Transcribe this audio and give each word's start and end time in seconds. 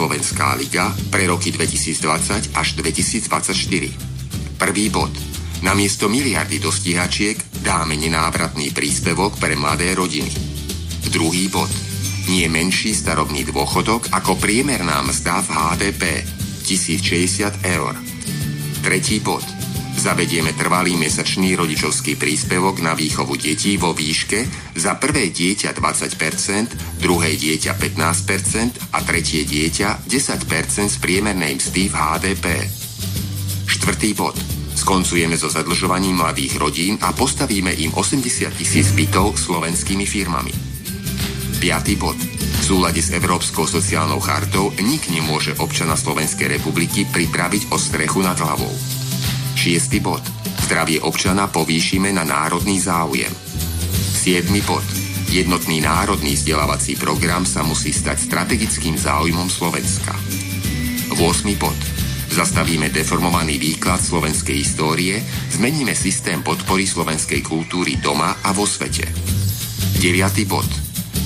Slovenská 0.00 0.56
liga 0.56 0.88
pre 1.12 1.28
roky 1.28 1.52
2020 1.52 2.56
až 2.56 2.68
2024. 2.72 3.52
Prvý 4.56 4.88
bod. 4.88 5.12
Namiesto 5.60 6.08
miliardy 6.08 6.56
do 6.56 6.72
stíhačiek 6.72 7.36
dáme 7.60 8.00
nenávratný 8.00 8.72
príspevok 8.72 9.36
pre 9.36 9.60
mladé 9.60 9.92
rodiny. 9.92 10.32
Druhý 11.12 11.52
bod. 11.52 11.68
Nie 12.32 12.48
menší 12.48 12.96
starobný 12.96 13.44
dôchodok 13.44 14.08
ako 14.08 14.40
priemerná 14.40 15.04
mzda 15.04 15.44
v 15.44 15.48
HDP 15.52 16.02
1060 16.64 17.60
eur. 17.68 17.92
Tretí 18.80 19.20
bod 19.20 19.59
Zavedieme 20.00 20.56
trvalý 20.56 20.96
mesačný 20.96 21.52
rodičovský 21.60 22.16
príspevok 22.16 22.80
na 22.80 22.96
výchovu 22.96 23.36
detí 23.36 23.76
vo 23.76 23.92
výške 23.92 24.72
za 24.72 24.96
prvé 24.96 25.28
dieťa 25.28 25.76
20%, 25.76 27.04
druhé 27.04 27.36
dieťa 27.36 27.76
15% 27.76 28.96
a 28.96 28.98
tretie 29.04 29.44
dieťa 29.44 30.08
10% 30.08 30.88
z 30.88 30.96
priemernej 31.04 31.60
mzdy 31.60 31.92
v 31.92 31.94
HDP. 32.00 32.46
Štvrtý 33.68 34.16
bod. 34.16 34.40
Skoncujeme 34.72 35.36
so 35.36 35.52
zadlžovaním 35.52 36.16
mladých 36.16 36.56
rodín 36.56 36.96
a 37.04 37.12
postavíme 37.12 37.76
im 37.84 37.92
80 37.92 38.56
tisíc 38.56 38.96
bytov 38.96 39.36
slovenskými 39.36 40.08
firmami. 40.08 40.56
Piatý 41.60 42.00
bod. 42.00 42.16
V 42.16 42.62
súlade 42.64 43.04
s 43.04 43.12
Európskou 43.12 43.68
sociálnou 43.68 44.24
chartou 44.24 44.72
nik 44.80 45.12
nemôže 45.12 45.52
občana 45.60 45.92
Slovenskej 45.92 46.56
republiky 46.56 47.04
pripraviť 47.04 47.68
o 47.68 47.76
strechu 47.76 48.24
nad 48.24 48.40
hlavou. 48.40 48.99
Šiestý 49.60 50.00
bod. 50.00 50.24
Zdravie 50.64 51.04
občana 51.04 51.44
povýšime 51.44 52.16
na 52.16 52.24
národný 52.24 52.80
záujem. 52.80 53.28
Siedmy 53.92 54.64
bod. 54.64 54.80
Jednotný 55.28 55.84
národný 55.84 56.32
vzdelávací 56.32 56.96
program 56.96 57.44
sa 57.44 57.60
musí 57.60 57.92
stať 57.92 58.24
strategickým 58.24 58.96
záujmom 58.96 59.52
Slovenska. 59.52 60.16
8. 61.12 61.20
bod. 61.60 61.76
Zastavíme 62.32 62.88
deformovaný 62.88 63.60
výklad 63.60 64.00
slovenskej 64.00 64.56
histórie, 64.64 65.20
zmeníme 65.52 65.92
systém 65.92 66.40
podpory 66.40 66.88
slovenskej 66.88 67.44
kultúry 67.44 68.00
doma 68.00 68.40
a 68.40 68.56
vo 68.56 68.64
svete. 68.64 69.12
9. 70.00 70.08
bod. 70.48 70.72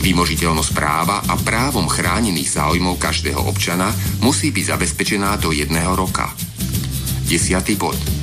Vymožiteľnosť 0.02 0.70
práva 0.74 1.22
a 1.22 1.38
právom 1.38 1.86
chránených 1.86 2.58
záujmov 2.58 2.98
každého 2.98 3.46
občana 3.46 3.94
musí 4.26 4.50
byť 4.50 4.74
zabezpečená 4.74 5.38
do 5.38 5.54
jedného 5.54 5.94
roka. 5.94 6.34
10. 7.30 7.62
bod 7.78 8.13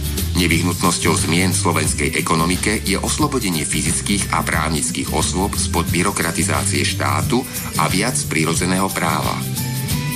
Nevyhnutnosťou 0.42 1.30
zmien 1.30 1.54
v 1.54 1.62
slovenskej 1.62 2.10
ekonomike 2.18 2.82
je 2.82 2.98
oslobodenie 2.98 3.62
fyzických 3.62 4.34
a 4.34 4.42
právnických 4.42 5.14
osôb 5.14 5.54
spod 5.54 5.86
byrokratizácie 5.94 6.82
štátu 6.82 7.46
a 7.78 7.86
viac 7.86 8.18
prírodzeného 8.26 8.90
práva. 8.90 9.38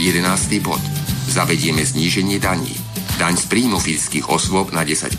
11. 0.02 0.26
bod. 0.66 0.82
Zavedieme 1.30 1.86
zníženie 1.86 2.42
daní. 2.42 2.74
Daň 3.22 3.38
z 3.38 3.46
príjmu 3.46 3.78
fyzických 3.78 4.26
osôb 4.26 4.74
na 4.74 4.82
10% 4.82 5.14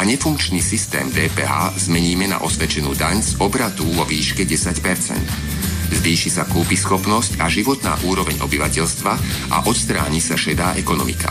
a 0.00 0.08
nefunkčný 0.08 0.64
systém 0.64 1.12
DPH 1.12 1.76
zmeníme 1.76 2.24
na 2.24 2.40
osvedčenú 2.40 2.96
daň 2.96 3.20
z 3.20 3.36
obratu 3.44 3.84
vo 3.92 4.08
výške 4.08 4.48
10%. 4.48 6.00
Zvýši 6.00 6.32
sa 6.32 6.48
schopnosť 6.48 7.44
a 7.44 7.46
životná 7.52 7.92
úroveň 8.08 8.40
obyvateľstva 8.40 9.12
a 9.52 9.68
odstráni 9.68 10.24
sa 10.24 10.32
šedá 10.32 10.80
ekonomika. 10.80 11.28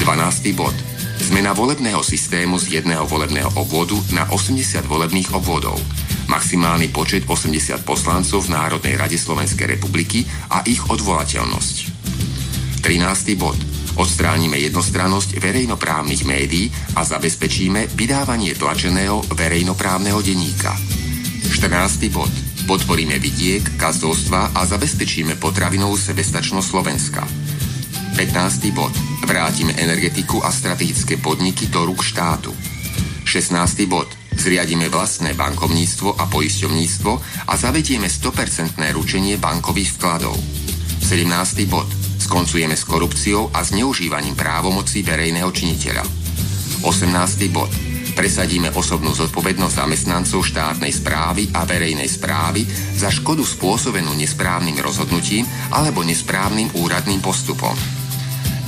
12. 0.00 0.56
bod 0.56 0.89
Zmena 1.30 1.54
volebného 1.54 2.02
systému 2.02 2.58
z 2.58 2.82
jedného 2.82 3.06
volebného 3.06 3.54
obvodu 3.54 3.94
na 4.10 4.26
80 4.34 4.82
volebných 4.82 5.30
obvodov. 5.30 5.78
Maximálny 6.26 6.90
počet 6.90 7.22
80 7.22 7.86
poslancov 7.86 8.50
v 8.50 8.58
Národnej 8.58 8.98
rade 8.98 9.14
Slovenskej 9.14 9.78
republiky 9.78 10.26
a 10.50 10.66
ich 10.66 10.82
odvolateľnosť. 10.90 11.76
13. 12.82 13.38
bod. 13.38 13.54
Odstránime 13.94 14.58
jednostrannosť 14.58 15.38
verejnoprávnych 15.38 16.26
médií 16.26 16.66
a 16.98 17.06
zabezpečíme 17.06 17.94
vydávanie 17.94 18.58
tlačeného 18.58 19.22
verejnoprávneho 19.30 20.18
denníka. 20.26 20.74
14. 21.46 22.10
bod. 22.10 22.34
Podporíme 22.66 23.22
vidiek, 23.22 23.78
kazdolstva 23.78 24.50
a 24.50 24.66
zabezpečíme 24.66 25.38
potravinovú 25.38 25.94
sebestačnosť 25.94 26.66
Slovenska. 26.66 27.22
15. 28.20 28.68
bod. 28.76 28.92
Vrátime 29.24 29.72
energetiku 29.80 30.44
a 30.44 30.52
strategické 30.52 31.16
podniky 31.16 31.72
do 31.72 31.88
rúk 31.88 32.04
štátu. 32.04 32.52
16. 33.24 33.88
bod. 33.88 34.12
Zriadíme 34.36 34.92
vlastné 34.92 35.32
bankovníctvo 35.32 36.20
a 36.20 36.28
poisťovníctvo 36.28 37.12
a 37.48 37.52
zavedieme 37.56 38.12
100% 38.12 38.76
ručenie 38.92 39.40
bankových 39.40 39.96
vkladov. 39.96 40.36
17. 41.00 41.64
bod. 41.64 41.88
Skoncujeme 42.20 42.76
s 42.76 42.84
korupciou 42.84 43.56
a 43.56 43.64
zneužívaním 43.64 44.36
právomocí 44.36 45.00
verejného 45.00 45.48
činiteľa. 45.48 46.04
18. 46.84 47.48
bod. 47.48 47.72
Presadíme 48.12 48.68
osobnú 48.76 49.16
zodpovednosť 49.16 49.80
zamestnancov 49.80 50.44
štátnej 50.44 50.92
správy 50.92 51.48
a 51.56 51.64
verejnej 51.64 52.10
správy 52.12 52.68
za 53.00 53.08
škodu 53.08 53.48
spôsobenú 53.48 54.12
nesprávnym 54.12 54.76
rozhodnutím 54.76 55.48
alebo 55.72 56.04
nesprávnym 56.04 56.68
úradným 56.76 57.24
postupom. 57.24 57.99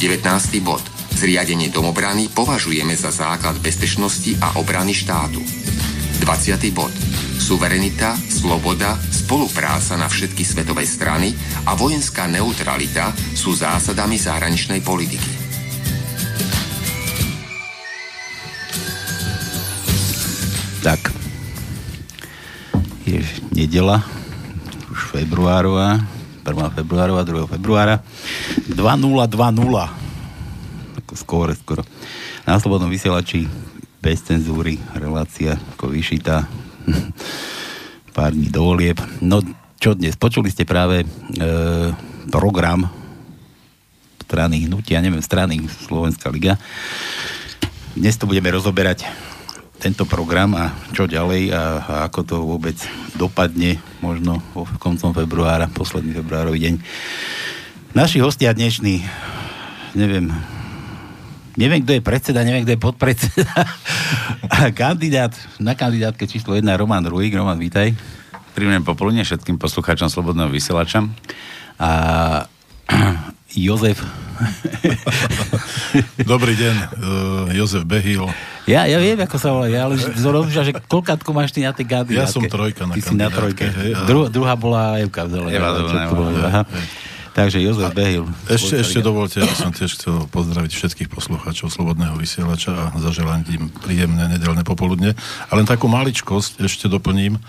19. 0.03 0.59
bod. 0.67 0.83
Zriadenie 1.15 1.71
domobrany 1.71 2.27
považujeme 2.27 2.91
za 2.99 3.15
základ 3.15 3.55
bezpečnosti 3.63 4.35
a 4.43 4.59
obrany 4.59 4.91
štátu. 4.91 5.39
20. 6.19 6.59
bod. 6.75 6.91
Suverenita, 7.39 8.19
sloboda, 8.27 8.99
spolupráca 8.99 9.95
na 9.95 10.11
všetky 10.11 10.43
svetové 10.43 10.91
strany 10.91 11.31
a 11.71 11.79
vojenská 11.79 12.27
neutralita 12.27 13.15
sú 13.15 13.55
zásadami 13.55 14.19
zahraničnej 14.19 14.83
politiky. 14.83 15.31
Tak. 20.83 21.15
Je 23.07 23.23
nedela, 23.55 24.03
už 24.91 25.15
februárová, 25.15 26.03
1. 26.43 26.75
februára, 26.75 27.23
2. 27.23 27.47
februára. 27.47 28.03
2020. 28.75 30.99
Ako 30.99 31.15
skôr, 31.15 31.55
skoro. 31.55 31.87
Na 32.43 32.59
slobodnom 32.59 32.91
vysielači 32.91 33.47
bez 34.03 34.27
cenzúry, 34.27 34.83
relácia 34.99 35.55
ako 35.79 35.95
vyšitá. 35.95 36.51
Pár 38.17 38.35
dní 38.35 38.51
do 38.51 38.67
volieb. 38.67 38.99
No, 39.23 39.39
čo 39.79 39.95
dnes? 39.95 40.19
Počuli 40.19 40.51
ste 40.51 40.67
práve 40.67 41.03
e, 41.03 41.07
program 42.27 42.91
strany 44.27 44.67
hnutia, 44.67 45.05
neviem, 45.05 45.23
strany 45.23 45.63
Slovenská 45.69 46.33
liga. 46.33 46.57
Dnes 47.93 48.17
to 48.17 48.25
budeme 48.25 48.49
rozoberať 48.49 49.05
tento 49.83 50.07
program 50.07 50.55
a 50.55 50.71
čo 50.95 51.11
ďalej 51.11 51.51
a, 51.51 51.63
a 51.83 51.95
ako 52.07 52.21
to 52.23 52.37
vôbec 52.47 52.79
dopadne 53.19 53.83
možno 53.99 54.39
vo 54.55 54.63
koncom 54.79 55.11
februára, 55.11 55.67
posledný 55.67 56.15
februárový 56.23 56.63
deň. 56.63 56.75
Naši 57.99 58.23
hostia 58.23 58.55
dnešní, 58.55 59.03
neviem, 59.99 60.31
neviem, 61.59 61.83
kto 61.83 61.99
je 61.99 62.03
predseda, 62.07 62.47
neviem, 62.47 62.63
kto 62.63 62.79
je 62.79 62.81
podpredseda. 62.81 63.51
A 64.55 64.71
kandidát, 64.71 65.35
na 65.59 65.75
kandidátke 65.75 66.31
číslo 66.31 66.55
1 66.55 66.63
Roman 66.79 67.03
Ruík. 67.03 67.35
Roman, 67.35 67.59
vítaj. 67.59 67.91
Príjemné 68.55 68.87
popoludne 68.87 69.27
všetkým 69.27 69.59
poslucháčom 69.59 70.07
Slobodného 70.07 70.53
vysielača. 70.53 71.11
A 71.83 71.91
Jozef. 73.53 74.01
Dobrý 76.33 76.57
deň, 76.57 76.77
uh, 76.77 76.87
Jozef 77.53 77.85
Behil. 77.85 78.27
Ja, 78.65 78.89
ja 78.89 78.97
viem, 78.97 79.19
ako 79.21 79.37
sa 79.37 79.53
volá, 79.53 79.69
ja 79.69 79.85
ale 79.85 80.01
rozumiem, 80.01 80.73
že 80.73 80.73
koľkátko 80.89 81.31
máš 81.37 81.53
ty 81.53 81.67
na 81.67 81.77
tej 81.77 81.87
kandidátke? 81.87 82.17
Ja 82.17 82.31
som 82.31 82.43
trojka 82.49 82.89
na 82.89 82.97
Ty 82.97 83.01
si 83.05 83.15
na 83.15 83.29
trojke. 83.29 83.69
a... 83.69 84.09
Dru, 84.09 84.33
druhá 84.33 84.57
bola 84.57 84.99
Evka 85.03 85.29
v 85.29 85.53
Eva 85.53 85.71
Zelená. 85.77 86.65
Takže 87.33 87.65
Jozef 87.65 87.97
Behil. 87.97 88.29
Ešte, 88.45 88.85
ešte 88.85 89.01
dovolte, 89.01 89.41
ja 89.41 89.49
som 89.57 89.73
tiež 89.73 89.97
chcel 89.97 90.29
pozdraviť 90.29 90.69
všetkých 90.69 91.09
poslucháčov 91.09 91.73
Slobodného 91.73 92.13
vysielača 92.21 92.73
a 92.77 92.85
zaželať 93.01 93.49
im 93.57 93.73
príjemné 93.73 94.29
nedelné 94.37 94.61
popoludne. 94.69 95.17
A 95.49 95.53
len 95.57 95.65
takú 95.65 95.89
maličkosť 95.89 96.61
ešte 96.61 96.93
doplním 96.93 97.41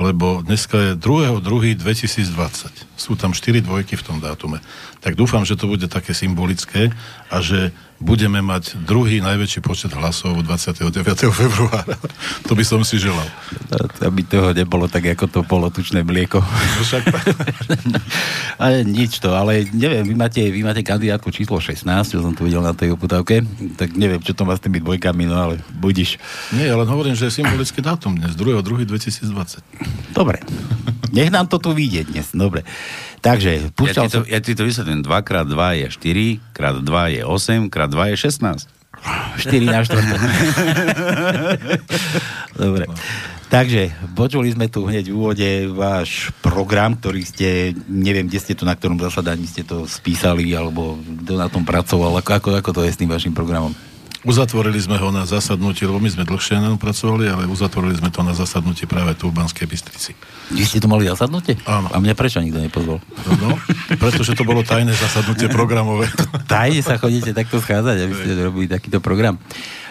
lebo 0.00 0.40
dneska 0.40 0.80
je 0.80 0.92
2.2.2020. 0.96 2.89
Sú 3.00 3.16
tam 3.16 3.32
4 3.32 3.64
dvojky 3.64 3.96
v 3.96 4.04
tom 4.04 4.20
dátume. 4.20 4.60
Tak 5.00 5.16
dúfam, 5.16 5.40
že 5.48 5.56
to 5.56 5.64
bude 5.64 5.88
také 5.88 6.12
symbolické 6.12 6.92
a 7.32 7.40
že 7.40 7.72
budeme 8.00 8.40
mať 8.40 8.80
druhý 8.80 9.20
najväčší 9.20 9.60
počet 9.60 9.92
hlasov 9.92 10.40
29. 10.40 11.04
februára. 11.40 11.96
To 12.48 12.56
by 12.56 12.64
som 12.64 12.80
si 12.80 12.96
želal. 12.96 13.28
Aby 14.00 14.24
toho 14.24 14.56
nebolo 14.56 14.88
tak, 14.88 15.04
ako 15.12 15.28
to 15.28 15.40
polotučné 15.44 16.00
mlieko. 16.00 16.40
No 16.40 16.80
však... 16.84 17.08
ale 18.64 18.84
nič 18.88 19.20
to, 19.20 19.36
ale 19.36 19.68
neviem, 19.76 20.04
vy 20.08 20.16
máte, 20.16 20.40
vy 20.40 20.64
máte 20.64 20.80
kandidátku 20.80 21.28
číslo 21.28 21.60
16, 21.60 21.84
čo 22.16 22.24
som 22.24 22.32
tu 22.32 22.48
videl 22.48 22.64
na 22.64 22.72
tej 22.72 22.96
oputávke, 22.96 23.44
tak 23.76 23.92
neviem, 23.96 24.24
čo 24.24 24.32
to 24.32 24.48
má 24.48 24.56
s 24.56 24.64
tými 24.64 24.80
dvojkami, 24.80 25.28
no 25.28 25.36
ale 25.36 25.54
budiš. 25.76 26.16
Nie, 26.56 26.72
ale 26.72 26.88
hovorím, 26.88 27.12
že 27.12 27.28
je 27.28 27.44
symbolický 27.44 27.84
dátum 27.84 28.16
dnes, 28.16 28.32
2.2.2020. 28.32 29.60
Dobre. 30.16 30.40
Nech 31.10 31.28
nám 31.28 31.50
to 31.50 31.58
tu 31.58 31.74
vyjde 31.74 32.14
dnes, 32.14 32.26
dobre. 32.32 32.62
Takže, 33.20 33.76
púšťal 33.76 34.04
ja, 34.04 34.08
ti 34.08 34.14
to, 34.16 34.20
ja 34.24 34.38
ti 34.40 34.52
to 34.56 34.64
vysvetlím. 34.64 35.04
2 35.04 35.12
x 35.20 35.28
2 35.44 35.80
je 35.80 35.86
4, 35.92 36.56
krát 36.56 36.76
2 36.80 37.16
je 37.16 37.22
8, 37.26 37.68
krát 37.68 37.90
2 37.92 38.16
je 38.16 38.16
16. 38.16 38.80
4 39.40 39.64
na 39.64 39.80
4. 39.84 39.96
Dobre. 42.60 42.84
Takže, 43.50 43.90
počuli 44.14 44.54
sme 44.54 44.70
tu 44.70 44.86
hneď 44.86 45.10
v 45.10 45.16
úvode 45.16 45.48
váš 45.74 46.30
program, 46.38 46.94
ktorý 46.94 47.26
ste, 47.26 47.74
neviem, 47.90 48.30
kde 48.30 48.38
ste 48.38 48.54
to, 48.54 48.62
na 48.62 48.78
ktorom 48.78 49.02
zasadaní 49.02 49.42
ste 49.50 49.66
to 49.66 49.90
spísali, 49.90 50.54
alebo 50.54 50.94
kto 51.02 51.34
na 51.34 51.50
tom 51.50 51.66
pracoval, 51.66 52.14
ako, 52.22 52.30
ako, 52.38 52.48
ako 52.62 52.70
to 52.70 52.86
je 52.86 52.94
s 52.94 53.00
tým 53.02 53.10
vašim 53.10 53.34
programom? 53.34 53.74
Uzatvorili 54.20 54.76
sme 54.76 55.00
ho 55.00 55.08
na 55.08 55.24
zasadnutí, 55.24 55.88
lebo 55.88 55.96
my 55.96 56.12
sme 56.12 56.28
dlhšie 56.28 56.60
na 56.60 56.76
pracovali, 56.76 57.24
ale 57.24 57.48
uzatvorili 57.48 57.96
sme 57.96 58.12
to 58.12 58.20
na 58.20 58.36
zasadnutí 58.36 58.84
práve 58.84 59.16
tu 59.16 59.32
v 59.32 59.40
Banskej 59.40 59.64
Bystrici. 59.64 60.12
Vy 60.52 60.60
ste 60.68 60.76
to 60.76 60.92
mali 60.92 61.08
zasadnutie? 61.08 61.56
Áno. 61.64 61.88
A 61.88 61.96
mňa 61.96 62.12
prečo 62.12 62.36
nikto 62.44 62.60
nepozval? 62.60 63.00
No, 63.40 63.56
pretože 63.96 64.36
to 64.36 64.44
bolo 64.44 64.60
tajné 64.60 64.92
zasadnutie 64.92 65.48
programové. 65.48 66.12
Tajne 66.52 66.84
sa 66.84 67.00
chodíte 67.00 67.32
takto 67.32 67.64
schádzať, 67.64 67.96
aby 67.96 68.12
ste 68.12 68.30
robili 68.44 68.66
takýto 68.68 69.00
program. 69.00 69.40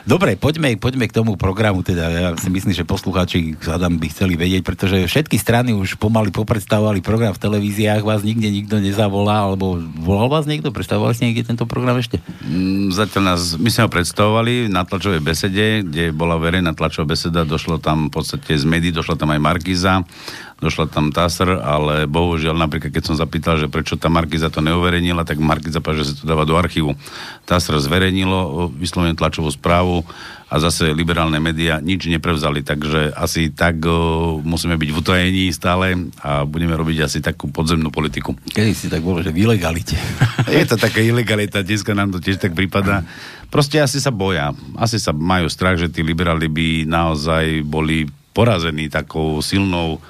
Dobre, 0.09 0.33
poďme, 0.33 0.73
poďme 0.73 1.05
k 1.05 1.13
tomu 1.13 1.37
programu. 1.37 1.85
Teda 1.85 2.09
ja 2.09 2.33
si 2.33 2.49
myslím, 2.49 2.73
že 2.73 2.81
poslucháči 2.81 3.53
Adam 3.69 4.01
by 4.01 4.09
chceli 4.09 4.33
vedieť, 4.33 4.65
pretože 4.65 5.05
všetky 5.05 5.37
strany 5.37 5.69
už 5.77 6.01
pomaly 6.01 6.33
popredstavovali 6.33 7.05
program 7.05 7.29
v 7.29 7.37
televíziách, 7.37 8.01
vás 8.01 8.25
nikde 8.25 8.49
nikto 8.49 8.81
nezavolá, 8.81 9.45
alebo 9.45 9.77
volal 10.01 10.25
vás 10.25 10.49
niekto? 10.49 10.73
Predstavovali 10.73 11.13
ste 11.13 11.29
niekde 11.29 11.53
tento 11.53 11.69
program 11.69 12.01
ešte? 12.01 12.17
Mm, 12.41 12.89
zatiaľ 12.89 13.37
nás, 13.37 13.53
my 13.61 13.69
sme 13.69 13.85
ho 13.85 13.93
predstavovali 13.93 14.65
na 14.65 14.81
tlačovej 14.81 15.21
besede, 15.21 15.85
kde 15.85 16.09
bola 16.09 16.41
verejná 16.41 16.73
tlačová 16.73 17.13
beseda, 17.13 17.45
došlo 17.45 17.77
tam 17.77 18.09
v 18.09 18.17
podstate 18.17 18.57
z 18.57 18.65
médií, 18.65 18.89
došla 18.89 19.13
tam 19.13 19.29
aj 19.29 19.37
Markiza 19.45 20.01
došla 20.59 20.91
tam 20.91 21.11
TASR, 21.15 21.63
ale 21.63 22.03
bohužiaľ 22.05 22.55
napríklad 22.55 22.91
keď 22.91 23.03
som 23.07 23.15
zapýtal, 23.15 23.55
že 23.55 23.71
prečo 23.71 23.95
tá 23.95 24.11
Markiza 24.11 24.51
to 24.51 24.59
neuverejnila, 24.59 25.23
tak 25.23 25.39
Markiza 25.39 25.79
povedal, 25.79 26.03
že 26.03 26.13
sa 26.13 26.15
to 26.19 26.25
dáva 26.27 26.43
do 26.43 26.59
archívu. 26.59 26.95
TASR 27.47 27.79
zverejnilo 27.79 28.67
vyslovene 28.75 29.15
tlačovú 29.15 29.47
správu 29.49 30.03
a 30.49 30.57
zase 30.57 30.91
liberálne 30.91 31.37
médiá 31.37 31.77
nič 31.77 32.09
neprevzali, 32.09 32.65
takže 32.65 33.13
asi 33.13 33.53
tak 33.53 33.85
o, 33.85 34.41
musíme 34.41 34.75
byť 34.81 34.89
v 34.89 34.97
utajení 34.97 35.43
stále 35.53 36.09
a 36.25 36.41
budeme 36.41 36.73
robiť 36.73 37.05
asi 37.05 37.21
takú 37.21 37.53
podzemnú 37.53 37.93
politiku. 37.93 38.33
Kedy 38.49 38.73
si 38.73 38.89
tak 38.89 39.05
bolo, 39.05 39.21
že 39.21 39.29
v 39.29 39.45
ilegalite. 39.45 39.95
Je 40.49 40.65
to 40.65 40.75
taká 40.75 41.05
ilegalita, 41.05 41.61
dneska 41.61 41.93
nám 41.93 42.09
to 42.11 42.19
tiež 42.19 42.41
tak 42.41 42.57
prípada. 42.57 43.05
Proste 43.53 43.77
asi 43.77 44.01
sa 44.01 44.09
boja. 44.09 44.51
Asi 44.73 44.97
sa 44.97 45.13
majú 45.13 45.45
strach, 45.53 45.77
že 45.77 45.89
tí 45.89 46.01
liberáli 46.01 46.49
by 46.49 46.89
naozaj 46.89 47.61
boli 47.61 48.09
porazení 48.33 48.89
takou 48.89 49.41
silnou 49.45 50.01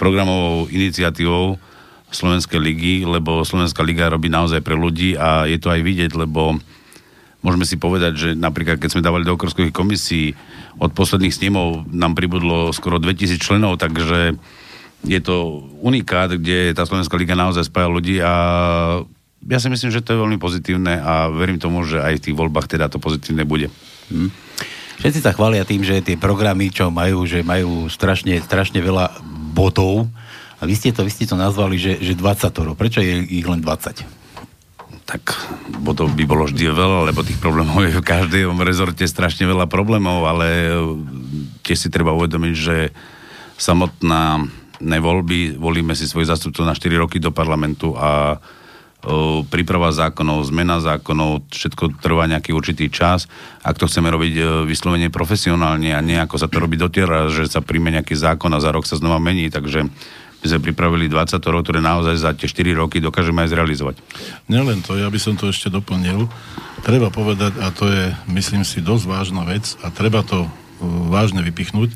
programovou 0.00 0.72
iniciatívou 0.72 1.60
Slovenskej 2.08 2.58
ligy, 2.58 2.94
lebo 3.04 3.44
Slovenská 3.44 3.84
liga 3.84 4.08
robí 4.08 4.32
naozaj 4.32 4.64
pre 4.64 4.74
ľudí 4.74 5.14
a 5.14 5.44
je 5.44 5.60
to 5.60 5.68
aj 5.68 5.84
vidieť, 5.84 6.16
lebo 6.16 6.58
môžeme 7.44 7.68
si 7.68 7.76
povedať, 7.76 8.12
že 8.16 8.28
napríklad 8.32 8.80
keď 8.80 8.88
sme 8.96 9.04
dávali 9.04 9.28
do 9.28 9.36
okrskových 9.36 9.76
komisí 9.76 10.34
od 10.80 10.90
posledných 10.96 11.36
snemov 11.36 11.84
nám 11.92 12.16
pribudlo 12.16 12.72
skoro 12.72 12.96
2000 12.98 13.36
členov, 13.38 13.76
takže 13.78 14.34
je 15.04 15.20
to 15.20 15.64
unikát, 15.80 16.32
kde 16.32 16.76
tá 16.76 16.84
Slovenská 16.84 17.14
liga 17.16 17.38
naozaj 17.38 17.68
spája 17.68 17.88
ľudí 17.88 18.20
a 18.20 18.32
ja 19.40 19.56
si 19.56 19.72
myslím, 19.72 19.88
že 19.88 20.04
to 20.04 20.12
je 20.12 20.20
veľmi 20.20 20.36
pozitívne 20.36 21.00
a 21.00 21.32
verím 21.32 21.56
tomu, 21.56 21.80
že 21.88 22.02
aj 22.02 22.20
v 22.20 22.24
tých 22.28 22.36
voľbách 22.36 22.68
teda 22.68 22.92
to 22.92 23.00
pozitívne 23.00 23.48
bude. 23.48 23.72
Hm. 24.12 24.28
Všetci 25.00 25.24
sa 25.24 25.32
chvália 25.32 25.64
tým, 25.64 25.80
že 25.80 26.04
tie 26.04 26.20
programy, 26.20 26.68
čo 26.68 26.92
majú, 26.92 27.24
že 27.24 27.40
majú 27.40 27.88
strašne, 27.88 28.36
strašne 28.44 28.84
veľa 28.84 29.08
bodov. 29.50 30.06
A 30.60 30.68
vy 30.68 30.76
ste 30.76 30.94
to, 30.94 31.02
vy 31.02 31.12
ste 31.12 31.26
to 31.26 31.34
nazvali, 31.34 31.80
že, 31.80 31.98
že 31.98 32.14
20 32.14 32.52
Prečo 32.76 33.00
je 33.00 33.24
ich 33.26 33.46
len 33.48 33.64
20? 33.64 34.04
Tak 35.08 35.22
bodov 35.82 36.14
by 36.14 36.24
bolo 36.28 36.46
vždy 36.46 36.70
veľa, 36.70 37.10
lebo 37.10 37.26
tých 37.26 37.42
problémov 37.42 37.82
je 37.82 37.98
v 37.98 38.04
každom 38.04 38.62
rezorte 38.62 39.02
strašne 39.08 39.48
veľa 39.48 39.66
problémov, 39.66 40.22
ale 40.22 40.46
e, 40.46 40.70
tiež 41.66 41.78
si 41.86 41.88
treba 41.90 42.14
uvedomiť, 42.14 42.54
že 42.54 42.76
samotná 43.58 44.46
voľby, 44.80 45.60
volíme 45.60 45.92
si 45.92 46.08
svoj 46.08 46.30
zastupcov 46.30 46.64
na 46.64 46.78
4 46.78 47.02
roky 47.02 47.18
do 47.20 47.34
parlamentu 47.34 47.92
a 47.98 48.40
príprava 49.48 49.88
zákonov, 49.96 50.44
zmena 50.52 50.76
zákonov, 50.84 51.48
všetko 51.48 52.04
trvá 52.04 52.28
nejaký 52.28 52.52
určitý 52.52 52.92
čas. 52.92 53.24
Ak 53.64 53.80
to 53.80 53.88
chceme 53.88 54.12
robiť 54.12 54.34
e, 54.36 54.42
vyslovene 54.68 55.08
profesionálne 55.08 55.96
a 55.96 56.04
nie 56.04 56.20
ako 56.20 56.36
sa 56.36 56.52
to 56.52 56.60
robí 56.60 56.76
dotiera, 56.76 57.32
že 57.32 57.48
sa 57.48 57.64
príjme 57.64 57.88
nejaký 57.96 58.12
zákon 58.12 58.52
a 58.52 58.60
za 58.60 58.68
rok 58.68 58.84
sa 58.84 59.00
znova 59.00 59.16
mení, 59.16 59.48
takže 59.48 59.88
my 60.40 60.46
sme 60.48 60.72
pripravili 60.72 61.08
20 61.08 61.36
rokov, 61.48 61.68
ktoré 61.68 61.80
naozaj 61.84 62.16
za 62.16 62.30
tie 62.32 62.48
4 62.48 62.76
roky 62.76 63.00
dokážeme 63.00 63.44
aj 63.44 63.52
zrealizovať. 63.52 63.96
Nielen 64.48 64.80
to, 64.84 64.96
ja 64.96 65.08
by 65.08 65.20
som 65.20 65.36
to 65.36 65.48
ešte 65.52 65.68
doplnil. 65.68 66.28
Treba 66.84 67.12
povedať, 67.12 67.60
a 67.60 67.68
to 67.72 67.88
je, 67.88 68.12
myslím 68.32 68.64
si, 68.64 68.80
dosť 68.80 69.04
vážna 69.04 69.44
vec 69.44 69.76
a 69.84 69.92
treba 69.92 70.24
to 70.24 70.44
uh, 70.44 70.50
vážne 71.12 71.44
vypichnúť. 71.44 71.92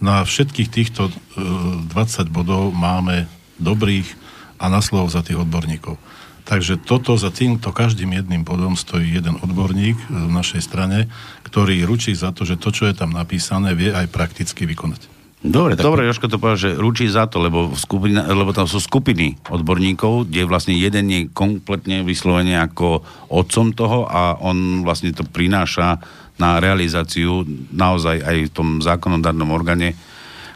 Na 0.00 0.24
všetkých 0.24 0.68
týchto 0.72 1.12
uh, 1.12 1.84
20 1.92 2.32
bodov 2.32 2.72
máme 2.72 3.28
dobrých 3.60 4.08
a 4.56 4.72
na 4.72 4.80
slovo 4.80 5.12
za 5.12 5.20
tých 5.20 5.36
odborníkov. 5.36 6.00
Takže 6.42 6.82
toto 6.82 7.14
za 7.14 7.30
týmto 7.30 7.70
každým 7.70 8.18
jedným 8.18 8.42
bodom 8.42 8.74
stojí 8.74 9.14
jeden 9.14 9.38
odborník 9.38 9.94
v 10.10 10.30
našej 10.30 10.62
strane, 10.66 11.06
ktorý 11.46 11.86
ručí 11.86 12.18
za 12.18 12.34
to, 12.34 12.42
že 12.42 12.58
to, 12.58 12.74
čo 12.74 12.90
je 12.90 12.94
tam 12.98 13.14
napísané, 13.14 13.78
vie 13.78 13.94
aj 13.94 14.10
prakticky 14.10 14.66
vykonať. 14.66 15.06
Dobre, 15.42 15.74
tak... 15.74 15.82
Dobre, 15.86 16.06
Joško 16.06 16.30
to 16.30 16.38
povedal, 16.38 16.58
že 16.58 16.78
ručí 16.78 17.10
za 17.10 17.26
to, 17.26 17.42
lebo, 17.42 17.74
skupina, 17.74 18.30
lebo 18.30 18.54
tam 18.54 18.70
sú 18.70 18.78
skupiny 18.78 19.38
odborníkov, 19.50 20.30
kde 20.30 20.46
vlastne 20.46 20.74
jeden 20.78 21.10
je 21.10 21.20
kompletne 21.34 22.06
vyslovene 22.06 22.58
ako 22.62 23.02
otcom 23.26 23.74
toho 23.74 24.06
a 24.06 24.38
on 24.38 24.86
vlastne 24.86 25.10
to 25.10 25.26
prináša 25.26 25.98
na 26.38 26.62
realizáciu 26.62 27.42
naozaj 27.74 28.22
aj 28.22 28.36
v 28.50 28.54
tom 28.54 28.68
zákonodárnom 28.78 29.50
orgáne, 29.50 29.98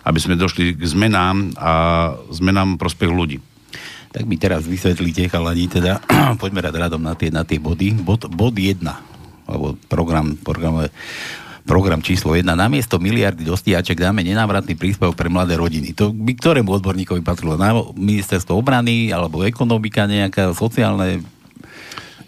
aby 0.06 0.18
sme 0.22 0.38
došli 0.38 0.78
k 0.78 0.82
zmenám 0.86 1.58
a 1.58 1.72
zmenám 2.30 2.78
prospech 2.78 3.10
ľudí 3.10 3.38
tak 4.16 4.24
mi 4.24 4.40
teraz 4.40 4.64
vysvetlíte, 4.64 5.28
chalani, 5.28 5.68
teda 5.68 6.00
poďme 6.40 6.64
rád 6.64 6.88
radom 6.88 7.04
na 7.04 7.12
tie, 7.12 7.28
na 7.28 7.44
tie 7.44 7.60
body. 7.60 8.00
Bod, 8.00 8.24
bod 8.32 8.56
1, 8.56 8.80
alebo 9.44 9.76
program, 9.92 10.40
program, 10.40 10.88
program 11.68 12.00
číslo 12.00 12.32
1. 12.32 12.48
Namiesto 12.48 12.96
miliardy 12.96 13.44
do 13.44 13.52
stíhaček 13.52 14.00
dáme 14.00 14.24
nenávratný 14.24 14.72
príspevok 14.72 15.20
pre 15.20 15.28
mladé 15.28 15.60
rodiny. 15.60 15.92
To 16.00 16.16
by 16.16 16.32
ktorému 16.32 16.80
odborníkovi 16.80 17.20
patrilo? 17.20 17.60
Na 17.60 17.76
ministerstvo 17.92 18.56
obrany, 18.56 19.12
alebo 19.12 19.44
ekonomika 19.44 20.08
nejaká, 20.08 20.56
sociálne? 20.56 21.20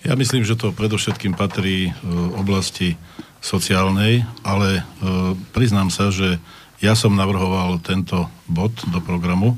Ja 0.05 0.13
myslím, 0.13 0.45
že 0.45 0.61
to 0.61 0.77
predovšetkým 0.77 1.41
patrí 1.41 1.97
v 2.05 2.37
oblasti 2.37 3.01
sociálnej, 3.41 4.29
ale 4.45 4.69
e, 4.77 4.83
priznám 5.57 5.89
sa, 5.89 6.13
že 6.13 6.37
ja 6.85 6.93
som 6.93 7.17
navrhoval 7.17 7.81
tento 7.81 8.29
bod 8.45 8.77
do 8.93 9.01
programu, 9.01 9.57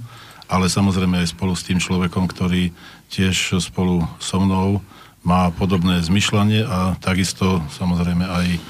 ale 0.50 0.66
samozrejme 0.66 1.22
aj 1.22 1.32
spolu 1.32 1.54
s 1.54 1.62
tým 1.62 1.78
človekom, 1.78 2.26
ktorý 2.26 2.74
tiež 3.06 3.62
spolu 3.62 4.02
so 4.18 4.42
mnou 4.42 4.82
má 5.22 5.54
podobné 5.54 6.02
zmyšľanie 6.02 6.66
a 6.66 6.98
takisto 6.98 7.62
samozrejme 7.70 8.24
aj 8.26 8.46
e, 8.50 8.60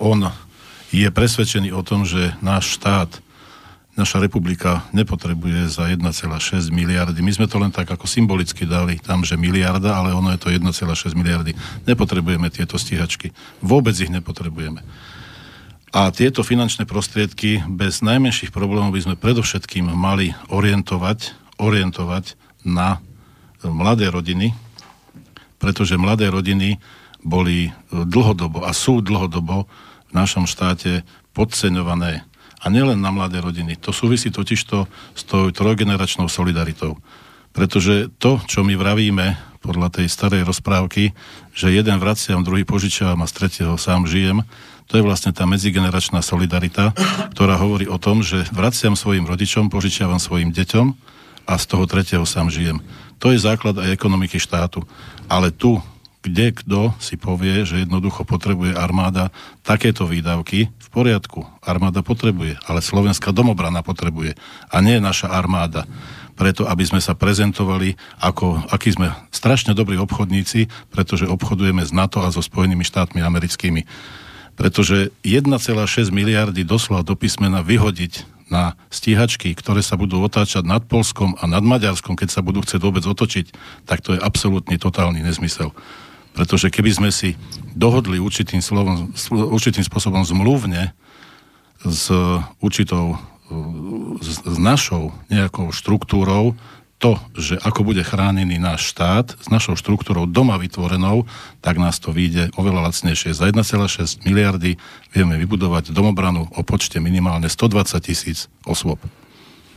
on 0.00 0.32
je 0.94 1.08
presvedčený 1.12 1.74
o 1.76 1.84
tom, 1.84 2.08
že 2.08 2.32
náš 2.40 2.78
štát, 2.80 3.20
naša 3.98 4.22
republika 4.22 4.86
nepotrebuje 4.92 5.72
za 5.72 5.88
1,6 5.90 6.68
miliardy. 6.70 7.18
My 7.20 7.32
sme 7.32 7.50
to 7.50 7.56
len 7.60 7.72
tak 7.74 7.88
ako 7.88 8.06
symbolicky 8.06 8.68
dali 8.68 9.00
tam, 9.00 9.24
že 9.24 9.40
miliarda, 9.40 9.96
ale 9.96 10.12
ono 10.14 10.30
je 10.32 10.40
to 10.40 10.48
1,6 10.52 10.64
miliardy. 11.16 11.56
Nepotrebujeme 11.88 12.46
tieto 12.52 12.76
stíhačky. 12.76 13.32
Vôbec 13.64 13.96
ich 13.96 14.12
nepotrebujeme. 14.12 14.84
A 15.94 16.10
tieto 16.10 16.42
finančné 16.42 16.82
prostriedky 16.82 17.62
bez 17.70 18.02
najmenších 18.02 18.50
problémov 18.50 18.90
by 18.90 19.06
sme 19.06 19.14
predovšetkým 19.20 19.86
mali 19.94 20.34
orientovať, 20.50 21.34
orientovať 21.62 22.34
na 22.66 22.98
mladé 23.62 24.10
rodiny, 24.10 24.52
pretože 25.62 25.98
mladé 25.98 26.30
rodiny 26.30 26.82
boli 27.22 27.70
dlhodobo 27.90 28.66
a 28.66 28.74
sú 28.74 29.02
dlhodobo 29.02 29.66
v 30.10 30.12
našom 30.14 30.46
štáte 30.46 31.02
podceňované. 31.34 32.22
A 32.62 32.66
nielen 32.66 32.98
na 32.98 33.14
mladé 33.14 33.38
rodiny. 33.38 33.78
To 33.78 33.94
súvisí 33.94 34.34
totižto 34.34 34.90
s 35.14 35.22
tou 35.22 35.54
trojgeneračnou 35.54 36.26
solidaritou. 36.26 36.98
Pretože 37.54 38.10
to, 38.18 38.42
čo 38.44 38.66
my 38.66 38.74
vravíme 38.74 39.38
podľa 39.62 40.00
tej 40.02 40.06
starej 40.10 40.46
rozprávky, 40.46 41.14
že 41.54 41.74
jeden 41.74 41.98
vraciam, 41.98 42.46
druhý 42.46 42.62
požičiavam 42.62 43.22
a 43.22 43.30
z 43.30 43.32
tretieho 43.34 43.74
sám 43.74 44.06
žijem. 44.06 44.46
To 44.86 44.98
je 44.98 45.02
vlastne 45.02 45.34
tá 45.34 45.42
medzigeneračná 45.44 46.22
solidarita, 46.22 46.94
ktorá 47.34 47.58
hovorí 47.58 47.90
o 47.90 47.98
tom, 47.98 48.22
že 48.22 48.46
vraciam 48.54 48.94
svojim 48.94 49.26
rodičom, 49.26 49.66
požičiavam 49.66 50.22
svojim 50.22 50.54
deťom 50.54 50.86
a 51.46 51.54
z 51.58 51.64
toho 51.66 51.84
tretieho 51.90 52.26
sám 52.26 52.50
žijem. 52.50 52.78
To 53.18 53.34
je 53.34 53.42
základ 53.42 53.74
aj 53.82 53.94
ekonomiky 53.94 54.38
štátu. 54.38 54.86
Ale 55.26 55.50
tu, 55.50 55.82
kde 56.22 56.54
kto 56.54 56.94
si 57.02 57.18
povie, 57.18 57.66
že 57.66 57.82
jednoducho 57.82 58.22
potrebuje 58.26 58.78
armáda 58.78 59.34
takéto 59.66 60.06
výdavky, 60.06 60.70
v 60.70 60.88
poriadku, 60.94 61.46
armáda 61.62 62.02
potrebuje, 62.06 62.58
ale 62.66 62.78
slovenská 62.78 63.34
domobrana 63.34 63.82
potrebuje 63.82 64.38
a 64.70 64.76
nie 64.82 65.02
naša 65.02 65.30
armáda 65.34 65.86
preto 66.36 66.68
aby 66.68 66.84
sme 66.84 67.00
sa 67.00 67.16
prezentovali 67.16 67.96
ako, 68.20 68.68
akí 68.68 68.92
sme 68.92 69.08
strašne 69.32 69.72
dobrí 69.72 69.96
obchodníci, 69.96 70.68
pretože 70.92 71.24
obchodujeme 71.24 71.80
s 71.80 71.96
NATO 71.96 72.20
a 72.20 72.28
so 72.28 72.44
Spojenými 72.44 72.84
štátmi 72.84 73.24
americkými. 73.24 73.88
Pretože 74.56 75.12
1,6 75.20 76.10
miliardy 76.10 76.64
doslova 76.64 77.04
do 77.04 77.12
písmena 77.12 77.60
vyhodiť 77.60 78.24
na 78.48 78.78
stíhačky, 78.88 79.52
ktoré 79.58 79.82
sa 79.82 79.98
budú 79.98 80.22
otáčať 80.22 80.62
nad 80.62 80.80
Polskom 80.86 81.34
a 81.36 81.44
nad 81.50 81.66
Maďarskom, 81.66 82.14
keď 82.14 82.28
sa 82.30 82.40
budú 82.40 82.62
chcieť 82.62 82.80
vôbec 82.80 83.02
otočiť, 83.02 83.52
tak 83.84 84.00
to 84.00 84.14
je 84.14 84.22
absolútny 84.22 84.78
totálny 84.78 85.20
nezmysel. 85.20 85.74
Pretože 86.32 86.70
keby 86.70 86.90
sme 86.94 87.10
si 87.10 87.34
dohodli 87.74 88.22
určitým, 88.22 88.62
slovom, 88.62 89.10
určitým 89.30 89.82
spôsobom 89.82 90.22
zmluvne 90.22 90.94
s 91.82 92.12
určitou 92.62 93.18
s, 94.22 94.42
s 94.42 94.56
našou 94.58 95.14
nejakou 95.30 95.70
štruktúrou 95.70 96.54
to, 96.96 97.20
že 97.36 97.60
ako 97.60 97.92
bude 97.92 98.00
chránený 98.00 98.56
náš 98.56 98.88
štát 98.96 99.36
s 99.36 99.46
našou 99.52 99.76
štruktúrou 99.76 100.24
doma 100.24 100.56
vytvorenou, 100.56 101.28
tak 101.60 101.76
nás 101.76 102.00
to 102.00 102.08
vyjde 102.08 102.56
oveľa 102.56 102.88
lacnejšie. 102.88 103.36
Za 103.36 103.52
1,6 103.52 104.24
miliardy 104.24 104.80
vieme 105.12 105.36
vybudovať 105.36 105.92
domobranu 105.92 106.48
o 106.56 106.60
počte 106.64 106.96
minimálne 106.96 107.52
120 107.52 108.00
tisíc 108.00 108.48
osôb. 108.64 108.96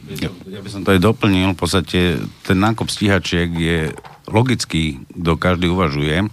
Ja, 0.08 0.32
by 0.64 0.70
som 0.72 0.82
to 0.88 0.96
aj 0.96 1.04
doplnil, 1.04 1.54
v 1.54 1.60
podstate 1.60 2.00
ten 2.48 2.58
nákup 2.58 2.88
stíhačiek 2.88 3.52
je 3.52 3.92
logický, 4.32 5.04
kto 5.12 5.36
každý 5.36 5.68
uvažuje, 5.68 6.32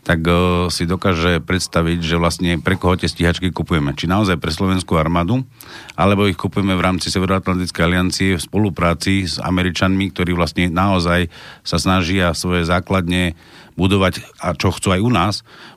tak 0.00 0.24
uh, 0.24 0.66
si 0.72 0.88
dokáže 0.88 1.44
predstaviť, 1.44 1.98
že 2.00 2.16
vlastne 2.16 2.56
pre 2.56 2.80
koho 2.80 2.96
tie 2.96 3.04
stíhačky 3.06 3.52
kupujeme. 3.52 3.92
Či 3.92 4.08
naozaj 4.08 4.40
pre 4.40 4.48
slovenskú 4.48 4.96
armádu, 4.96 5.44
alebo 5.92 6.24
ich 6.24 6.40
kupujeme 6.40 6.72
v 6.72 6.84
rámci 6.84 7.12
Severoatlantickej 7.12 7.84
aliancie 7.84 8.40
v 8.40 8.42
spolupráci 8.42 9.28
s 9.28 9.36
Američanmi, 9.36 10.08
ktorí 10.08 10.32
vlastne 10.32 10.72
naozaj 10.72 11.28
sa 11.60 11.76
snažia 11.76 12.32
svoje 12.32 12.64
základne 12.64 13.36
budovať, 13.76 14.24
a 14.40 14.56
čo 14.56 14.72
chcú 14.72 14.96
aj 14.96 15.00
u 15.04 15.10
nás, 15.12 15.34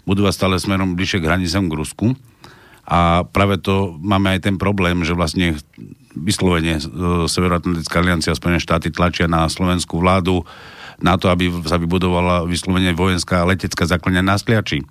budovať 0.07 0.33
stále 0.35 0.55
smerom 0.55 0.95
bližšie 0.95 1.19
k 1.19 1.27
hranicám 1.27 1.67
k 1.67 1.77
Rusku. 1.77 2.07
A 2.83 3.23
práve 3.23 3.59
to 3.63 3.95
máme 4.03 4.35
aj 4.35 4.43
ten 4.43 4.59
problém, 4.59 5.07
že 5.07 5.15
vlastne 5.15 5.55
vyslovene 6.13 6.83
Severoatlantická 7.31 8.03
aliancia 8.03 8.35
a 8.35 8.39
Spojené 8.39 8.59
štáty 8.59 8.91
tlačia 8.91 9.31
na 9.31 9.47
slovenskú 9.47 10.03
vládu 10.03 10.43
na 11.03 11.19
to, 11.19 11.27
aby 11.27 11.51
sa 11.67 11.75
vybudovala 11.75 12.47
vyslovene 12.47 12.95
vojenská 12.95 13.43
letecká 13.43 13.83
základňa 13.83 14.23
na 14.23 14.39
Skliači. 14.39 14.87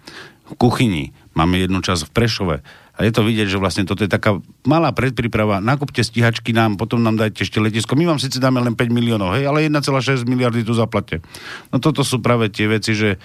V 0.46 0.54
kuchyni 0.60 1.16
máme 1.32 1.56
jednu 1.56 1.80
časť 1.80 2.06
v 2.06 2.14
Prešove. 2.14 2.56
A 2.92 3.08
je 3.08 3.12
to 3.16 3.24
vidieť, 3.24 3.48
že 3.48 3.56
vlastne 3.56 3.88
toto 3.88 4.04
je 4.04 4.12
taká 4.12 4.36
malá 4.68 4.92
predpríprava. 4.92 5.64
Nakúpte 5.64 6.04
stíhačky 6.04 6.52
nám, 6.52 6.76
potom 6.76 7.00
nám 7.00 7.16
dajte 7.16 7.48
ešte 7.48 7.56
letisko. 7.56 7.96
My 7.96 8.04
vám 8.04 8.20
síce 8.20 8.36
dáme 8.36 8.60
len 8.60 8.76
5 8.76 8.92
miliónov, 8.92 9.32
hej, 9.32 9.48
ale 9.48 9.64
1,6 9.64 10.28
miliardy 10.28 10.60
tu 10.60 10.76
zaplate. 10.76 11.24
No 11.72 11.80
toto 11.80 12.04
sú 12.04 12.20
práve 12.20 12.52
tie 12.52 12.68
veci, 12.68 12.92
že 12.92 13.16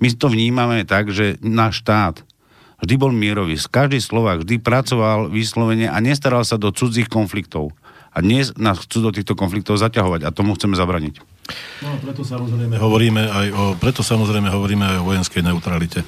my 0.00 0.08
to 0.16 0.32
vnímame 0.32 0.88
tak, 0.88 1.12
že 1.12 1.36
náš 1.44 1.84
štát 1.84 2.24
vždy 2.80 2.94
bol 2.96 3.12
mierový. 3.12 3.60
Každý 3.60 4.00
Slovak 4.00 4.48
vždy 4.48 4.56
pracoval 4.64 5.28
vyslovene 5.28 5.92
a 5.92 6.00
nestaral 6.00 6.40
sa 6.48 6.56
do 6.56 6.72
cudzích 6.72 7.12
konfliktov. 7.12 7.76
A 8.10 8.24
dnes 8.24 8.56
nás 8.56 8.80
chcú 8.80 9.04
do 9.04 9.10
týchto 9.14 9.36
konfliktov 9.36 9.76
zaťahovať 9.78 10.26
a 10.26 10.34
tomu 10.34 10.56
chceme 10.56 10.74
zabraniť. 10.74 11.29
No, 11.80 11.96
preto 12.00 12.20
samozrejme 12.26 12.76
hovoríme 12.76 13.22
aj 13.24 13.46
o, 13.50 13.62
preto 13.78 14.00
samozrejme 14.04 14.52
hovoríme 14.52 14.84
aj 14.84 14.96
o 15.00 15.06
vojenskej 15.06 15.42
neutralite. 15.44 16.04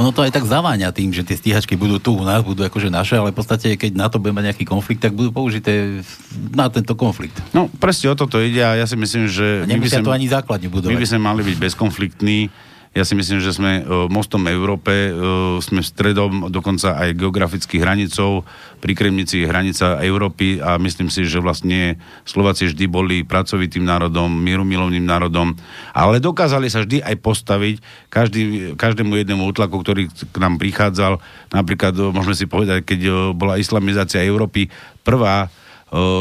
Ono 0.00 0.10
to 0.10 0.26
aj 0.26 0.34
tak 0.34 0.44
zaváňa 0.48 0.90
tým, 0.90 1.14
že 1.14 1.22
tie 1.22 1.38
stíhačky 1.38 1.78
budú 1.78 2.02
tu 2.02 2.16
u 2.16 2.24
nás, 2.26 2.42
budú 2.42 2.66
akože 2.66 2.90
naše, 2.90 3.20
ale 3.20 3.30
v 3.30 3.38
podstate, 3.38 3.78
keď 3.78 3.92
na 3.94 4.06
to 4.10 4.18
bude 4.18 4.34
mať 4.34 4.52
nejaký 4.52 4.64
konflikt, 4.66 5.04
tak 5.04 5.14
budú 5.14 5.30
použité 5.30 6.02
na 6.50 6.66
tento 6.72 6.98
konflikt. 6.98 7.38
No, 7.54 7.70
presne 7.78 8.10
o 8.10 8.18
toto 8.18 8.42
ide 8.42 8.60
a 8.64 8.74
ja 8.74 8.86
si 8.88 8.98
myslím, 8.98 9.30
že... 9.30 9.62
A 9.62 9.68
nemusia 9.68 10.02
to 10.02 10.10
ani 10.10 10.26
základne 10.26 10.66
budovať. 10.72 10.92
My 10.92 10.98
by 10.98 11.08
sme 11.08 11.20
mali 11.20 11.40
byť 11.46 11.56
bezkonfliktní 11.60 12.50
ja 12.92 13.08
si 13.08 13.16
myslím, 13.16 13.40
že 13.40 13.56
sme 13.56 13.80
uh, 13.80 14.04
mostom 14.12 14.44
Európe, 14.52 14.92
uh, 15.08 15.56
sme 15.64 15.80
stredom 15.80 16.52
dokonca 16.52 16.92
aj 17.00 17.16
geografických 17.16 17.80
hranicov. 17.80 18.44
Pri 18.84 18.92
Kremnici 18.92 19.40
je 19.40 19.48
hranica 19.48 19.96
Európy 20.04 20.60
a 20.60 20.76
myslím 20.76 21.08
si, 21.08 21.24
že 21.24 21.40
vlastne 21.40 21.96
Slováci 22.28 22.68
vždy 22.68 22.84
boli 22.92 23.16
pracovitým 23.24 23.88
národom, 23.88 24.28
mierumilovným 24.28 25.08
národom, 25.08 25.56
ale 25.96 26.20
dokázali 26.20 26.68
sa 26.68 26.84
vždy 26.84 27.00
aj 27.00 27.16
postaviť 27.24 27.74
každý, 28.12 28.42
každému 28.76 29.16
jednému 29.24 29.40
útlaku, 29.48 29.80
ktorý 29.80 30.12
k 30.12 30.36
nám 30.36 30.60
prichádzal. 30.60 31.16
Napríklad, 31.48 31.96
uh, 31.96 32.12
môžeme 32.12 32.36
si 32.36 32.44
povedať, 32.44 32.84
keď 32.84 33.32
bola 33.32 33.56
islamizácia 33.56 34.20
Európy 34.20 34.68
prvá, 35.00 35.48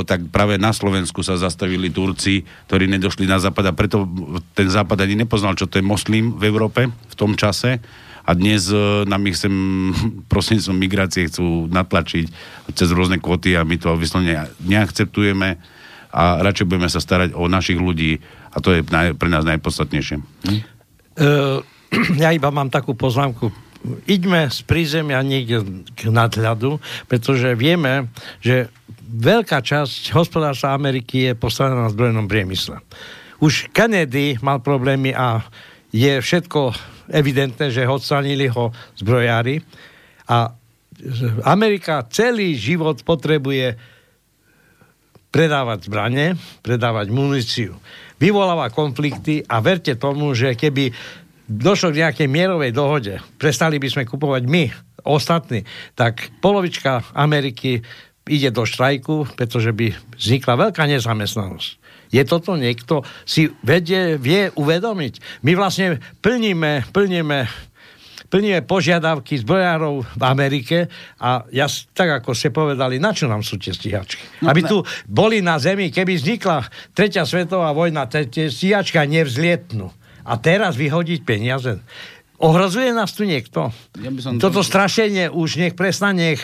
tak 0.03 0.27
práve 0.35 0.59
na 0.59 0.75
Slovensku 0.75 1.23
sa 1.23 1.39
zastavili 1.39 1.87
Turci, 1.87 2.43
ktorí 2.67 2.91
nedošli 2.91 3.23
na 3.23 3.39
západ 3.39 3.71
a 3.71 3.73
preto 3.73 4.03
ten 4.51 4.67
západ 4.67 5.07
ani 5.07 5.15
nepoznal, 5.15 5.55
čo 5.55 5.71
to 5.71 5.79
je 5.79 5.85
moslim 5.85 6.35
v 6.35 6.43
Európe 6.51 6.91
v 6.91 7.15
tom 7.15 7.39
čase 7.39 7.79
a 8.21 8.31
dnes 8.35 8.67
nám 9.07 9.23
ich 9.31 9.39
sem 9.39 9.51
prostredníctvom 10.31 10.77
migrácie 10.77 11.31
chcú 11.31 11.71
natlačiť 11.71 12.25
cez 12.75 12.89
rôzne 12.91 13.23
kvoty 13.23 13.55
a 13.55 13.63
my 13.63 13.79
to 13.79 13.95
vyslovene 13.95 14.51
neakceptujeme 14.59 15.55
a 16.11 16.23
radšej 16.43 16.67
budeme 16.67 16.91
sa 16.91 16.99
starať 16.99 17.31
o 17.31 17.47
našich 17.47 17.79
ľudí 17.79 18.19
a 18.51 18.59
to 18.59 18.75
je 18.75 18.83
pre 19.15 19.29
nás 19.31 19.47
najpodstatnejšie. 19.47 20.17
Hm? 20.19 20.61
Ja 22.23 22.31
iba 22.31 22.47
mám 22.55 22.71
takú 22.71 22.95
poznámku 22.95 23.51
Iďme 24.05 24.53
z 24.53 24.61
prízemia 24.61 25.25
niekde 25.25 25.65
k 25.97 26.13
nadhľadu, 26.13 26.77
pretože 27.09 27.57
vieme, 27.57 28.13
že 28.37 28.69
veľká 29.01 29.59
časť 29.65 30.13
hospodárstva 30.13 30.77
Ameriky 30.77 31.31
je 31.31 31.33
postavená 31.33 31.85
na 31.85 31.91
zbrojenom 31.91 32.29
priemysle. 32.29 32.77
Už 33.41 33.73
Kennedy 33.73 34.37
mal 34.45 34.61
problémy 34.61 35.17
a 35.17 35.41
je 35.89 36.21
všetko 36.21 36.77
evidentné, 37.09 37.73
že 37.73 37.89
odstranili 37.89 38.47
ho 38.53 38.69
zbrojári 38.95 39.65
a 40.29 40.53
Amerika 41.49 42.05
celý 42.13 42.53
život 42.53 43.01
potrebuje 43.01 43.73
predávať 45.31 45.87
zbranie, 45.87 46.35
predávať 46.61 47.07
muníciu. 47.09 47.73
Vyvoláva 48.21 48.69
konflikty 48.69 49.41
a 49.47 49.63
verte 49.63 49.97
tomu, 49.97 50.37
že 50.37 50.53
keby 50.53 50.93
došlo 51.51 51.91
k 51.91 52.07
nejakej 52.07 52.27
mierovej 52.31 52.71
dohode, 52.71 53.19
prestali 53.35 53.75
by 53.75 53.87
sme 53.91 54.03
kupovať 54.07 54.43
my, 54.47 54.71
ostatní, 55.03 55.67
tak 55.99 56.31
polovička 56.39 57.03
Ameriky 57.11 57.83
ide 58.29 58.49
do 58.53 58.63
štrajku, 58.63 59.35
pretože 59.35 59.75
by 59.75 59.91
vznikla 60.15 60.69
veľká 60.69 60.87
nezamestnanosť. 60.87 61.69
Je 62.11 62.23
toto 62.27 62.59
niekto 62.59 63.07
si 63.23 63.47
vedie, 63.63 64.19
vie 64.19 64.51
uvedomiť? 64.55 65.43
My 65.47 65.55
vlastne 65.55 65.99
plníme, 66.19 66.91
plníme 66.91 67.71
plníme 68.31 68.63
požiadavky 68.63 69.43
zbrojárov 69.43 70.07
v 70.07 70.23
Amerike 70.23 70.87
a 71.19 71.43
ja, 71.51 71.67
tak 71.91 72.23
ako 72.23 72.31
ste 72.31 72.55
povedali, 72.55 72.95
na 72.95 73.11
čo 73.11 73.27
nám 73.27 73.43
sú 73.43 73.59
tie 73.59 73.75
stíhačky? 73.75 74.23
No, 74.39 74.55
Aby 74.55 74.63
tu 74.63 74.77
boli 75.03 75.43
na 75.43 75.59
zemi, 75.59 75.91
keby 75.91 76.15
vznikla 76.15 76.63
tretia 76.95 77.27
svetová 77.27 77.75
vojna, 77.75 78.07
tie 78.07 78.47
stíhačka 78.47 79.03
nevzlietnú. 79.03 79.91
A 80.25 80.33
teraz 80.37 80.77
vyhodiť 80.77 81.25
peniaze. 81.25 81.81
Ohrozuje 82.41 82.89
nás 82.89 83.13
tu 83.13 83.21
niekto? 83.21 83.69
Ja 84.01 84.09
by 84.09 84.19
som 84.21 84.31
Toto 84.41 84.65
to... 84.65 84.67
strašenie 84.67 85.29
už 85.29 85.61
nech 85.61 85.77
prestane, 85.77 86.33
nech 86.33 86.41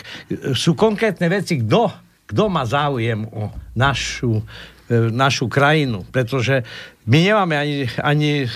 sú 0.54 0.78
konkrétne 0.78 1.26
veci, 1.26 1.58
kto, 1.58 1.90
kto 2.30 2.42
má 2.46 2.62
záujem 2.62 3.26
o 3.26 3.50
našu, 3.74 4.38
e, 4.86 5.10
našu 5.10 5.50
krajinu, 5.50 6.06
pretože 6.06 6.62
my 7.10 7.18
nemáme 7.18 7.54
ani, 7.58 7.76
ani 7.98 8.30
e, 8.46 8.48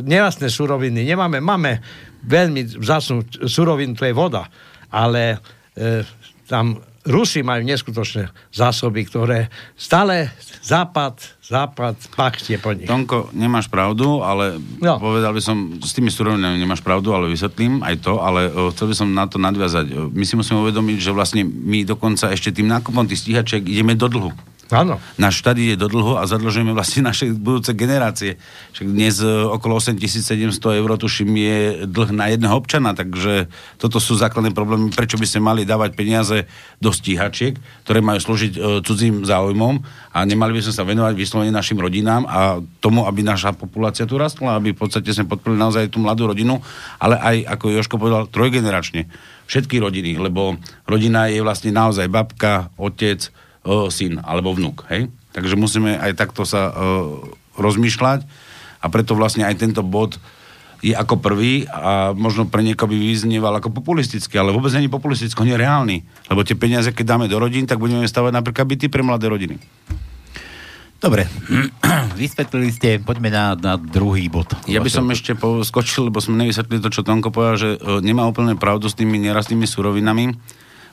nerastné 0.00 0.48
suroviny, 0.48 1.04
nemáme, 1.04 1.44
máme 1.44 1.84
veľmi 2.24 2.80
vzácnú 2.80 3.26
surovinu, 3.44 3.92
to 3.92 4.08
je 4.08 4.16
voda, 4.16 4.48
ale 4.88 5.36
e, 5.76 6.08
tam 6.48 6.80
Rusi 7.06 7.46
majú 7.46 7.62
neskutočné 7.62 8.34
zásoby, 8.50 9.06
ktoré 9.06 9.48
stále 9.78 10.34
západ, 10.60 11.22
západ 11.40 11.94
pachtie 12.18 12.58
po 12.58 12.74
nich. 12.74 12.90
Tonko, 12.90 13.30
nemáš 13.32 13.70
pravdu, 13.70 14.20
ale 14.20 14.58
no. 14.82 14.98
povedal 14.98 15.30
by 15.30 15.42
som, 15.42 15.78
s 15.78 15.94
tými 15.94 16.10
surovinami 16.10 16.58
nemáš 16.58 16.82
pravdu, 16.82 17.14
ale 17.14 17.30
vysvetlím 17.30 17.80
aj 17.86 18.02
to, 18.02 18.18
ale 18.18 18.50
uh, 18.50 18.68
chcel 18.74 18.90
by 18.90 18.94
som 18.98 19.08
na 19.14 19.24
to 19.30 19.38
nadviazať. 19.38 20.10
My 20.10 20.24
si 20.26 20.34
musíme 20.34 20.58
uvedomiť, 20.60 20.98
že 20.98 21.14
vlastne 21.14 21.46
my 21.46 21.86
dokonca 21.86 22.34
ešte 22.34 22.50
tým 22.50 22.66
nákupom 22.66 23.06
tých 23.06 23.24
stíhačiek 23.24 23.62
ideme 23.62 23.94
do 23.94 24.10
dlhu. 24.10 24.30
Áno. 24.68 25.00
Náš 25.16 25.40
štát 25.40 25.56
ide 25.56 25.80
do 25.80 25.88
dlho 25.88 26.20
a 26.20 26.28
zadlžujeme 26.28 26.76
vlastne 26.76 27.08
naše 27.08 27.32
budúce 27.32 27.72
generácie. 27.72 28.36
Však 28.76 28.84
dnes 28.84 29.16
e, 29.24 29.24
okolo 29.24 29.80
8700 29.80 30.52
eur, 30.76 30.90
tuším, 31.00 31.30
je 31.40 31.58
dlh 31.88 32.10
na 32.12 32.28
jedného 32.28 32.52
občana, 32.52 32.92
takže 32.92 33.48
toto 33.80 33.96
sú 33.96 34.20
základné 34.20 34.52
problémy, 34.52 34.92
prečo 34.92 35.16
by 35.16 35.24
sme 35.24 35.40
mali 35.40 35.60
dávať 35.64 35.96
peniaze 35.96 36.44
do 36.84 36.92
stíhačiek, 36.92 37.56
ktoré 37.88 38.04
majú 38.04 38.20
slúžiť 38.20 38.52
e, 38.52 38.84
cudzím 38.84 39.24
záujmom 39.24 39.80
a 40.12 40.18
nemali 40.28 40.60
by 40.60 40.68
sme 40.68 40.74
sa 40.76 40.84
venovať 40.84 41.14
vyslovene 41.16 41.48
našim 41.48 41.80
rodinám 41.80 42.28
a 42.28 42.60
tomu, 42.84 43.08
aby 43.08 43.24
naša 43.24 43.56
populácia 43.56 44.04
tu 44.04 44.20
rastla, 44.20 44.60
aby 44.60 44.76
v 44.76 44.80
podstate 44.84 45.08
sme 45.16 45.32
podporili 45.32 45.64
naozaj 45.64 45.88
tú 45.88 46.04
mladú 46.04 46.28
rodinu, 46.28 46.60
ale 47.00 47.16
aj, 47.16 47.56
ako 47.56 47.72
Joško 47.72 47.96
povedal, 47.96 48.28
trojgeneračne. 48.28 49.08
Všetky 49.48 49.80
rodiny, 49.80 50.20
lebo 50.20 50.60
rodina 50.84 51.32
je 51.32 51.40
vlastne 51.40 51.72
naozaj 51.72 52.04
babka, 52.12 52.68
otec, 52.76 53.32
o, 53.64 53.88
syn 53.88 54.20
alebo 54.22 54.54
vnúk. 54.54 54.86
Hej? 54.90 55.08
Takže 55.32 55.54
musíme 55.54 55.98
aj 55.98 56.14
takto 56.18 56.42
sa 56.42 56.70
o, 56.70 56.74
rozmýšľať 57.58 58.26
a 58.82 58.86
preto 58.90 59.18
vlastne 59.18 59.42
aj 59.46 59.58
tento 59.58 59.82
bod 59.82 60.18
je 60.78 60.94
ako 60.94 61.18
prvý 61.18 61.66
a 61.66 62.14
možno 62.14 62.46
pre 62.46 62.62
niekoho 62.62 62.86
by 62.86 62.94
vyznieval 62.94 63.50
ako 63.58 63.74
populistický, 63.74 64.38
ale 64.38 64.54
vôbec 64.54 64.70
nie 64.78 64.86
populistický, 64.86 65.42
nie 65.42 65.58
reálny. 65.58 66.06
Lebo 66.30 66.46
tie 66.46 66.54
peniaze, 66.54 66.94
keď 66.94 67.18
dáme 67.18 67.26
do 67.26 67.42
rodín, 67.42 67.66
tak 67.66 67.82
budeme 67.82 68.06
stavať 68.06 68.30
napríklad 68.30 68.66
byty 68.70 68.86
pre 68.86 69.02
mladé 69.02 69.26
rodiny. 69.26 69.58
Dobre, 70.98 71.30
vysvetlili 72.18 72.70
ste, 72.74 72.98
poďme 72.98 73.30
na, 73.30 73.54
na 73.54 73.74
druhý 73.78 74.26
bod. 74.26 74.54
Ja 74.66 74.82
by 74.82 74.90
som 74.90 75.06
ešte 75.10 75.34
skočil, 75.66 76.10
lebo 76.10 76.18
sme 76.18 76.42
nevysvetlili 76.46 76.82
to, 76.82 76.90
čo 76.90 77.06
Tonko 77.06 77.30
povedal, 77.30 77.58
že 77.58 77.70
nemá 78.02 78.26
úplne 78.26 78.58
pravdu 78.58 78.90
s 78.90 78.98
tými 78.98 79.18
nerastnými 79.22 79.66
surovinami. 79.66 80.34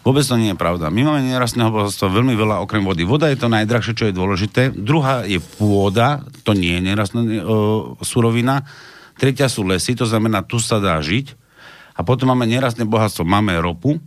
Vôbec 0.05 0.21
to 0.21 0.37
nie 0.37 0.53
je 0.53 0.61
pravda. 0.61 0.93
My 0.93 1.01
máme 1.01 1.25
nerastného 1.25 1.73
bohatstva 1.73 2.13
veľmi 2.13 2.37
veľa 2.37 2.61
okrem 2.61 2.85
vody. 2.85 3.01
Voda 3.01 3.25
je 3.25 3.41
to 3.41 3.49
najdrahšie, 3.49 3.97
čo 3.97 4.05
je 4.05 4.13
dôležité. 4.13 4.69
Druhá 4.69 5.25
je 5.25 5.41
pôda, 5.41 6.21
to 6.45 6.53
nie 6.53 6.77
je 6.77 6.85
nerastná 6.85 7.25
e, 7.25 7.41
surovina. 8.05 8.69
Tretia 9.17 9.49
sú 9.49 9.65
lesy, 9.65 9.97
to 9.97 10.05
znamená, 10.05 10.45
tu 10.45 10.61
sa 10.61 10.77
dá 10.77 11.01
žiť. 11.01 11.33
A 11.97 12.05
potom 12.05 12.29
máme 12.29 12.45
nerastné 12.45 12.85
bohatstvo. 12.85 13.25
Máme 13.25 13.57
ropu, 13.57 13.97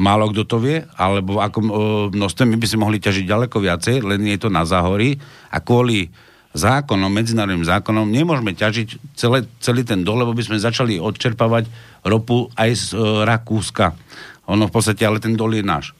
málo 0.00 0.32
kto 0.32 0.48
to 0.48 0.56
vie, 0.64 0.80
alebo 0.96 1.44
ako 1.44 1.58
e, 1.60 1.68
množstve, 2.16 2.48
my 2.48 2.56
by 2.56 2.66
sme 2.70 2.88
mohli 2.88 2.96
ťažiť 2.96 3.28
ďaleko 3.28 3.56
viacej, 3.60 4.00
len 4.00 4.24
je 4.24 4.38
to 4.40 4.48
na 4.48 4.64
záhorí 4.64 5.20
a 5.52 5.60
kvôli 5.60 6.08
zákonom, 6.56 7.12
medzinárodným 7.12 7.68
zákonom 7.68 8.08
nemôžeme 8.08 8.56
ťažiť 8.56 9.12
celé, 9.12 9.44
celý 9.60 9.84
ten 9.84 10.00
dole, 10.00 10.24
lebo 10.24 10.32
by 10.32 10.40
sme 10.40 10.56
začali 10.56 10.96
odčerpávať 10.96 11.68
ropu 12.08 12.48
aj 12.56 12.70
z 12.72 12.84
e, 12.96 13.28
Rakúska. 13.28 13.92
Ono 14.48 14.64
v 14.66 14.72
podstate, 14.72 15.04
ale 15.04 15.20
ten 15.20 15.36
dol 15.36 15.52
je 15.52 15.64
náš. 15.64 15.92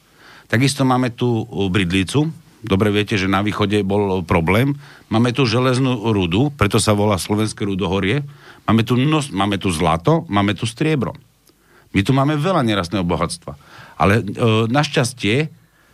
Takisto 0.49 0.81
máme 0.81 1.13
tu 1.13 1.45
bridlicu. 1.69 2.33
Dobre 2.59 2.91
viete, 2.91 3.15
že 3.15 3.31
na 3.31 3.39
východe 3.39 3.85
bol 3.85 4.25
problém. 4.25 4.75
Máme 5.07 5.31
tu 5.31 5.47
železnú 5.47 6.11
rudu, 6.11 6.51
preto 6.57 6.81
sa 6.81 6.91
volá 6.91 7.15
Slovenské 7.15 7.63
rudohorie. 7.63 8.25
Máme 8.67 8.83
tu, 8.83 8.99
nos, 8.99 9.31
máme 9.31 9.61
tu 9.61 9.71
zlato, 9.71 10.27
máme 10.27 10.57
tu 10.57 10.67
striebro. 10.67 11.15
My 11.95 12.01
tu 12.03 12.11
máme 12.11 12.35
veľa 12.35 12.65
nerastného 12.65 13.05
bohatstva. 13.05 13.55
Ale 13.97 14.21
e, 14.21 14.23
našťastie 14.69 15.49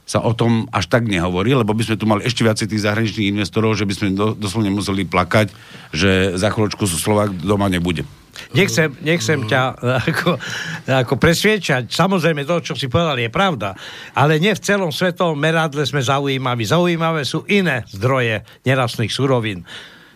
sa 0.05 0.21
o 0.21 0.31
tom 0.37 0.69
až 0.69 0.85
tak 0.85 1.09
nehovorí, 1.09 1.57
lebo 1.57 1.73
by 1.73 1.81
sme 1.81 1.97
tu 1.97 2.05
mali 2.05 2.21
ešte 2.21 2.45
viacej 2.45 2.69
tých 2.69 2.85
zahraničných 2.85 3.31
investorov, 3.33 3.73
že 3.73 3.89
by 3.89 3.93
sme 3.97 4.07
do, 4.13 4.37
doslovne 4.37 4.69
museli 4.69 5.01
plakať, 5.01 5.49
že 5.89 6.37
za 6.37 6.53
chvíľočku 6.53 6.85
Slovák 6.85 7.33
doma 7.41 7.65
nebude. 7.67 8.05
Nechcem, 8.51 8.91
nechcem 9.01 9.47
ťa 9.47 9.61
ako, 10.05 10.37
ako 10.85 11.13
presviečať. 11.17 11.87
Samozrejme, 11.89 12.43
to, 12.43 12.61
čo 12.61 12.73
si 12.75 12.91
povedal, 12.91 13.17
je 13.17 13.31
pravda. 13.31 13.73
Ale 14.13 14.37
nie 14.37 14.53
v 14.53 14.61
celom 14.61 14.91
svetovom 14.91 15.39
meradle 15.39 15.87
sme 15.87 16.03
zaujímaví. 16.03 16.67
Zaujímavé 16.67 17.23
sú 17.23 17.47
iné 17.47 17.87
zdroje 17.89 18.43
nerastných 18.67 19.11
surovín. 19.11 19.63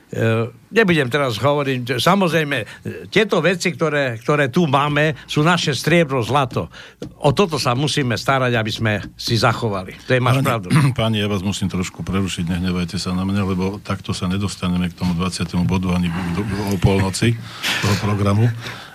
E, 0.09 0.49
nebudem 0.73 1.05
teraz 1.05 1.37
hovoriť, 1.37 2.01
samozrejme, 2.01 2.57
tieto 3.13 3.45
veci, 3.45 3.69
ktoré, 3.69 4.17
ktoré 4.17 4.49
tu 4.49 4.65
máme, 4.65 5.13
sú 5.29 5.45
naše 5.45 5.77
striebro, 5.77 6.25
zlato. 6.25 6.65
O 7.21 7.29
toto 7.29 7.61
sa 7.61 7.77
musíme 7.77 8.17
starať, 8.17 8.57
aby 8.57 8.71
sme 8.73 8.93
si 9.13 9.37
zachovali. 9.37 9.93
To 10.09 10.17
je 10.17 10.21
máš 10.21 10.41
pravdu. 10.41 10.73
Páni, 10.97 11.21
ja 11.21 11.29
vás 11.29 11.45
musím 11.45 11.69
trošku 11.69 12.01
prerušiť, 12.01 12.49
nehnevajte 12.49 12.97
sa 12.97 13.13
na 13.13 13.21
mňa, 13.21 13.41
lebo 13.53 13.77
takto 13.85 14.09
sa 14.09 14.25
nedostaneme 14.25 14.89
k 14.89 14.97
tomu 14.97 15.13
20. 15.13 15.45
bodu 15.69 15.93
ani 15.93 16.09
o 16.73 16.77
polnoci 16.81 17.37
toho 17.85 17.95
programu 18.01 18.49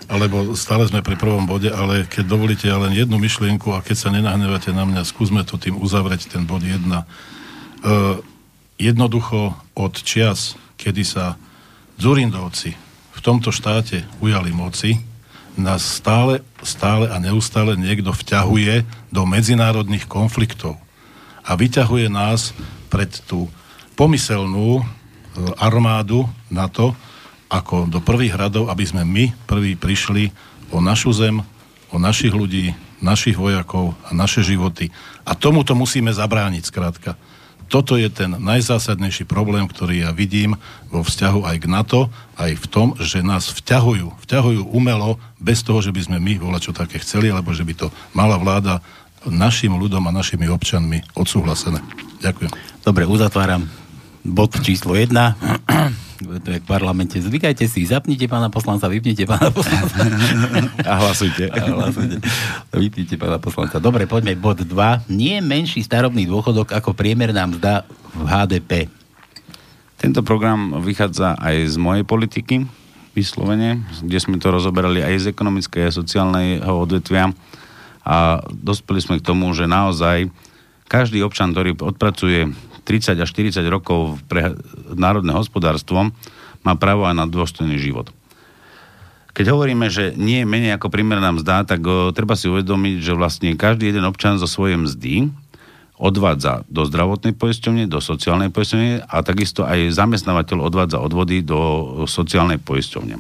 alebo 0.05 0.53
stále 0.53 0.85
sme 0.85 1.01
pri 1.01 1.17
prvom 1.17 1.49
bode, 1.49 1.73
ale 1.73 2.05
keď 2.05 2.29
dovolíte 2.29 2.69
ja 2.69 2.77
len 2.77 2.93
jednu 2.93 3.17
myšlienku 3.17 3.73
a 3.73 3.81
keď 3.81 3.97
sa 3.97 4.13
nenahnevate 4.13 4.69
na 4.77 4.85
mňa, 4.85 5.01
skúsme 5.01 5.41
to 5.49 5.57
tým 5.57 5.81
uzavrieť, 5.81 6.29
ten 6.29 6.45
bod 6.45 6.61
1. 6.61 6.77
Uh, 6.77 7.01
e, 7.01 7.05
jednoducho 8.77 9.57
od 9.73 9.95
čias 10.05 10.61
kedy 10.77 11.03
sa 11.07 11.39
Zurindovci 11.97 12.75
v 13.15 13.21
tomto 13.23 13.55
štáte 13.55 14.03
ujali 14.19 14.51
moci, 14.51 14.99
nás 15.55 15.87
stále, 15.87 16.43
stále 16.67 17.07
a 17.07 17.23
neustále 17.23 17.79
niekto 17.79 18.11
vťahuje 18.11 18.83
do 19.15 19.23
medzinárodných 19.23 20.11
konfliktov 20.11 20.75
a 21.47 21.55
vyťahuje 21.55 22.11
nás 22.11 22.51
pred 22.91 23.11
tú 23.31 23.47
pomyselnú 23.95 24.83
e, 24.83 24.85
armádu 25.63 26.27
na 26.51 26.67
to, 26.67 26.91
ako 27.47 27.87
do 27.87 28.03
prvých 28.03 28.35
radov, 28.35 28.67
aby 28.67 28.83
sme 28.83 29.07
my 29.07 29.31
prví 29.47 29.79
prišli 29.79 30.35
o 30.75 30.83
našu 30.83 31.15
zem, 31.15 31.39
o 31.95 31.97
našich 32.03 32.35
ľudí, 32.35 32.75
našich 32.99 33.39
vojakov 33.39 33.95
a 34.03 34.11
naše 34.11 34.43
životy. 34.43 34.91
A 35.23 35.39
tomuto 35.39 35.79
musíme 35.79 36.11
zabrániť, 36.11 36.67
skrátka 36.67 37.15
toto 37.75 37.99
je 37.99 38.07
ten 38.07 38.31
najzásadnejší 38.39 39.27
problém, 39.27 39.67
ktorý 39.67 40.07
ja 40.07 40.15
vidím 40.15 40.55
vo 40.95 41.03
vzťahu 41.03 41.43
aj 41.43 41.57
k 41.59 41.67
NATO, 41.67 42.07
aj 42.39 42.55
v 42.55 42.67
tom, 42.71 42.95
že 43.03 43.19
nás 43.19 43.51
vťahujú, 43.51 44.23
vťahujú 44.23 44.71
umelo, 44.71 45.19
bez 45.43 45.67
toho, 45.67 45.83
že 45.83 45.91
by 45.91 46.07
sme 46.07 46.23
my 46.23 46.39
čo 46.63 46.71
také 46.71 47.03
chceli, 47.03 47.35
alebo 47.35 47.51
že 47.51 47.67
by 47.67 47.75
to 47.75 47.91
mala 48.15 48.39
vláda 48.39 48.79
našim 49.27 49.75
ľudom 49.75 50.07
a 50.07 50.15
našimi 50.15 50.47
občanmi 50.47 51.03
odsúhlasené. 51.19 51.83
Ďakujem. 52.23 52.55
Dobre, 52.87 53.11
uzatváram 53.11 53.67
bod 54.25 54.57
číslo 54.65 54.97
1 54.97 55.13
to 56.25 56.49
je 56.57 56.63
v 56.63 56.67
parlamente. 56.67 57.21
Zvykajte 57.21 57.69
si, 57.69 57.85
zapnite 57.85 58.25
pána 58.31 58.49
poslanca, 58.49 58.89
vypnite 58.89 59.29
pána 59.29 59.51
poslanca. 59.53 60.09
A 60.89 60.93
hlasujte. 61.05 61.53
A 61.53 61.59
hlasujte. 61.69 62.17
Vypnite 62.73 63.19
pána 63.21 63.37
poslanca. 63.43 63.77
Dobre, 63.83 64.09
poďme 64.09 64.39
bod 64.39 64.65
2. 64.65 65.11
Nie 65.13 65.45
menší 65.45 65.85
starobný 65.85 66.25
dôchodok 66.25 66.73
ako 66.73 66.97
priemer 66.97 67.35
nám 67.35 67.59
zdá 67.59 67.85
v 68.15 68.25
HDP. 68.25 68.89
Tento 70.01 70.21
program 70.25 70.81
vychádza 70.85 71.37
aj 71.39 71.75
z 71.75 71.77
mojej 71.81 72.05
politiky, 72.05 72.65
vyslovene, 73.15 73.83
kde 74.03 74.19
sme 74.19 74.37
to 74.43 74.51
rozoberali 74.51 75.01
aj 75.01 75.29
z 75.29 75.31
ekonomickej 75.31 75.83
a 75.87 75.95
sociálneho 75.95 76.75
odvetvia 76.75 77.31
a 78.05 78.43
dospeli 78.53 79.01
sme 79.01 79.17
k 79.23 79.27
tomu, 79.27 79.49
že 79.57 79.65
naozaj 79.65 80.29
každý 80.91 81.25
občan, 81.25 81.57
ktorý 81.57 81.79
odpracuje 81.81 82.53
30 82.85 83.17
až 83.19 83.29
40 83.33 83.65
rokov 83.67 84.21
pre 84.29 84.55
národné 84.93 85.33
hospodárstvo, 85.33 86.13
má 86.65 86.73
právo 86.77 87.05
aj 87.05 87.17
na 87.17 87.27
dôstojný 87.29 87.77
život. 87.77 88.13
Keď 89.35 89.51
hovoríme, 89.51 89.91
že 89.91 90.15
nie 90.15 90.47
je 90.47 90.47
menej 90.47 90.79
ako 90.79 90.95
nám 91.19 91.43
mzda, 91.43 91.67
tak 91.67 91.83
o, 91.83 92.15
treba 92.15 92.39
si 92.39 92.47
uvedomiť, 92.47 93.03
že 93.03 93.19
vlastne 93.19 93.59
každý 93.59 93.91
jeden 93.91 94.07
občan 94.07 94.39
zo 94.39 94.47
svojej 94.47 94.79
mzdy 94.79 95.35
odvádza 95.99 96.63
do 96.71 96.87
zdravotnej 96.87 97.35
poisťovne, 97.35 97.91
do 97.91 97.99
sociálnej 97.99 98.55
poisťovne 98.55 99.07
a 99.11 99.17
takisto 99.27 99.67
aj 99.67 99.91
zamestnávateľ 99.91 100.59
odvádza 100.63 101.03
odvody 101.03 101.43
do 101.43 101.59
sociálnej 102.07 102.63
poisťovne. 102.63 103.19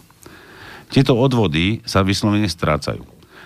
Tieto 0.95 1.19
odvody 1.19 1.83
sa 1.83 2.07
vyslovene 2.07 2.47
strácajú. 2.47 3.03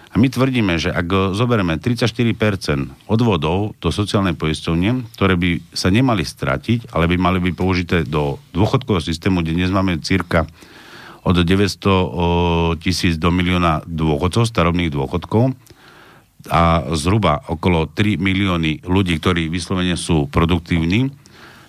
A 0.09 0.17
my 0.17 0.33
tvrdíme, 0.33 0.81
že 0.81 0.89
ak 0.89 1.37
zoberieme 1.37 1.77
34% 1.77 3.13
odvodov 3.13 3.77
do 3.77 3.93
sociálnej 3.93 4.33
poisťovne, 4.33 5.13
ktoré 5.13 5.37
by 5.37 5.51
sa 5.77 5.93
nemali 5.93 6.25
stratiť, 6.25 6.97
ale 6.97 7.05
by 7.13 7.17
mali 7.21 7.39
byť 7.45 7.55
použité 7.55 7.97
do 8.09 8.41
dôchodkového 8.57 9.05
systému, 9.05 9.45
kde 9.45 9.61
dnes 9.61 9.69
máme 9.69 10.01
cirka 10.01 10.49
od 11.29 11.37
900 11.37 12.81
tisíc 12.81 13.21
do 13.21 13.29
milióna 13.29 13.85
dôchodcov, 13.85 14.49
starobných 14.49 14.89
dôchodkov 14.89 15.53
a 16.49 16.89
zhruba 16.97 17.45
okolo 17.45 17.91
3 17.93 18.17
milióny 18.17 18.89
ľudí, 18.89 19.21
ktorí 19.21 19.53
vyslovene 19.53 19.99
sú 20.01 20.31
produktívni, 20.33 21.13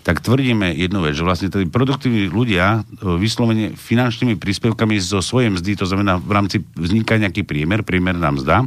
tak 0.04 0.24
tvrdíme 0.24 0.72
jednu 0.74 1.04
vec, 1.04 1.14
že 1.14 1.28
vlastne 1.28 1.52
tí 1.52 1.68
produktívni 1.68 2.32
ľudia 2.32 2.82
e, 2.82 3.20
vyslovene 3.20 3.76
finančnými 3.76 4.40
príspevkami 4.40 4.96
zo 4.98 5.20
svojej 5.20 5.52
mzdy, 5.52 5.76
to 5.76 5.86
znamená 5.86 6.18
v 6.18 6.32
rámci 6.32 6.58
vzniká 6.80 7.20
nejaký 7.20 7.44
priemer, 7.44 7.84
priemer 7.84 8.16
nám 8.16 8.40
zdá, 8.40 8.64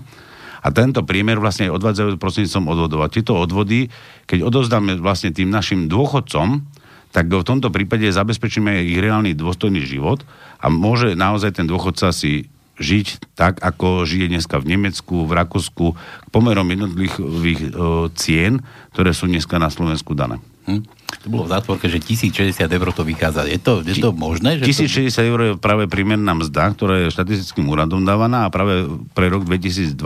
a 0.62 0.70
tento 0.70 1.02
priemer 1.02 1.42
vlastne 1.42 1.74
odvádzajú 1.74 2.22
prostredníctvom 2.22 2.70
odvodov. 2.70 3.02
A 3.02 3.10
tieto 3.10 3.34
odvody, 3.34 3.90
keď 4.30 4.46
odozdáme 4.46 4.94
vlastne 5.02 5.34
tým 5.34 5.50
našim 5.50 5.90
dôchodcom, 5.90 6.62
tak 7.10 7.28
v 7.28 7.44
tomto 7.44 7.68
prípade 7.68 8.06
zabezpečíme 8.08 8.86
ich 8.86 8.96
reálny 8.96 9.34
dôstojný 9.36 9.82
život 9.84 10.24
a 10.62 10.70
môže 10.72 11.12
naozaj 11.18 11.60
ten 11.60 11.66
dôchodca 11.68 12.14
si 12.14 12.48
žiť 12.80 13.36
tak, 13.36 13.60
ako 13.60 14.08
žije 14.08 14.32
dneska 14.32 14.56
v 14.56 14.74
Nemecku, 14.74 15.28
v 15.28 15.32
Rakúsku, 15.36 15.92
pomerom 16.32 16.64
jednotlivých 16.72 17.60
e, 17.60 17.68
cien, 18.16 18.64
ktoré 18.96 19.12
sú 19.12 19.28
dneska 19.28 19.60
na 19.60 19.68
Slovensku 19.68 20.16
dané. 20.16 20.40
Hm? 20.64 20.82
To 21.20 21.28
bolo 21.28 21.44
v 21.44 21.52
zátvorke, 21.52 21.86
že 21.92 22.00
1060 22.00 22.56
eur 22.66 22.88
to 22.96 23.04
vychádza. 23.04 23.44
Je 23.44 23.60
to, 23.60 23.84
je 23.84 24.00
to 24.00 24.16
možné? 24.16 24.58
Že 24.58 24.88
1060 25.12 25.30
eur 25.30 25.40
je 25.44 25.52
práve 25.60 25.84
priemerná 25.86 26.32
mzda, 26.32 26.72
ktorá 26.72 27.04
je 27.04 27.14
štatistickým 27.14 27.68
úradom 27.68 28.02
dávaná 28.02 28.48
a 28.48 28.52
práve 28.52 28.88
pre 29.12 29.28
rok 29.28 29.44
2020 29.44 29.96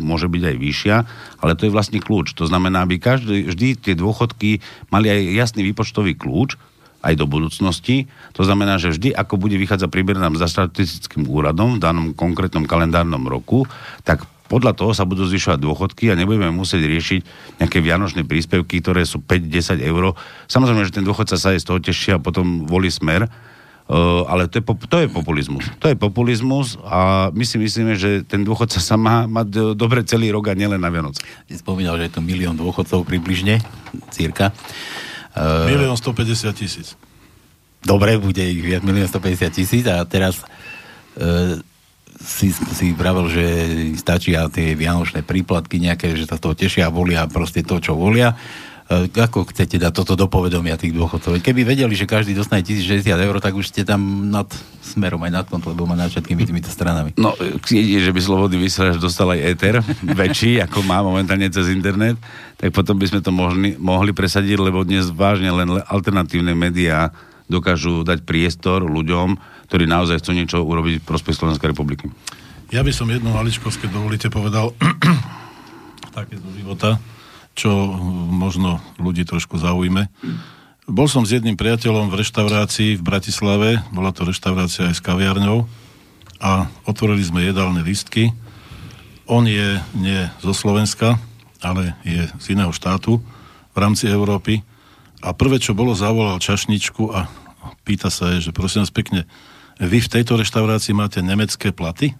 môže 0.00 0.26
byť 0.26 0.42
aj 0.50 0.56
vyššia, 0.56 0.96
ale 1.44 1.52
to 1.54 1.68
je 1.68 1.74
vlastne 1.74 2.00
kľúč. 2.00 2.32
To 2.40 2.48
znamená, 2.48 2.88
aby 2.88 2.96
každý, 2.96 3.46
vždy 3.46 3.68
tie 3.76 3.94
dôchodky 3.94 4.64
mali 4.88 5.12
aj 5.12 5.20
jasný 5.46 5.62
výpočtový 5.68 6.16
kľúč, 6.16 6.56
aj 7.04 7.14
do 7.20 7.28
budúcnosti. 7.28 8.08
To 8.32 8.48
znamená, 8.48 8.80
že 8.80 8.88
vždy, 8.96 9.12
ako 9.12 9.36
bude 9.36 9.60
vychádzať 9.60 9.92
priemerná 9.92 10.32
mzda 10.32 10.48
štatistickým 10.48 11.28
úradom 11.28 11.76
v 11.76 11.82
danom 11.84 12.16
konkrétnom 12.16 12.64
kalendárnom 12.64 13.28
roku, 13.28 13.68
tak 14.08 14.24
podľa 14.48 14.76
toho 14.76 14.92
sa 14.92 15.08
budú 15.08 15.24
zvyšovať 15.24 15.58
dôchodky 15.60 16.12
a 16.12 16.18
nebudeme 16.18 16.52
musieť 16.52 16.84
riešiť 16.84 17.20
nejaké 17.64 17.78
vianočné 17.80 18.28
príspevky, 18.28 18.84
ktoré 18.84 19.08
sú 19.08 19.24
5-10 19.24 19.80
eur. 19.80 20.12
Samozrejme, 20.46 20.84
že 20.84 21.00
ten 21.00 21.06
dôchodca 21.06 21.40
sa 21.40 21.56
aj 21.56 21.64
z 21.64 21.66
toho 21.66 21.78
teší 21.80 22.08
a 22.16 22.18
potom 22.20 22.68
volí 22.68 22.92
smer, 22.92 23.28
Uh, 23.84 24.24
ale 24.32 24.48
to 24.48 24.56
je, 24.56 24.64
to 24.64 24.96
je 24.96 25.12
populizmus. 25.12 25.68
To 25.76 25.92
je 25.92 25.96
populizmus 26.00 26.80
a 26.88 27.28
my 27.36 27.44
si 27.44 27.60
myslíme, 27.60 27.92
že 28.00 28.24
ten 28.24 28.40
dôchodca 28.40 28.80
sa 28.80 28.96
má 28.96 29.28
mať 29.28 29.76
dobre 29.76 30.00
celý 30.08 30.32
rok 30.32 30.48
a 30.48 30.56
nielen 30.56 30.80
na 30.80 30.88
Vianoce. 30.88 31.20
Si 31.44 31.60
spomínal, 31.60 32.00
že 32.00 32.08
je 32.08 32.16
to 32.16 32.24
milión 32.24 32.56
dôchodcov 32.56 33.04
približne, 33.04 33.60
cirka. 34.08 34.56
Uh, 35.36 35.68
milión 35.68 36.00
150 36.00 36.48
tisíc. 36.56 36.96
Dobre, 37.84 38.16
bude 38.16 38.40
ich 38.40 38.64
viac, 38.64 38.80
milión 38.88 39.04
150 39.04 39.52
tisíc 39.52 39.84
a 39.84 40.00
teraz 40.08 40.40
uh, 41.20 41.60
si, 42.24 42.48
si 42.50 42.96
pravil, 42.96 43.28
že 43.28 43.44
stačí 44.00 44.32
a 44.32 44.48
tie 44.48 44.72
vianočné 44.72 45.20
príplatky 45.20 45.76
nejaké, 45.76 46.16
že 46.16 46.24
sa 46.24 46.40
toho 46.40 46.56
tešia 46.56 46.88
a 46.88 46.94
volia 46.94 47.28
proste 47.28 47.60
to, 47.60 47.76
čo 47.78 47.92
volia. 47.92 48.32
E, 48.84 49.08
ako 49.08 49.48
chcete 49.48 49.80
dať 49.80 49.92
toto 49.92 50.16
do 50.16 50.28
povedomia 50.28 50.80
tých 50.80 50.96
dôchodcov? 50.96 51.40
Keby 51.40 51.64
vedeli, 51.64 51.92
že 51.96 52.08
každý 52.08 52.36
dostane 52.36 52.64
1060 52.64 53.16
eur, 53.16 53.36
tak 53.40 53.56
už 53.56 53.68
ste 53.68 53.84
tam 53.84 54.28
nad 54.32 54.48
smerom 54.80 55.20
aj 55.24 55.32
nad 55.32 55.46
kontrolou, 55.48 55.76
lebo 55.76 55.84
má 55.88 55.96
nad 55.96 56.08
všetkými 56.12 56.44
týmito 56.48 56.68
stranami. 56.72 57.16
No, 57.16 57.36
jedine, 57.64 58.00
že 58.00 58.12
by 58.12 58.20
Slobodný 58.20 58.60
vysielač 58.60 58.96
dostal 58.96 59.32
aj 59.36 59.40
éter, 59.44 59.74
väčší, 60.04 60.58
ako 60.68 60.84
má 60.84 61.04
momentálne 61.04 61.48
cez 61.52 61.72
internet, 61.72 62.16
tak 62.56 62.72
potom 62.72 62.96
by 62.96 63.08
sme 63.08 63.20
to 63.20 63.32
mohli, 63.32 63.76
mohli 63.76 64.12
presadiť, 64.16 64.56
lebo 64.60 64.84
dnes 64.84 65.12
vážne 65.12 65.52
len 65.52 65.68
alternatívne 65.84 66.56
médiá 66.56 67.12
dokážu 67.48 68.02
dať 68.02 68.24
priestor 68.24 68.84
ľuďom, 68.84 69.36
ktorí 69.68 69.84
naozaj 69.84 70.20
chcú 70.24 70.32
niečo 70.32 70.58
urobiť 70.64 71.00
v 71.00 71.08
prospech 71.08 71.36
Slovenskej 71.36 71.70
republiky. 71.72 72.08
Ja 72.72 72.80
by 72.80 72.90
som 72.90 73.12
jednu 73.12 73.30
maličkosť, 73.30 73.86
keď 73.86 73.90
dovolíte, 73.92 74.28
povedal 74.32 74.72
také 76.16 76.40
do 76.40 76.50
života, 76.56 76.96
čo 77.54 77.70
možno 78.28 78.82
ľudí 78.98 79.22
trošku 79.22 79.60
zaujme. 79.60 80.10
Bol 80.84 81.08
som 81.08 81.24
s 81.24 81.32
jedným 81.32 81.56
priateľom 81.56 82.12
v 82.12 82.20
reštaurácii 82.20 83.00
v 83.00 83.06
Bratislave, 83.06 83.80
bola 83.88 84.12
to 84.12 84.28
reštaurácia 84.28 84.92
aj 84.92 85.00
s 85.00 85.04
kaviarňou 85.04 85.64
a 86.44 86.68
otvorili 86.84 87.24
sme 87.24 87.46
jedálne 87.46 87.80
listky. 87.80 88.36
On 89.24 89.48
je 89.48 89.80
nie 89.96 90.28
zo 90.44 90.52
Slovenska, 90.52 91.16
ale 91.64 91.96
je 92.04 92.28
z 92.36 92.44
iného 92.52 92.68
štátu 92.68 93.24
v 93.72 93.76
rámci 93.80 94.12
Európy 94.12 94.60
a 95.24 95.32
prvé, 95.32 95.56
čo 95.56 95.72
bolo, 95.72 95.96
zavolal 95.96 96.36
čašničku 96.36 97.08
a 97.08 97.32
pýta 97.88 98.12
sa 98.12 98.36
jej, 98.36 98.44
že 98.44 98.52
prosím 98.52 98.84
vás 98.84 98.92
pekne, 98.92 99.24
vy 99.80 100.04
v 100.04 100.12
tejto 100.20 100.36
reštaurácii 100.36 100.92
máte 100.92 101.24
nemecké 101.24 101.72
platy? 101.72 102.12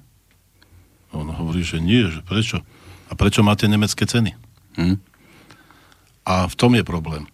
On 1.13 1.29
hovorí, 1.29 1.61
že 1.61 1.79
nie, 1.79 2.09
že 2.09 2.25
prečo? 2.25 2.65
A 3.07 3.13
prečo 3.13 3.45
máte 3.45 3.69
nemecké 3.69 4.09
ceny? 4.09 4.33
Hm? 4.81 4.97
A 6.25 6.49
v 6.49 6.55
tom 6.57 6.73
je 6.75 6.83
problém. 6.83 7.29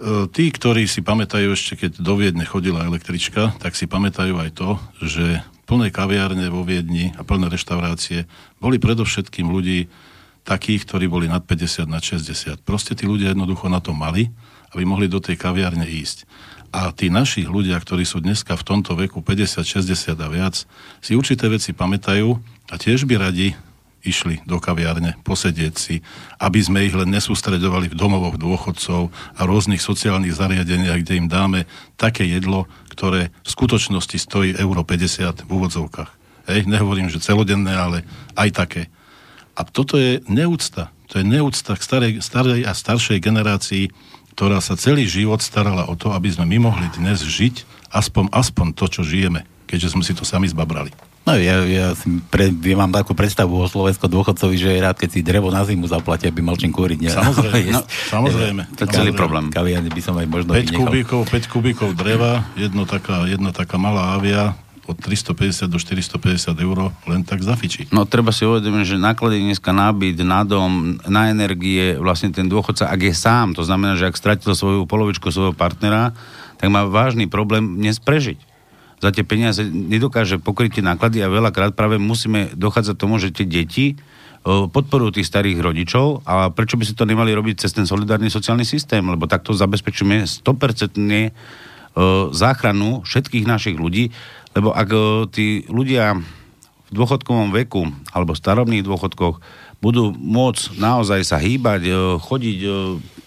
E, 0.00 0.26
tí, 0.32 0.48
ktorí 0.48 0.88
si 0.88 1.04
pamätajú 1.04 1.52
ešte, 1.52 1.76
keď 1.76 2.00
do 2.00 2.16
Viedne 2.16 2.48
chodila 2.48 2.88
električka, 2.88 3.52
tak 3.60 3.76
si 3.76 3.84
pamätajú 3.84 4.34
aj 4.40 4.50
to, 4.56 4.80
že 5.04 5.44
plné 5.68 5.92
kaviárne 5.92 6.48
vo 6.48 6.64
Viedni 6.64 7.12
a 7.14 7.22
plné 7.22 7.52
reštaurácie 7.52 8.24
boli 8.58 8.80
predovšetkým 8.80 9.46
ľudí 9.52 9.92
takých, 10.42 10.88
ktorí 10.88 11.06
boli 11.06 11.26
nad 11.28 11.44
50, 11.44 11.84
nad 11.86 12.00
60. 12.00 12.64
Proste 12.64 12.96
tí 12.96 13.04
ľudia 13.04 13.36
jednoducho 13.36 13.68
na 13.68 13.84
to 13.84 13.92
mali 13.92 14.32
aby 14.74 14.82
mohli 14.86 15.06
do 15.06 15.22
tej 15.22 15.38
kaviárne 15.38 15.86
ísť. 15.86 16.26
A 16.74 16.92
tí 16.92 17.08
naši 17.08 17.46
ľudia, 17.46 17.78
ktorí 17.78 18.04
sú 18.04 18.20
dneska 18.20 18.58
v 18.58 18.66
tomto 18.66 18.98
veku 18.98 19.22
50, 19.22 19.62
60 19.62 20.18
a 20.18 20.28
viac, 20.28 20.66
si 21.00 21.16
určité 21.16 21.46
veci 21.46 21.72
pamätajú 21.72 22.36
a 22.68 22.74
tiež 22.76 23.06
by 23.06 23.16
radi 23.16 23.54
išli 24.06 24.38
do 24.46 24.62
kaviárne, 24.62 25.18
posedieť 25.26 25.74
si, 25.74 25.94
aby 26.38 26.62
sme 26.62 26.86
ich 26.86 26.94
len 26.94 27.10
nesústredovali 27.10 27.90
v 27.90 27.98
domovoch 27.98 28.38
dôchodcov 28.38 29.10
a 29.34 29.40
rôznych 29.42 29.82
sociálnych 29.82 30.38
zariadeniach, 30.38 31.02
kde 31.02 31.18
im 31.18 31.26
dáme 31.26 31.66
také 31.98 32.22
jedlo, 32.22 32.70
ktoré 32.94 33.34
v 33.42 33.48
skutočnosti 33.50 34.16
stojí 34.16 34.54
euro 34.62 34.86
50 34.86 35.44
v 35.44 35.50
úvodzovkách. 35.50 36.10
Hej, 36.46 36.70
nehovorím, 36.70 37.10
že 37.10 37.18
celodenné, 37.18 37.74
ale 37.74 38.06
aj 38.38 38.54
také. 38.54 38.82
A 39.58 39.66
toto 39.66 39.98
je 39.98 40.22
neúcta. 40.30 40.94
To 41.10 41.18
je 41.18 41.24
neúcta 41.26 41.74
k 41.74 41.82
starej, 41.82 42.12
starej 42.22 42.62
a 42.62 42.72
staršej 42.74 43.18
generácii, 43.18 43.90
ktorá 44.36 44.60
sa 44.60 44.76
celý 44.76 45.08
život 45.08 45.40
starala 45.40 45.88
o 45.88 45.96
to, 45.96 46.12
aby 46.12 46.28
sme 46.28 46.44
my 46.44 46.68
mohli 46.68 46.92
dnes 46.92 47.24
žiť 47.24 47.64
aspoň, 47.88 48.28
aspoň 48.36 48.66
to, 48.76 48.84
čo 48.92 49.00
žijeme, 49.00 49.48
keďže 49.64 49.96
sme 49.96 50.04
si 50.04 50.12
to 50.12 50.28
sami 50.28 50.44
zbabrali. 50.44 50.92
No 51.26 51.34
ja, 51.34 51.64
ja, 51.66 51.90
si 51.96 52.22
pre, 52.30 52.54
ja 52.54 52.76
mám 52.78 52.92
takú 52.94 53.10
predstavu 53.10 53.58
o 53.58 53.66
slovensko 53.66 54.06
dôchodcovi, 54.06 54.54
že 54.54 54.76
je 54.76 54.78
rád, 54.78 54.94
keď 54.94 55.10
si 55.10 55.26
drevo 55.26 55.50
na 55.50 55.66
zimu 55.66 55.88
zaplatia, 55.90 56.30
aby 56.30 56.38
mal 56.38 56.54
čím 56.54 56.70
kúriť. 56.70 57.02
Ne? 57.02 57.10
Samozrejme, 57.10 57.70
no, 57.80 57.82
samozrejme. 58.12 58.62
To 58.78 58.80
je 58.86 58.88
celý 58.94 59.10
problém. 59.10 59.50
Kaviarne 59.50 59.90
by 59.90 60.02
som 60.04 60.14
aj 60.20 60.26
možno 60.30 60.54
5 60.54 60.70
kubíkov, 60.70 61.26
5 61.26 61.50
kubíkov 61.50 61.88
dreva, 61.98 62.46
jedno 62.54 62.86
taká, 62.86 63.26
jedna 63.26 63.50
taká 63.50 63.74
malá 63.74 64.14
avia, 64.14 64.54
od 64.86 64.96
350 64.98 65.66
do 65.66 65.78
450 65.82 66.54
eur 66.56 66.94
len 67.10 67.26
tak 67.26 67.42
zafičí. 67.42 67.90
No 67.90 68.06
treba 68.06 68.30
si 68.30 68.46
uvedomiť, 68.46 68.94
že 68.94 68.96
náklady 69.02 69.42
dneska 69.42 69.74
na 69.74 69.90
byt, 69.90 70.22
na 70.22 70.46
dom, 70.46 71.02
na 71.10 71.28
energie, 71.28 71.98
vlastne 71.98 72.30
ten 72.30 72.46
dôchodca, 72.46 72.86
ak 72.86 73.00
je 73.02 73.14
sám, 73.14 73.58
to 73.58 73.66
znamená, 73.66 73.98
že 73.98 74.06
ak 74.06 74.14
stratil 74.14 74.54
svoju 74.54 74.86
polovičku 74.86 75.28
svojho 75.34 75.52
partnera, 75.52 76.14
tak 76.56 76.70
má 76.70 76.86
vážny 76.86 77.26
problém 77.26 77.82
dnes 77.82 77.98
prežiť. 77.98 78.38
Za 78.96 79.12
tie 79.12 79.26
peniaze 79.28 79.60
nedokáže 79.66 80.40
pokryť 80.40 80.80
tie 80.80 80.84
náklady 80.86 81.20
a 81.20 81.28
veľakrát 81.28 81.76
práve 81.76 82.00
musíme 82.00 82.56
dochádzať 82.56 82.96
tomu, 82.96 83.20
že 83.20 83.28
tie 83.28 83.44
deti 83.44 84.00
podporujú 84.46 85.18
tých 85.18 85.26
starých 85.26 85.58
rodičov 85.58 86.22
a 86.22 86.54
prečo 86.54 86.78
by 86.78 86.86
si 86.86 86.94
to 86.94 87.02
nemali 87.02 87.34
robiť 87.34 87.66
cez 87.66 87.74
ten 87.74 87.82
solidárny 87.82 88.30
sociálny 88.30 88.62
systém, 88.62 89.02
lebo 89.02 89.26
takto 89.26 89.50
zabezpečíme 89.50 90.22
100% 90.22 90.96
záchranu 92.30 93.02
všetkých 93.02 93.44
našich 93.48 93.76
ľudí 93.76 94.14
lebo 94.56 94.72
ak 94.72 94.88
e, 94.88 94.98
tí 95.28 95.46
ľudia 95.68 96.16
v 96.88 96.90
dôchodkovom 96.90 97.52
veku 97.52 97.92
alebo 98.16 98.32
starobných 98.32 98.86
dôchodkoch 98.86 99.38
budú 99.84 100.16
môcť 100.16 100.80
naozaj 100.80 101.20
sa 101.28 101.36
hýbať, 101.36 101.80
e, 101.84 101.92
chodiť 102.16 102.58
e, 102.64 102.68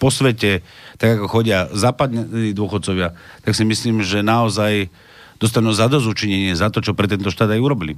po 0.02 0.10
svete, 0.10 0.66
tak 0.98 1.16
ako 1.16 1.30
chodia 1.30 1.70
západní 1.70 2.50
dôchodcovia, 2.50 3.14
tak 3.46 3.54
si 3.54 3.62
myslím, 3.62 4.02
že 4.02 4.26
naozaj 4.26 4.90
dostanú 5.38 5.70
zadozučinenie 5.72 6.52
za 6.58 6.68
to, 6.68 6.82
čo 6.82 6.92
pre 6.92 7.08
tento 7.08 7.30
štát 7.30 7.48
aj 7.54 7.62
urobili. 7.62 7.94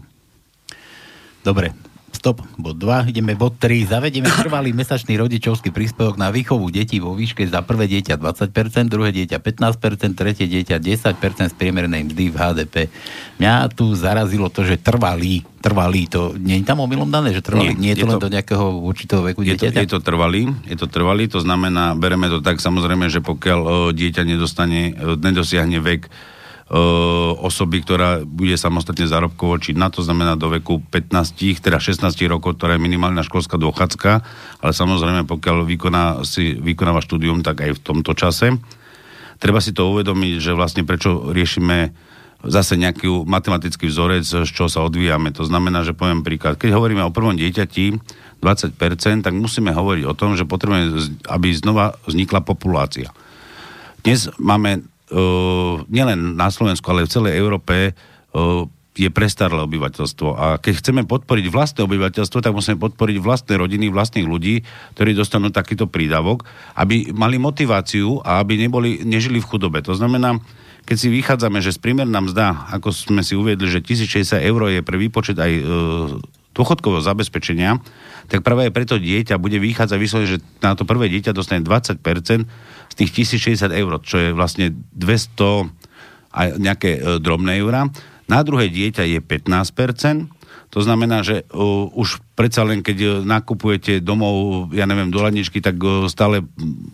Dobre, 1.43 1.75
Stop. 2.23 2.39
Bod 2.55 2.79
2. 2.79 3.11
Ideme 3.11 3.35
bod 3.35 3.59
3. 3.59 3.99
Zavedieme 3.99 4.31
trvalý 4.31 4.71
mesačný 4.71 5.19
rodičovský 5.19 5.75
príspevok 5.75 6.15
na 6.15 6.31
výchovu 6.31 6.71
detí 6.71 7.03
vo 7.03 7.19
výške 7.19 7.43
za 7.51 7.67
prvé 7.67 7.91
dieťa 7.91 8.15
20%, 8.15 8.87
druhé 8.87 9.11
dieťa 9.11 9.43
15%, 9.43 10.15
tretie 10.15 10.47
dieťa 10.47 10.79
10% 10.79 11.19
z 11.51 11.55
priemernej 11.59 12.07
mzdy 12.07 12.31
v 12.31 12.37
HDP. 12.39 12.77
Mňa 13.43 13.75
tu 13.75 13.91
zarazilo 13.99 14.55
to, 14.55 14.63
že 14.63 14.79
trvalý 14.79 15.43
trvalý, 15.63 16.11
to 16.11 16.35
nie 16.39 16.59
je 16.59 16.67
tam 16.67 16.83
omylom 16.83 17.07
dané, 17.07 17.31
že 17.31 17.39
trvalý, 17.39 17.79
nie, 17.79 17.91
nie 17.91 17.93
je 17.95 18.03
to 18.03 18.11
len 18.11 18.19
to, 18.19 18.27
do 18.27 18.35
nejakého 18.35 18.67
určitého 18.83 19.23
veku 19.23 19.47
je 19.47 19.55
dieťaťa? 19.55 19.79
To, 19.79 19.83
je 19.87 19.91
to 19.95 20.01
trvalý, 20.03 20.43
je 20.67 20.77
to 20.77 20.87
trvalý, 20.91 21.31
to 21.31 21.39
znamená, 21.39 21.95
bereme 21.95 22.27
to 22.27 22.43
tak 22.43 22.59
samozrejme, 22.59 23.07
že 23.07 23.23
pokiaľ 23.23 23.61
o, 23.63 23.71
dieťa 23.95 24.27
nedostane, 24.27 24.95
o, 24.99 25.15
nedosiahne 25.15 25.79
vek 25.79 26.11
osoby, 27.43 27.85
ktorá 27.85 28.25
bude 28.25 28.57
samostatne 28.57 29.05
zárobkovo 29.05 29.61
činná, 29.61 29.93
to 29.93 30.01
znamená 30.01 30.41
do 30.41 30.49
veku 30.49 30.81
15, 30.89 31.61
teda 31.61 31.77
16 31.77 32.09
rokov, 32.33 32.57
ktorá 32.57 32.81
je 32.81 32.85
minimálna 32.89 33.21
školská 33.21 33.61
dôchádzka, 33.61 34.11
ale 34.65 34.73
samozrejme 34.73 35.29
pokiaľ 35.29 35.69
vykoná, 35.69 36.25
si 36.25 36.57
vykonáva 36.57 37.05
štúdium, 37.05 37.45
tak 37.45 37.61
aj 37.61 37.77
v 37.77 37.83
tomto 37.85 38.17
čase. 38.17 38.57
Treba 39.37 39.61
si 39.61 39.77
to 39.77 39.93
uvedomiť, 39.93 40.41
že 40.41 40.57
vlastne 40.57 40.89
prečo 40.89 41.29
riešime 41.29 41.93
zase 42.43 42.75
nejaký 42.81 43.07
matematický 43.23 43.87
vzorec, 43.87 44.25
z 44.25 44.49
čo 44.49 44.67
sa 44.67 44.83
odvíjame. 44.83 45.31
To 45.37 45.47
znamená, 45.47 45.87
že 45.87 45.95
poviem 45.95 46.27
príklad, 46.27 46.59
keď 46.59 46.75
hovoríme 46.75 47.05
o 47.05 47.15
prvom 47.15 47.37
dieťati 47.39 48.01
20%, 48.43 49.23
tak 49.23 49.35
musíme 49.37 49.71
hovoriť 49.71 50.05
o 50.09 50.17
tom, 50.17 50.35
že 50.35 50.49
potrebujeme, 50.49 51.21
aby 51.31 51.49
znova 51.55 51.95
vznikla 52.09 52.43
populácia. 52.43 53.15
Dnes 54.03 54.27
máme 54.43 54.83
nielen 55.93 56.41
na 56.41 56.49
Slovensku, 56.49 56.89
ale 56.89 57.05
v 57.05 57.13
celej 57.13 57.37
Európe 57.37 57.93
je 58.93 59.09
prestarlé 59.09 59.65
obyvateľstvo. 59.65 60.29
A 60.37 60.61
keď 60.61 60.85
chceme 60.85 61.03
podporiť 61.09 61.49
vlastné 61.49 61.81
obyvateľstvo, 61.89 62.45
tak 62.45 62.53
musíme 62.53 62.77
podporiť 62.77 63.17
vlastné 63.25 63.57
rodiny, 63.57 63.89
vlastných 63.89 64.29
ľudí, 64.29 64.61
ktorí 64.97 65.17
dostanú 65.17 65.49
takýto 65.49 65.89
prídavok, 65.89 66.45
aby 66.77 67.09
mali 67.17 67.41
motiváciu 67.41 68.21
a 68.21 68.45
aby 68.45 68.61
neboli, 68.61 69.01
nežili 69.01 69.41
v 69.41 69.49
chudobe. 69.49 69.81
To 69.89 69.97
znamená, 69.97 70.37
keď 70.85 70.97
si 70.99 71.09
vychádzame, 71.09 71.65
že 71.65 71.73
z 71.73 71.81
priemerná 71.81 72.21
mzda, 72.21 72.69
ako 72.69 72.93
sme 72.93 73.25
si 73.25 73.33
uviedli, 73.33 73.65
že 73.71 73.81
1060 73.81 74.45
eur 74.45 74.61
je 74.69 74.83
pre 74.85 75.01
výpočet 75.01 75.41
aj 75.41 75.53
e, 75.57 75.63
dôchodkového 76.53 77.01
zabezpečenia, 77.01 77.81
tak 78.29 78.45
práve 78.45 78.69
aj 78.69 78.73
preto 78.77 79.01
dieťa 79.01 79.41
bude 79.41 79.57
vychádzať 79.57 79.99
vyslovene, 79.99 80.31
že 80.37 80.45
na 80.61 80.77
to 80.77 80.85
prvé 80.85 81.09
dieťa 81.09 81.33
dostane 81.33 81.65
20% 81.65 82.03
z 82.93 82.95
tých 83.01 83.41
1060 83.41 83.73
eur, 83.73 83.93
čo 84.05 84.17
je 84.21 84.31
vlastne 84.37 84.77
200 84.93 85.73
a 86.33 86.41
nejaké 86.61 86.91
e, 86.97 87.01
drobné 87.25 87.57
eurá. 87.65 87.89
Na 88.29 88.45
druhé 88.45 88.69
dieťa 88.69 89.09
je 89.09 89.21
15%, 89.25 90.29
to 90.73 90.81
znamená, 90.81 91.21
že 91.21 91.45
uh, 91.53 91.85
už 91.93 92.25
predsa 92.33 92.65
len 92.65 92.81
keď 92.81 92.99
uh, 93.05 93.11
nakupujete 93.21 94.01
domov, 94.01 94.73
ja 94.73 94.89
neviem, 94.89 95.13
do 95.13 95.21
ladničky, 95.21 95.61
tak 95.61 95.77
uh, 95.77 96.09
stále 96.09 96.41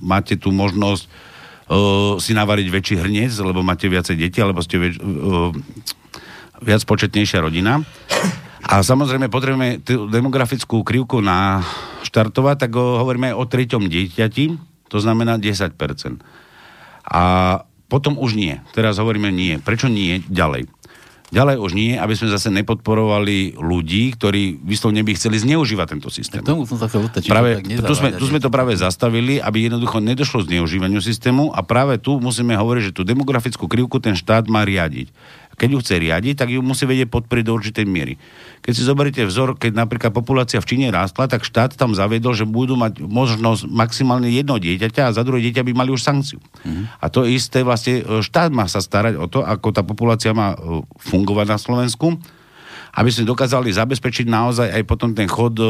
máte 0.03 0.35
tú 0.35 0.51
možnosť 0.51 1.07
uh, 1.07 2.19
si 2.19 2.35
navariť 2.35 2.67
väčší 2.75 2.95
hrniec, 2.99 3.31
lebo 3.39 3.63
máte 3.63 3.87
viacej 3.87 4.19
detí, 4.19 4.43
alebo 4.43 4.67
ste 4.67 4.83
väč, 4.83 4.99
uh, 4.99 5.55
viac 6.59 6.83
početnejšia 6.91 7.39
rodina. 7.39 7.79
A 8.67 8.83
samozrejme 8.83 9.31
potrebujeme 9.31 9.79
tú 9.79 10.11
demografickú 10.11 10.83
krivku 10.83 11.23
na 11.23 11.63
štartovať, 12.03 12.67
tak 12.67 12.75
uh, 12.75 12.99
hovoríme 12.99 13.31
o 13.31 13.47
treťom 13.47 13.87
dieťati, 13.87 14.59
to 14.89 14.99
znamená 15.01 15.37
10%. 15.41 15.73
A 17.09 17.23
potom 17.89 18.21
už 18.21 18.37
nie. 18.37 18.61
Teraz 18.77 19.01
hovoríme 19.01 19.33
nie. 19.33 19.57
Prečo 19.57 19.89
nie? 19.89 20.21
Ďalej. 20.29 20.69
Ďalej 21.29 21.57
už 21.61 21.77
nie, 21.77 21.93
aby 21.93 22.17
sme 22.17 22.33
zase 22.33 22.49
nepodporovali 22.49 23.61
ľudí, 23.61 24.17
ktorí 24.17 24.65
vyslovne 24.65 25.05
by 25.05 25.13
chceli 25.13 25.37
zneužívať 25.37 25.87
tento 25.93 26.09
systém. 26.09 26.41
K 26.41 26.57
tomu 26.57 26.65
som 26.65 26.81
sa 26.81 26.89
chcel 26.89 27.05
práve, 27.29 27.61
tu, 27.61 27.93
sme, 27.93 28.17
tu 28.17 28.25
sme 28.25 28.41
to 28.41 28.49
práve 28.49 28.73
zastavili, 28.81 29.37
aby 29.37 29.69
jednoducho 29.69 30.01
nedošlo 30.01 30.49
zneužívaniu 30.49 31.05
systému 31.05 31.53
a 31.53 31.61
práve 31.61 32.01
tu 32.01 32.17
musíme 32.17 32.57
hovoriť, 32.57 32.83
že 32.93 32.97
tú 32.97 33.05
demografickú 33.05 33.69
krivku 33.69 34.01
ten 34.01 34.17
štát 34.17 34.49
má 34.49 34.65
riadiť 34.65 35.13
keď 35.59 35.69
ju 35.75 35.79
chce 35.83 35.95
riadiť, 35.99 36.35
tak 36.39 36.49
ju 36.55 36.63
musí 36.63 36.87
vedieť 36.87 37.11
podporiť 37.11 37.45
do 37.45 37.53
určitej 37.59 37.85
miery. 37.85 38.15
Keď 38.63 38.73
si 38.75 38.83
zoberiete 38.83 39.23
vzor, 39.25 39.57
keď 39.57 39.73
napríklad 39.75 40.13
populácia 40.13 40.59
v 40.59 40.69
Číne 40.69 40.89
rástla, 40.91 41.31
tak 41.31 41.47
štát 41.47 41.79
tam 41.79 41.95
zaviedol, 41.95 42.35
že 42.35 42.45
budú 42.45 42.75
mať 42.75 43.01
možnosť 43.03 43.71
maximálne 43.71 44.29
jedno 44.29 44.59
dieťaťa 44.59 45.09
a 45.09 45.15
za 45.15 45.23
druhé 45.23 45.45
dieťa 45.49 45.63
by 45.65 45.73
mali 45.73 45.91
už 45.95 46.03
sankciu. 46.03 46.39
Mm-hmm. 46.39 46.85
A 47.01 47.07
to 47.09 47.25
isté 47.25 47.63
vlastne 47.63 48.03
e, 48.03 48.23
štát 48.25 48.51
má 48.51 48.67
sa 48.67 48.83
starať 48.83 49.15
o 49.17 49.27
to, 49.31 49.47
ako 49.47 49.71
tá 49.71 49.83
populácia 49.87 50.35
má 50.35 50.55
e, 50.55 50.83
fungovať 50.99 51.47
na 51.49 51.59
Slovensku, 51.59 52.19
aby 52.99 53.11
sme 53.15 53.29
dokázali 53.29 53.71
zabezpečiť 53.71 54.27
naozaj 54.27 54.69
aj 54.75 54.83
potom 54.85 55.15
ten 55.15 55.31
chod 55.31 55.55
e, 55.59 55.65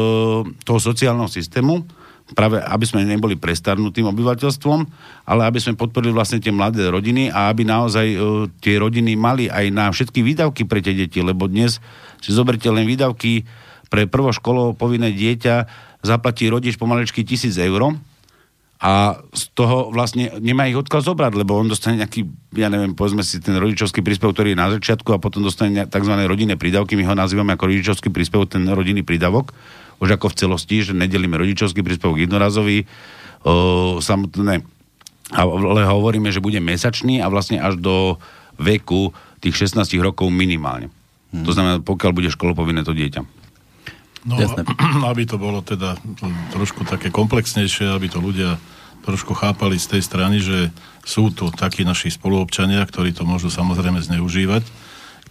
toho 0.65 0.79
sociálneho 0.81 1.29
systému, 1.29 1.85
práve 2.33 2.61
aby 2.61 2.85
sme 2.85 3.05
neboli 3.05 3.37
prestarnutým 3.37 4.05
obyvateľstvom, 4.09 4.79
ale 5.25 5.41
aby 5.49 5.59
sme 5.61 5.79
podporili 5.79 6.13
vlastne 6.13 6.41
tie 6.41 6.53
mladé 6.53 6.89
rodiny 6.89 7.33
a 7.33 7.49
aby 7.49 7.65
naozaj 7.65 8.07
uh, 8.13 8.45
tie 8.61 8.77
rodiny 8.77 9.17
mali 9.17 9.49
aj 9.49 9.65
na 9.73 9.89
všetky 9.89 10.21
výdavky 10.21 10.65
pre 10.69 10.81
tie 10.81 10.93
deti, 10.93 11.21
lebo 11.25 11.49
dnes 11.49 11.81
si 12.19 12.31
zoberte 12.31 12.67
len 12.69 12.85
výdavky 12.85 13.47
pre 13.89 14.05
prvoškolo 14.05 14.77
povinné 14.77 15.11
dieťa 15.11 15.55
zaplatí 16.05 16.47
rodič 16.47 16.79
pomalečky 16.79 17.25
tisíc 17.27 17.57
eur 17.59 17.99
a 18.79 19.19
z 19.35 19.43
toho 19.59 19.91
vlastne 19.91 20.39
nemá 20.39 20.71
ich 20.71 20.79
odkiaľ 20.79 21.03
zobrať, 21.03 21.33
lebo 21.35 21.59
on 21.59 21.67
dostane 21.67 21.99
nejaký, 21.99 22.23
ja 22.55 22.71
neviem, 22.71 22.95
povedzme 22.95 23.27
si 23.27 23.43
ten 23.43 23.59
rodičovský 23.59 23.99
príspevok, 23.99 24.39
ktorý 24.39 24.55
je 24.55 24.61
na 24.61 24.71
začiatku 24.71 25.11
a 25.11 25.19
potom 25.19 25.43
dostane 25.43 25.83
tzv. 25.83 26.13
rodinné 26.23 26.55
prídavky, 26.55 26.95
my 26.95 27.03
ho 27.03 27.11
nazývame 27.11 27.59
ako 27.59 27.67
rodičovský 27.67 28.07
príspevok, 28.07 28.55
ten 28.55 28.63
rodinný 28.71 29.03
prídavok 29.03 29.51
už 29.99 30.15
ako 30.15 30.31
v 30.31 30.37
celosti, 30.39 30.77
že 30.79 30.95
nedelíme 30.95 31.35
rodičovský 31.35 31.83
príspevok 31.83 32.23
jednorazový, 32.23 32.87
o, 33.43 33.99
samotné, 33.99 34.63
ale 35.35 35.81
hovoríme, 35.83 36.31
že 36.31 36.39
bude 36.39 36.63
mesačný 36.63 37.19
a 37.19 37.27
vlastne 37.27 37.59
až 37.59 37.75
do 37.75 38.15
veku 38.55 39.11
tých 39.43 39.67
16 39.67 39.91
rokov 39.99 40.31
minimálne. 40.31 40.87
Hmm. 41.29 41.45
To 41.45 41.51
znamená, 41.53 41.75
pokiaľ 41.85 42.11
bude 42.13 42.29
školopovinné 42.33 42.81
to 42.81 42.93
dieťa. 42.93 43.21
No, 44.27 44.35
Jasne. 44.35 44.65
aby 45.11 45.23
to 45.23 45.39
bolo 45.39 45.63
teda 45.63 45.95
trošku 46.51 46.83
také 46.83 47.13
komplexnejšie, 47.13 47.89
aby 47.89 48.09
to 48.11 48.19
ľudia 48.19 48.59
trošku 49.07 49.31
chápali 49.33 49.79
z 49.79 49.97
tej 49.97 50.01
strany, 50.03 50.37
že 50.43 50.69
sú 51.07 51.31
tu 51.31 51.49
takí 51.49 51.87
naši 51.87 52.11
spoluobčania, 52.11 52.83
ktorí 52.83 53.15
to 53.15 53.23
môžu 53.23 53.47
samozrejme 53.47 54.03
zneužívať, 54.03 54.67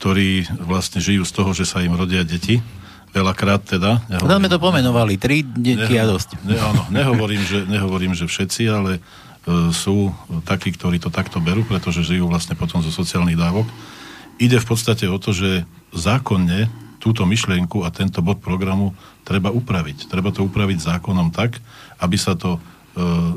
ktorí 0.00 0.48
vlastne 0.64 1.04
žijú 1.04 1.22
z 1.28 1.32
toho, 1.36 1.50
že 1.52 1.68
sa 1.68 1.84
im 1.84 1.94
rodia 1.94 2.24
deti 2.24 2.64
veľakrát 3.12 3.64
teda. 3.64 4.04
Nehovorím, 4.08 4.40
sme 4.44 4.50
to 4.52 4.60
pomenovali, 4.60 5.14
tri 5.16 5.40
deti 5.44 5.96
a 5.96 6.04
dosť. 6.04 6.44
Ne, 6.44 6.56
áno, 6.60 6.82
nehovorím, 6.92 7.42
že, 7.44 7.64
nehovorím, 7.64 8.12
že 8.12 8.28
všetci, 8.28 8.62
ale 8.68 8.92
e, 8.98 9.00
sú 9.72 10.12
takí, 10.44 10.72
ktorí 10.76 11.00
to 11.00 11.08
takto 11.08 11.40
berú, 11.40 11.64
pretože 11.64 12.04
žijú 12.04 12.28
vlastne 12.28 12.52
potom 12.52 12.84
zo 12.84 12.92
sociálnych 12.92 13.38
dávok. 13.38 13.64
Ide 14.38 14.60
v 14.60 14.66
podstate 14.68 15.08
o 15.08 15.16
to, 15.16 15.32
že 15.32 15.64
zákonne 15.94 16.68
túto 16.98 17.22
myšlienku 17.24 17.86
a 17.86 17.94
tento 17.94 18.20
bod 18.20 18.42
programu 18.42 18.92
treba 19.22 19.54
upraviť. 19.54 20.10
Treba 20.10 20.34
to 20.34 20.44
upraviť 20.44 20.78
zákonom 20.82 21.30
tak, 21.30 21.62
aby 22.02 22.16
sa 22.18 22.34
to 22.34 22.58
e, 22.58 22.60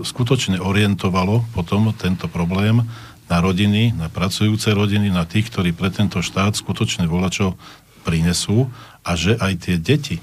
skutočne 0.01 0.57
orientovalo 0.57 1.45
potom 1.53 1.93
tento 1.93 2.25
problém 2.25 2.81
na 3.31 3.37
rodiny, 3.39 3.95
na 3.95 4.11
pracujúce 4.11 4.73
rodiny, 4.73 5.07
na 5.13 5.23
tých, 5.23 5.47
ktorí 5.53 5.71
pre 5.71 5.93
tento 5.93 6.19
štát 6.19 6.57
skutočne 6.57 7.07
volačo 7.07 7.55
prinesú 8.03 8.67
a 9.05 9.13
že 9.15 9.37
aj 9.37 9.53
tie 9.69 9.75
deti 9.77 10.17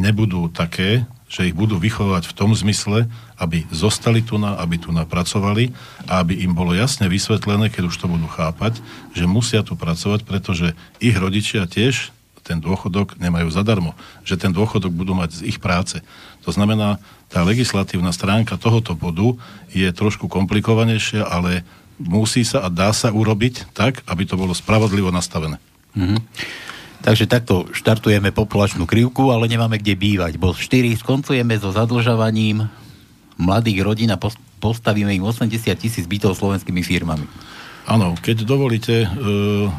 nebudú 0.00 0.48
také, 0.48 1.04
že 1.28 1.44
ich 1.44 1.54
budú 1.54 1.76
vychovať 1.76 2.24
v 2.24 2.36
tom 2.36 2.56
zmysle, 2.56 3.04
aby 3.36 3.68
zostali 3.68 4.24
tu 4.24 4.40
na, 4.40 4.56
aby 4.56 4.80
tu 4.80 4.90
napracovali 4.90 5.70
a 6.08 6.24
aby 6.24 6.40
im 6.40 6.56
bolo 6.56 6.72
jasne 6.72 7.06
vysvetlené, 7.06 7.68
keď 7.68 7.92
už 7.92 7.96
to 8.00 8.08
budú 8.08 8.26
chápať, 8.26 8.80
že 9.12 9.28
musia 9.28 9.60
tu 9.60 9.76
pracovať, 9.76 10.24
pretože 10.24 10.72
ich 10.98 11.14
rodičia 11.14 11.68
tiež 11.68 12.16
ten 12.48 12.64
dôchodok 12.64 13.20
nemajú 13.20 13.52
zadarmo, 13.52 13.92
že 14.24 14.40
ten 14.40 14.48
dôchodok 14.48 14.88
budú 14.88 15.12
mať 15.12 15.44
z 15.44 15.52
ich 15.52 15.60
práce. 15.60 16.00
To 16.48 16.50
znamená, 16.50 16.96
tá 17.28 17.44
legislatívna 17.44 18.08
stránka 18.08 18.56
tohoto 18.56 18.96
bodu 18.96 19.36
je 19.68 19.84
trošku 19.92 20.32
komplikovanejšia, 20.32 21.28
ale 21.28 21.60
musí 22.00 22.40
sa 22.48 22.64
a 22.64 22.72
dá 22.72 22.88
sa 22.96 23.12
urobiť 23.12 23.76
tak, 23.76 24.00
aby 24.08 24.24
to 24.24 24.40
bolo 24.40 24.56
spravodlivo 24.56 25.12
nastavené. 25.12 25.60
Mm-hmm. 25.92 26.18
Takže 26.98 27.30
takto 27.30 27.70
štartujeme 27.70 28.34
populačnú 28.34 28.82
krivku, 28.82 29.30
ale 29.30 29.46
nemáme 29.46 29.78
kde 29.78 29.94
bývať. 29.94 30.34
Bo 30.34 30.50
4 30.50 30.98
skoncujeme 30.98 31.54
so 31.54 31.70
zadlžovaním 31.70 32.66
mladých 33.38 33.86
rodín 33.86 34.10
a 34.10 34.18
postavíme 34.58 35.14
im 35.14 35.22
80 35.22 35.78
tisíc 35.78 36.04
bytov 36.10 36.34
slovenskými 36.34 36.82
firmami. 36.82 37.26
Áno, 37.88 38.12
keď 38.20 38.44
dovolíte, 38.44 39.06
e, 39.06 39.08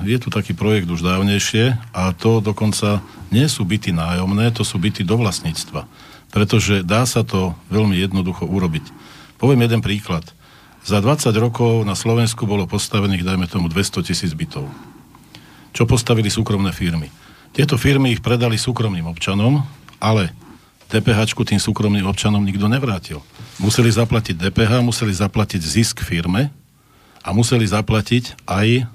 je 0.08 0.18
tu 0.18 0.34
taký 0.34 0.58
projekt 0.58 0.90
už 0.90 1.06
dávnejšie 1.06 1.78
a 1.94 2.10
to 2.18 2.42
dokonca 2.42 3.06
nie 3.30 3.46
sú 3.46 3.68
byty 3.68 3.94
nájomné, 3.94 4.50
to 4.50 4.66
sú 4.66 4.82
byty 4.82 5.06
do 5.06 5.20
vlastníctva. 5.20 5.86
Pretože 6.34 6.82
dá 6.82 7.06
sa 7.06 7.22
to 7.22 7.54
veľmi 7.70 7.94
jednoducho 8.00 8.50
urobiť. 8.50 8.90
Poviem 9.38 9.70
jeden 9.70 9.86
príklad. 9.86 10.26
Za 10.82 11.04
20 11.06 11.30
rokov 11.38 11.86
na 11.86 11.94
Slovensku 11.94 12.50
bolo 12.50 12.66
postavených, 12.66 13.28
dajme 13.28 13.46
tomu, 13.46 13.70
200 13.70 14.02
tisíc 14.02 14.34
bytov 14.34 14.66
čo 15.80 15.88
postavili 15.88 16.28
súkromné 16.28 16.76
firmy. 16.76 17.08
Tieto 17.56 17.80
firmy 17.80 18.12
ich 18.12 18.20
predali 18.20 18.60
súkromným 18.60 19.08
občanom, 19.08 19.64
ale 19.96 20.36
DPH 20.92 21.32
tým 21.40 21.56
súkromným 21.56 22.04
občanom 22.04 22.44
nikto 22.44 22.68
nevrátil. 22.68 23.24
Museli 23.64 23.88
zaplatiť 23.88 24.36
DPH, 24.36 24.84
museli 24.84 25.16
zaplatiť 25.16 25.64
zisk 25.64 26.04
firme 26.04 26.52
a 27.24 27.32
museli 27.32 27.64
zaplatiť 27.64 28.44
aj 28.44 28.92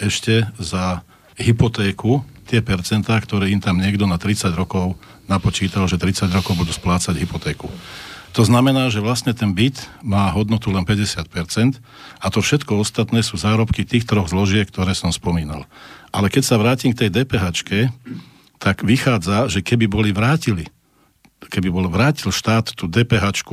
ešte 0.00 0.48
za 0.56 1.04
hypotéku 1.36 2.24
tie 2.48 2.64
percentá, 2.64 3.20
ktoré 3.20 3.52
im 3.52 3.60
tam 3.60 3.76
niekto 3.76 4.08
na 4.08 4.16
30 4.16 4.48
rokov 4.56 4.96
napočítal, 5.28 5.84
že 5.84 6.00
30 6.00 6.32
rokov 6.32 6.56
budú 6.56 6.72
splácať 6.72 7.20
hypotéku. 7.20 7.68
To 8.34 8.42
znamená, 8.42 8.90
že 8.90 8.98
vlastne 8.98 9.30
ten 9.30 9.54
byt 9.54 9.78
má 10.02 10.26
hodnotu 10.34 10.74
len 10.74 10.82
50% 10.82 11.78
a 12.18 12.26
to 12.34 12.42
všetko 12.42 12.82
ostatné 12.82 13.22
sú 13.22 13.38
zárobky 13.38 13.86
tých 13.86 14.10
troch 14.10 14.26
zložiek, 14.26 14.66
ktoré 14.66 14.90
som 14.90 15.14
spomínal. 15.14 15.70
Ale 16.10 16.26
keď 16.26 16.42
sa 16.42 16.58
vrátim 16.58 16.90
k 16.90 17.06
tej 17.06 17.22
DPH, 17.22 17.62
tak 18.58 18.82
vychádza, 18.82 19.46
že 19.46 19.62
keby 19.62 19.86
boli 19.86 20.10
vrátili, 20.10 20.66
keby 21.46 21.70
bol 21.70 21.86
vrátil 21.86 22.34
štát 22.34 22.74
tú 22.74 22.90
DPH 22.90 23.46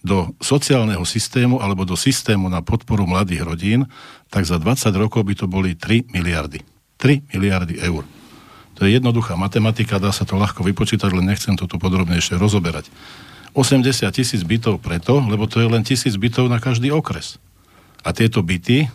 do 0.00 0.32
sociálneho 0.40 1.04
systému 1.04 1.60
alebo 1.60 1.84
do 1.84 1.98
systému 1.98 2.48
na 2.48 2.64
podporu 2.64 3.04
mladých 3.04 3.44
rodín, 3.44 3.80
tak 4.32 4.48
za 4.48 4.56
20 4.56 4.96
rokov 4.96 5.28
by 5.28 5.34
to 5.36 5.44
boli 5.44 5.76
3 5.76 6.08
miliardy. 6.14 6.64
3 6.96 7.36
miliardy 7.36 7.84
eur. 7.84 8.06
To 8.80 8.84
je 8.84 8.96
jednoduchá 8.96 9.36
matematika, 9.36 10.00
dá 10.00 10.08
sa 10.12 10.24
to 10.24 10.40
ľahko 10.40 10.64
vypočítať, 10.64 11.10
len 11.12 11.32
nechcem 11.32 11.56
to 11.56 11.68
tu 11.68 11.76
podrobnejšie 11.76 12.40
rozoberať. 12.40 12.88
80 13.56 14.12
tisíc 14.12 14.44
bytov 14.44 14.84
preto, 14.84 15.16
lebo 15.24 15.48
to 15.48 15.64
je 15.64 15.68
len 15.72 15.80
tisíc 15.80 16.12
bytov 16.20 16.52
na 16.52 16.60
každý 16.60 16.92
okres. 16.92 17.40
A 18.04 18.12
tieto 18.12 18.44
byty 18.44 18.92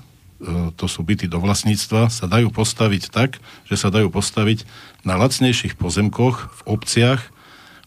to 0.77 0.85
sú 0.89 1.05
byty 1.05 1.29
do 1.29 1.37
vlastníctva, 1.37 2.09
sa 2.09 2.25
dajú 2.25 2.49
postaviť 2.49 3.13
tak, 3.13 3.37
že 3.69 3.77
sa 3.77 3.93
dajú 3.93 4.09
postaviť 4.09 4.65
na 5.05 5.13
lacnejších 5.17 5.77
pozemkoch 5.77 6.49
v 6.49 6.61
obciach, 6.65 7.21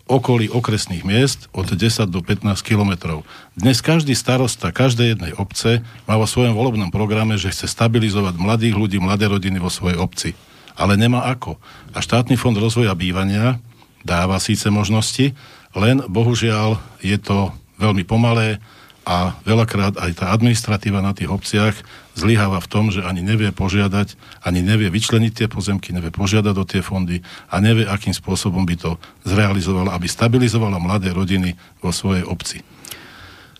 okolí 0.04 0.52
okresných 0.52 1.02
miest 1.02 1.48
od 1.56 1.64
10 1.66 2.12
do 2.12 2.20
15 2.20 2.60
kilometrov. 2.60 3.24
Dnes 3.56 3.80
každý 3.80 4.12
starosta 4.12 4.68
každej 4.68 5.16
jednej 5.16 5.32
obce 5.34 5.80
má 6.04 6.20
vo 6.20 6.28
svojom 6.28 6.52
volebnom 6.52 6.92
programe, 6.92 7.40
že 7.40 7.50
chce 7.50 7.72
stabilizovať 7.72 8.36
mladých 8.36 8.76
ľudí, 8.76 9.00
mladé 9.00 9.32
rodiny 9.32 9.58
vo 9.58 9.72
svojej 9.72 9.96
obci. 9.96 10.36
Ale 10.76 11.00
nemá 11.00 11.24
ako. 11.26 11.56
A 11.96 12.04
štátny 12.04 12.36
fond 12.36 12.54
rozvoja 12.54 12.92
bývania 12.92 13.58
dáva 14.04 14.36
síce 14.36 14.68
možnosti, 14.68 15.32
len 15.74 16.02
bohužiaľ 16.06 16.78
je 17.02 17.18
to 17.18 17.50
veľmi 17.78 18.06
pomalé, 18.06 18.62
a 19.04 19.36
veľakrát 19.44 20.00
aj 20.00 20.24
tá 20.24 20.32
administratíva 20.32 21.04
na 21.04 21.12
tých 21.12 21.28
obciach 21.28 21.76
zlyháva 22.16 22.56
v 22.64 22.70
tom, 22.72 22.88
že 22.88 23.04
ani 23.04 23.20
nevie 23.20 23.52
požiadať, 23.52 24.16
ani 24.40 24.64
nevie 24.64 24.88
vyčleniť 24.88 25.44
tie 25.44 25.46
pozemky, 25.48 25.92
nevie 25.92 26.08
požiadať 26.08 26.54
o 26.56 26.64
tie 26.64 26.80
fondy 26.80 27.20
a 27.52 27.60
nevie, 27.60 27.84
akým 27.84 28.16
spôsobom 28.16 28.64
by 28.64 28.80
to 28.80 28.96
zrealizovalo, 29.28 29.92
aby 29.92 30.08
stabilizovalo 30.08 30.80
mladé 30.80 31.12
rodiny 31.12 31.52
vo 31.84 31.92
svojej 31.92 32.24
obci. 32.24 32.64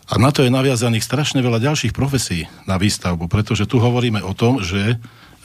A 0.09 0.17
na 0.17 0.33
to 0.33 0.41
je 0.41 0.53
naviazaných 0.53 1.05
strašne 1.05 1.41
veľa 1.45 1.61
ďalších 1.61 1.93
profesí 1.93 2.49
na 2.65 2.81
výstavbu, 2.81 3.29
pretože 3.29 3.69
tu 3.69 3.77
hovoríme 3.77 4.21
o 4.25 4.33
tom, 4.33 4.61
že 4.65 4.97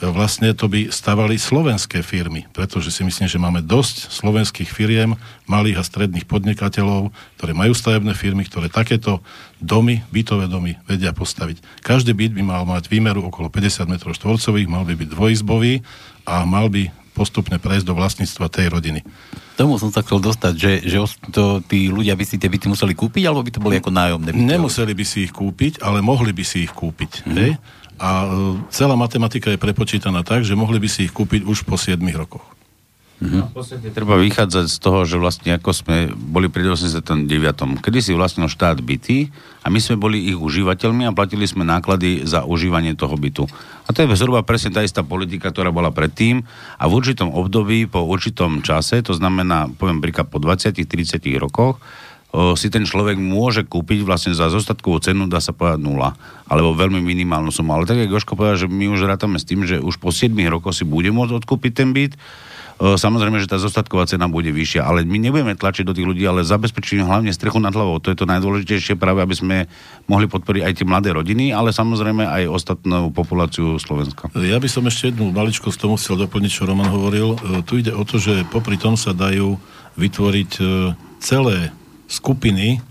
vlastne 0.09 0.49
to 0.57 0.65
by 0.65 0.89
stavali 0.89 1.37
slovenské 1.37 2.01
firmy, 2.01 2.49
pretože 2.49 2.89
si 2.89 3.05
myslím, 3.05 3.29
že 3.29 3.37
máme 3.37 3.61
dosť 3.61 4.09
slovenských 4.09 4.73
firiem, 4.73 5.13
malých 5.45 5.77
a 5.77 5.85
stredných 5.85 6.25
podnikateľov, 6.25 7.13
ktoré 7.37 7.53
majú 7.53 7.77
stavebné 7.77 8.17
firmy, 8.17 8.41
ktoré 8.49 8.73
takéto 8.73 9.21
domy, 9.61 10.01
bytové 10.09 10.49
domy 10.49 10.81
vedia 10.89 11.13
postaviť. 11.13 11.85
Každý 11.85 12.17
byt 12.17 12.33
by 12.33 12.41
mal 12.41 12.63
mať 12.65 12.89
výmeru 12.89 13.29
okolo 13.29 13.53
50 13.53 13.85
m 13.85 13.95
štvorcových, 14.01 14.65
mal 14.65 14.89
by 14.89 14.97
byť 14.97 15.09
dvojizbový 15.13 15.85
a 16.25 16.49
mal 16.49 16.73
by 16.73 16.89
postupne 17.11 17.59
prejsť 17.61 17.85
do 17.85 17.93
vlastníctva 17.93 18.47
tej 18.49 18.71
rodiny. 18.71 19.05
Tomu 19.59 19.77
som 19.77 19.93
sa 19.93 20.01
chcel 20.01 20.23
dostať, 20.23 20.53
že, 20.57 20.71
že 20.87 20.97
to, 21.29 21.61
tí 21.61 21.91
ľudia 21.91 22.17
by 22.17 22.25
si 22.25 22.41
tie 22.41 22.49
byty 22.49 22.71
museli 22.71 22.97
kúpiť, 22.97 23.29
alebo 23.29 23.45
by 23.45 23.51
to 23.53 23.61
boli 23.61 23.77
ako 23.77 23.91
nájomné 23.93 24.33
byty? 24.33 24.47
Nemuseli 24.47 24.95
by 24.95 25.05
si 25.05 25.29
ich 25.29 25.33
kúpiť, 25.35 25.83
ale 25.85 26.01
mohli 26.01 26.33
by 26.33 26.41
si 26.41 26.65
ich 26.65 26.73
kúpiť. 26.73 27.27
Mm-hmm. 27.27 27.37
Hej? 27.37 27.51
A 28.01 28.25
e, 28.25 28.29
celá 28.73 28.97
matematika 28.97 29.53
je 29.53 29.61
prepočítaná 29.61 30.25
tak, 30.25 30.41
že 30.41 30.57
mohli 30.57 30.81
by 30.81 30.89
si 30.89 31.05
ich 31.05 31.13
kúpiť 31.13 31.45
už 31.45 31.69
po 31.69 31.77
7 31.77 32.01
rokoch. 32.17 32.43
Mm-hmm. 33.21 33.53
V 33.53 33.53
podstate 33.53 33.87
treba 33.93 34.17
vychádzať 34.17 34.65
z 34.65 34.77
toho, 34.81 35.05
že 35.05 35.21
vlastne 35.21 35.53
ako 35.53 35.69
sme 35.77 36.09
boli 36.09 36.49
pri 36.49 36.73
89. 36.73 37.29
Kedy 37.77 37.99
si 38.01 38.17
vlastnil 38.17 38.49
štát 38.49 38.81
byty 38.81 39.29
a 39.61 39.69
my 39.69 39.77
sme 39.77 40.01
boli 40.01 40.25
ich 40.25 40.41
užívateľmi 40.41 41.05
a 41.05 41.13
platili 41.13 41.45
sme 41.45 41.61
náklady 41.61 42.25
za 42.25 42.49
užívanie 42.49 42.97
toho 42.97 43.13
bytu. 43.13 43.45
A 43.85 43.93
to 43.93 44.01
je 44.01 44.17
zhruba 44.17 44.41
presne 44.41 44.73
tá 44.73 44.81
istá 44.81 45.05
politika, 45.05 45.53
ktorá 45.53 45.69
bola 45.69 45.93
predtým 45.93 46.41
a 46.81 46.83
v 46.89 46.97
určitom 46.97 47.29
období, 47.29 47.85
po 47.85 48.01
určitom 48.01 48.65
čase, 48.65 49.05
to 49.05 49.13
znamená, 49.13 49.69
poviem 49.69 50.01
príklad 50.01 50.25
po 50.33 50.41
20-30 50.41 51.21
rokoch, 51.37 51.77
si 52.55 52.71
ten 52.71 52.87
človek 52.87 53.19
môže 53.19 53.67
kúpiť 53.67 54.07
vlastne 54.07 54.31
za 54.31 54.47
zostatkovú 54.47 55.03
cenu, 55.03 55.27
dá 55.27 55.43
sa 55.43 55.51
povedať 55.51 55.83
nula, 55.83 56.15
alebo 56.47 56.71
veľmi 56.71 57.03
minimálnu 57.03 57.51
sumu. 57.51 57.75
Ale 57.75 57.83
tak, 57.83 57.99
ako 57.99 58.15
Joško 58.15 58.33
povedal, 58.39 58.57
že 58.63 58.67
my 58.71 58.87
už 58.87 59.03
rátame 59.03 59.35
s 59.35 59.43
tým, 59.43 59.67
že 59.67 59.83
už 59.83 59.99
po 59.99 60.15
7 60.15 60.31
rokoch 60.47 60.79
si 60.79 60.87
bude 60.87 61.11
môcť 61.11 61.43
odkúpiť 61.43 61.71
ten 61.75 61.91
byt, 61.91 62.15
Samozrejme, 62.81 63.37
že 63.37 63.45
tá 63.45 63.61
zostatková 63.61 64.09
cena 64.09 64.25
bude 64.25 64.49
vyššia, 64.49 64.81
ale 64.81 65.05
my 65.05 65.21
nebudeme 65.21 65.53
tlačiť 65.53 65.85
do 65.85 65.93
tých 65.93 66.09
ľudí, 66.09 66.25
ale 66.25 66.41
zabezpečíme 66.41 67.05
hlavne 67.05 67.29
strechu 67.29 67.61
nad 67.61 67.69
hlavou. 67.69 68.01
To 68.01 68.09
je 68.09 68.17
to 68.17 68.25
najdôležitejšie 68.25 68.97
práve, 68.97 69.21
aby 69.21 69.37
sme 69.37 69.57
mohli 70.09 70.25
podporiť 70.25 70.65
aj 70.65 70.73
tie 70.73 70.89
mladé 70.89 71.13
rodiny, 71.13 71.53
ale 71.53 71.69
samozrejme 71.69 72.25
aj 72.25 72.49
ostatnú 72.49 73.13
populáciu 73.13 73.77
Slovenska. 73.77 74.33
Ja 74.33 74.57
by 74.57 74.65
som 74.65 74.89
ešte 74.89 75.13
jednu 75.13 75.29
maličkosť 75.29 75.77
tomu 75.77 76.01
chcel 76.01 76.17
doplniť, 76.25 76.49
čo 76.49 76.65
Roman 76.65 76.89
hovoril. 76.89 77.37
E, 77.37 77.61
tu 77.61 77.77
ide 77.77 77.93
o 77.93 78.01
to, 78.01 78.17
že 78.17 78.49
popri 78.49 78.81
tom 78.81 78.97
sa 78.97 79.13
dajú 79.13 79.61
vytvoriť 80.01 80.51
e, 80.57 80.63
celé 81.21 81.69
skupiny 82.11 82.83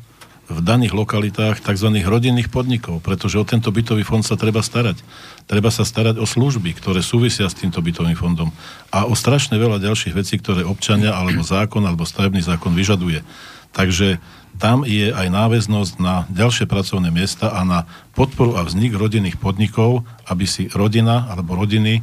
v 0.50 0.58
daných 0.58 0.90
lokalitách 0.90 1.62
tzv. 1.62 1.88
rodinných 2.02 2.50
podnikov, 2.50 2.98
pretože 3.06 3.38
o 3.38 3.46
tento 3.46 3.70
bytový 3.70 4.02
fond 4.02 4.26
sa 4.26 4.34
treba 4.34 4.64
starať. 4.64 4.98
Treba 5.46 5.70
sa 5.70 5.86
starať 5.86 6.18
o 6.18 6.26
služby, 6.26 6.74
ktoré 6.74 7.06
súvisia 7.06 7.46
s 7.46 7.54
týmto 7.54 7.78
bytovým 7.78 8.18
fondom 8.18 8.50
a 8.90 9.06
o 9.06 9.14
strašne 9.14 9.54
veľa 9.54 9.78
ďalších 9.78 10.16
vecí, 10.16 10.42
ktoré 10.42 10.66
občania 10.66 11.14
alebo 11.14 11.46
zákon 11.46 11.86
alebo 11.86 12.02
stavebný 12.02 12.42
zákon 12.42 12.74
vyžaduje. 12.74 13.22
Takže 13.70 14.18
tam 14.58 14.82
je 14.82 15.14
aj 15.14 15.30
náväznosť 15.30 15.92
na 16.02 16.26
ďalšie 16.26 16.66
pracovné 16.66 17.14
miesta 17.14 17.54
a 17.54 17.62
na 17.62 17.86
podporu 18.18 18.58
a 18.58 18.66
vznik 18.66 18.98
rodinných 18.98 19.38
podnikov, 19.38 20.02
aby 20.26 20.50
si 20.50 20.66
rodina 20.74 21.30
alebo 21.30 21.54
rodiny 21.54 22.02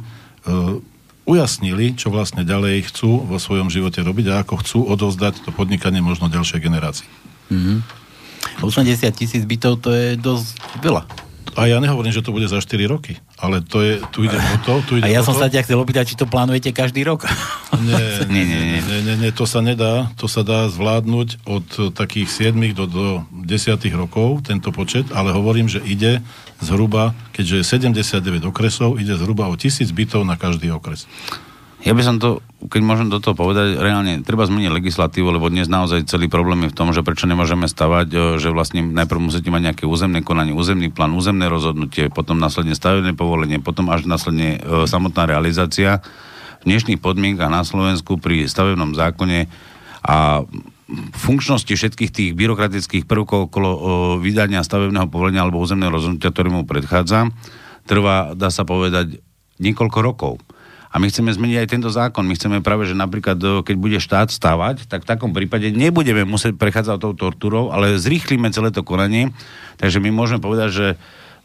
ujasnili, 1.28 1.92
čo 1.92 2.08
vlastne 2.08 2.42
ďalej 2.42 2.88
chcú 2.88 3.28
vo 3.28 3.36
svojom 3.36 3.68
živote 3.68 4.00
robiť 4.00 4.32
a 4.32 4.40
ako 4.40 4.54
chcú 4.64 4.78
odovzdať 4.88 5.44
to 5.44 5.52
podnikanie 5.52 6.00
možno 6.00 6.32
ďalšej 6.32 6.64
generácii. 6.64 7.08
Mm-hmm. 7.52 7.78
80 8.64 9.12
tisíc 9.12 9.44
bytov 9.44 9.84
to 9.84 9.92
je 9.92 10.16
dosť 10.16 10.56
veľa. 10.80 11.04
A 11.54 11.68
ja 11.68 11.76
nehovorím, 11.78 12.14
že 12.16 12.24
to 12.24 12.32
bude 12.32 12.48
za 12.48 12.64
4 12.64 12.88
roky, 12.88 13.20
ale 13.38 13.62
to 13.62 13.78
je, 13.80 14.02
tu 14.10 14.26
ide 14.26 14.34
o 14.34 14.56
to. 14.66 14.74
Tu 14.82 14.92
ide 14.98 15.06
a 15.06 15.08
ja 15.08 15.22
som 15.22 15.34
to. 15.34 15.40
sa 15.42 15.46
ťa 15.46 15.62
chcel 15.62 15.78
opýtať, 15.78 16.10
či 16.10 16.18
to 16.18 16.26
plánujete 16.26 16.74
každý 16.74 17.06
rok. 17.06 17.22
Nie, 17.78 18.26
nie, 18.26 18.42
nie, 18.42 18.58
nie, 18.58 18.80
nie, 18.82 18.98
nie, 19.06 19.14
nie, 19.22 19.30
to 19.30 19.46
sa 19.46 19.62
nedá. 19.62 20.10
To 20.18 20.26
sa 20.26 20.42
dá 20.42 20.66
zvládnuť 20.66 21.46
od 21.46 21.94
takých 21.94 22.50
7 22.50 22.74
do, 22.74 22.84
do 22.90 23.04
10 23.46 23.78
rokov, 23.94 24.42
tento 24.42 24.74
počet, 24.74 25.06
ale 25.14 25.30
hovorím, 25.30 25.70
že 25.70 25.78
ide 25.86 26.18
zhruba, 26.58 27.14
keďže 27.30 27.62
je 27.62 27.64
79 27.86 28.50
okresov, 28.50 28.98
ide 28.98 29.14
zhruba 29.14 29.46
o 29.46 29.54
tisíc 29.54 29.94
bytov 29.94 30.26
na 30.26 30.34
každý 30.34 30.74
okres. 30.74 31.06
Ja 31.78 31.94
by 31.94 32.02
som 32.02 32.18
to, 32.18 32.42
keď 32.66 32.82
môžem 32.82 33.06
do 33.06 33.22
toho 33.22 33.38
povedať, 33.38 33.78
reálne 33.78 34.26
treba 34.26 34.42
zmeniť 34.42 34.74
legislatívu, 34.74 35.30
lebo 35.30 35.46
dnes 35.46 35.70
naozaj 35.70 36.10
celý 36.10 36.26
problém 36.26 36.66
je 36.66 36.74
v 36.74 36.78
tom, 36.78 36.90
že 36.90 37.06
prečo 37.06 37.30
nemôžeme 37.30 37.70
stavať, 37.70 38.08
e, 38.10 38.18
že 38.42 38.50
vlastne 38.50 38.82
najprv 38.82 39.30
musíte 39.30 39.46
mať 39.54 39.62
nejaké 39.70 39.84
územné 39.86 40.26
konanie, 40.26 40.50
územný 40.50 40.90
plán, 40.90 41.14
územné 41.14 41.46
rozhodnutie, 41.46 42.10
potom 42.10 42.42
následne 42.42 42.74
stavebné 42.74 43.14
povolenie, 43.14 43.62
potom 43.62 43.94
až 43.94 44.10
následne 44.10 44.58
e, 44.58 44.90
samotná 44.90 45.30
realizácia. 45.30 46.02
V 46.58 46.66
dnešných 46.66 46.98
podmienkach 46.98 47.46
na 47.46 47.62
Slovensku 47.62 48.18
pri 48.18 48.50
stavebnom 48.50 48.98
zákone 48.98 49.46
a 50.02 50.42
funkčnosti 51.14 51.70
všetkých 51.70 52.10
tých 52.10 52.30
byrokratických 52.34 53.06
prvkov 53.06 53.54
okolo 53.54 53.70
o, 53.70 53.78
e, 53.78 53.84
vydania 54.18 54.66
stavebného 54.66 55.06
povolenia 55.06 55.46
alebo 55.46 55.62
územného 55.62 55.94
rozhodnutia, 55.94 56.34
ktorému 56.34 56.66
predchádza, 56.66 57.30
trvá, 57.86 58.34
dá 58.34 58.50
sa 58.50 58.66
povedať, 58.66 59.22
niekoľko 59.62 59.98
rokov. 60.02 60.42
A 60.88 60.96
my 60.96 61.12
chceme 61.12 61.28
zmeniť 61.28 61.56
aj 61.60 61.68
tento 61.68 61.90
zákon. 61.92 62.24
My 62.24 62.32
chceme 62.32 62.64
práve, 62.64 62.88
že 62.88 62.96
napríklad, 62.96 63.36
keď 63.64 63.76
bude 63.76 63.98
štát 64.00 64.32
stavať, 64.32 64.88
tak 64.88 65.04
v 65.04 65.10
takom 65.10 65.36
prípade 65.36 65.68
nebudeme 65.68 66.24
musieť 66.24 66.56
prechádzať 66.56 66.96
tou 66.96 67.12
tortúrou, 67.12 67.68
ale 67.68 68.00
zrýchlíme 68.00 68.48
celé 68.50 68.72
to 68.72 68.80
konanie. 68.80 69.28
Takže 69.76 70.00
my 70.00 70.08
môžeme 70.08 70.40
povedať, 70.40 70.70
že 70.72 70.86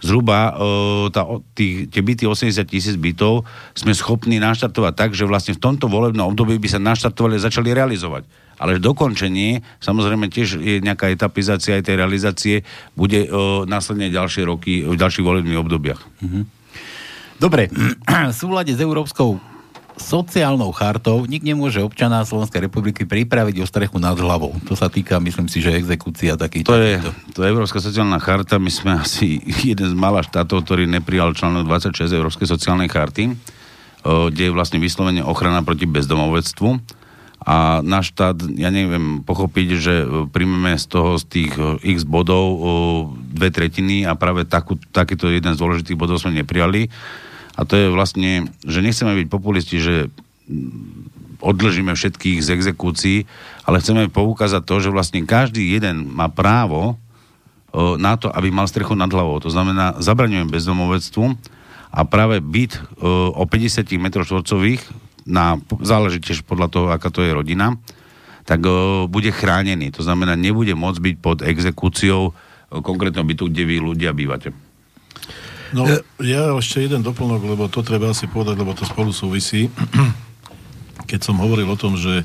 zhruba 0.03 0.51
uh, 0.51 1.07
tá, 1.07 1.23
tí, 1.55 1.87
tie 1.87 2.03
byty 2.03 2.27
80 2.27 2.67
tisíc 2.67 2.95
bytov 2.99 3.47
sme 3.71 3.95
schopní 3.95 4.35
naštartovať 4.43 4.93
tak, 4.99 5.09
že 5.15 5.23
vlastne 5.23 5.55
v 5.55 5.63
tomto 5.63 5.87
volebnom 5.87 6.27
období 6.35 6.59
by 6.59 6.67
sa 6.67 6.83
naštartovali 6.83 7.39
a 7.39 7.45
začali 7.47 7.71
realizovať. 7.71 8.27
Ale 8.59 8.83
dokončenie, 8.83 9.63
samozrejme 9.79 10.29
tiež 10.29 10.59
je 10.61 10.83
nejaká 10.83 11.09
etapizácia 11.09 11.79
aj 11.79 11.87
tej 11.87 11.95
realizácie, 11.95 12.55
bude 12.93 13.25
uh, 13.25 13.63
následne 13.63 14.11
ďalšie 14.11 14.43
roky, 14.43 14.83
v 14.83 14.99
ďalších 14.99 15.25
volebných 15.25 15.59
obdobiach. 15.63 16.03
Mm-hmm. 16.19 16.43
Dobre, 17.43 17.67
v 17.67 18.31
súlade 18.31 18.71
s 18.71 18.79
Európskou 18.79 19.35
sociálnou 19.99 20.71
chartou 20.71 21.27
nik 21.27 21.43
nemôže 21.43 21.83
občana 21.83 22.23
Slovenskej 22.23 22.71
republiky 22.71 23.03
pripraviť 23.03 23.59
o 23.59 23.67
strechu 23.67 23.99
nad 23.99 24.15
hlavou. 24.15 24.55
To 24.71 24.79
sa 24.79 24.87
týka, 24.87 25.19
myslím 25.19 25.51
si, 25.51 25.59
že 25.59 25.75
exekúcia 25.75 26.39
takýchto. 26.39 26.71
To 26.71 26.79
je, 26.79 27.03
to 27.35 27.43
je 27.43 27.51
Európska 27.51 27.83
sociálna 27.83 28.17
charta. 28.23 28.57
My 28.63 28.71
sme 28.71 28.95
asi 28.95 29.43
jeden 29.67 29.91
z 29.91 29.93
malých 29.93 30.31
štátov, 30.31 30.63
ktorý 30.63 30.87
neprijal 30.87 31.35
článok 31.35 31.67
26 31.67 32.15
Európskej 32.15 32.47
sociálnej 32.47 32.87
charty, 32.87 33.35
kde 34.07 34.43
je 34.47 34.55
vlastne 34.55 34.79
vyslovene 34.79 35.19
ochrana 35.19 35.61
proti 35.67 35.83
bezdomovectvu 35.83 36.79
a 37.43 37.83
náš 37.83 38.15
štát, 38.15 38.39
ja 38.55 38.71
neviem 38.71 39.19
pochopiť, 39.19 39.67
že 39.75 39.95
e, 39.99 40.05
príjmeme 40.31 40.79
z 40.79 40.85
toho, 40.87 41.19
z 41.19 41.23
tých 41.27 41.51
e, 41.59 41.75
x 41.91 42.07
bodov 42.07 42.55
dve 43.35 43.51
tretiny 43.51 44.07
a 44.07 44.15
práve 44.15 44.47
takú, 44.47 44.79
takýto 44.95 45.27
jeden 45.27 45.51
z 45.51 45.59
dôležitých 45.59 45.99
bodov 45.99 46.23
sme 46.23 46.39
neprijali. 46.39 46.87
A 47.53 47.65
to 47.69 47.77
je 47.77 47.87
vlastne, 47.93 48.49
že 48.65 48.81
nechceme 48.81 49.13
byť 49.23 49.27
populisti, 49.29 49.77
že 49.77 50.09
odlžíme 51.43 51.93
všetkých 51.93 52.39
z 52.39 52.49
exekúcií, 52.55 53.17
ale 53.67 53.83
chceme 53.83 54.07
poukázať 54.09 54.63
to, 54.63 54.75
že 54.79 54.89
vlastne 54.95 55.27
každý 55.27 55.75
jeden 55.75 56.07
má 56.07 56.31
právo 56.31 56.95
na 57.75 58.15
to, 58.15 58.29
aby 58.29 58.53
mal 58.53 58.69
strechu 58.69 58.93
nad 58.93 59.09
hlavou. 59.09 59.41
To 59.41 59.49
znamená, 59.49 59.97
zabraňujem 59.97 60.49
bezdomovectvu 60.49 61.25
a 61.93 61.99
práve 62.05 62.39
byt 62.41 62.79
o 63.33 63.43
50 63.43 63.85
m 63.97 64.07
štvorcových 64.09 64.81
záleží 65.81 66.19
tiež 66.19 66.43
podľa 66.43 66.67
toho, 66.69 66.85
aká 66.91 67.09
to 67.09 67.23
je 67.23 67.31
rodina, 67.31 67.79
tak 68.43 68.59
o, 68.67 69.07
bude 69.07 69.31
chránený. 69.31 69.95
To 69.95 70.03
znamená, 70.03 70.35
nebude 70.35 70.75
môcť 70.75 70.99
byť 70.99 71.15
pod 71.23 71.37
exekúciou 71.39 72.35
konkrétneho 72.67 73.23
bytu, 73.23 73.47
kde 73.47 73.63
vy 73.63 73.75
ľudia 73.79 74.11
bývate. 74.11 74.51
No, 75.73 75.89
ja 76.21 76.53
ešte 76.53 76.85
jeden 76.85 77.01
doplnok, 77.01 77.41
lebo 77.41 77.65
to 77.65 77.81
treba 77.81 78.13
asi 78.13 78.29
povedať, 78.29 78.55
lebo 78.61 78.77
to 78.77 78.85
spolu 78.85 79.09
súvisí. 79.09 79.73
Keď 81.09 81.19
som 81.19 81.41
hovoril 81.41 81.65
o 81.65 81.77
tom, 81.77 81.97
že 81.97 82.23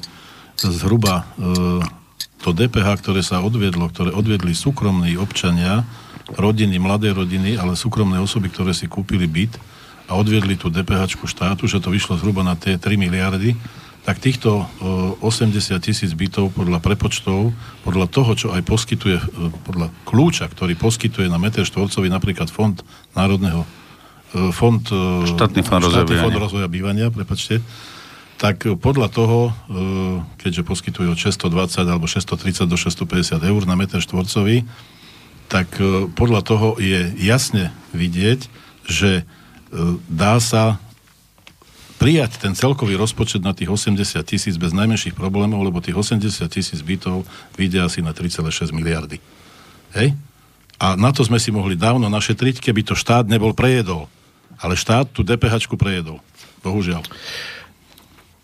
zhruba 0.61 1.25
e, 1.25 1.81
to 2.45 2.53
DPH, 2.53 3.01
ktoré 3.01 3.25
sa 3.25 3.41
odviedlo, 3.41 3.89
ktoré 3.89 4.13
odviedli 4.13 4.53
súkromní 4.53 5.17
občania, 5.17 5.89
rodiny, 6.37 6.77
mladé 6.77 7.17
rodiny, 7.17 7.57
ale 7.57 7.73
súkromné 7.73 8.21
osoby, 8.21 8.53
ktoré 8.53 8.77
si 8.77 8.85
kúpili 8.85 9.25
byt 9.25 9.57
a 10.09 10.17
odviedli 10.17 10.61
tú 10.61 10.69
DPH 10.69 11.17
štátu, 11.25 11.65
že 11.65 11.81
to 11.81 11.89
vyšlo 11.89 12.21
zhruba 12.21 12.45
na 12.45 12.53
tie 12.53 12.77
3 12.77 13.01
miliardy, 13.01 13.57
tak 14.09 14.25
týchto 14.25 14.65
80 15.21 15.53
tisíc 15.85 16.17
bytov 16.17 16.57
podľa 16.57 16.81
prepočtov, 16.81 17.53
podľa 17.85 18.09
toho, 18.09 18.33
čo 18.33 18.49
aj 18.57 18.65
poskytuje, 18.65 19.21
podľa 19.69 19.93
kľúča, 20.09 20.49
ktorý 20.49 20.81
poskytuje 20.81 21.29
na 21.29 21.37
meter 21.37 21.69
štvorcový 21.69 22.09
napríklad 22.09 22.49
Fond 22.49 22.81
národného 23.13 23.69
fond, 24.57 24.81
štátny 25.29 25.61
fond, 25.61 25.85
štátny 25.85 26.17
fond 26.25 26.37
rozvoja 26.41 26.73
bývania, 26.73 27.13
prepačte, 27.13 27.61
tak 28.41 28.65
podľa 28.81 29.13
toho, 29.13 29.53
keďže 30.41 30.65
poskytujú 30.65 31.13
od 31.13 31.21
620 31.21 31.85
alebo 31.85 32.09
630 32.09 32.65
do 32.65 32.81
650 32.81 33.45
eur 33.45 33.61
na 33.69 33.77
meter 33.77 34.01
štvorcový, 34.01 34.65
tak 35.53 35.69
podľa 36.17 36.41
toho 36.49 36.81
je 36.81 37.13
jasne 37.21 37.77
vidieť, 37.93 38.41
že 38.89 39.29
dá 40.09 40.41
sa 40.41 40.81
prijať 41.99 42.39
ten 42.39 42.55
celkový 42.55 42.95
rozpočet 42.95 43.43
na 43.43 43.51
tých 43.53 43.69
80 43.69 43.99
tisíc 44.23 44.55
bez 44.55 44.71
najmenších 44.71 45.19
problémov, 45.19 45.67
lebo 45.67 45.83
tých 45.83 45.99
80 45.99 46.47
tisíc 46.47 46.81
bytov 46.81 47.27
vyjde 47.59 47.83
asi 47.83 48.01
na 48.01 48.15
3,6 48.15 48.71
miliardy. 48.71 49.19
Hej? 49.99 50.15
A 50.79 50.95
na 50.95 51.11
to 51.11 51.27
sme 51.27 51.43
si 51.43 51.51
mohli 51.51 51.75
dávno 51.75 52.07
našetriť, 52.07 52.63
keby 52.63 52.87
to 52.87 52.95
štát 52.95 53.27
nebol 53.27 53.51
prejedol. 53.51 54.07
Ale 54.63 54.79
štát 54.79 55.11
tú 55.11 55.27
DPH 55.27 55.67
prejedol. 55.75 56.23
Bohužiaľ. 56.63 57.03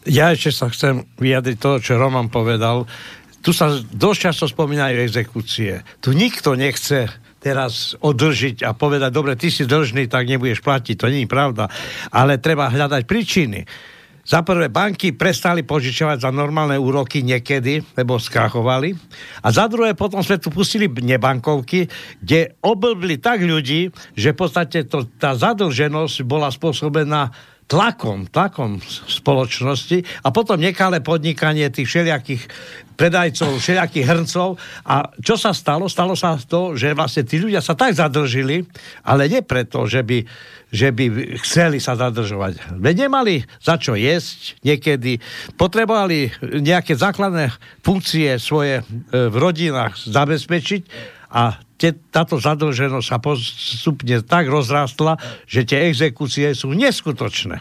Ja 0.04 0.34
ešte 0.34 0.50
sa 0.50 0.66
chcem 0.68 1.06
vyjadriť 1.16 1.56
to, 1.58 1.70
čo 1.80 1.96
Roman 1.96 2.28
povedal. 2.28 2.90
Tu 3.40 3.54
sa 3.54 3.70
dosť 3.78 4.18
často 4.30 4.44
spomínajú 4.50 5.00
exekúcie. 5.00 5.86
Tu 6.02 6.12
nikto 6.12 6.58
nechce 6.58 7.08
teraz 7.44 7.92
odlžiť 8.00 8.64
a 8.64 8.72
povedať, 8.72 9.10
dobre, 9.12 9.36
ty 9.36 9.52
si 9.52 9.68
dlžný, 9.68 10.08
tak 10.08 10.24
nebudeš 10.24 10.64
platiť. 10.64 10.96
To 10.96 11.12
nie 11.12 11.28
je 11.28 11.30
pravda. 11.30 11.68
Ale 12.08 12.40
treba 12.40 12.72
hľadať 12.72 13.04
príčiny. 13.04 13.60
Za 14.24 14.40
prvé, 14.40 14.72
banky 14.72 15.12
prestali 15.12 15.68
požičovať 15.68 16.24
za 16.24 16.32
normálne 16.32 16.80
úroky 16.80 17.20
niekedy, 17.20 17.84
lebo 17.92 18.16
skrachovali. 18.16 18.96
A 19.44 19.52
za 19.52 19.68
druhé, 19.68 19.92
potom 19.92 20.24
sme 20.24 20.40
tu 20.40 20.48
pustili 20.48 20.88
nebankovky, 20.88 21.92
kde 22.24 22.56
oblbli 22.64 23.20
tak 23.20 23.44
ľudí, 23.44 23.92
že 24.16 24.32
v 24.32 24.38
podstate 24.40 24.88
to, 24.88 25.04
tá 25.20 25.36
zadlženosť 25.36 26.24
bola 26.24 26.48
spôsobená 26.48 27.36
tlakom, 27.64 28.28
tlakom 28.28 28.76
spoločnosti 29.08 30.04
a 30.22 30.28
potom 30.28 30.60
nekalé 30.60 31.00
podnikanie 31.00 31.64
tých 31.72 31.88
všelijakých 31.88 32.42
predajcov, 32.94 33.58
všelijakých 33.58 34.06
hrncov. 34.06 34.48
A 34.86 35.10
čo 35.18 35.34
sa 35.34 35.50
stalo? 35.50 35.90
Stalo 35.90 36.14
sa 36.14 36.38
to, 36.38 36.78
že 36.78 36.94
vlastne 36.94 37.26
tí 37.26 37.42
ľudia 37.42 37.58
sa 37.58 37.74
tak 37.74 37.96
zadržili, 37.96 38.62
ale 39.02 39.26
nie 39.26 39.42
preto, 39.42 39.88
že 39.90 40.06
by, 40.06 40.22
že 40.70 40.94
by 40.94 41.04
chceli 41.42 41.82
sa 41.82 41.98
zadržovať. 41.98 42.78
Veď 42.78 43.10
nemali 43.10 43.42
za 43.58 43.80
čo 43.80 43.98
jesť 43.98 44.60
niekedy, 44.62 45.18
potrebovali 45.58 46.30
nejaké 46.62 46.94
základné 46.94 47.50
funkcie 47.82 48.38
svoje 48.38 48.80
e, 48.80 48.82
v 49.10 49.36
rodinách 49.36 49.98
zabezpečiť 49.98 50.82
a 51.34 51.58
te, 51.74 51.90
táto 52.14 52.38
zadlženosť 52.38 53.06
sa 53.10 53.18
postupne 53.18 54.22
tak 54.22 54.46
rozrástla, 54.46 55.18
že 55.50 55.66
tie 55.66 55.90
exekúcie 55.90 56.54
sú 56.54 56.70
neskutočné. 56.70 57.58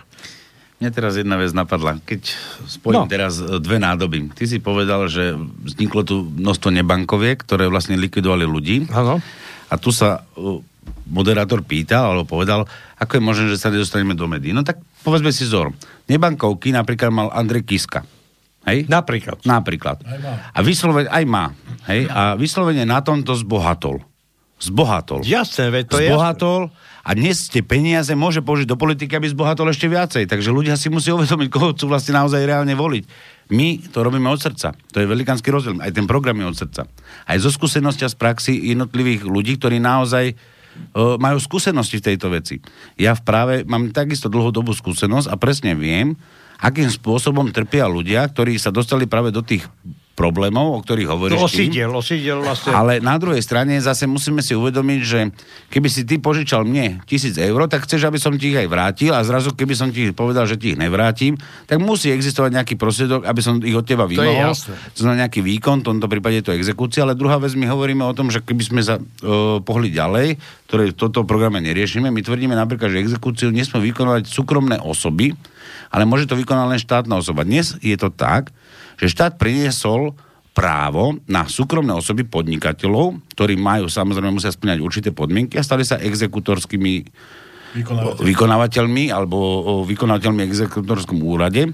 Mne 0.78 0.90
teraz 0.94 1.18
jedna 1.18 1.42
vec 1.42 1.50
napadla. 1.56 1.98
Keď 2.06 2.22
spojím 2.70 3.08
no. 3.08 3.10
teraz 3.10 3.42
e, 3.42 3.58
dve 3.58 3.82
nádoby. 3.82 4.30
Ty 4.36 4.46
si 4.46 4.62
povedal, 4.62 5.10
že 5.10 5.34
vzniklo 5.66 6.06
tu 6.06 6.28
množstvo 6.28 6.70
nebankoviek, 6.70 7.42
ktoré 7.42 7.66
vlastne 7.72 7.98
likvidovali 7.98 8.46
ľudí. 8.46 8.78
Ano. 8.92 9.18
A 9.72 9.76
tu 9.80 9.90
sa 9.90 10.22
uh, 10.22 10.62
moderátor 11.10 11.66
pýtal, 11.66 12.14
alebo 12.14 12.30
povedal, 12.30 12.70
ako 13.00 13.18
je 13.18 13.24
možné, 13.24 13.46
že 13.50 13.58
sa 13.64 13.74
nedostaneme 13.74 14.14
do 14.14 14.30
médií. 14.30 14.54
No 14.54 14.62
tak 14.62 14.78
povedzme 15.02 15.34
si 15.34 15.48
zor. 15.50 15.74
Nebankovky 16.06 16.70
napríklad 16.70 17.10
mal 17.10 17.34
Andrej 17.34 17.66
Kiska. 17.66 18.06
Hej? 18.64 18.88
Napríklad. 18.88 19.43
Napríklad. 19.43 20.03
Aj 20.07 20.20
má. 20.20 20.34
A 20.55 20.59
vyslovene, 20.64 21.09
aj 21.11 21.24
má. 21.28 21.45
Hej? 21.88 22.07
A 22.07 22.39
vyslovene 22.39 22.88
na 22.88 23.03
tomto 23.03 23.36
zbohatol. 23.36 23.99
Zbohatol. 24.64 25.28
Jasné, 25.28 25.68
veď 25.68 25.86
to 25.91 25.97
zbohatol 25.99 26.72
a 27.03 27.09
dnes 27.11 27.51
tie 27.51 27.59
peniaze 27.59 28.16
môže 28.16 28.39
použiť 28.39 28.64
do 28.64 28.80
politiky, 28.80 29.20
aby 29.20 29.28
zbohatol 29.28 29.68
ešte 29.68 29.91
viacej. 29.91 30.24
Takže 30.24 30.55
ľudia 30.55 30.80
si 30.80 30.88
musí 30.88 31.11
uvedomiť, 31.11 31.51
koho 31.51 31.76
chcú 31.76 31.91
vlastne 31.91 32.16
naozaj 32.16 32.47
reálne 32.47 32.72
voliť. 32.72 33.03
My 33.51 33.84
to 33.91 33.99
robíme 34.07 34.32
od 34.32 34.39
srdca. 34.39 34.72
To 34.95 35.03
je 35.03 35.11
velikánsky 35.11 35.51
rozdiel. 35.51 35.84
Aj 35.84 35.91
ten 35.91 36.07
program 36.07 36.39
je 36.39 36.47
od 36.47 36.55
srdca. 36.55 36.88
Aj 37.28 37.38
zo 37.43 37.51
skúsenosti 37.51 38.07
a 38.07 38.09
z 38.09 38.16
praxi 38.16 38.55
jednotlivých 38.55 39.28
ľudí, 39.28 39.59
ktorí 39.59 39.84
naozaj 39.84 40.39
majú 40.94 41.38
skúsenosti 41.42 42.00
v 42.00 42.06
tejto 42.14 42.28
veci. 42.30 42.62
Ja 43.00 43.18
v 43.18 43.22
práve 43.26 43.56
mám 43.66 43.90
takisto 43.90 44.30
dlhodobú 44.30 44.74
skúsenosť 44.74 45.28
a 45.30 45.36
presne 45.38 45.74
viem, 45.74 46.18
akým 46.62 46.88
spôsobom 46.88 47.50
trpia 47.52 47.90
ľudia, 47.90 48.26
ktorí 48.30 48.56
sa 48.62 48.72
dostali 48.72 49.10
práve 49.10 49.34
do 49.34 49.42
tých 49.44 49.66
problémov, 50.14 50.78
o 50.78 50.80
ktorých 50.86 51.09
hovoríš 51.09 51.41
to 51.41 51.49
osídel, 51.49 51.89
osídel 51.89 52.45
vlastne. 52.45 52.70
Ale 52.70 53.01
na 53.01 53.18
druhej 53.18 53.41
strane 53.41 53.82
zase 53.82 54.05
musíme 54.05 54.45
si 54.45 54.53
uvedomiť, 54.53 55.01
že 55.01 55.34
keby 55.74 55.88
si 55.89 56.05
ty 56.05 56.22
požičal 56.22 56.70
mne 56.70 57.01
tisíc 57.09 57.34
eur, 57.34 57.66
tak 57.66 57.89
chceš, 57.89 58.05
aby 58.05 58.22
som 58.22 58.38
ti 58.38 58.53
ich 58.53 58.59
aj 58.61 58.70
vrátil 58.70 59.09
a 59.09 59.26
zrazu 59.26 59.57
keby 59.57 59.74
som 59.74 59.89
ti 59.89 60.14
povedal, 60.14 60.45
že 60.45 60.61
ti 60.61 60.78
ich 60.78 60.80
nevrátim, 60.80 61.34
tak 61.66 61.82
musí 61.82 62.14
existovať 62.14 62.61
nejaký 62.61 62.74
prostriedok, 62.78 63.26
aby 63.26 63.41
som 63.41 63.57
ich 63.66 63.74
od 63.74 63.86
teba 63.89 64.05
vymohol. 64.05 64.53
To, 64.53 64.74
to 64.93 64.99
znamená 65.01 65.26
nejaký 65.26 65.41
výkon, 65.41 65.82
v 65.82 65.97
tomto 65.97 66.05
prípade 66.05 66.45
je 66.45 66.45
to 66.45 66.53
exekúcia, 66.53 67.01
ale 67.01 67.18
druhá 67.18 67.41
vec 67.41 67.57
my 67.57 67.66
hovoríme 67.66 68.05
o 68.05 68.14
tom, 68.14 68.30
že 68.30 68.45
keby 68.45 68.64
sme 68.64 68.82
sa 68.86 69.01
uh, 69.01 69.59
pohli 69.66 69.89
ďalej, 69.89 70.38
ktoré 70.70 70.93
v 70.93 70.97
tomto 70.97 71.26
programe 71.26 71.57
neriešime, 71.57 72.14
my 72.14 72.22
tvrdíme 72.22 72.53
napríklad, 72.53 72.93
že 72.93 73.01
exekúciu 73.01 73.49
nesme 73.49 73.82
vykonávať 73.82 74.30
súkromné 74.30 74.78
osoby, 74.78 75.34
ale 75.89 76.05
môže 76.05 76.30
to 76.30 76.38
vykonať 76.38 76.66
len 76.70 76.82
štátna 76.82 77.14
osoba. 77.18 77.45
Dnes 77.45 77.78
je 77.82 77.93
to 77.97 78.14
tak, 78.14 78.53
že 78.98 79.12
štát 79.12 79.38
priniesol 79.38 80.14
právo 80.54 81.18
na 81.26 81.50
súkromné 81.50 81.91
osoby 81.98 82.24
podnikateľov, 82.30 83.34
ktorí 83.34 83.58
majú, 83.58 83.89
samozrejme, 83.89 84.38
musia 84.38 84.54
splňať 84.54 84.80
určité 84.86 85.10
podmienky 85.10 85.58
a 85.58 85.66
stali 85.66 85.82
sa 85.82 85.98
exekutorskými 85.98 86.94
Vykonávateľ. 87.74 88.22
vykonávateľmi 88.22 89.04
alebo 89.10 89.38
vykonávateľmi 89.89 90.46
exekutorskom 90.46 91.18
úrade. 91.26 91.74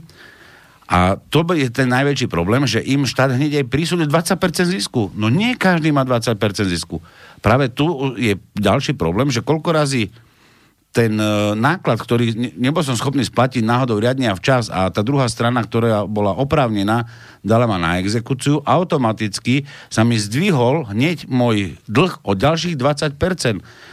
A 0.90 1.20
to 1.20 1.46
je 1.54 1.70
ten 1.70 1.86
najväčší 1.86 2.32
problém, 2.32 2.66
že 2.66 2.82
im 2.82 3.06
štát 3.06 3.36
hneď 3.36 3.62
aj 3.62 3.66
prísudí 3.70 4.10
20% 4.10 4.40
zisku. 4.66 5.14
No 5.14 5.30
nie 5.30 5.54
každý 5.54 5.94
má 5.94 6.02
20% 6.08 6.40
zisku. 6.66 7.04
Práve 7.44 7.70
tu 7.70 8.16
je 8.18 8.40
ďalší 8.58 8.98
problém, 8.98 9.30
že 9.30 9.46
koľko 9.46 9.70
razy 9.70 10.10
ten 10.90 11.22
e, 11.22 11.54
náklad, 11.54 12.02
ktorý 12.02 12.58
nebol 12.58 12.82
som 12.82 12.98
schopný 12.98 13.22
splatiť 13.22 13.62
náhodou 13.62 14.02
riadne 14.02 14.26
a 14.26 14.34
včas 14.34 14.74
a 14.74 14.90
tá 14.90 15.06
druhá 15.06 15.30
strana, 15.30 15.62
ktorá 15.62 16.10
bola 16.10 16.34
oprávnená, 16.34 17.06
dala 17.46 17.70
ma 17.70 17.78
na 17.78 18.02
exekúciu, 18.02 18.66
automaticky 18.66 19.70
sa 19.94 20.02
mi 20.02 20.18
zdvihol 20.18 20.90
hneď 20.90 21.30
môj 21.30 21.78
dlh 21.86 22.26
o 22.26 22.34
ďalších 22.34 22.74
20%. 22.74 23.16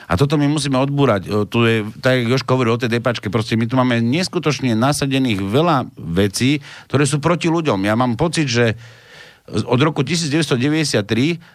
A 0.06 0.12
toto 0.16 0.40
my 0.40 0.48
musíme 0.48 0.80
odbúrať. 0.80 1.28
E, 1.28 1.44
tu 1.44 1.68
je, 1.68 1.84
tak 2.00 2.24
jak 2.24 2.32
Joško 2.32 2.56
hovorí 2.56 2.72
o 2.72 2.80
tej 2.80 2.88
depačke, 2.96 3.28
proste 3.28 3.60
my 3.60 3.68
tu 3.68 3.76
máme 3.76 4.00
neskutočne 4.00 4.72
nasadených 4.72 5.44
veľa 5.44 5.92
vecí, 6.00 6.64
ktoré 6.88 7.04
sú 7.04 7.20
proti 7.20 7.52
ľuďom. 7.52 7.84
Ja 7.84 7.92
mám 7.92 8.16
pocit, 8.16 8.48
že 8.48 8.72
od 9.46 9.78
roku 9.78 10.00
1993, 10.00 11.04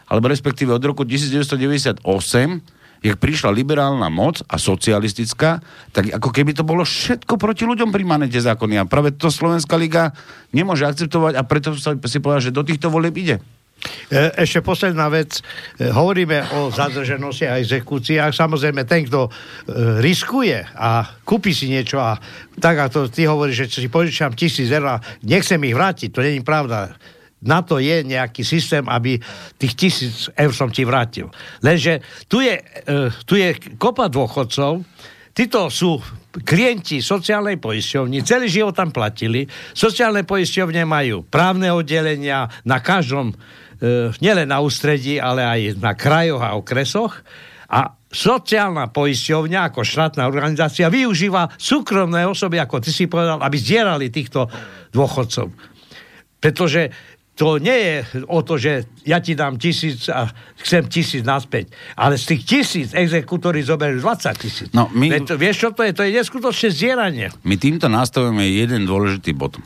alebo 0.05 0.29
respektíve 0.29 0.71
od 0.71 0.85
roku 0.85 1.03
1998 1.03 2.79
jak 3.01 3.17
prišla 3.17 3.49
liberálna 3.49 4.13
moc 4.13 4.45
a 4.45 4.61
socialistická, 4.61 5.57
tak 5.89 6.13
ako 6.13 6.29
keby 6.29 6.53
to 6.53 6.61
bolo 6.61 6.85
všetko 6.85 7.33
proti 7.41 7.65
ľuďom 7.65 7.89
príjmané 7.89 8.29
tie 8.29 8.45
zákony. 8.45 8.77
A 8.77 8.85
práve 8.85 9.17
to 9.17 9.33
Slovenská 9.33 9.73
liga 9.73 10.13
nemôže 10.53 10.85
akceptovať 10.85 11.33
a 11.33 11.41
preto 11.41 11.73
sa 11.73 11.97
si 11.97 12.21
povedal, 12.21 12.53
že 12.53 12.55
do 12.55 12.61
týchto 12.61 12.93
volieb 12.93 13.17
ide. 13.17 13.41
E, 14.13 14.29
ešte 14.37 14.61
posledná 14.61 15.09
vec. 15.09 15.41
E, 15.81 15.89
hovoríme 15.89 16.53
o 16.53 16.69
zadrženosti 16.69 17.49
a 17.49 17.57
exekúciách. 17.57 18.29
Samozrejme, 18.29 18.85
ten, 18.85 19.09
kto 19.09 19.25
e, 19.25 19.29
riskuje 19.97 20.61
a 20.61 21.01
kúpi 21.25 21.57
si 21.57 21.73
niečo 21.73 21.97
a 21.97 22.21
tak 22.61 22.77
ako 22.77 23.09
ty 23.09 23.25
hovoríš, 23.25 23.65
že 23.65 23.81
si 23.81 23.89
požičam 23.89 24.37
tisíc 24.37 24.69
eur 24.69 25.01
a 25.01 25.01
nechcem 25.25 25.57
ich 25.65 25.73
vrátiť, 25.73 26.09
to 26.13 26.21
je 26.21 26.37
pravda 26.45 26.93
na 27.41 27.65
to 27.65 27.81
je 27.81 28.05
nejaký 28.05 28.45
systém, 28.45 28.85
aby 28.85 29.17
tých 29.57 29.73
tisíc 29.73 30.29
eur 30.37 30.53
som 30.53 30.69
ti 30.69 30.85
vrátil. 30.85 31.33
Lenže 31.65 32.05
tu 32.29 32.41
je, 32.41 32.53
uh, 32.57 33.09
tu 33.25 33.37
je 33.37 33.57
kopa 33.81 34.07
dôchodcov, 34.09 34.85
títo 35.33 35.73
sú 35.73 35.97
klienti 36.31 37.01
sociálnej 37.01 37.57
poisťovni, 37.59 38.23
celý 38.23 38.47
život 38.47 38.77
tam 38.77 38.93
platili. 38.93 39.43
Sociálne 39.73 40.23
poisťovne 40.23 40.85
majú 40.85 41.25
právne 41.27 41.73
oddelenia 41.73 42.45
na 42.63 42.77
každom, 42.79 43.33
uh, 43.33 44.13
nielen 44.21 44.53
na 44.53 44.61
ústredí, 44.61 45.17
ale 45.17 45.41
aj 45.41 45.81
na 45.81 45.97
krajoch 45.97 46.45
a 46.45 46.55
okresoch. 46.55 47.25
A 47.71 47.97
sociálna 48.11 48.91
poisťovňa 48.91 49.71
ako 49.71 49.81
štátna 49.87 50.27
organizácia 50.27 50.91
využíva 50.91 51.47
súkromné 51.55 52.27
osoby, 52.27 52.59
ako 52.59 52.83
ty 52.83 52.91
si 52.91 53.07
povedal, 53.07 53.39
aby 53.39 53.55
zdierali 53.55 54.11
týchto 54.11 54.51
dôchodcov. 54.91 55.47
Pretože 56.41 56.91
to 57.41 57.57
nie 57.57 57.73
je 57.73 57.95
o 58.29 58.45
to, 58.45 58.61
že 58.61 58.85
ja 59.01 59.17
ti 59.17 59.33
dám 59.33 59.57
tisíc 59.57 60.05
a 60.13 60.29
chcem 60.61 60.85
tisíc 60.85 61.25
naspäť. 61.25 61.73
Ale 61.97 62.13
z 62.21 62.37
tých 62.37 62.41
tisíc 62.45 62.89
exekútory 62.93 63.65
zoberú 63.65 63.97
20 63.97 64.37
tisíc. 64.37 64.69
No, 64.77 64.93
my- 64.93 65.09
Veď 65.09 65.21
to, 65.25 65.35
vieš, 65.41 65.55
čo 65.65 65.69
to 65.73 65.81
je? 65.81 65.89
To 65.97 66.05
je 66.05 66.21
neskutočné 66.21 66.69
zdieranie. 66.69 67.33
My 67.41 67.57
týmto 67.57 67.89
nastavujeme 67.89 68.45
jeden 68.45 68.85
dôležitý 68.85 69.33
bod. 69.33 69.57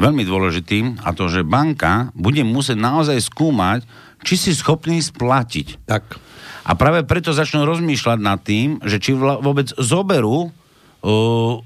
Veľmi 0.00 0.24
dôležitý, 0.24 1.04
a 1.04 1.12
to, 1.12 1.28
že 1.28 1.44
banka 1.44 2.08
bude 2.16 2.40
musieť 2.48 2.80
naozaj 2.80 3.20
skúmať, 3.20 3.84
či 4.24 4.40
si 4.40 4.50
schopný 4.56 5.04
splatiť. 5.04 5.84
Tak. 5.84 6.16
A 6.64 6.72
práve 6.80 7.04
preto 7.04 7.36
začnú 7.36 7.68
rozmýšľať 7.68 8.18
nad 8.24 8.40
tým, 8.40 8.80
že 8.88 8.96
či 8.96 9.12
vôbec 9.12 9.68
zoberú, 9.76 10.48
uh, 10.48 11.60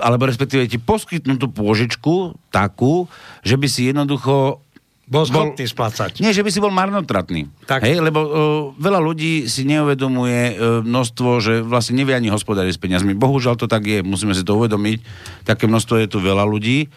alebo 0.00 0.24
respektíve 0.24 0.64
ti 0.72 0.80
poskytnú 0.80 1.36
tú 1.36 1.52
pôžičku 1.52 2.32
takú, 2.48 3.12
že 3.44 3.60
by 3.60 3.66
si 3.68 3.92
jednoducho 3.92 4.64
Bol 5.06 5.22
schopný 5.22 5.70
splácať. 5.70 6.18
nie, 6.18 6.34
že 6.34 6.42
by 6.42 6.50
si 6.50 6.58
bol 6.58 6.74
marnotratný. 6.74 7.46
Tak. 7.62 7.86
Hej, 7.86 8.02
lebo 8.02 8.20
uh, 8.26 8.30
veľa 8.74 8.98
ľudí 8.98 9.46
si 9.46 9.62
neuvedomuje 9.62 10.42
uh, 10.50 10.54
množstvo, 10.82 11.30
že 11.38 11.52
vlastne 11.62 11.94
nevie 12.02 12.18
ani 12.18 12.26
hospodáriť 12.26 12.74
s 12.74 12.82
peniazmi. 12.82 13.14
Bohužiaľ 13.14 13.54
to 13.54 13.70
tak 13.70 13.86
je, 13.86 14.02
musíme 14.02 14.34
si 14.34 14.42
to 14.42 14.58
uvedomiť. 14.58 14.98
Také 15.46 15.70
množstvo 15.70 15.94
je 16.02 16.10
tu 16.10 16.18
veľa 16.18 16.42
ľudí 16.42 16.90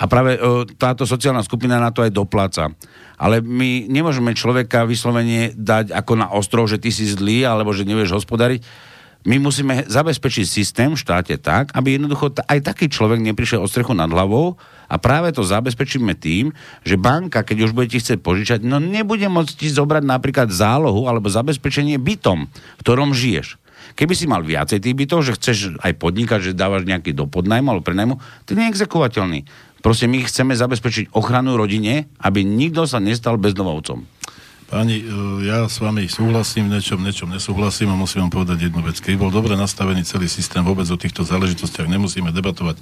a 0.00 0.08
práve 0.08 0.40
uh, 0.40 0.64
táto 0.80 1.04
sociálna 1.04 1.44
skupina 1.44 1.76
na 1.76 1.92
to 1.92 2.00
aj 2.00 2.16
dopláca. 2.16 2.72
Ale 3.20 3.44
my 3.44 3.84
nemôžeme 3.92 4.32
človeka 4.32 4.88
vyslovene 4.88 5.52
dať 5.52 5.92
ako 5.92 6.12
na 6.16 6.32
ostrov, 6.32 6.64
že 6.64 6.80
ty 6.80 6.88
si 6.88 7.04
zlý 7.04 7.44
alebo 7.44 7.76
že 7.76 7.84
nevieš 7.84 8.16
hospodariť. 8.16 8.89
My 9.20 9.36
musíme 9.36 9.84
zabezpečiť 9.84 10.48
systém 10.48 10.96
v 10.96 11.02
štáte 11.04 11.36
tak, 11.36 11.76
aby 11.76 12.00
jednoducho 12.00 12.32
aj 12.40 12.64
taký 12.64 12.88
človek 12.88 13.20
neprišiel 13.20 13.60
o 13.60 13.68
strechu 13.68 13.92
nad 13.92 14.08
hlavou 14.08 14.56
a 14.88 14.96
práve 14.96 15.28
to 15.36 15.44
zabezpečíme 15.44 16.16
tým, 16.16 16.56
že 16.88 16.96
banka, 16.96 17.44
keď 17.44 17.68
už 17.68 17.76
bude 17.76 17.92
ti 17.92 18.00
chcieť 18.00 18.24
požičať, 18.24 18.64
no 18.64 18.80
nebude 18.80 19.28
môcť 19.28 19.60
ti 19.60 19.68
zobrať 19.68 20.08
napríklad 20.08 20.48
zálohu 20.48 21.04
alebo 21.04 21.28
zabezpečenie 21.28 22.00
bytom, 22.00 22.48
v 22.48 22.80
ktorom 22.80 23.12
žiješ. 23.12 23.60
Keby 23.92 24.16
si 24.16 24.24
mal 24.24 24.40
viacej 24.40 24.80
tých 24.80 24.96
bytov, 24.96 25.20
že 25.20 25.36
chceš 25.36 25.76
aj 25.84 26.00
podnikať, 26.00 26.40
že 26.40 26.56
dávaš 26.56 26.88
nejaký 26.88 27.12
do 27.12 27.28
podnajmu 27.28 27.76
alebo 27.76 27.84
prenajmu, 27.84 28.16
to 28.48 28.56
je 28.56 28.64
exekuovateľný. 28.72 29.44
Proste 29.80 30.08
my 30.08 30.24
chceme 30.24 30.52
zabezpečiť 30.52 31.12
ochranu 31.16 31.56
rodine, 31.56 32.08
aby 32.20 32.44
nikto 32.44 32.84
sa 32.84 33.00
nestal 33.00 33.40
bezdomovcom. 33.40 34.04
Páni, 34.70 35.02
e, 35.02 35.04
ja 35.50 35.66
s 35.66 35.82
vami 35.82 36.06
súhlasím, 36.06 36.70
v 36.70 36.78
niečom 36.78 37.02
nesúhlasím 37.26 37.90
a 37.90 37.98
musím 37.98 38.30
vám 38.30 38.38
povedať 38.38 38.70
jednu 38.70 38.86
vec. 38.86 39.02
Keď 39.02 39.18
bol 39.18 39.34
dobre 39.34 39.58
nastavený 39.58 40.06
celý 40.06 40.30
systém, 40.30 40.62
vôbec 40.62 40.86
o 40.86 40.94
týchto 40.94 41.26
záležitostiach 41.26 41.90
nemusíme 41.90 42.30
debatovať. 42.30 42.78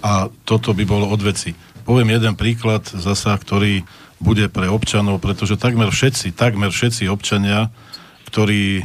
A 0.00 0.32
toto 0.48 0.72
by 0.72 0.80
bolo 0.88 1.12
od 1.12 1.20
veci. 1.20 1.52
Poviem 1.84 2.16
jeden 2.16 2.40
príklad 2.40 2.88
zasa, 2.88 3.36
ktorý 3.36 3.84
bude 4.16 4.48
pre 4.48 4.72
občanov, 4.72 5.20
pretože 5.20 5.60
takmer 5.60 5.92
všetci, 5.92 6.32
takmer 6.32 6.72
všetci 6.72 7.04
občania, 7.12 7.68
ktorí 8.32 8.80
e, 8.80 8.82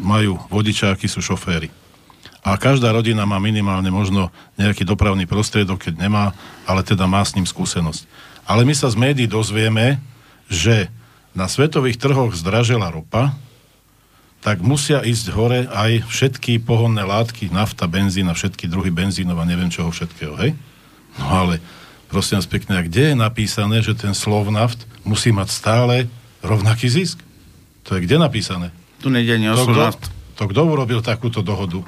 majú 0.00 0.40
vodičáky, 0.48 1.12
sú 1.12 1.20
šoféry. 1.20 1.68
A 2.40 2.56
každá 2.56 2.88
rodina 2.88 3.28
má 3.28 3.36
minimálne 3.36 3.92
možno 3.92 4.32
nejaký 4.56 4.88
dopravný 4.88 5.28
prostriedok, 5.28 5.92
keď 5.92 6.08
nemá, 6.08 6.32
ale 6.64 6.80
teda 6.80 7.04
má 7.04 7.20
s 7.20 7.36
ním 7.36 7.44
skúsenosť. 7.44 8.08
Ale 8.48 8.64
my 8.64 8.72
sa 8.72 8.88
z 8.88 8.96
médií 8.96 9.28
dozvieme, 9.28 10.00
že 10.48 10.88
na 11.34 11.46
svetových 11.46 11.98
trhoch 11.98 12.34
zdražela 12.34 12.90
ropa, 12.90 13.38
tak 14.40 14.64
musia 14.64 15.04
ísť 15.04 15.26
hore 15.36 15.60
aj 15.68 16.08
všetky 16.08 16.64
pohonné 16.64 17.04
látky, 17.04 17.52
nafta, 17.52 17.84
benzín 17.84 18.26
a 18.32 18.34
všetky 18.34 18.66
druhy 18.72 18.88
benzínov 18.88 19.36
a 19.36 19.44
neviem 19.44 19.68
čoho 19.68 19.92
všetkého, 19.92 20.32
hej? 20.40 20.56
No 21.20 21.28
ale, 21.28 21.54
prosím 22.08 22.40
vás 22.40 22.48
pekne, 22.48 22.80
a 22.80 22.82
kde 22.82 23.12
je 23.12 23.16
napísané, 23.16 23.84
že 23.84 23.92
ten 23.92 24.16
Slovnaft 24.16 24.88
musí 25.04 25.28
mať 25.28 25.48
stále 25.52 25.94
rovnaký 26.40 26.88
zisk? 26.88 27.20
To 27.84 28.00
je 28.00 28.08
kde 28.08 28.16
napísané? 28.16 28.72
Tu 29.04 29.12
nejde 29.12 29.36
ani 29.36 29.52
o 29.52 29.60
To 29.60 29.64
kto, 29.68 29.76
Slovnaft. 29.76 30.04
to 30.40 30.42
kto 30.48 30.60
urobil 30.64 31.00
takúto 31.04 31.44
dohodu? 31.44 31.84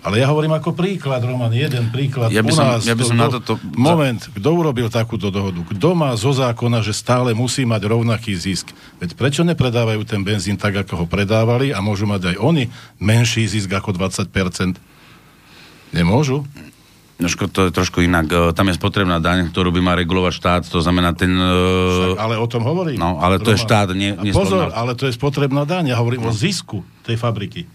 Ale 0.00 0.18
ja 0.18 0.26
hovorím 0.26 0.52
ako 0.52 0.72
príklad, 0.72 1.18
Roman, 1.20 1.50
jeden 1.50 1.90
príklad 1.90 2.30
Ja 2.30 2.40
by 2.40 2.50
u 2.50 2.54
som- 2.54 2.66
nás. 2.68 2.82
ja 2.82 2.94
by 2.94 3.02
To 3.02 3.08
som 3.08 3.16
kto- 3.16 3.20
na 3.20 3.28
toto- 3.30 3.58
Moment, 3.74 4.20
kto 4.30 4.48
urobil 4.48 4.86
takúto 4.88 5.28
dohodu? 5.28 5.58
Kto 5.64 5.88
má 5.92 6.14
zo 6.14 6.30
zákona, 6.30 6.80
že 6.80 6.92
stále 6.92 7.32
musí 7.32 7.62
mať 7.62 7.82
rovnaký 7.84 8.32
zisk? 8.32 8.70
Veď 8.96 9.14
prečo 9.14 9.42
nepredávajú 9.42 10.04
ten 10.04 10.22
benzín 10.22 10.54
tak, 10.54 10.78
ako 10.78 11.02
ho 11.02 11.06
predávali 11.06 11.70
a 11.70 11.78
môžu 11.78 12.04
mať 12.04 12.30
aj 12.30 12.36
oni 12.38 12.64
menší 12.96 13.44
zisk 13.44 13.68
ako 13.68 13.90
20%? 13.92 14.78
Nemôžu? 15.90 16.44
Nožko, 17.18 17.50
to 17.50 17.66
je 17.66 17.74
trošku 17.74 17.98
inak. 17.98 18.26
E, 18.28 18.54
Tam 18.54 18.70
je 18.70 18.78
spotrebná 18.78 19.18
daň, 19.18 19.50
ktorú 19.50 19.74
by 19.74 19.82
mal 19.82 19.98
regulovať 19.98 20.32
štát, 20.32 20.62
to 20.64 20.78
znamená 20.78 21.10
ten... 21.12 21.34
e, 21.34 21.50
Však, 22.14 22.22
ale 22.22 22.34
o 22.38 22.46
tom 22.46 22.62
hovorím. 22.62 22.94
No, 22.94 23.18
ale 23.18 23.42
to 23.42 23.50
je 23.50 23.58
Roman. 23.58 23.66
štát, 23.66 23.88
nie- 23.90 24.14
nie 24.16 24.30
Pozor, 24.30 24.70
Slovnaft. 24.70 24.78
ale 24.78 24.92
to 24.94 25.04
je 25.04 25.12
spotrebná 25.12 25.62
daň. 25.64 25.90
Ja 25.90 25.98
hovorím 25.98 26.22
o 26.22 26.32
zisku 26.32 26.86
tej 27.02 27.18
fabriky. 27.18 27.66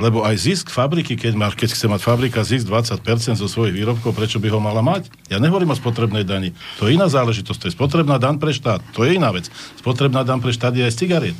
Lebo 0.00 0.24
aj 0.24 0.36
zisk 0.40 0.72
fabriky, 0.72 1.14
keď, 1.14 1.32
má, 1.36 1.52
keď 1.52 1.76
chce 1.76 1.86
mať 1.86 2.00
fabrika 2.00 2.40
zisk 2.40 2.64
20% 2.64 3.36
zo 3.36 3.46
svojich 3.46 3.76
výrobkov, 3.76 4.16
prečo 4.16 4.40
by 4.40 4.48
ho 4.48 4.56
mala 4.56 4.80
mať? 4.80 5.12
Ja 5.28 5.36
nehovorím 5.36 5.70
o 5.70 5.76
spotrebnej 5.76 6.24
dani. 6.24 6.56
To 6.80 6.88
je 6.88 6.96
iná 6.96 7.04
záležitosť. 7.06 7.58
To 7.60 7.66
je 7.68 7.74
spotrebná 7.76 8.16
daň 8.16 8.40
pre 8.40 8.56
štát. 8.56 8.80
To 8.96 9.04
je 9.04 9.20
iná 9.20 9.28
vec. 9.28 9.52
Spotrebná 9.76 10.24
daň 10.24 10.40
pre 10.40 10.56
štát 10.56 10.72
je 10.72 10.88
aj 10.88 10.92
z 10.96 10.98
cigariet. 11.04 11.38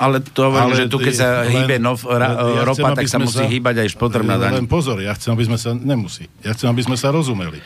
Ale 0.00 0.22
to 0.22 0.48
hovorím, 0.48 0.72
že 0.78 0.86
tu 0.88 1.02
keď 1.02 1.14
sa 1.14 1.28
len- 1.44 1.52
hýbe 1.52 1.76
nov, 1.82 2.00
ra, 2.06 2.32
ja 2.56 2.62
ropa, 2.64 2.94
chcem, 2.94 2.98
tak 3.02 3.06
sa 3.10 3.18
musí 3.20 3.44
hýbať 3.44 3.84
aj 3.84 3.88
spotrebná 3.92 4.40
daň. 4.40 4.62
Len 4.62 4.70
pozor, 4.70 5.02
ja 5.02 5.12
chcem, 5.18 5.34
aby 5.34 5.44
sme 5.50 5.58
sa... 5.58 5.74
Nemusí. 5.76 6.30
Ja 6.40 6.54
chcem, 6.56 6.70
aby 6.70 6.82
sme 6.86 6.96
sa 6.96 7.12
rozumeli. 7.12 7.60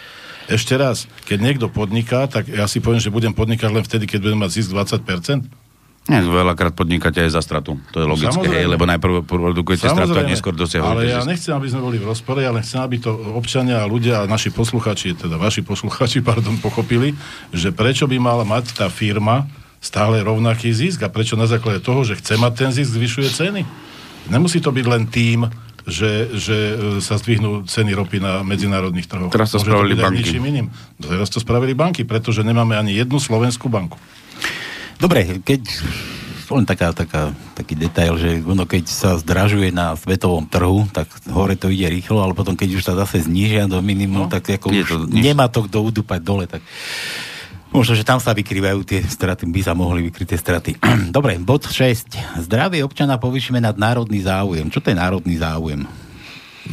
Ešte 0.47 0.79
raz, 0.79 1.11
keď 1.27 1.39
niekto 1.43 1.67
podniká, 1.67 2.31
tak 2.31 2.47
ja 2.47 2.71
si 2.71 2.79
poviem, 2.79 3.03
že 3.03 3.11
budem 3.11 3.35
podnikať 3.35 3.71
len 3.71 3.83
vtedy, 3.83 4.07
keď 4.07 4.19
budem 4.31 4.41
mať 4.43 4.51
zisk 4.63 4.71
20%. 4.73 5.66
Nie, 6.07 6.23
veľakrát 6.23 6.71
podnikate 6.71 7.19
aj 7.27 7.35
za 7.35 7.43
stratu. 7.43 7.83
To 7.91 7.99
je 7.99 8.07
logické, 8.07 8.47
hej, 8.47 8.71
lebo 8.71 8.87
najprv 8.87 9.27
produkujete 9.27 9.91
stratu 9.91 10.15
a 10.15 10.23
neskôr 10.23 10.55
dosiahujete 10.55 11.03
ale 11.03 11.11
ja 11.11 11.19
zisk. 11.19 11.31
nechcem, 11.35 11.53
aby 11.59 11.67
sme 11.67 11.81
boli 11.83 11.99
v 11.99 12.07
rozpore, 12.07 12.39
ja 12.47 12.55
len 12.55 12.63
chcem, 12.63 12.79
aby 12.79 13.03
to 13.03 13.11
občania 13.35 13.83
a 13.83 13.91
ľudia 13.91 14.23
a 14.23 14.31
naši 14.31 14.55
posluchači, 14.55 15.19
teda 15.19 15.35
vaši 15.35 15.67
posluchači, 15.67 16.23
pardon, 16.31 16.55
pochopili, 16.63 17.11
že 17.51 17.75
prečo 17.75 18.07
by 18.07 18.23
mala 18.23 18.47
mať 18.47 18.79
tá 18.79 18.87
firma 18.87 19.51
stále 19.83 20.23
rovnaký 20.23 20.71
zisk 20.71 21.03
a 21.03 21.11
prečo 21.11 21.35
na 21.35 21.51
základe 21.51 21.83
toho, 21.83 22.07
že 22.07 22.19
chce 22.23 22.39
mať 22.39 22.53
ten 22.55 22.71
zisk, 22.71 22.95
zvyšuje 22.95 23.29
ceny. 23.35 23.63
Nemusí 24.31 24.63
to 24.63 24.71
byť 24.71 24.87
len 24.87 25.11
tým, 25.11 25.47
že, 25.87 26.35
že 26.35 26.57
e, 26.75 26.75
sa 26.99 27.15
zdvihnú 27.15 27.63
ceny 27.63 27.95
ropy 27.95 28.19
na 28.19 28.43
medzinárodných 28.43 29.07
trhoch. 29.07 29.31
Teraz 29.31 29.55
to 29.55 29.63
Môže 29.63 29.71
spravili 29.71 29.95
byť 29.95 30.03
aj 30.03 30.07
banky. 30.11 30.19
ničím 30.19 30.43
iným. 30.43 30.67
Teraz 30.99 31.29
to 31.31 31.39
spravili 31.39 31.79
banky, 31.79 32.03
pretože 32.03 32.43
nemáme 32.43 32.75
ani 32.75 32.99
jednu 32.99 33.23
slovenskú 33.23 33.71
banku. 33.71 33.95
Dobre, 34.97 35.41
keď 35.45 35.63
len 36.55 36.63
taká, 36.63 36.95
taká, 36.95 37.35
taký 37.59 37.75
detail, 37.75 38.15
že 38.15 38.39
ono 38.47 38.69
keď 38.69 38.85
sa 38.87 39.19
zdražuje 39.19 39.75
na 39.75 39.99
svetovom 39.99 40.47
trhu, 40.47 40.87
tak 40.95 41.11
hore 41.27 41.59
to 41.59 41.73
ide 41.75 41.91
rýchlo, 41.91 42.23
ale 42.23 42.39
potom 42.39 42.55
keď 42.55 42.79
už 42.79 42.87
sa 42.87 42.95
zase 42.95 43.27
znížia 43.27 43.67
do 43.67 43.83
minimum, 43.83 44.31
no, 44.31 44.31
tak 44.31 44.47
ako 44.47 44.71
už 44.71 44.87
to 44.87 44.99
nemá 45.11 45.51
to 45.51 45.67
kto 45.67 45.83
udúpať 45.83 46.21
dole, 46.23 46.47
tak 46.47 46.63
možno, 47.75 47.99
že 47.99 48.07
tam 48.07 48.23
sa 48.23 48.31
vykrývajú 48.31 48.81
tie 48.87 49.03
straty, 49.03 49.43
by 49.51 49.61
sa 49.67 49.75
mohli 49.75 50.07
vykryť 50.07 50.27
tie 50.33 50.39
straty. 50.39 50.71
Dobre, 51.17 51.35
bod 51.43 51.67
6. 51.67 52.47
Zdravie 52.47 52.87
občana 52.87 53.19
povýšime 53.19 53.59
nad 53.59 53.75
národný 53.75 54.23
záujem. 54.23 54.71
Čo 54.71 54.79
to 54.79 54.95
je 54.95 54.97
národný 54.97 55.35
záujem? 55.43 56.06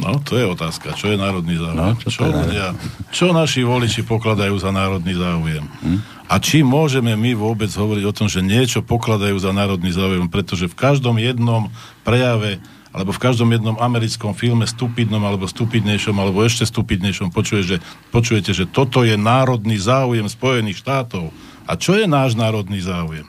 No, 0.00 0.18
to 0.22 0.34
je 0.38 0.44
otázka. 0.46 0.94
Čo 0.98 1.14
je 1.14 1.16
národný 1.18 1.54
záujem? 1.58 1.78
No, 1.78 1.94
čo 1.98 2.08
čo, 2.10 2.22
národný- 2.26 2.42
ľudia, 2.50 2.66
čo 3.14 3.26
naši 3.30 3.60
voliči 3.62 4.02
pokladajú 4.02 4.54
za 4.58 4.70
národný 4.74 5.14
záujem? 5.14 5.64
Hm? 5.64 5.98
A 6.24 6.34
či 6.40 6.64
môžeme 6.64 7.12
my 7.14 7.36
vôbec 7.36 7.68
hovoriť 7.68 8.04
o 8.08 8.16
tom, 8.16 8.26
že 8.32 8.40
niečo 8.40 8.80
pokladajú 8.80 9.36
za 9.36 9.52
národný 9.52 9.92
záujem? 9.92 10.26
Pretože 10.26 10.66
v 10.66 10.76
každom 10.76 11.20
jednom 11.20 11.68
prejave 12.02 12.58
alebo 12.94 13.10
v 13.10 13.18
každom 13.18 13.50
jednom 13.50 13.74
americkom 13.82 14.38
filme 14.38 14.70
stupidnom 14.70 15.18
alebo 15.18 15.50
stupidnejšom 15.50 16.14
alebo 16.14 16.46
ešte 16.46 16.62
stupidnejšom 16.62 17.34
počuje, 17.34 17.66
že, 17.66 17.76
počujete, 18.14 18.54
že 18.54 18.70
toto 18.70 19.02
je 19.02 19.18
národný 19.18 19.82
záujem 19.82 20.30
Spojených 20.30 20.78
štátov. 20.78 21.34
A 21.66 21.74
čo 21.74 21.98
je 21.98 22.06
náš 22.06 22.38
národný 22.38 22.78
záujem? 22.78 23.26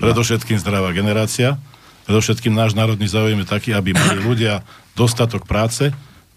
Predovšetkým 0.00 0.56
zdravá 0.56 0.90
generácia. 0.96 1.60
Predovšetkým 2.08 2.56
náš 2.56 2.72
národný 2.72 3.06
záujem 3.06 3.44
je 3.44 3.48
taký, 3.48 3.70
aby 3.76 3.92
mali 3.92 4.18
ľudia 4.24 4.64
dostatok 4.94 5.46
práce 5.46 5.90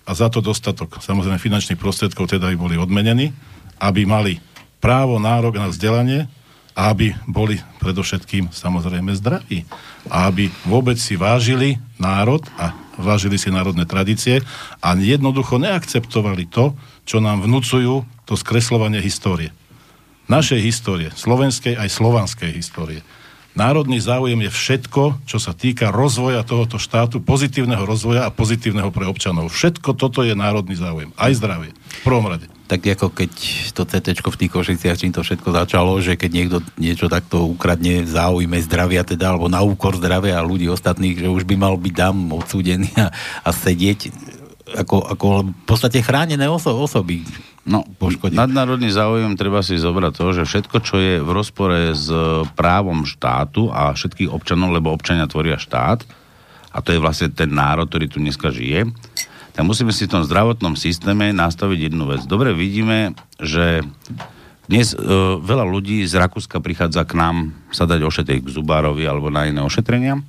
a 0.08 0.12
za 0.12 0.28
to 0.30 0.42
dostatok, 0.42 1.00
samozrejme, 1.02 1.42
finančných 1.42 1.80
prostriedkov, 1.80 2.30
teda 2.30 2.52
aby 2.52 2.58
boli 2.58 2.76
odmenení, 2.76 3.34
aby 3.82 4.06
mali 4.06 4.42
právo, 4.78 5.18
nárok 5.18 5.58
na 5.58 5.68
vzdelanie 5.70 6.30
a 6.78 6.94
aby 6.94 7.14
boli 7.26 7.58
predovšetkým 7.82 8.54
samozrejme 8.54 9.18
zdraví. 9.18 9.66
A 10.08 10.30
aby 10.30 10.54
vôbec 10.64 10.96
si 11.02 11.18
vážili 11.18 11.82
národ 11.98 12.46
a 12.56 12.74
vážili 12.98 13.38
si 13.38 13.50
národné 13.50 13.86
tradície 13.86 14.46
a 14.82 14.94
jednoducho 14.98 15.58
neakceptovali 15.58 16.50
to, 16.50 16.78
čo 17.04 17.18
nám 17.18 17.46
vnúcujú 17.46 18.06
to 18.30 18.34
skreslovanie 18.38 19.02
histórie 19.02 19.50
našej 20.28 20.60
histórie, 20.60 21.10
slovenskej 21.16 21.80
aj 21.80 21.88
slovanskej 21.88 22.52
histórie. 22.52 23.02
Národný 23.58 23.98
záujem 23.98 24.38
je 24.46 24.52
všetko, 24.54 25.26
čo 25.26 25.42
sa 25.42 25.50
týka 25.50 25.90
rozvoja 25.90 26.46
tohoto 26.46 26.78
štátu, 26.78 27.18
pozitívneho 27.18 27.90
rozvoja 27.90 28.30
a 28.30 28.34
pozitívneho 28.34 28.94
pre 28.94 29.10
občanov. 29.10 29.50
Všetko 29.50 29.98
toto 29.98 30.22
je 30.22 30.38
národný 30.38 30.78
záujem. 30.78 31.10
Aj 31.18 31.34
zdravie. 31.34 31.74
V 31.74 32.02
prvom 32.06 32.30
rade. 32.30 32.46
Tak 32.70 32.86
ako 32.86 33.10
keď 33.10 33.32
to 33.74 33.82
CT 33.90 34.22
v 34.22 34.40
tých 34.46 34.54
Košiciach, 34.54 35.00
čím 35.02 35.10
to 35.10 35.26
všetko 35.26 35.50
začalo, 35.50 35.98
že 35.98 36.14
keď 36.14 36.32
niekto 36.38 36.58
niečo 36.78 37.10
takto 37.10 37.50
ukradne 37.50 38.06
v 38.06 38.12
záujme 38.14 38.62
zdravia 38.62 39.02
teda, 39.02 39.34
alebo 39.34 39.50
na 39.50 39.66
úkor 39.66 39.98
zdravia 39.98 40.38
a 40.38 40.46
ľudí 40.46 40.70
ostatných, 40.70 41.18
že 41.18 41.26
už 41.26 41.50
by 41.50 41.58
mal 41.58 41.82
byť 41.82 41.96
tam 41.98 42.30
odsúdený 42.38 42.94
a, 42.94 43.10
a 43.42 43.50
sedieť 43.50 44.14
ako, 44.76 44.98
ako 45.16 45.28
v 45.48 45.66
podstate 45.70 46.04
chránené 46.04 46.50
oso- 46.52 46.76
osoby 46.76 47.24
No, 47.68 47.84
nadnárodný 48.32 48.88
záujem 48.96 49.36
treba 49.36 49.60
si 49.60 49.76
zobrať 49.76 50.14
to, 50.16 50.26
že 50.40 50.44
všetko, 50.48 50.78
čo 50.88 50.96
je 51.04 51.20
v 51.20 51.30
rozpore 51.36 51.92
s 51.92 52.08
právom 52.56 53.04
štátu 53.04 53.68
a 53.68 53.92
všetkých 53.92 54.32
občanov, 54.32 54.72
lebo 54.72 54.96
občania 54.96 55.28
tvoria 55.28 55.60
štát, 55.60 56.08
a 56.72 56.78
to 56.80 56.96
je 56.96 57.04
vlastne 57.04 57.28
ten 57.28 57.52
národ, 57.52 57.92
ktorý 57.92 58.08
tu 58.08 58.24
dneska 58.24 58.56
žije, 58.56 58.88
tak 59.52 59.68
musíme 59.68 59.92
si 59.92 60.08
v 60.08 60.16
tom 60.16 60.24
zdravotnom 60.24 60.80
systéme 60.80 61.36
nastaviť 61.36 61.92
jednu 61.92 62.08
vec. 62.08 62.24
Dobre 62.24 62.56
vidíme, 62.56 63.20
že 63.36 63.84
dnes 64.72 64.96
e, 64.96 64.98
veľa 65.36 65.68
ľudí 65.68 66.08
z 66.08 66.14
Rakúska 66.24 66.64
prichádza 66.64 67.04
k 67.04 67.20
nám 67.20 67.52
sa 67.76 67.84
dať 67.84 68.00
ošetriť 68.00 68.48
k 68.48 68.54
zubárovi 68.54 69.04
alebo 69.04 69.28
na 69.28 69.44
iné 69.44 69.60
ošetrenia. 69.60 70.24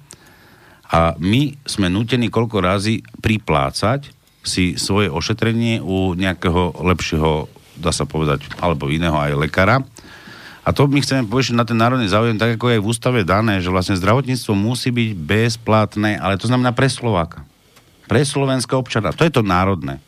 A 0.90 1.14
my 1.22 1.54
sme 1.62 1.86
nutení 1.86 2.34
koľko 2.34 2.58
razy 2.64 3.04
priplácať 3.22 4.17
si 4.48 4.80
svoje 4.80 5.12
ošetrenie 5.12 5.84
u 5.84 6.16
nejakého 6.16 6.80
lepšieho, 6.80 7.46
dá 7.76 7.92
sa 7.92 8.08
povedať, 8.08 8.48
alebo 8.58 8.88
iného 8.88 9.14
aj 9.14 9.36
lekára. 9.36 9.84
A 10.64 10.72
to 10.72 10.84
my 10.84 11.00
chceme 11.00 11.28
povedať 11.28 11.56
na 11.56 11.64
ten 11.64 11.76
národný 11.76 12.08
záujem, 12.08 12.36
tak 12.36 12.56
ako 12.56 12.72
je 12.72 12.82
v 12.82 12.88
ústave 12.88 13.20
dané, 13.24 13.60
že 13.60 13.72
vlastne 13.72 13.96
zdravotníctvo 13.96 14.52
musí 14.52 14.92
byť 14.92 15.10
bezplatné, 15.16 16.20
ale 16.20 16.36
to 16.36 16.44
znamená 16.44 16.76
pre 16.76 16.88
Slováka. 16.88 17.44
Pre 18.04 18.20
slovenského 18.20 18.80
občana. 18.80 19.12
To 19.12 19.24
je 19.24 19.32
to 19.32 19.44
národné. 19.44 20.00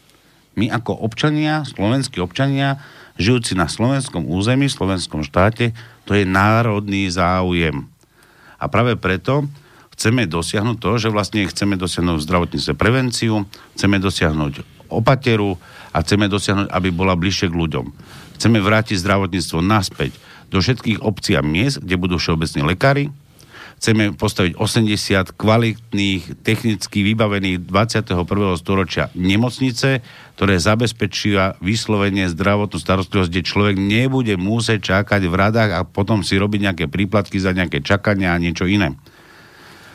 My 0.56 0.68
ako 0.68 0.96
občania, 1.00 1.64
slovenskí 1.64 2.20
občania, 2.20 2.80
žijúci 3.20 3.56
na 3.56 3.68
slovenskom 3.68 4.24
území, 4.28 4.68
slovenskom 4.68 5.24
štáte, 5.24 5.76
to 6.08 6.16
je 6.16 6.24
národný 6.24 7.08
záujem. 7.12 7.88
A 8.60 8.68
práve 8.68 8.96
preto 8.96 9.48
chceme 10.00 10.24
dosiahnuť 10.24 10.80
to, 10.80 10.96
že 10.96 11.12
vlastne 11.12 11.44
chceme 11.44 11.76
dosiahnuť 11.76 12.16
v 12.16 12.24
zdravotníctve 12.24 12.72
prevenciu, 12.72 13.44
chceme 13.76 14.00
dosiahnuť 14.00 14.64
opateru 14.88 15.60
a 15.92 16.00
chceme 16.00 16.24
dosiahnuť, 16.24 16.72
aby 16.72 16.88
bola 16.88 17.12
bližšie 17.20 17.52
k 17.52 17.60
ľuďom. 17.60 17.92
Chceme 18.40 18.64
vrátiť 18.64 18.96
zdravotníctvo 18.96 19.60
naspäť 19.60 20.16
do 20.48 20.64
všetkých 20.64 21.04
obcí 21.04 21.36
a 21.36 21.44
miest, 21.44 21.84
kde 21.84 22.00
budú 22.00 22.16
všeobecní 22.16 22.64
lekári. 22.64 23.12
Chceme 23.76 24.16
postaviť 24.16 24.56
80 24.56 25.36
kvalitných, 25.36 26.44
technicky 26.44 27.04
vybavených 27.04 27.68
21. 27.68 28.24
storočia 28.56 29.12
nemocnice, 29.12 30.00
ktoré 30.36 30.56
zabezpečia 30.56 31.60
vyslovenie 31.60 32.24
zdravotnú 32.32 32.80
starostlivosť, 32.80 33.30
kde 33.32 33.44
človek 33.44 33.76
nebude 33.76 34.32
musieť 34.40 34.96
čakať 34.96 35.28
v 35.28 35.34
radách 35.36 35.70
a 35.76 35.84
potom 35.84 36.24
si 36.24 36.40
robiť 36.40 36.60
nejaké 36.72 36.84
príplatky 36.88 37.36
za 37.36 37.52
nejaké 37.52 37.84
čakania 37.84 38.32
a 38.32 38.40
niečo 38.40 38.64
iné. 38.64 38.96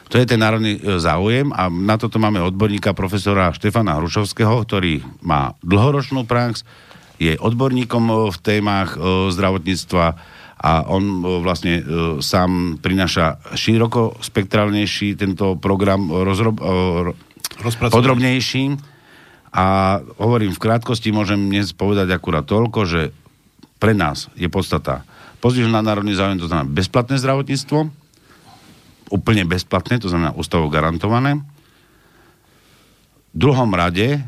To 0.10 0.22
je 0.22 0.26
ten 0.30 0.38
národný 0.38 0.78
e, 0.78 1.02
záujem 1.02 1.50
a 1.50 1.66
na 1.70 1.98
toto 1.98 2.22
máme 2.22 2.38
odborníka 2.38 2.94
profesora 2.94 3.50
Štefana 3.56 3.98
Hrušovského, 3.98 4.62
ktorý 4.62 5.02
má 5.26 5.58
dlhoročnú 5.66 6.30
prax, 6.30 6.62
je 7.18 7.34
odborníkom 7.34 8.04
e, 8.06 8.14
v 8.30 8.38
témach 8.38 8.94
e, 8.94 9.34
zdravotníctva 9.34 10.06
a 10.56 10.72
on 10.88 11.22
vlastne 11.46 11.84
sám 12.24 12.82
prináša 12.82 13.38
široko 13.54 14.18
spektrálnejší 14.24 15.14
tento 15.14 15.60
program 15.62 16.10
rozrob, 16.10 16.58
podrobnejší. 17.92 18.74
A 19.52 20.00
hovorím 20.18 20.56
v 20.56 20.64
krátkosti, 20.64 21.14
môžem 21.14 21.52
dnes 21.52 21.70
povedať 21.76 22.08
akurát 22.18 22.48
toľko, 22.48 22.88
že 22.88 23.02
pre 23.78 23.94
nás 23.94 24.32
je 24.40 24.48
podstata. 24.50 25.06
Pozrieš 25.44 25.70
na 25.70 25.86
národný 25.86 26.18
záujem, 26.18 26.42
to 26.42 26.50
znamená 26.50 26.72
bezplatné 26.72 27.20
zdravotníctvo, 27.22 28.05
úplne 29.10 29.46
bezplatné, 29.46 30.02
to 30.02 30.10
znamená 30.10 30.34
ústavo 30.34 30.70
garantované. 30.70 31.42
V 33.36 33.38
druhom 33.38 33.70
rade 33.76 34.24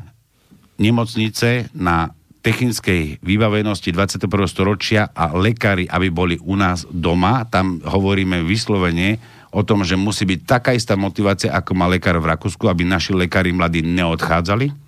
nemocnice 0.78 1.72
na 1.74 2.12
technickej 2.46 3.20
vybavenosti 3.20 3.92
21. 3.92 4.30
storočia 4.48 5.12
a 5.12 5.36
lekári, 5.36 5.84
aby 5.90 6.08
boli 6.08 6.36
u 6.40 6.56
nás 6.56 6.88
doma. 6.88 7.44
Tam 7.50 7.84
hovoríme 7.84 8.40
vyslovene 8.46 9.20
o 9.52 9.68
tom, 9.68 9.84
že 9.84 10.00
musí 10.00 10.24
byť 10.24 10.40
taká 10.48 10.72
istá 10.72 10.96
motivácia, 10.96 11.52
ako 11.52 11.76
má 11.76 11.92
lekár 11.92 12.16
v 12.24 12.30
Rakúsku, 12.32 12.72
aby 12.72 12.88
naši 12.88 13.12
lekári 13.12 13.52
mladí 13.52 13.84
neodchádzali. 13.84 14.87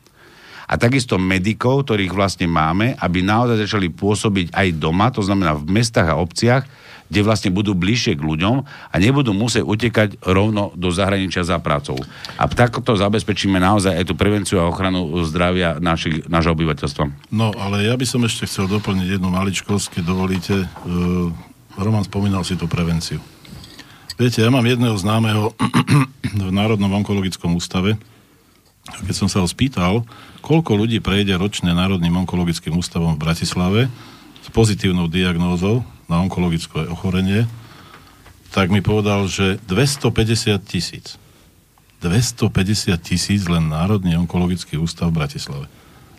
A 0.70 0.78
takisto 0.78 1.18
medikov, 1.18 1.90
ktorých 1.90 2.14
vlastne 2.14 2.46
máme, 2.46 2.94
aby 3.02 3.26
naozaj 3.26 3.66
začali 3.66 3.90
pôsobiť 3.90 4.54
aj 4.54 4.68
doma, 4.78 5.10
to 5.10 5.26
znamená 5.26 5.58
v 5.58 5.66
mestách 5.66 6.14
a 6.14 6.22
obciach, 6.22 6.70
kde 7.10 7.26
vlastne 7.26 7.50
budú 7.50 7.74
bližšie 7.74 8.14
k 8.14 8.22
ľuďom 8.22 8.56
a 8.70 8.96
nebudú 9.02 9.34
musieť 9.34 9.66
utekať 9.66 10.10
rovno 10.22 10.70
do 10.78 10.94
zahraničia 10.94 11.42
za 11.42 11.58
prácou. 11.58 11.98
A 12.38 12.46
takto 12.46 12.94
zabezpečíme 12.94 13.58
naozaj 13.58 13.98
aj 13.98 14.06
tú 14.06 14.14
prevenciu 14.14 14.62
a 14.62 14.70
ochranu 14.70 15.10
zdravia 15.26 15.82
našich, 15.82 16.30
nášho 16.30 16.54
obyvateľstva. 16.54 17.34
No, 17.34 17.50
ale 17.58 17.90
ja 17.90 17.98
by 17.98 18.06
som 18.06 18.22
ešte 18.22 18.46
chcel 18.46 18.70
doplniť 18.70 19.18
jednu 19.18 19.34
maličkosť, 19.34 20.00
keď 20.00 20.04
dovolíte. 20.06 20.56
Uh, 20.86 21.34
Roman 21.82 22.06
spomínal 22.06 22.46
si 22.46 22.54
tú 22.54 22.70
prevenciu. 22.70 23.18
Viete, 24.20 24.46
ja 24.46 24.54
mám 24.54 24.68
jedného 24.68 24.94
známeho 24.94 25.58
v 26.46 26.52
Národnom 26.54 26.94
onkologickom 26.94 27.58
ústave. 27.58 27.98
Keď 29.10 29.16
som 29.16 29.30
sa 29.32 29.42
ho 29.42 29.48
spýtal, 29.50 30.06
koľko 30.40 30.76
ľudí 30.76 31.04
prejde 31.04 31.36
ročne 31.36 31.72
Národným 31.72 32.26
onkologickým 32.26 32.76
ústavom 32.76 33.16
v 33.16 33.24
Bratislave 33.24 33.82
s 34.42 34.48
pozitívnou 34.52 35.12
diagnózou, 35.12 35.84
na 36.10 36.18
onkologické 36.26 36.90
ochorenie, 36.90 37.46
tak 38.50 38.74
mi 38.74 38.82
povedal, 38.82 39.30
že 39.30 39.62
250 39.70 40.58
tisíc. 40.66 41.22
250 42.02 42.50
tisíc 42.98 43.46
len 43.46 43.70
Národný 43.70 44.18
onkologický 44.18 44.82
ústav 44.82 45.14
v 45.14 45.22
Bratislave. 45.22 45.70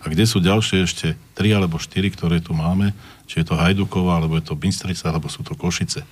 A 0.01 0.09
kde 0.09 0.25
sú 0.25 0.39
ďalšie 0.39 0.87
ešte 0.87 1.19
3 1.37 1.59
alebo 1.59 1.77
4, 1.77 2.07
ktoré 2.15 2.39
tu 2.39 2.55
máme, 2.55 2.95
či 3.27 3.43
je 3.43 3.51
to 3.51 3.59
Hajduková, 3.59 4.23
alebo 4.23 4.39
je 4.39 4.47
to 4.47 4.57
Bystrica, 4.57 5.11
alebo 5.11 5.29
sú 5.29 5.43
to 5.43 5.59
Košice. 5.59 6.07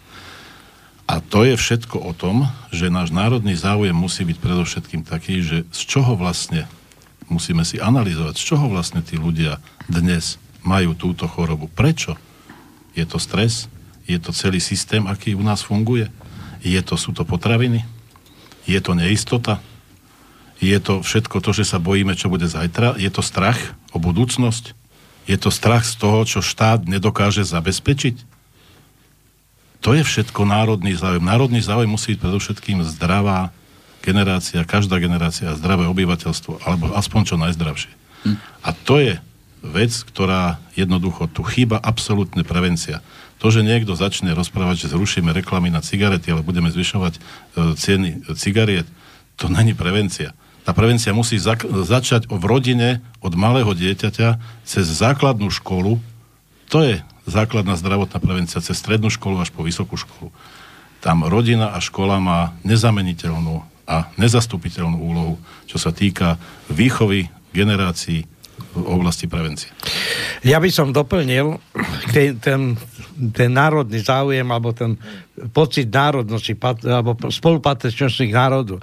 A 1.08 1.24
to 1.24 1.48
je 1.48 1.56
všetko 1.56 2.04
o 2.04 2.12
tom, 2.12 2.44
že 2.68 2.92
náš 2.92 3.14
národný 3.14 3.56
záujem 3.56 3.96
musí 3.96 4.28
byť 4.28 4.36
predovšetkým 4.44 5.08
taký, 5.08 5.40
že 5.40 5.64
z 5.72 5.80
čoho 5.88 6.18
vlastne 6.20 6.68
musíme 7.28 7.64
si 7.64 7.80
analyzovať, 7.80 8.34
z 8.36 8.44
čoho 8.44 8.66
vlastne 8.68 9.04
tí 9.04 9.16
ľudia 9.20 9.60
dnes 9.88 10.40
majú 10.64 10.92
túto 10.96 11.28
chorobu. 11.28 11.68
Prečo? 11.70 12.16
Je 12.96 13.04
to 13.06 13.20
stres? 13.20 13.70
Je 14.08 14.16
to 14.16 14.32
celý 14.32 14.58
systém, 14.58 15.04
aký 15.04 15.36
u 15.36 15.44
nás 15.44 15.60
funguje? 15.62 16.08
Je 16.64 16.80
to, 16.80 16.96
sú 16.98 17.12
to 17.12 17.22
potraviny? 17.22 17.84
Je 18.64 18.80
to 18.80 18.96
neistota? 18.96 19.60
Je 20.58 20.74
to 20.82 21.04
všetko 21.04 21.38
to, 21.38 21.54
že 21.54 21.70
sa 21.70 21.78
bojíme, 21.78 22.18
čo 22.18 22.26
bude 22.26 22.48
zajtra? 22.48 22.98
Je 22.98 23.08
to 23.12 23.22
strach 23.22 23.78
o 23.94 24.02
budúcnosť? 24.02 24.74
Je 25.28 25.36
to 25.36 25.52
strach 25.52 25.84
z 25.86 25.94
toho, 26.00 26.24
čo 26.24 26.40
štát 26.42 26.88
nedokáže 26.88 27.44
zabezpečiť? 27.44 28.24
To 29.84 29.94
je 29.94 30.02
všetko 30.02 30.42
národný 30.42 30.98
záujem. 30.98 31.22
Národný 31.22 31.62
záujem 31.62 31.92
musí 31.92 32.16
byť 32.16 32.22
predovšetkým 32.24 32.82
zdravá 32.96 33.54
generácia, 34.08 34.64
každá 34.64 34.96
generácia, 34.96 35.52
zdravé 35.52 35.84
obyvateľstvo, 35.84 36.64
alebo 36.64 36.96
aspoň 36.96 37.20
čo 37.28 37.36
najzdravšie. 37.36 37.92
Hm. 38.24 38.36
A 38.64 38.68
to 38.72 38.96
je 39.04 39.14
vec, 39.60 39.92
ktorá 39.92 40.56
jednoducho 40.72 41.28
tu 41.28 41.44
chýba 41.44 41.76
absolútne 41.76 42.46
prevencia. 42.46 43.04
To, 43.38 43.52
že 43.52 43.62
niekto 43.62 43.94
začne 43.94 44.34
rozprávať, 44.34 44.86
že 44.86 44.92
zrušíme 44.94 45.30
reklamy 45.30 45.70
na 45.70 45.84
cigarety, 45.84 46.32
ale 46.34 46.46
budeme 46.46 46.72
zvyšovať 46.72 47.14
e, 47.14 47.20
ceny 47.78 48.34
cigariet, 48.34 48.88
to 49.38 49.46
není 49.46 49.74
prevencia. 49.78 50.34
Tá 50.66 50.74
prevencia 50.74 51.14
musí 51.14 51.38
zak- 51.38 51.64
začať 51.64 52.26
v 52.26 52.42
rodine 52.42 52.98
od 53.22 53.32
malého 53.38 53.70
dieťaťa 53.70 54.42
cez 54.66 54.84
základnú 54.90 55.48
školu. 55.54 56.02
To 56.74 56.78
je 56.82 57.00
základná 57.30 57.78
zdravotná 57.78 58.18
prevencia 58.18 58.58
cez 58.58 58.74
strednú 58.74 59.08
školu 59.08 59.38
až 59.38 59.54
po 59.54 59.62
vysokú 59.62 59.94
školu. 59.94 60.34
Tam 60.98 61.22
rodina 61.22 61.72
a 61.72 61.78
škola 61.78 62.18
má 62.18 62.58
nezameniteľnú 62.66 63.62
a 63.88 64.12
nezastupiteľnú 64.20 65.00
úlohu, 65.00 65.34
čo 65.64 65.80
sa 65.80 65.96
týka 65.96 66.36
výchovy 66.68 67.24
generácií 67.56 68.28
v 68.76 68.84
oblasti 68.84 69.24
prevencie. 69.24 69.72
Ja 70.44 70.60
by 70.60 70.68
som 70.68 70.92
doplnil 70.92 71.56
ten, 72.12 72.36
ten, 72.36 72.76
ten 73.32 73.50
národný 73.50 74.04
záujem 74.04 74.44
alebo 74.44 74.76
ten 74.76 75.00
pocit 75.56 75.88
národnosti 75.88 76.52
alebo 76.84 77.16
spolupatričnosti 77.16 78.28
národu. 78.28 78.76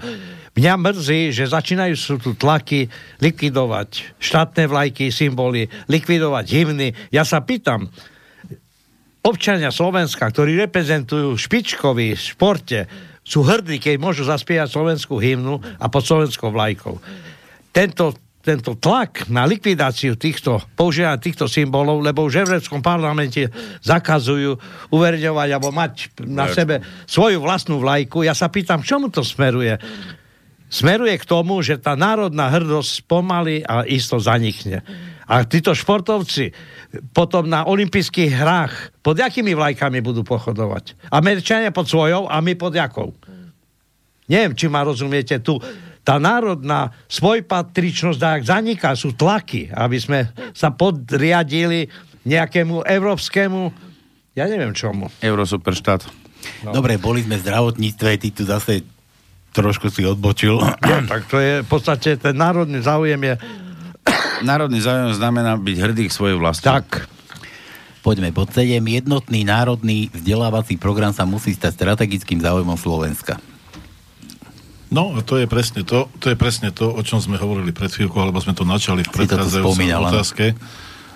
Mňa 0.55 0.73
mrzí, 0.79 1.35
že 1.35 1.51
začínajú 1.51 1.95
sú 1.99 2.15
tu 2.15 2.31
tlaky 2.33 2.87
likvidovať 3.19 4.15
štátne 4.15 4.71
vlajky, 4.71 5.11
symboly, 5.11 5.67
likvidovať 5.91 6.45
hymny. 6.47 6.95
Ja 7.11 7.27
sa 7.27 7.43
pýtam, 7.43 7.91
občania 9.19 9.75
Slovenska, 9.75 10.31
ktorí 10.31 10.55
reprezentujú 10.55 11.35
špičkový 11.35 12.15
v 12.15 12.21
športe, 12.23 12.87
sú 13.25 13.41
hrdí, 13.41 13.81
keď 13.81 13.97
môžu 13.97 14.21
zaspievať 14.29 14.69
slovenskú 14.69 15.17
hymnu 15.17 15.57
a 15.81 15.89
pod 15.89 16.05
slovenskou 16.05 16.53
vlajkou. 16.53 17.01
Tento, 17.73 18.13
tento 18.45 18.77
tlak 18.77 19.25
na 19.33 19.49
likvidáciu 19.49 20.13
týchto, 20.13 20.61
používania 20.77 21.17
týchto 21.17 21.49
symbolov, 21.49 22.05
lebo 22.05 22.29
už 22.29 22.37
v 22.37 22.41
Európskom 22.45 22.85
parlamente 22.85 23.49
zakazujú 23.81 24.53
uverejňovať 24.93 25.49
alebo 25.49 25.73
mať 25.73 26.21
na 26.29 26.45
sebe 26.53 26.85
svoju 27.09 27.41
vlastnú 27.41 27.81
vlajku. 27.81 28.21
Ja 28.21 28.37
sa 28.37 28.53
pýtam, 28.53 28.85
čomu 28.85 29.09
to 29.09 29.25
smeruje? 29.25 29.81
Smeruje 30.69 31.17
k 31.17 31.25
tomu, 31.25 31.65
že 31.65 31.81
tá 31.81 31.97
národná 31.97 32.53
hrdosť 32.53 33.09
pomaly 33.09 33.65
a 33.65 33.89
isto 33.89 34.21
zanikne. 34.21 34.85
A 35.25 35.41
títo 35.45 35.73
športovci 35.73 36.53
potom 37.11 37.49
na 37.49 37.65
olympijských 37.65 38.31
hrách 38.33 38.73
pod 39.01 39.17
jakými 39.17 39.57
vlajkami 39.57 39.99
budú 40.05 40.21
pochodovať? 40.21 41.09
Američania 41.09 41.73
pod 41.73 41.89
svojou 41.89 42.29
a 42.29 42.37
my 42.41 42.53
pod 42.53 42.77
jakou? 42.77 43.09
Neviem, 44.29 44.53
či 44.57 44.69
ma 44.69 44.85
rozumiete 44.85 45.41
tu. 45.41 45.57
Tá 46.05 46.21
národná 46.21 46.93
svojpatričnosť 47.09 48.19
tak 48.21 48.41
zaniká, 48.45 48.93
sú 48.93 49.17
tlaky, 49.17 49.73
aby 49.73 49.97
sme 49.97 50.19
sa 50.53 50.69
podriadili 50.69 51.89
nejakému 52.25 52.85
európskemu, 52.85 53.73
ja 54.37 54.45
neviem 54.45 54.73
čomu. 54.77 55.09
Eurosuperštát. 55.23 56.05
No. 56.61 56.77
Dobre, 56.77 57.01
boli 57.01 57.25
sme 57.25 57.41
v 57.41 57.45
zdravotníctve, 57.49 58.09
ty 58.21 58.29
tu 58.29 58.45
zase 58.45 58.85
trošku 59.55 59.87
si 59.87 60.03
odbočil. 60.03 60.59
No, 60.59 60.97
tak 61.07 61.25
to 61.31 61.39
je 61.39 61.63
v 61.63 61.69
podstate 61.69 62.19
ten 62.19 62.35
národný 62.35 62.83
záujem 62.83 63.17
je 63.23 63.33
Národný 64.45 64.83
záujem 64.83 65.15
znamená 65.15 65.57
byť 65.57 65.77
hrdý 65.79 66.03
k 66.09 66.15
svojej 66.15 66.37
vlasti. 66.37 66.65
tak. 66.65 67.09
Poďme 68.05 68.29
pod 68.29 68.53
7. 68.53 68.77
Jednotný 68.85 69.41
národný 69.41 70.13
vzdelávací 70.13 70.77
program 70.77 71.09
sa 71.09 71.25
musí 71.25 71.57
stať 71.57 71.73
strategickým 71.73 72.37
záujmom 72.37 72.77
Slovenska. 72.77 73.41
No, 74.93 75.17
a 75.17 75.25
to 75.25 75.41
je 75.41 75.49
presne 75.49 75.81
to, 75.81 76.05
to 76.21 76.29
je 76.29 76.37
presne 76.37 76.69
to, 76.69 76.93
o 76.93 77.01
čom 77.01 77.17
sme 77.17 77.41
hovorili 77.41 77.73
pred 77.73 77.89
chvíľkou, 77.89 78.21
alebo 78.21 78.37
sme 78.37 78.53
to 78.53 78.61
načali 78.61 79.01
v 79.01 79.09
predchádzajúcej 79.09 79.89
otázke. 79.97 80.45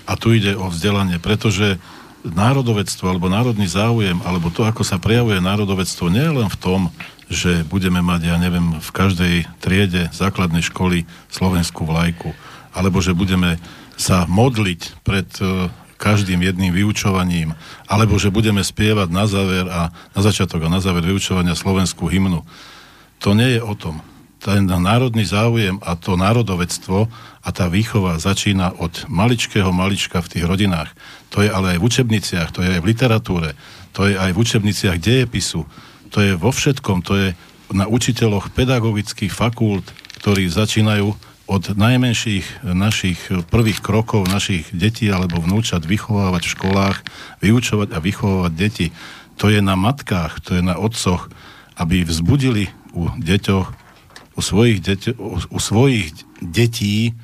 A 0.09 0.17
tu 0.17 0.33
ide 0.33 0.57
o 0.57 0.65
vzdelanie, 0.73 1.21
pretože 1.21 1.77
národovectvo 2.25 3.05
alebo 3.05 3.29
národný 3.29 3.69
záujem, 3.69 4.17
alebo 4.25 4.49
to, 4.49 4.65
ako 4.65 4.81
sa 4.81 4.97
prejavuje 4.97 5.37
národovectvo, 5.39 6.09
nie 6.09 6.25
je 6.25 6.33
len 6.41 6.49
v 6.49 6.57
tom, 6.57 6.81
že 7.29 7.61
budeme 7.69 8.01
mať, 8.01 8.33
ja 8.33 8.41
neviem, 8.41 8.81
v 8.81 8.89
každej 8.89 9.45
triede 9.61 10.09
základnej 10.09 10.65
školy 10.65 11.05
slovenskú 11.29 11.85
vlajku, 11.85 12.33
alebo 12.73 13.01
že 13.01 13.17
budeme 13.17 13.57
sa 13.99 14.23
modliť 14.29 15.03
pred 15.03 15.27
e, 15.43 15.67
každým 15.99 16.39
jedným 16.39 16.71
vyučovaním, 16.71 17.51
alebo 17.91 18.15
že 18.15 18.31
budeme 18.31 18.63
spievať 18.63 19.11
na 19.11 19.27
záver 19.27 19.67
a 19.67 19.91
na 19.91 20.21
začiatok 20.23 20.65
a 20.65 20.71
na 20.71 20.79
záver 20.79 21.03
vyučovania 21.03 21.59
slovenskú 21.59 22.07
hymnu. 22.07 22.47
To 23.19 23.35
nie 23.35 23.59
je 23.59 23.61
o 23.61 23.75
tom. 23.75 23.99
Ten 24.39 24.71
národný 24.71 25.27
záujem 25.27 25.83
a 25.83 25.99
to 25.99 26.15
národovectvo 26.15 27.11
a 27.43 27.49
tá 27.51 27.67
výchova 27.67 28.15
začína 28.15 28.71
od 28.79 29.03
maličkého 29.11 29.67
malička 29.75 30.23
v 30.23 30.31
tých 30.31 30.47
rodinách. 30.47 30.95
To 31.35 31.43
je 31.43 31.51
ale 31.51 31.75
aj 31.75 31.79
v 31.83 31.87
učebniciach, 31.91 32.49
to 32.55 32.63
je 32.63 32.79
aj 32.79 32.79
v 32.79 32.89
literatúre, 32.95 33.49
to 33.91 34.07
je 34.07 34.15
aj 34.15 34.31
v 34.31 34.39
učebniciach 34.39 34.95
dejepisu, 34.95 35.67
to 36.07 36.17
je 36.23 36.31
vo 36.39 36.55
všetkom, 36.55 37.03
to 37.03 37.13
je 37.19 37.27
na 37.75 37.91
učiteľoch 37.91 38.55
pedagogických 38.55 39.35
fakult, 39.35 39.83
ktorí 40.23 40.47
začínajú 40.47 41.28
od 41.49 41.73
najmenších 41.73 42.61
našich 42.61 43.17
prvých 43.49 43.81
krokov 43.81 44.29
našich 44.29 44.69
detí 44.69 45.09
alebo 45.09 45.41
vnúčat 45.41 45.81
vychovávať 45.81 46.45
v 46.45 46.53
školách, 46.53 46.97
vyučovať 47.41 47.89
a 47.89 47.97
vychovávať 47.97 48.53
deti. 48.53 48.87
To 49.41 49.49
je 49.49 49.57
na 49.57 49.73
matkách, 49.73 50.45
to 50.45 50.61
je 50.61 50.61
na 50.61 50.77
otcoch, 50.77 51.33
aby 51.73 52.05
vzbudili 52.05 52.69
u 52.93 53.09
deťoch, 53.17 53.67
u 54.37 54.41
svojich, 54.45 54.77
deťo, 54.77 55.11
u, 55.49 55.59
svojich 55.59 56.13
detí 56.37 57.17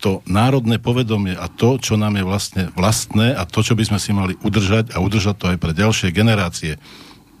to 0.00 0.20
národné 0.28 0.76
povedomie 0.76 1.32
a 1.32 1.48
to, 1.48 1.80
čo 1.80 1.96
nám 1.96 2.20
je 2.20 2.24
vlastne 2.24 2.62
vlastné 2.76 3.32
a 3.32 3.48
to, 3.48 3.64
čo 3.64 3.72
by 3.76 3.84
sme 3.88 3.98
si 4.00 4.12
mali 4.12 4.36
udržať 4.44 4.92
a 4.92 5.00
udržať 5.00 5.36
to 5.40 5.46
aj 5.56 5.58
pre 5.60 5.72
ďalšie 5.72 6.12
generácie. 6.12 6.76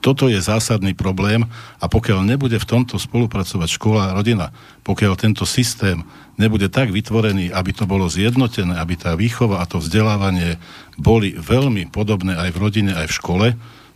Toto 0.00 0.32
je 0.32 0.40
zásadný 0.40 0.96
problém 0.96 1.44
a 1.76 1.84
pokiaľ 1.84 2.24
nebude 2.24 2.56
v 2.56 2.68
tomto 2.68 2.96
spolupracovať 2.96 3.68
škola 3.68 4.02
a 4.10 4.16
rodina, 4.16 4.48
pokiaľ 4.84 5.12
tento 5.20 5.44
systém 5.44 6.00
nebude 6.40 6.72
tak 6.72 6.88
vytvorený, 6.88 7.52
aby 7.52 7.70
to 7.76 7.84
bolo 7.84 8.08
zjednotené, 8.08 8.80
aby 8.80 8.96
tá 8.96 9.12
výchova 9.12 9.60
a 9.60 9.68
to 9.68 9.76
vzdelávanie 9.76 10.56
boli 10.96 11.36
veľmi 11.36 11.92
podobné 11.92 12.32
aj 12.32 12.56
v 12.56 12.60
rodine, 12.60 12.92
aj 12.96 13.12
v 13.12 13.16
škole, 13.20 13.46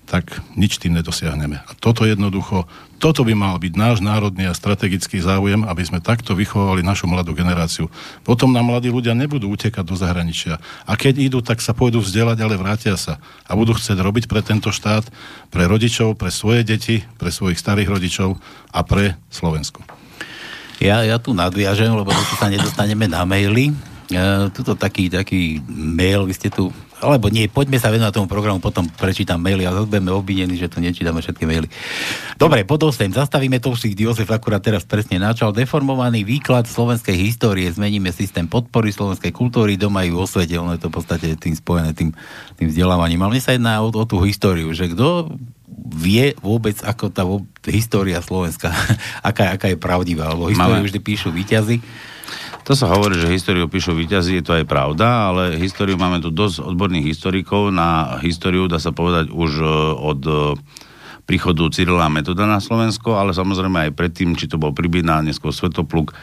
tak 0.05 0.45
nič 0.53 0.76
tým 0.76 0.92
nedosiahneme. 1.01 1.64
A 1.64 1.72
toto 1.80 2.05
jednoducho, 2.05 2.68
toto 3.01 3.24
by 3.24 3.32
mal 3.32 3.57
byť 3.57 3.72
náš 3.72 3.99
národný 4.05 4.45
a 4.45 4.53
strategický 4.53 5.16
záujem, 5.24 5.64
aby 5.64 5.80
sme 5.80 6.05
takto 6.05 6.36
vychovali 6.36 6.84
našu 6.84 7.09
mladú 7.09 7.32
generáciu. 7.32 7.88
Potom 8.20 8.53
nám 8.53 8.68
mladí 8.68 8.92
ľudia 8.92 9.16
nebudú 9.16 9.49
utekať 9.49 9.80
do 9.80 9.97
zahraničia. 9.97 10.61
A 10.84 10.92
keď 11.01 11.24
idú, 11.24 11.38
tak 11.40 11.64
sa 11.64 11.72
pôjdu 11.72 12.05
vzdelať, 12.05 12.36
ale 12.45 12.61
vrátia 12.61 13.01
sa. 13.01 13.16
A 13.49 13.57
budú 13.57 13.72
chcieť 13.72 13.97
robiť 13.97 14.28
pre 14.28 14.45
tento 14.45 14.68
štát, 14.68 15.09
pre 15.49 15.64
rodičov, 15.64 16.20
pre 16.20 16.28
svoje 16.28 16.68
deti, 16.68 17.01
pre 17.16 17.32
svojich 17.32 17.57
starých 17.57 17.88
rodičov 17.88 18.36
a 18.76 18.80
pre 18.84 19.16
Slovensko. 19.32 20.03
Ja, 20.83 21.07
ja 21.07 21.16
tu 21.22 21.37
nadviažem, 21.37 21.91
lebo 21.91 22.11
tu 22.11 22.35
sa 22.39 22.51
nedostaneme 22.51 23.07
na 23.07 23.22
maily. 23.22 23.70
E, 24.11 24.22
tuto 24.53 24.75
taký, 24.75 25.09
taký 25.09 25.62
mail, 25.68 26.27
vy 26.29 26.35
ste 26.35 26.49
tu 26.51 26.75
alebo 27.05 27.29
nie, 27.29 27.53
poďme 27.53 27.77
sa 27.77 27.93
venovať 27.93 28.16
tomu 28.16 28.27
programu, 28.31 28.64
potom 28.64 28.89
prečítam 28.89 29.37
maily 29.37 29.68
a 29.68 29.77
zase 29.77 29.93
budeme 29.93 30.09
obvinení, 30.14 30.57
že 30.57 30.72
tu 30.72 30.81
nečítame 30.81 31.20
všetky 31.20 31.45
maily. 31.45 31.68
Dobre, 32.41 32.64
pod 32.64 32.81
8. 32.81 33.12
Zastavíme 33.12 33.61
to 33.61 33.77
už 33.77 33.93
Jozef 33.93 34.27
akurát 34.33 34.64
teraz 34.64 34.89
presne 34.89 35.20
načal. 35.20 35.53
Deformovaný 35.53 36.25
výklad 36.25 36.64
slovenskej 36.64 37.14
histórie, 37.14 37.68
zmeníme 37.68 38.09
systém 38.09 38.49
podpory 38.49 38.89
slovenskej 38.89 39.37
kultúry, 39.37 39.77
doma 39.77 40.09
ju 40.09 40.16
osvete, 40.16 40.57
ono 40.57 40.72
je 40.75 40.81
to 40.81 40.89
v 40.89 40.95
podstate 40.97 41.29
tým 41.37 41.53
spojené, 41.53 41.93
tým, 41.93 42.11
tým 42.57 42.68
vzdelávaním. 42.72 43.20
Ale 43.20 43.37
mne 43.37 43.45
sa 43.45 43.53
jedná 43.53 43.85
o, 43.85 43.93
o 43.93 44.05
tú 44.09 44.25
históriu, 44.25 44.72
že 44.72 44.89
kto 44.89 45.29
vie 45.94 46.36
vôbec, 46.38 46.76
ako 46.80 47.04
tá 47.08 47.24
vo- 47.24 47.46
história 47.66 48.20
Slovenska, 48.20 48.70
aká, 49.28 49.56
aká 49.56 49.72
je 49.72 49.78
pravdivá, 49.80 50.32
lebo 50.32 50.52
históriu 50.52 50.80
Máme. 50.80 50.88
vždy 50.88 51.00
píšu 51.00 51.32
výťazy. 51.32 51.80
To 52.64 52.72
sa 52.72 52.88
hovorí, 52.88 53.20
že 53.20 53.28
históriu 53.28 53.68
píšu 53.68 53.92
víťazí, 53.92 54.40
je 54.40 54.44
to 54.44 54.56
aj 54.56 54.64
pravda, 54.64 55.28
ale 55.28 55.60
históriu 55.60 56.00
máme 56.00 56.24
tu 56.24 56.32
dosť 56.32 56.64
odborných 56.64 57.12
historikov. 57.12 57.68
Na 57.68 58.16
históriu 58.24 58.64
dá 58.64 58.80
sa 58.80 58.88
povedať 58.88 59.28
už 59.28 59.50
e, 59.60 59.66
od 60.00 60.20
e, 60.24 60.32
príchodu 61.28 61.68
Cyrila 61.68 62.08
Metoda 62.08 62.48
na 62.48 62.64
Slovensko, 62.64 63.20
ale 63.20 63.36
samozrejme 63.36 63.88
aj 63.88 63.92
predtým, 63.92 64.32
či 64.32 64.48
to 64.48 64.56
bol 64.56 64.72
Pribina, 64.72 65.20
neskôr 65.20 65.52
Svetopluk. 65.52 66.12
E, 66.12 66.14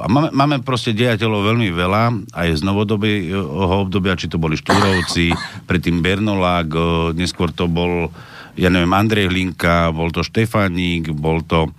A 0.00 0.08
máme, 0.08 0.32
máme 0.32 0.64
proste 0.64 0.96
dejateľov 0.96 1.52
veľmi 1.52 1.68
veľa, 1.76 2.32
aj 2.32 2.48
z 2.56 2.62
novodobého 2.64 3.44
obdobia, 3.84 4.16
či 4.16 4.32
to 4.32 4.40
boli 4.40 4.56
Štúrovci, 4.56 5.36
predtým 5.68 6.00
Bernolák, 6.00 6.72
neskôr 7.12 7.52
to 7.52 7.68
bol, 7.68 8.08
ja 8.56 8.68
neviem, 8.72 8.90
Andrej 8.90 9.30
Hlinka, 9.30 9.94
bol 9.94 10.10
to 10.10 10.26
Štefánik, 10.26 11.12
bol 11.14 11.42
to 11.44 11.70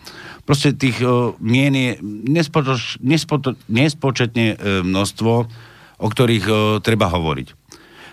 proste 0.46 0.76
tých 0.76 1.00
uh, 1.00 1.32
mien 1.40 1.72
je 1.72 1.96
nespotoč, 2.28 3.00
nespoto, 3.00 3.56
nespočetne 3.72 4.46
uh, 4.56 4.58
množstvo, 4.84 5.34
o 6.02 6.08
ktorých 6.10 6.46
uh, 6.50 6.58
treba 6.84 7.08
hovoriť. 7.08 7.62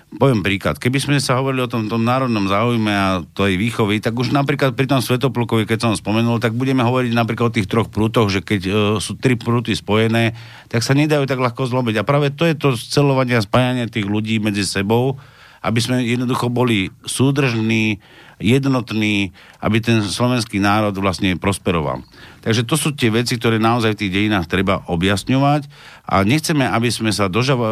Poviem 0.08 0.40
príklad. 0.40 0.80
Keby 0.80 1.04
sme 1.04 1.16
sa 1.20 1.36
hovorili 1.36 1.60
o 1.60 1.68
tom, 1.68 1.84
tom 1.84 2.00
národnom 2.00 2.48
záujme 2.48 2.88
a 2.88 3.20
tej 3.36 3.60
výchovy, 3.60 4.00
tak 4.00 4.16
už 4.16 4.32
napríklad 4.32 4.72
pri 4.72 4.88
tom 4.88 5.04
Svetoplukovi, 5.04 5.68
keď 5.68 5.84
som 5.84 5.92
spomenul, 5.92 6.40
tak 6.40 6.56
budeme 6.56 6.80
hovoriť 6.80 7.12
napríklad 7.12 7.52
o 7.52 7.56
tých 7.60 7.68
troch 7.68 7.92
prútoch, 7.92 8.32
že 8.32 8.40
keď 8.40 8.60
uh, 8.68 8.74
sú 9.02 9.20
tri 9.20 9.36
prúty 9.36 9.76
spojené, 9.76 10.32
tak 10.72 10.80
sa 10.80 10.96
nedajú 10.96 11.28
tak 11.28 11.42
ľahko 11.42 11.68
zlomiť. 11.68 12.00
A 12.00 12.08
práve 12.08 12.32
to 12.32 12.48
je 12.48 12.56
to 12.56 12.72
scelovanie 12.78 13.36
a 13.36 13.44
spájanie 13.44 13.84
tých 13.90 14.08
ľudí 14.08 14.40
medzi 14.40 14.64
sebou, 14.64 15.20
aby 15.60 15.80
sme 15.82 16.00
jednoducho 16.06 16.48
boli 16.48 16.88
súdržní, 17.04 17.98
jednotní, 18.38 19.34
aby 19.58 19.82
ten 19.82 20.02
slovenský 20.02 20.62
národ 20.62 20.94
vlastne 20.98 21.34
prosperoval. 21.34 22.06
Takže 22.38 22.62
to 22.64 22.78
sú 22.78 22.94
tie 22.94 23.10
veci, 23.10 23.34
ktoré 23.34 23.58
naozaj 23.58 23.98
v 23.98 24.00
tých 24.06 24.14
dejinách 24.14 24.46
treba 24.46 24.80
objasňovať 24.86 25.66
a 26.06 26.22
nechceme, 26.22 26.64
aby 26.64 26.88
sme 26.88 27.10
sa 27.10 27.26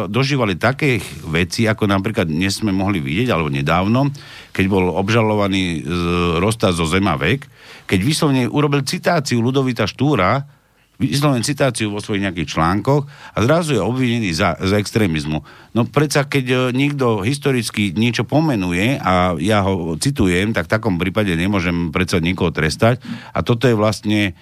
dožívali 0.05 0.59
také 0.59 0.99
veci, 1.25 1.65
ako 1.65 1.87
napríklad 1.87 2.27
dnes 2.27 2.59
sme 2.59 2.75
mohli 2.75 2.99
vidieť, 2.99 3.31
alebo 3.31 3.47
nedávno, 3.47 4.11
keď 4.51 4.65
bol 4.67 4.91
obžalovaný 4.91 5.87
z 5.87 6.03
Rosta 6.43 6.75
zo 6.75 6.85
Zema 6.85 7.15
vek, 7.15 7.47
keď 7.87 7.99
vyslovne 8.03 8.43
urobil 8.51 8.83
citáciu 8.83 9.39
Ludovita 9.39 9.87
Štúra, 9.87 10.56
vysloven 10.97 11.45
citáciu 11.45 11.93
vo 11.93 12.01
svojich 12.01 12.25
nejakých 12.25 12.57
článkoch 12.57 13.05
a 13.07 13.37
zrazu 13.45 13.77
je 13.77 13.81
obvinený 13.81 14.33
za, 14.33 14.57
za 14.57 14.81
extrémizmu. 14.81 15.45
No 15.77 15.81
predsa, 15.85 16.25
keď 16.25 16.45
e, 16.49 16.57
niekto 16.73 17.21
historicky 17.21 17.93
niečo 17.93 18.25
pomenuje 18.25 18.97
a 18.97 19.37
ja 19.37 19.61
ho 19.61 19.93
citujem, 20.01 20.57
tak 20.57 20.65
v 20.65 20.73
takom 20.73 20.97
prípade 20.97 21.33
nemôžem 21.37 21.93
predsa 21.93 22.17
nikoho 22.17 22.49
trestať 22.49 22.99
a 23.31 23.45
toto 23.45 23.69
je 23.69 23.77
vlastne 23.77 24.33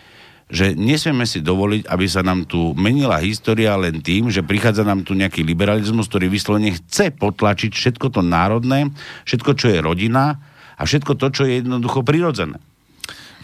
že 0.46 0.78
nesmieme 0.78 1.26
si 1.26 1.42
dovoliť, 1.42 1.90
aby 1.90 2.06
sa 2.06 2.22
nám 2.22 2.46
tu 2.46 2.78
menila 2.78 3.18
história 3.18 3.74
len 3.82 3.98
tým, 4.06 4.30
že 4.30 4.46
prichádza 4.46 4.86
nám 4.86 5.02
tu 5.02 5.18
nejaký 5.18 5.42
liberalizmus, 5.42 6.06
ktorý 6.06 6.30
vyslovene 6.30 6.78
chce 6.78 7.10
potlačiť 7.18 7.74
všetko 7.74 8.14
to 8.14 8.22
národné, 8.22 8.94
všetko, 9.26 9.58
čo 9.58 9.74
je 9.74 9.82
rodina 9.82 10.38
a 10.78 10.86
všetko 10.86 11.18
to, 11.18 11.28
čo 11.34 11.42
je 11.50 11.66
jednoducho 11.66 12.06
prirodzené. 12.06 12.62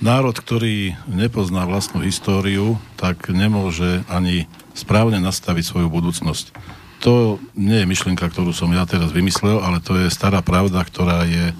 Národ, 0.01 0.33
ktorý 0.33 0.97
nepozná 1.05 1.69
vlastnú 1.69 2.01
históriu, 2.01 2.81
tak 2.97 3.29
nemôže 3.29 4.01
ani 4.09 4.49
správne 4.73 5.21
nastaviť 5.21 5.61
svoju 5.61 5.93
budúcnosť. 5.93 6.57
To 7.05 7.37
nie 7.53 7.85
je 7.85 7.85
myšlienka, 7.85 8.25
ktorú 8.25 8.49
som 8.49 8.73
ja 8.73 8.89
teraz 8.89 9.13
vymyslel, 9.13 9.61
ale 9.61 9.77
to 9.77 9.93
je 10.01 10.09
stará 10.09 10.41
pravda, 10.41 10.81
ktorá 10.81 11.29
je, 11.29 11.53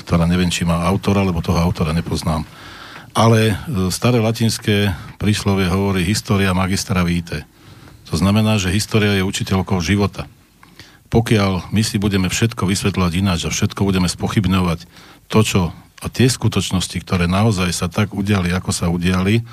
ktorá 0.00 0.24
neviem, 0.24 0.48
či 0.48 0.64
má 0.64 0.80
autora, 0.88 1.20
lebo 1.20 1.44
toho 1.44 1.60
autora 1.60 1.92
nepoznám. 1.92 2.48
Ale 3.12 3.52
e, 3.52 3.54
staré 3.92 4.16
latinské 4.16 4.96
príslovie 5.20 5.68
hovorí 5.68 6.08
história 6.08 6.56
magistra 6.56 7.04
víte. 7.04 7.44
To 8.08 8.16
znamená, 8.16 8.56
že 8.56 8.72
história 8.72 9.12
je 9.20 9.28
učiteľkou 9.28 9.76
života. 9.84 10.24
Pokiaľ 11.12 11.68
my 11.68 11.84
si 11.84 12.00
budeme 12.00 12.32
všetko 12.32 12.64
vysvetľovať 12.64 13.12
ináč 13.20 13.44
a 13.44 13.52
všetko 13.52 13.84
budeme 13.84 14.08
spochybňovať 14.08 14.88
to, 15.28 15.40
čo 15.44 15.60
a 16.02 16.10
tie 16.10 16.26
skutočnosti, 16.26 16.98
ktoré 17.06 17.30
naozaj 17.30 17.70
sa 17.70 17.86
tak 17.86 18.10
udiali, 18.10 18.50
ako 18.50 18.74
sa 18.74 18.90
udiali, 18.90 19.46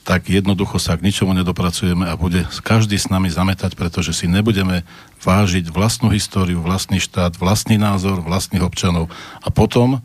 tak 0.00 0.32
jednoducho 0.32 0.80
sa 0.80 0.96
k 0.96 1.04
ničomu 1.04 1.36
nedopracujeme 1.36 2.08
a 2.08 2.16
bude 2.16 2.46
každý 2.64 2.96
s 2.96 3.12
nami 3.12 3.28
zametať, 3.28 3.76
pretože 3.76 4.16
si 4.16 4.30
nebudeme 4.30 4.86
vážiť 5.20 5.68
vlastnú 5.68 6.08
históriu, 6.08 6.64
vlastný 6.64 7.02
štát, 7.02 7.36
vlastný 7.36 7.76
názor, 7.76 8.24
vlastných 8.24 8.64
občanov. 8.64 9.12
A 9.44 9.52
potom 9.52 10.00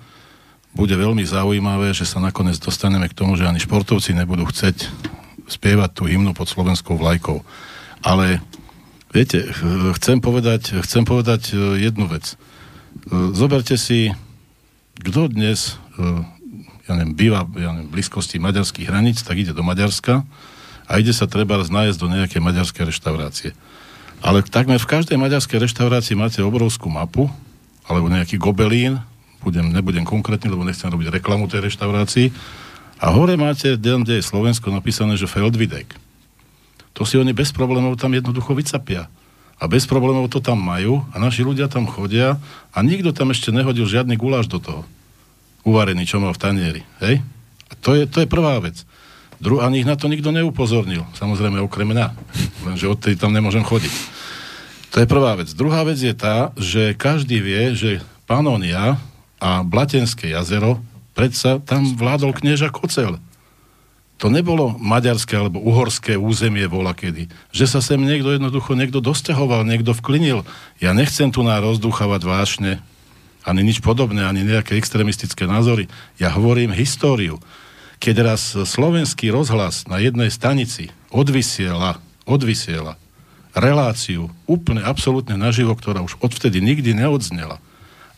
bude 0.76 0.92
veľmi 0.92 1.24
zaujímavé, 1.24 1.96
že 1.96 2.04
sa 2.04 2.20
nakoniec 2.20 2.60
dostaneme 2.60 3.08
k 3.08 3.16
tomu, 3.16 3.40
že 3.40 3.48
ani 3.48 3.64
športovci 3.64 4.12
nebudú 4.12 4.44
chceť 4.52 4.92
spievať 5.48 5.90
tú 5.96 6.04
hymnu 6.12 6.36
pod 6.36 6.52
slovenskou 6.52 7.00
vlajkou. 7.00 7.40
Ale 8.04 8.44
viete, 9.16 9.48
chcem 9.96 10.20
povedať, 10.20 10.84
chcem 10.84 11.08
povedať 11.08 11.56
e, 11.56 11.80
jednu 11.88 12.12
vec. 12.12 12.36
E, 12.36 13.32
zoberte 13.32 13.80
si, 13.80 14.12
kto 15.02 15.32
dnes 15.32 15.76
e, 15.98 16.04
ja 16.86 16.94
neviem, 16.94 17.18
býva 17.18 17.50
ja 17.58 17.74
neviem, 17.74 17.90
v 17.90 17.94
blízkosti 17.98 18.38
maďarských 18.38 18.88
hraníc, 18.90 19.26
tak 19.26 19.42
ide 19.42 19.52
do 19.52 19.66
Maďarska 19.66 20.22
a 20.86 20.92
ide 21.02 21.12
sa 21.12 21.26
treba 21.26 21.58
nájsť 21.58 21.98
do 21.98 22.08
nejakej 22.14 22.42
maďarskej 22.42 22.84
reštaurácie. 22.94 23.52
Ale 24.22 24.46
takmer 24.46 24.78
v 24.78 24.90
každej 24.90 25.18
maďarskej 25.18 25.62
reštaurácii 25.66 26.16
máte 26.18 26.40
obrovskú 26.46 26.90
mapu, 26.90 27.30
alebo 27.86 28.10
nejaký 28.10 28.38
gobelín, 28.38 29.02
budem, 29.42 29.70
nebudem 29.70 30.06
konkrétny, 30.06 30.50
lebo 30.50 30.66
nechcem 30.66 30.90
robiť 30.90 31.22
reklamu 31.22 31.46
tej 31.46 31.70
reštaurácii. 31.70 32.34
A 33.02 33.12
hore 33.14 33.38
máte, 33.38 33.78
kde 33.78 34.18
je 34.18 34.24
Slovensko 34.26 34.74
napísané, 34.74 35.20
že 35.20 35.30
Feldvidek. 35.30 35.94
To 36.96 37.04
si 37.04 37.20
oni 37.20 37.36
bez 37.36 37.52
problémov 37.52 38.00
tam 38.00 38.16
jednoducho 38.16 38.56
vycapia. 38.56 39.12
A 39.56 39.72
bez 39.72 39.88
problémov 39.88 40.28
to 40.28 40.44
tam 40.44 40.60
majú 40.60 41.08
a 41.12 41.16
naši 41.16 41.48
ľudia 41.48 41.72
tam 41.72 41.88
chodia 41.88 42.36
a 42.76 42.78
nikto 42.84 43.16
tam 43.16 43.32
ešte 43.32 43.56
nehodil 43.56 43.88
žiadny 43.88 44.20
guláš 44.20 44.52
do 44.52 44.60
toho. 44.60 44.82
Uvarený, 45.64 46.04
čo 46.04 46.20
mal 46.20 46.36
v 46.36 46.42
tanieri. 46.44 46.82
Hej? 47.00 47.24
A 47.72 47.74
to 47.80 47.96
je, 47.96 48.04
to 48.06 48.22
je 48.22 48.28
prvá 48.28 48.60
vec. 48.60 48.84
Dru- 49.40 49.64
ani 49.64 49.84
ich 49.84 49.90
na 49.90 49.96
to 49.96 50.12
nikto 50.12 50.32
neupozornil. 50.32 51.08
Samozrejme 51.16 51.64
okrem 51.64 51.88
mňa. 51.88 52.08
Lenže 52.68 52.92
odtedy 52.92 53.16
tam 53.16 53.32
nemôžem 53.32 53.64
chodiť. 53.64 53.94
To 54.96 55.04
je 55.04 55.12
prvá 55.12 55.36
vec. 55.36 55.52
Druhá 55.52 55.84
vec 55.84 56.00
je 56.00 56.16
tá, 56.16 56.56
že 56.56 56.96
každý 56.96 57.44
vie, 57.44 57.76
že 57.76 58.00
Panonia 58.28 58.96
a 59.44 59.60
Blatenské 59.64 60.32
jazero, 60.32 60.80
predsa 61.12 61.60
tam 61.60 61.96
vládol 62.00 62.32
knieža 62.32 62.72
Kocel. 62.72 63.20
To 64.16 64.32
nebolo 64.32 64.80
maďarské 64.80 65.36
alebo 65.36 65.60
uhorské 65.60 66.16
územie 66.16 66.64
vola 66.72 66.96
kedy. 66.96 67.28
Že 67.52 67.66
sa 67.68 67.80
sem 67.84 68.00
niekto 68.00 68.32
jednoducho 68.32 68.72
niekto 68.72 69.04
dosťahoval, 69.04 69.68
niekto 69.68 69.92
vklinil. 69.92 70.48
Ja 70.80 70.96
nechcem 70.96 71.36
tu 71.36 71.44
na 71.44 71.60
rozduchávať 71.60 72.22
vášne, 72.24 72.72
ani 73.44 73.62
nič 73.62 73.84
podobné, 73.84 74.24
ani 74.24 74.48
nejaké 74.48 74.80
extremistické 74.80 75.44
názory. 75.44 75.92
Ja 76.16 76.32
hovorím 76.32 76.72
históriu. 76.72 77.44
Keď 78.00 78.16
raz 78.24 78.56
slovenský 78.56 79.36
rozhlas 79.36 79.84
na 79.92 80.00
jednej 80.00 80.32
stanici 80.32 80.96
odvysiela, 81.12 82.00
odvysiela 82.24 82.96
reláciu 83.56 84.32
úplne 84.48 84.84
absolútne 84.84 85.40
naživo, 85.40 85.76
ktorá 85.76 86.04
už 86.04 86.20
odvtedy 86.20 86.60
nikdy 86.60 86.92
neodznela, 86.92 87.64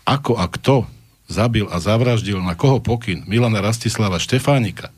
ako 0.01 0.33
a 0.37 0.49
kto 0.49 0.89
zabil 1.29 1.69
a 1.69 1.77
zavraždil 1.77 2.41
na 2.41 2.57
koho 2.57 2.81
pokyn 2.81 3.21
Milana 3.29 3.61
Rastislava 3.61 4.17
Štefánika 4.17 4.89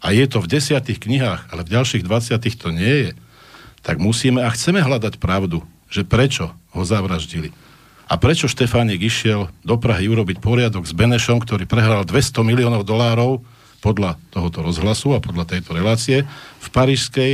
a 0.00 0.16
je 0.16 0.24
to 0.24 0.40
v 0.40 0.50
desiatých 0.56 0.98
knihách, 1.00 1.52
ale 1.52 1.62
v 1.62 1.72
ďalších 1.76 2.04
20 2.04 2.40
to 2.56 2.68
nie 2.72 2.94
je, 3.08 3.10
tak 3.84 4.00
musíme 4.00 4.40
a 4.40 4.48
chceme 4.52 4.80
hľadať 4.80 5.20
pravdu, 5.20 5.64
že 5.92 6.04
prečo 6.04 6.52
ho 6.72 6.82
zavraždili. 6.84 7.52
A 8.10 8.18
prečo 8.18 8.50
Štefánik 8.50 8.98
išiel 8.98 9.52
do 9.62 9.78
Prahy 9.78 10.10
urobiť 10.10 10.42
poriadok 10.42 10.82
s 10.82 10.90
Benešom, 10.90 11.38
ktorý 11.38 11.62
prehral 11.68 12.02
200 12.02 12.42
miliónov 12.42 12.82
dolárov 12.82 13.44
podľa 13.80 14.18
tohoto 14.34 14.66
rozhlasu 14.66 15.14
a 15.14 15.22
podľa 15.22 15.56
tejto 15.56 15.78
relácie 15.78 16.26
v 16.58 16.68
parížskej 16.74 17.32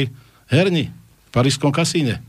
herni, 0.53 0.93
v 0.93 1.31
parížskom 1.33 1.73
kasíne. 1.73 2.21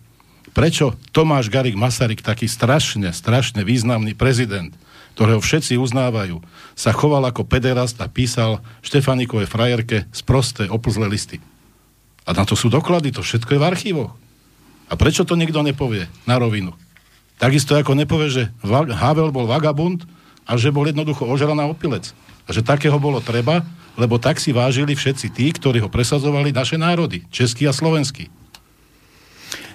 Prečo 0.55 0.95
Tomáš 1.11 1.51
Garik 1.53 1.77
Masaryk, 1.77 2.23
taký 2.23 2.49
strašne, 2.49 3.13
strašne 3.13 3.61
významný 3.61 4.17
prezident, 4.17 4.73
ktorého 5.17 5.41
všetci 5.41 5.81
uznávajú, 5.81 6.45
sa 6.77 6.93
choval 6.93 7.25
ako 7.25 7.41
pederast 7.41 7.97
a 7.97 8.05
písal 8.05 8.61
Štefanikovej 8.85 9.49
frajerke 9.49 10.05
z 10.13 10.21
prosté 10.21 10.69
oplzlé 10.69 11.09
listy. 11.09 11.41
A 12.29 12.37
na 12.37 12.45
to 12.45 12.53
sú 12.53 12.69
doklady, 12.69 13.09
to 13.09 13.25
všetko 13.25 13.57
je 13.57 13.59
v 13.59 13.65
archívoch. 13.65 14.13
A 14.85 14.93
prečo 14.93 15.25
to 15.25 15.33
nikto 15.33 15.65
nepovie 15.65 16.05
na 16.29 16.37
rovinu? 16.37 16.77
Takisto 17.41 17.73
ako 17.73 17.97
nepovie, 17.97 18.29
že 18.29 18.43
Havel 18.93 19.33
bol 19.33 19.49
vagabund 19.49 20.05
a 20.45 20.53
že 20.53 20.69
bol 20.69 20.85
jednoducho 20.85 21.25
ožraná 21.25 21.65
opilec. 21.65 22.13
A 22.45 22.53
že 22.53 22.61
takého 22.61 23.01
bolo 23.01 23.17
treba, 23.17 23.65
lebo 23.97 24.21
tak 24.21 24.37
si 24.37 24.53
vážili 24.53 24.93
všetci 24.93 25.33
tí, 25.33 25.49
ktorí 25.49 25.81
ho 25.81 25.89
presazovali 25.89 26.53
naše 26.53 26.77
národy, 26.77 27.25
český 27.33 27.65
a 27.65 27.73
slovenský. 27.73 28.29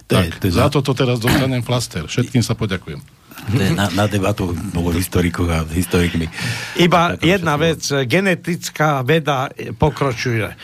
Tak, 0.06 0.38
to 0.38 0.46
je 0.46 0.54
za 0.54 0.70
toto 0.70 0.94
teraz 0.94 1.18
dostanem 1.18 1.66
flaster. 1.66 2.06
Všetkým 2.06 2.46
sa 2.46 2.54
poďakujem. 2.54 3.21
Na, 3.52 3.90
na 3.92 4.06
debatu 4.08 4.54
bolo 4.72 4.94
historikov 4.94 5.50
a 5.50 5.66
historikmi. 5.66 6.30
Iba 6.78 7.18
jedna 7.20 7.58
vec, 7.58 7.84
genetická 8.06 9.02
veda 9.02 9.50
pokročuje. 9.76 10.54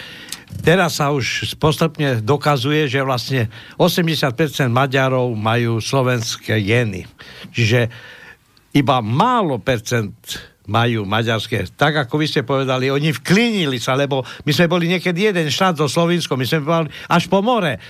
Teraz 0.64 0.96
sa 0.96 1.12
už 1.12 1.56
postupne 1.60 2.24
dokazuje, 2.24 2.88
že 2.88 3.04
vlastne 3.04 3.52
80% 3.76 4.72
Maďarov 4.72 5.36
majú 5.36 5.78
slovenské 5.78 6.64
geny. 6.64 7.04
Čiže 7.52 7.92
iba 8.72 9.04
málo 9.04 9.60
percent 9.60 10.16
majú 10.68 11.08
maďarské. 11.08 11.64
Tak 11.76 12.08
ako 12.08 12.14
vy 12.20 12.26
ste 12.28 12.44
povedali, 12.44 12.92
oni 12.92 13.12
vklinili 13.12 13.80
sa, 13.80 13.96
lebo 13.96 14.20
my 14.44 14.52
sme 14.52 14.68
boli 14.68 14.84
niekedy 14.84 15.32
jeden 15.32 15.48
štát 15.48 15.80
do 15.80 15.88
Slovinsko, 15.88 16.36
my 16.36 16.44
sme 16.44 16.60
boli 16.60 16.88
až 17.08 17.24
po 17.32 17.40
more 17.40 17.80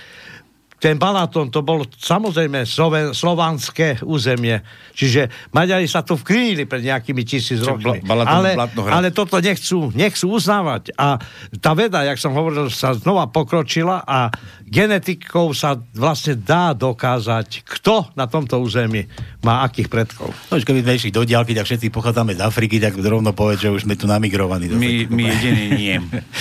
ten 0.79 0.95
Balaton 0.95 1.51
to 1.51 1.59
bolo 1.59 1.83
samozrejme 1.85 2.63
sloven, 2.63 3.11
slovanské 3.11 3.99
územie. 4.07 4.63
Čiže 4.95 5.51
Maďari 5.51 5.85
sa 5.91 6.01
tu 6.07 6.15
vkrýnili 6.15 6.63
pred 6.63 6.87
nejakými 6.87 7.27
tisíc 7.27 7.59
rokmi. 7.59 7.99
ale, 8.07 8.55
ale 8.87 9.07
toto 9.11 9.43
nechcú, 9.43 9.91
nechcú 9.91 10.31
uznávať. 10.31 10.95
A 10.95 11.19
tá 11.59 11.75
veda, 11.75 12.07
jak 12.07 12.15
som 12.15 12.31
hovoril, 12.31 12.71
sa 12.71 12.95
znova 12.95 13.27
pokročila 13.27 14.07
a 14.07 14.31
genetikou 14.63 15.51
sa 15.51 15.75
vlastne 15.91 16.39
dá 16.39 16.71
dokázať, 16.71 17.67
kto 17.67 18.15
na 18.15 18.31
tomto 18.31 18.63
území 18.63 19.03
má 19.43 19.67
akých 19.67 19.91
predkov. 19.91 20.31
No, 20.47 20.55
keby 20.55 20.79
sme 20.83 20.95
išli 20.95 21.11
do 21.11 21.27
diálky, 21.27 21.51
tak 21.51 21.67
všetci 21.67 21.91
pochádzame 21.91 22.39
z 22.39 22.41
Afriky, 22.43 22.79
tak 22.79 22.95
rovno 22.95 23.35
povedz, 23.35 23.67
že 23.67 23.69
už 23.73 23.83
sme 23.83 23.99
tu 23.99 24.07
namigrovaní. 24.07 24.71
My, 24.71 25.11
my 25.11 25.23
jediní 25.27 25.65
nie. 25.75 25.95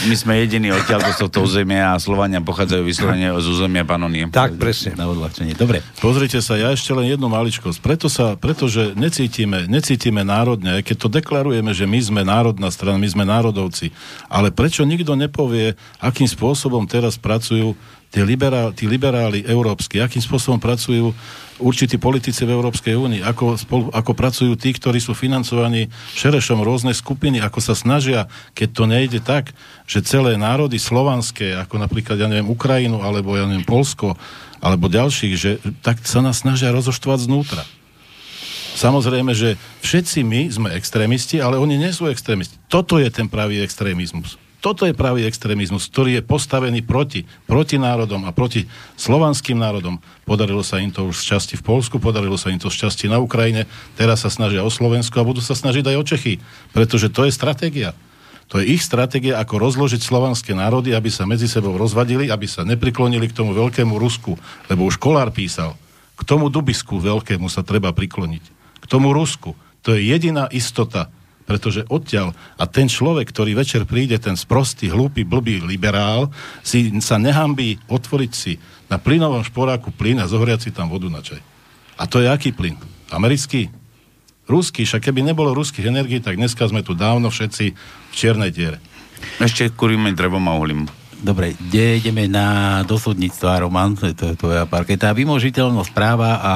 My 0.07 0.15
sme 0.15 0.39
jediní 0.47 0.71
odtiaľ 0.71 1.11
z 1.11 1.27
tohto 1.27 1.43
územia 1.43 1.97
a 1.97 1.99
Slovania 1.99 2.39
pochádzajú 2.39 2.83
vyslovene 2.87 3.35
z 3.35 3.47
územia 3.49 3.83
Panonie. 3.83 4.28
Tak, 4.29 4.61
presne. 4.61 4.95
Na 4.95 5.09
odľahčenie. 5.11 5.57
Dobre. 5.57 5.81
Pozrite 5.99 6.39
sa, 6.39 6.55
ja 6.55 6.73
ešte 6.73 6.95
len 6.95 7.11
jednu 7.11 7.27
maličkosť. 7.29 7.79
Preto 7.81 8.07
sa, 8.07 8.39
pretože 8.39 8.93
necítime, 8.95 9.67
necítime 9.67 10.23
národne, 10.23 10.81
keď 10.85 10.97
to 10.97 11.09
deklarujeme, 11.09 11.73
že 11.75 11.85
my 11.85 11.99
sme 12.01 12.23
národná 12.25 12.69
strana, 12.69 13.01
my 13.01 13.09
sme 13.09 13.25
národovci, 13.27 13.91
ale 14.31 14.55
prečo 14.55 14.87
nikto 14.87 15.19
nepovie, 15.19 15.75
akým 15.99 16.29
spôsobom 16.29 16.87
teraz 16.87 17.17
pracujú 17.19 17.75
tí, 18.13 18.21
liberál, 18.25 18.73
tí 18.73 18.89
liberáli 18.89 19.45
európsky, 19.45 20.01
akým 20.01 20.23
spôsobom 20.25 20.61
pracujú 20.61 21.13
určití 21.59 21.99
politici 21.99 22.47
v 22.47 22.55
Európskej 22.55 22.95
únii, 22.95 23.21
ako, 23.27 23.59
spolu, 23.59 23.85
ako 23.91 24.13
pracujú 24.15 24.55
tí, 24.55 24.75
ktorí 24.75 25.03
sú 25.03 25.15
financovaní 25.15 25.91
Šerešom, 26.15 26.63
rôzne 26.63 26.95
skupiny, 26.95 27.43
ako 27.43 27.59
sa 27.59 27.75
snažia, 27.75 28.31
keď 28.55 28.69
to 28.71 28.85
nejde 28.87 29.21
tak, 29.23 29.53
že 29.85 30.07
celé 30.07 30.39
národy 30.39 30.79
slovanské, 30.79 31.59
ako 31.59 31.83
napríklad, 31.83 32.17
ja 32.19 32.31
neviem, 32.31 32.51
Ukrajinu, 32.51 33.03
alebo 33.03 33.35
ja 33.35 33.45
neviem, 33.47 33.67
Polsko, 33.67 34.15
alebo 34.59 34.91
ďalších, 34.91 35.35
že 35.39 35.51
tak 35.85 36.03
sa 36.03 36.19
nás 36.23 36.43
snažia 36.43 36.75
rozoštvať 36.75 37.31
znútra. 37.31 37.63
Samozrejme, 38.79 39.35
že 39.35 39.59
všetci 39.83 40.23
my 40.23 40.41
sme 40.55 40.69
extrémisti, 40.79 41.43
ale 41.43 41.59
oni 41.59 41.75
nie 41.75 41.91
sú 41.91 42.07
extrémisti. 42.07 42.55
Toto 42.71 43.03
je 43.03 43.11
ten 43.11 43.27
pravý 43.27 43.59
extrémizmus. 43.59 44.39
Toto 44.59 44.83
je 44.83 44.95
pravý 44.97 45.23
extrémizmus, 45.23 45.87
ktorý 45.87 46.19
je 46.19 46.27
postavený 46.27 46.83
proti, 46.83 47.23
proti 47.47 47.79
národom 47.79 48.27
a 48.27 48.35
proti 48.35 48.67
slovanským 48.99 49.55
národom. 49.55 50.03
Podarilo 50.27 50.67
sa 50.67 50.83
im 50.83 50.91
to 50.91 51.07
už 51.07 51.23
z 51.23 51.35
časti 51.35 51.55
v 51.55 51.63
Polsku, 51.63 52.03
podarilo 52.03 52.35
sa 52.35 52.51
im 52.51 52.59
to 52.59 52.67
z 52.67 52.87
časti 52.87 53.07
na 53.07 53.23
Ukrajine, 53.23 53.71
teraz 53.95 54.27
sa 54.27 54.31
snažia 54.35 54.67
o 54.67 54.71
Slovensku 54.71 55.15
a 55.15 55.27
budú 55.27 55.39
sa 55.39 55.55
snažiť 55.55 55.95
aj 55.95 55.97
o 55.97 56.05
Čechy, 56.05 56.35
pretože 56.75 57.07
to 57.07 57.23
je 57.23 57.31
stratégia. 57.31 57.95
To 58.49 58.59
je 58.59 58.75
ich 58.75 58.83
stratégia, 58.83 59.37
ako 59.39 59.61
rozložiť 59.61 60.01
slovanské 60.01 60.57
národy, 60.57 60.97
aby 60.97 61.13
sa 61.13 61.29
medzi 61.29 61.45
sebou 61.47 61.77
rozvadili, 61.77 62.33
aby 62.33 62.49
sa 62.49 62.65
nepriklonili 62.65 63.29
k 63.29 63.37
tomu 63.37 63.53
veľkému 63.53 63.95
Rusku. 64.01 64.41
Lebo 64.73 64.89
už 64.89 64.97
Kolár 64.97 65.29
písal, 65.37 65.77
k 66.17 66.23
tomu 66.25 66.49
Dubisku 66.49 66.97
veľkému 66.97 67.47
sa 67.53 67.61
treba 67.61 67.93
prikloniť. 67.93 68.45
K 68.81 68.85
tomu 68.89 69.13
Rusku. 69.13 69.53
To 69.85 69.93
je 69.93 70.01
jediná 70.01 70.49
istota 70.49 71.13
pretože 71.49 71.89
odtiaľ 71.89 72.37
a 72.61 72.69
ten 72.69 72.93
človek, 72.93 73.33
ktorý 73.33 73.57
večer 73.57 73.89
príde, 73.89 74.21
ten 74.21 74.37
sprostý, 74.37 74.93
hlúpy, 74.93 75.25
blbý 75.25 75.65
liberál, 75.65 76.29
si 76.61 76.93
sa 77.01 77.17
nehambí 77.17 77.81
otvoriť 77.89 78.33
si 78.37 78.61
na 78.93 79.01
plynovom 79.01 79.41
šporáku 79.41 79.89
plyn 79.97 80.21
a 80.21 80.29
zohriať 80.29 80.69
si 80.69 80.71
tam 80.77 80.93
vodu 80.93 81.09
na 81.09 81.25
čaj. 81.25 81.41
A 81.97 82.05
to 82.05 82.21
je 82.21 82.29
aký 82.29 82.53
plyn? 82.53 82.77
Americký? 83.09 83.73
Ruský, 84.45 84.85
však 84.85 85.09
keby 85.09 85.25
nebolo 85.25 85.57
ruských 85.57 85.89
energií, 85.89 86.21
tak 86.21 86.37
dneska 86.37 86.69
sme 86.69 86.85
tu 86.85 86.93
dávno 86.93 87.33
všetci 87.33 87.65
v 87.73 88.13
čiernej 88.13 88.53
diere. 88.53 88.81
Ešte 89.41 89.73
kuríme 89.73 90.13
drevom 90.13 90.45
a 90.49 90.57
uhlím. 90.57 90.85
Dobre, 91.19 91.59
kde 91.59 91.99
ideme 91.99 92.31
na 92.31 92.81
dosudníctva, 92.87 93.67
Roman, 93.67 93.99
to 93.99 94.07
je 94.13 94.39
tvoja 94.39 94.65
parketa. 94.71 95.11
Vymožiteľnosť 95.11 95.91
práva 95.91 96.39
a 96.39 96.53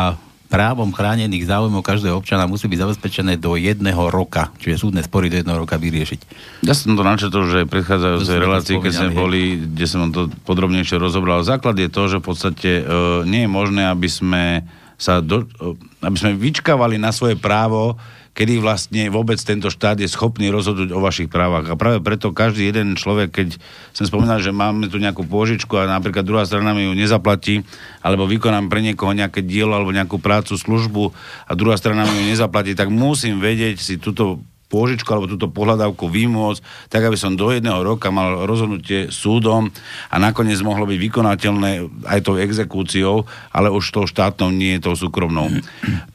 právom 0.52 0.92
chránených 0.92 1.48
záujmov 1.48 1.80
každého 1.80 2.20
občana 2.20 2.44
musí 2.44 2.68
byť 2.68 2.80
zabezpečené 2.84 3.40
do 3.40 3.56
jedného 3.56 4.12
roka, 4.12 4.52
čiže 4.60 4.84
súdne 4.84 5.00
spory 5.00 5.32
do 5.32 5.40
jedného 5.40 5.64
roka 5.64 5.80
vyriešiť. 5.80 6.20
Ja 6.68 6.76
som 6.76 6.92
to 6.92 7.00
načetol, 7.00 7.48
že 7.48 7.64
predchádzajúcej 7.64 8.36
relácii, 8.36 8.76
keď 8.76 8.92
sme 8.92 9.10
boli, 9.16 9.56
kde 9.56 9.86
som 9.88 10.12
to 10.12 10.28
podrobnejšie 10.44 11.00
rozobral. 11.00 11.40
Základ 11.40 11.80
je 11.80 11.88
to, 11.88 12.12
že 12.12 12.20
v 12.20 12.24
podstate 12.28 12.70
e, 12.78 12.82
nie 13.24 13.48
je 13.48 13.50
možné, 13.50 13.88
aby 13.88 14.12
sme 14.12 14.68
sa 15.00 15.24
do, 15.24 15.48
e, 15.56 15.72
aby 16.04 16.16
sme 16.20 16.36
vyčkávali 16.36 17.00
na 17.00 17.16
svoje 17.16 17.40
právo, 17.40 17.96
kedy 18.32 18.64
vlastne 18.64 19.12
vôbec 19.12 19.36
tento 19.40 19.68
štát 19.68 20.00
je 20.00 20.08
schopný 20.08 20.48
rozhodnúť 20.48 20.88
o 20.96 21.04
vašich 21.04 21.28
právach. 21.28 21.68
A 21.68 21.76
práve 21.76 22.00
preto 22.00 22.32
každý 22.32 22.72
jeden 22.72 22.96
človek, 22.96 23.28
keď 23.28 23.48
som 23.92 24.08
spomínal, 24.08 24.40
že 24.40 24.56
máme 24.56 24.88
tu 24.88 24.96
nejakú 24.96 25.28
pôžičku 25.28 25.76
a 25.76 25.84
napríklad 25.84 26.24
druhá 26.24 26.44
strana 26.48 26.72
mi 26.72 26.88
ju 26.88 26.96
nezaplatí, 26.96 27.60
alebo 28.00 28.24
vykonám 28.24 28.72
pre 28.72 28.80
niekoho 28.80 29.12
nejaké 29.12 29.44
dielo 29.44 29.76
alebo 29.76 29.92
nejakú 29.92 30.16
prácu, 30.16 30.56
službu 30.56 31.12
a 31.44 31.52
druhá 31.52 31.76
strana 31.76 32.08
mi 32.08 32.24
ju 32.24 32.24
nezaplatí, 32.32 32.72
tak 32.72 32.88
musím 32.88 33.36
vedieť 33.36 33.76
si 33.76 34.00
túto 34.00 34.40
pôžičku 34.72 35.04
alebo 35.12 35.28
túto 35.28 35.52
pohľadávku 35.52 36.08
vymôcť, 36.08 36.88
tak 36.88 37.04
aby 37.04 37.20
som 37.20 37.36
do 37.36 37.52
jedného 37.52 37.84
roka 37.84 38.08
mal 38.08 38.48
rozhodnutie 38.48 39.12
súdom 39.12 39.68
a 40.08 40.16
nakoniec 40.16 40.56
mohlo 40.64 40.88
byť 40.88 40.96
vykonateľné 40.96 41.70
aj 42.08 42.18
tou 42.24 42.40
exekúciou, 42.40 43.28
ale 43.52 43.68
už 43.68 43.92
tou 43.92 44.08
štátnou, 44.08 44.48
nie 44.48 44.80
tou 44.80 44.96
súkromnou. 44.96 45.52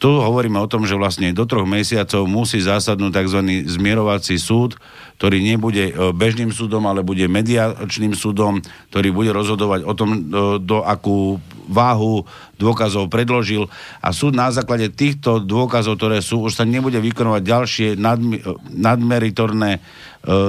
Tu 0.01 0.09
hovoríme 0.09 0.57
o 0.57 0.69
tom, 0.69 0.89
že 0.89 0.97
vlastne 0.97 1.29
do 1.33 1.45
troch 1.45 1.69
mesiacov 1.69 2.25
musí 2.25 2.57
zásadnúť 2.57 3.13
tzv. 3.21 3.39
zmierovací 3.69 4.41
súd, 4.41 4.77
ktorý 5.17 5.41
nebude 5.41 5.89
e, 5.89 5.93
bežným 6.13 6.53
súdom, 6.53 6.85
ale 6.85 7.01
bude 7.01 7.25
mediačným 7.25 8.13
súdom, 8.13 8.61
ktorý 8.93 9.09
bude 9.09 9.31
rozhodovať 9.33 9.81
o 9.83 9.93
tom, 9.97 10.29
do, 10.29 10.61
do 10.61 10.85
akú 10.85 11.41
váhu 11.67 12.23
dôkazov 12.57 13.11
predložil 13.11 13.67
a 14.01 14.09
súd 14.15 14.33
na 14.33 14.49
základe 14.49 14.89
týchto 14.89 15.43
dôkazov, 15.43 15.99
ktoré 15.99 16.23
sú, 16.23 16.47
už 16.47 16.57
sa 16.57 16.65
nebude 16.65 16.97
vykonovať 16.97 17.41
ďalšie 17.43 17.87
nadmi, 17.99 18.41
nadmeritorné 18.71 19.71
e, 19.77 19.79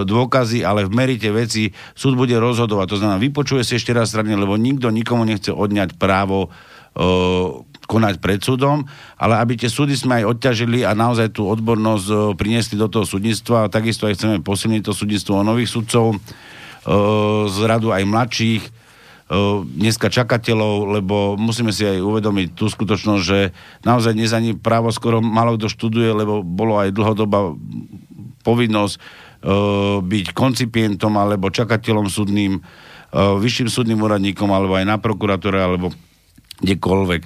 dôkazy, 0.06 0.64
ale 0.64 0.86
v 0.86 0.94
merite 0.94 1.28
veci 1.28 1.74
súd 1.92 2.16
bude 2.16 2.38
rozhodovať. 2.38 2.86
To 2.94 2.98
znamená, 3.02 3.18
vypočuje 3.20 3.66
si 3.66 3.76
ešte 3.76 3.92
raz 3.92 4.14
strane, 4.14 4.32
lebo 4.32 4.56
nikto 4.56 4.88
nikomu 4.88 5.26
nechce 5.26 5.52
odňať 5.52 5.98
právo 5.98 6.48
e, 6.48 7.06
konať 7.88 8.14
pred 8.20 8.40
súdom, 8.44 8.84
ale 9.16 9.40
aby 9.40 9.56
tie 9.56 9.72
súdy 9.72 9.96
sme 9.96 10.22
aj 10.22 10.36
odťažili 10.36 10.84
a 10.84 10.92
naozaj 10.92 11.32
tú 11.32 11.48
odbornosť 11.48 12.36
priniesli 12.36 12.76
do 12.76 12.86
toho 12.92 13.08
súdnictva 13.08 13.66
a 13.66 13.72
takisto 13.72 14.04
aj 14.04 14.20
chceme 14.20 14.36
posilniť 14.44 14.82
to 14.84 14.92
súdnictvo 14.92 15.40
o 15.40 15.46
nových 15.48 15.72
sudcov, 15.72 16.14
e, 16.14 16.16
z 17.48 17.58
radu 17.64 17.90
aj 17.90 18.04
mladších, 18.04 18.77
dneska 19.76 20.08
čakateľov, 20.08 20.96
lebo 20.98 21.36
musíme 21.36 21.68
si 21.68 21.84
aj 21.84 22.00
uvedomiť 22.00 22.56
tú 22.56 22.72
skutočnosť, 22.72 23.22
že 23.22 23.52
naozaj 23.84 24.16
dnes 24.16 24.32
ani 24.32 24.56
právo 24.56 24.88
skoro 24.88 25.20
malo 25.20 25.60
kto 25.60 25.68
študuje, 25.68 26.16
lebo 26.16 26.40
bolo 26.40 26.80
aj 26.80 26.96
dlhodobá 26.96 27.52
povinnosť 28.40 28.96
byť 30.02 30.26
koncipientom 30.32 31.12
alebo 31.20 31.52
čakateľom 31.52 32.08
súdnym, 32.08 32.64
vyšším 33.14 33.68
súdnym 33.68 34.00
úradníkom 34.00 34.48
alebo 34.48 34.80
aj 34.80 34.84
na 34.88 34.96
prokuratúre 34.96 35.60
alebo 35.60 35.92
kdekoľvek 36.64 37.22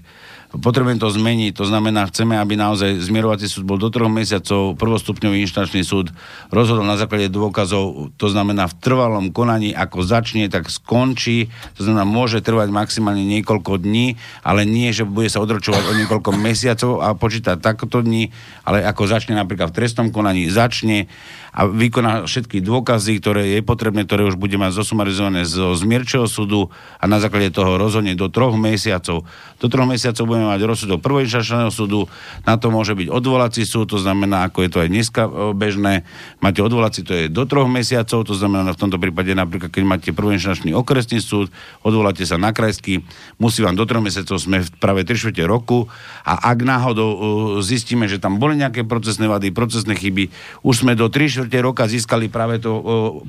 potrebujem 0.61 1.01
to 1.01 1.09
zmeniť, 1.09 1.57
to 1.57 1.65
znamená, 1.65 2.05
chceme, 2.13 2.37
aby 2.37 2.61
naozaj 2.61 3.01
zmierovací 3.01 3.49
súd 3.49 3.65
bol 3.65 3.81
do 3.81 3.89
troch 3.89 4.13
mesiacov, 4.13 4.77
prvostupňový 4.77 5.41
inštančný 5.49 5.81
súd 5.81 6.13
rozhodol 6.53 6.85
na 6.85 7.01
základe 7.01 7.33
dôkazov, 7.33 8.13
to 8.21 8.29
znamená 8.29 8.69
v 8.69 8.77
trvalom 8.77 9.33
konaní, 9.33 9.73
ako 9.73 10.05
začne, 10.05 10.53
tak 10.53 10.69
skončí, 10.69 11.49
to 11.77 11.89
znamená, 11.89 12.05
môže 12.05 12.45
trvať 12.45 12.69
maximálne 12.69 13.25
niekoľko 13.25 13.81
dní, 13.81 14.21
ale 14.45 14.69
nie, 14.69 14.93
že 14.93 15.09
bude 15.09 15.33
sa 15.33 15.41
odročovať 15.41 15.85
o 15.89 15.97
niekoľko 16.05 16.31
mesiacov 16.37 17.01
a 17.01 17.17
počítať 17.17 17.57
takoto 17.57 18.05
dní, 18.05 18.29
ale 18.69 18.85
ako 18.85 19.09
začne 19.09 19.39
napríklad 19.39 19.73
v 19.73 19.77
trestnom 19.81 20.09
konaní, 20.13 20.53
začne 20.53 21.09
a 21.53 21.69
vykoná 21.69 22.25
všetky 22.25 22.65
dôkazy, 22.65 23.21
ktoré 23.21 23.43
je 23.53 23.61
potrebné, 23.61 24.09
ktoré 24.09 24.25
už 24.25 24.41
bude 24.41 24.57
mať 24.57 24.73
zosumarizované 24.73 25.45
zo 25.45 25.77
zmierčeho 25.77 26.25
súdu 26.25 26.73
a 26.97 27.05
na 27.05 27.21
základe 27.21 27.53
toho 27.53 27.77
rozhodne 27.77 28.17
do 28.17 28.33
troch 28.33 28.57
mesiacov. 28.57 29.29
Do 29.61 29.67
troch 29.69 29.85
mesiacov 29.85 30.25
budeme 30.25 30.49
mať 30.49 30.65
rozsudok 30.65 31.05
prvoinštačného 31.05 31.69
súdu, 31.69 32.09
na 32.49 32.57
to 32.57 32.73
môže 32.73 32.97
byť 32.97 33.13
odvolací 33.13 33.69
súd, 33.69 33.93
to 33.93 34.01
znamená, 34.01 34.49
ako 34.49 34.65
je 34.65 34.71
to 34.73 34.79
aj 34.81 34.89
dneska 34.89 35.23
e, 35.29 35.31
bežné, 35.53 36.09
máte 36.41 36.65
odvolací, 36.65 37.05
to 37.05 37.13
je 37.13 37.25
do 37.29 37.45
troch 37.45 37.69
mesiacov, 37.69 38.25
to 38.25 38.33
znamená 38.33 38.73
v 38.73 38.81
tomto 38.81 38.97
prípade 38.97 39.37
napríklad, 39.37 39.69
keď 39.69 39.85
máte 39.85 40.09
prvoinštačný 40.17 40.73
okresný 40.73 41.21
súd, 41.21 41.53
odvoláte 41.85 42.25
sa 42.25 42.41
na 42.41 42.57
krajský, 42.57 43.05
musí 43.37 43.61
vám 43.61 43.77
do 43.77 43.85
troch 43.85 44.01
mesiacov, 44.01 44.41
sme 44.41 44.65
v 44.65 44.73
práve 44.81 45.05
3 45.05 45.37
roku 45.45 45.85
a 46.25 46.49
ak 46.49 46.65
náhodou 46.65 47.11
uh, 47.13 47.19
zistíme, 47.61 48.09
že 48.09 48.17
tam 48.17 48.41
boli 48.41 48.57
nejaké 48.57 48.89
procesné 48.89 49.29
vady, 49.29 49.53
procesné 49.53 49.93
chyby, 49.93 50.33
už 50.65 50.87
sme 50.89 50.97
do 50.97 51.13
3 51.13 51.42
štvrte 51.43 51.59
roka 51.59 51.91
získali 51.91 52.31
práve 52.31 52.63
to 52.63 52.71
o, 52.71 52.81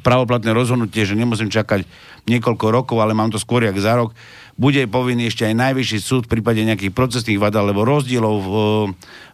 pravoplatné 0.05 0.53
rozhodnutie, 0.53 1.01
že 1.01 1.18
nemusím 1.18 1.49
čakať 1.49 1.82
niekoľko 2.30 2.66
rokov, 2.70 3.01
ale 3.01 3.18
mám 3.18 3.34
to 3.34 3.41
skôr 3.41 3.66
jak 3.66 3.74
za 3.82 3.97
rok, 3.97 4.14
bude 4.54 4.86
povinný 4.86 5.34
ešte 5.34 5.49
aj 5.49 5.56
najvyšší 5.58 5.99
súd 5.99 6.22
v 6.30 6.39
prípade 6.39 6.62
nejakých 6.62 6.93
procesných 6.93 7.41
vad 7.41 7.58
alebo 7.58 7.82
rozdielov 7.82 8.36
v 8.38 8.49
o, 8.49 8.62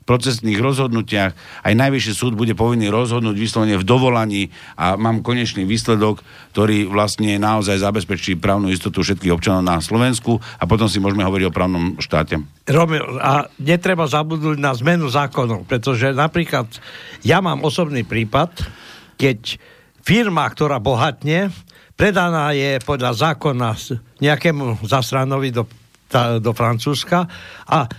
procesných 0.07 0.57
rozhodnutiach. 0.57 1.31
Aj 1.61 1.73
najvyšší 1.77 2.13
súd 2.17 2.33
bude 2.33 2.57
povinný 2.57 2.89
rozhodnúť 2.89 3.37
vyslovene 3.37 3.77
v 3.77 3.85
dovolaní 3.85 4.43
a 4.73 4.97
mám 4.97 5.21
konečný 5.21 5.69
výsledok, 5.69 6.25
ktorý 6.55 6.89
vlastne 6.89 7.37
naozaj 7.37 7.77
zabezpečí 7.77 8.33
právnu 8.41 8.73
istotu 8.73 9.05
všetkých 9.05 9.29
občanov 9.29 9.61
na 9.61 9.77
Slovensku 9.77 10.41
a 10.57 10.65
potom 10.65 10.89
si 10.89 10.97
môžeme 10.97 11.21
hovoriť 11.21 11.45
o 11.45 11.53
právnom 11.53 11.85
štáte. 12.01 12.41
Romeo, 12.65 13.21
a 13.21 13.53
netreba 13.61 14.09
zabudnúť 14.09 14.57
na 14.57 14.73
zmenu 14.73 15.05
zákonov, 15.13 15.69
pretože 15.69 16.09
napríklad 16.09 16.65
ja 17.21 17.37
mám 17.37 17.61
osobný 17.61 18.01
prípad, 18.01 18.65
keď 19.19 19.61
firma, 20.01 20.49
ktorá 20.49 20.81
bohatne, 20.81 21.53
predaná 21.99 22.55
je 22.55 22.79
podľa 22.87 23.11
zákona 23.11 23.75
nejakému 24.23 24.87
zastranovi 24.87 25.51
do, 25.51 25.67
tá, 26.07 26.39
do 26.39 26.55
Francúzska 26.55 27.27
a 27.67 27.91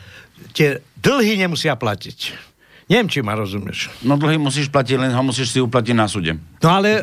tie 0.56 0.80
dlhy 0.96 1.44
nemusia 1.44 1.76
platiť. 1.76 2.48
Neviem, 2.90 3.06
či 3.06 3.22
ma 3.22 3.38
rozumieš. 3.38 3.86
No 4.02 4.18
dlhy 4.18 4.34
musíš 4.34 4.66
platiť, 4.66 4.98
len 4.98 5.14
ho 5.14 5.22
musíš 5.22 5.54
si 5.54 5.62
uplatiť 5.62 5.94
na 5.94 6.10
súde. 6.10 6.34
No 6.58 6.74
ale 6.74 6.98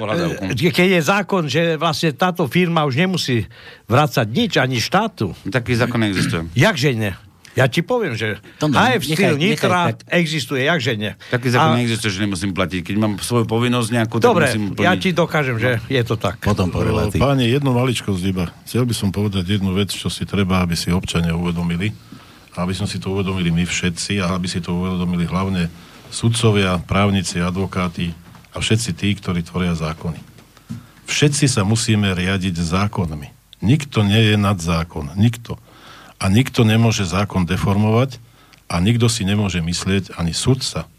e, 0.51 0.67
keď 0.67 0.99
je 0.99 1.01
zákon, 1.05 1.47
že 1.47 1.79
vlastne 1.79 2.11
táto 2.11 2.43
firma 2.43 2.83
už 2.83 2.99
nemusí 2.99 3.47
vrácať 3.87 4.27
nič, 4.27 4.59
ani 4.59 4.83
štátu. 4.83 5.31
Taký 5.47 5.79
zákon 5.79 6.03
neexistuje. 6.03 6.51
Jakže 6.59 6.91
ne? 6.91 7.15
Ja 7.57 7.65
ti 7.65 7.81
poviem, 7.81 8.13
že 8.13 8.37
Tondo, 8.61 8.77
styl 8.77 9.33
nechaj- 9.33 9.33
Nitra 9.33 9.81
nechaj 9.89 9.93
tak. 9.97 10.13
existuje, 10.13 10.61
jakže 10.61 10.93
nie. 10.93 11.11
Taký 11.27 11.47
zákon 11.49 11.73
A- 11.73 11.77
neexistuje, 11.81 12.11
že 12.13 12.19
nemusím 12.21 12.53
platiť. 12.53 12.81
Keď 12.85 12.95
mám 12.95 13.17
svoju 13.17 13.43
povinnosť 13.43 13.89
nejakú, 13.91 14.15
tak 14.17 14.29
Dobre, 14.29 14.45
musím 14.47 14.63
plniť. 14.71 14.85
ja 14.85 14.93
ti 14.93 15.09
dokážem, 15.11 15.57
že 15.57 15.81
je 15.83 16.01
to 16.05 16.15
tak. 16.15 16.37
Potom 16.39 16.69
po 16.69 16.85
relácii. 16.85 17.17
Páni, 17.17 17.49
jednu 17.49 17.73
maličkosť 17.73 18.21
iba. 18.23 18.53
Chcel 18.63 18.85
by 18.85 18.93
som 18.93 19.09
povedať 19.09 19.43
jednu 19.49 19.73
vec, 19.73 19.89
čo 19.89 20.05
si 20.07 20.21
treba, 20.23 20.61
aby 20.61 20.77
si 20.77 20.93
občania 20.93 21.33
uvedomili. 21.33 21.97
Aby 22.53 22.73
sme 22.73 22.85
si 22.85 22.97
to 22.97 23.09
uvedomili 23.11 23.49
my 23.49 23.65
všetci 23.65 24.17
a 24.17 24.33
aby 24.33 24.45
si 24.45 24.61
to 24.61 24.73
uvedomili 24.73 25.25
hlavne 25.25 25.69
sudcovia, 26.07 26.77
právnici, 26.79 27.37
advokáti 27.37 28.13
a 28.49 28.57
všetci 28.57 28.89
tí, 28.93 29.13
ktorí 29.13 29.41
tvoria 29.41 29.73
zákony. 29.73 30.17
Všetci 31.05 31.45
sa 31.45 31.61
musíme 31.61 32.11
riadiť 32.11 32.53
zákonmi. 32.53 33.29
Nikto 33.61 34.01
nie 34.01 34.21
je 34.29 34.35
nad 34.35 34.57
zákon. 34.57 35.09
Nikto. 35.13 35.57
A 36.17 36.25
nikto 36.33 36.65
nemôže 36.65 37.05
zákon 37.05 37.45
deformovať 37.45 38.17
a 38.67 38.81
nikto 38.81 39.05
si 39.07 39.23
nemôže 39.23 39.61
myslieť 39.61 40.17
ani 40.17 40.33
sudca, 40.33 40.89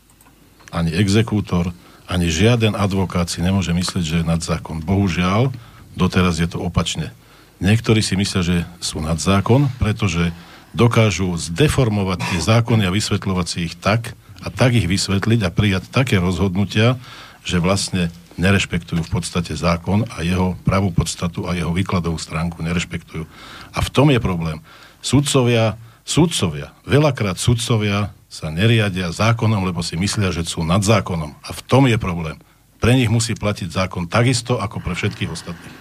ani 0.70 0.94
exekútor, 0.94 1.74
ani 2.08 2.32
žiaden 2.32 2.72
advokát 2.72 3.28
si 3.28 3.44
nemôže 3.44 3.74
myslieť, 3.76 4.04
že 4.04 4.16
je 4.22 4.24
nad 4.24 4.40
zákon. 4.40 4.80
Bohužiaľ, 4.80 5.52
doteraz 5.98 6.40
je 6.40 6.48
to 6.48 6.62
opačne. 6.62 7.12
Niektorí 7.58 8.00
si 8.00 8.14
myslia, 8.14 8.40
že 8.40 8.56
sú 8.78 9.02
nad 9.02 9.18
zákon, 9.18 9.66
pretože 9.82 10.30
dokážu 10.72 11.34
zdeformovať 11.34 12.22
tie 12.30 12.40
zákony 12.40 12.86
a 12.86 12.94
vysvetľovať 12.94 13.46
si 13.50 13.58
ich 13.66 13.74
tak, 13.74 14.14
a 14.38 14.48
tak 14.54 14.78
ich 14.78 14.86
vysvetliť 14.86 15.42
a 15.42 15.50
prijať 15.50 15.90
také 15.90 16.22
rozhodnutia, 16.22 16.94
že 17.42 17.58
vlastne 17.58 18.14
nerešpektujú 18.38 19.02
v 19.02 19.12
podstate 19.12 19.58
zákon 19.58 20.06
a 20.14 20.22
jeho 20.22 20.54
pravú 20.62 20.94
podstatu 20.94 21.50
a 21.50 21.58
jeho 21.58 21.74
výkladovú 21.74 22.16
stránku 22.16 22.62
nerešpektujú. 22.62 23.26
A 23.74 23.78
v 23.82 23.90
tom 23.90 24.14
je 24.14 24.22
problém. 24.22 24.62
Sudcovia, 24.98 25.78
sudcovia, 26.02 26.74
veľakrát 26.88 27.38
sudcovia 27.38 28.12
sa 28.28 28.52
neriadia 28.52 29.08
zákonom, 29.08 29.64
lebo 29.64 29.80
si 29.80 29.96
myslia, 29.96 30.28
že 30.28 30.44
sú 30.44 30.60
nad 30.60 30.84
zákonom. 30.84 31.32
A 31.40 31.50
v 31.50 31.60
tom 31.64 31.88
je 31.88 31.96
problém. 31.96 32.36
Pre 32.78 32.92
nich 32.94 33.10
musí 33.10 33.34
platiť 33.34 33.72
zákon 33.72 34.06
takisto, 34.06 34.60
ako 34.60 34.78
pre 34.84 34.94
všetkých 34.94 35.32
ostatných. 35.32 35.76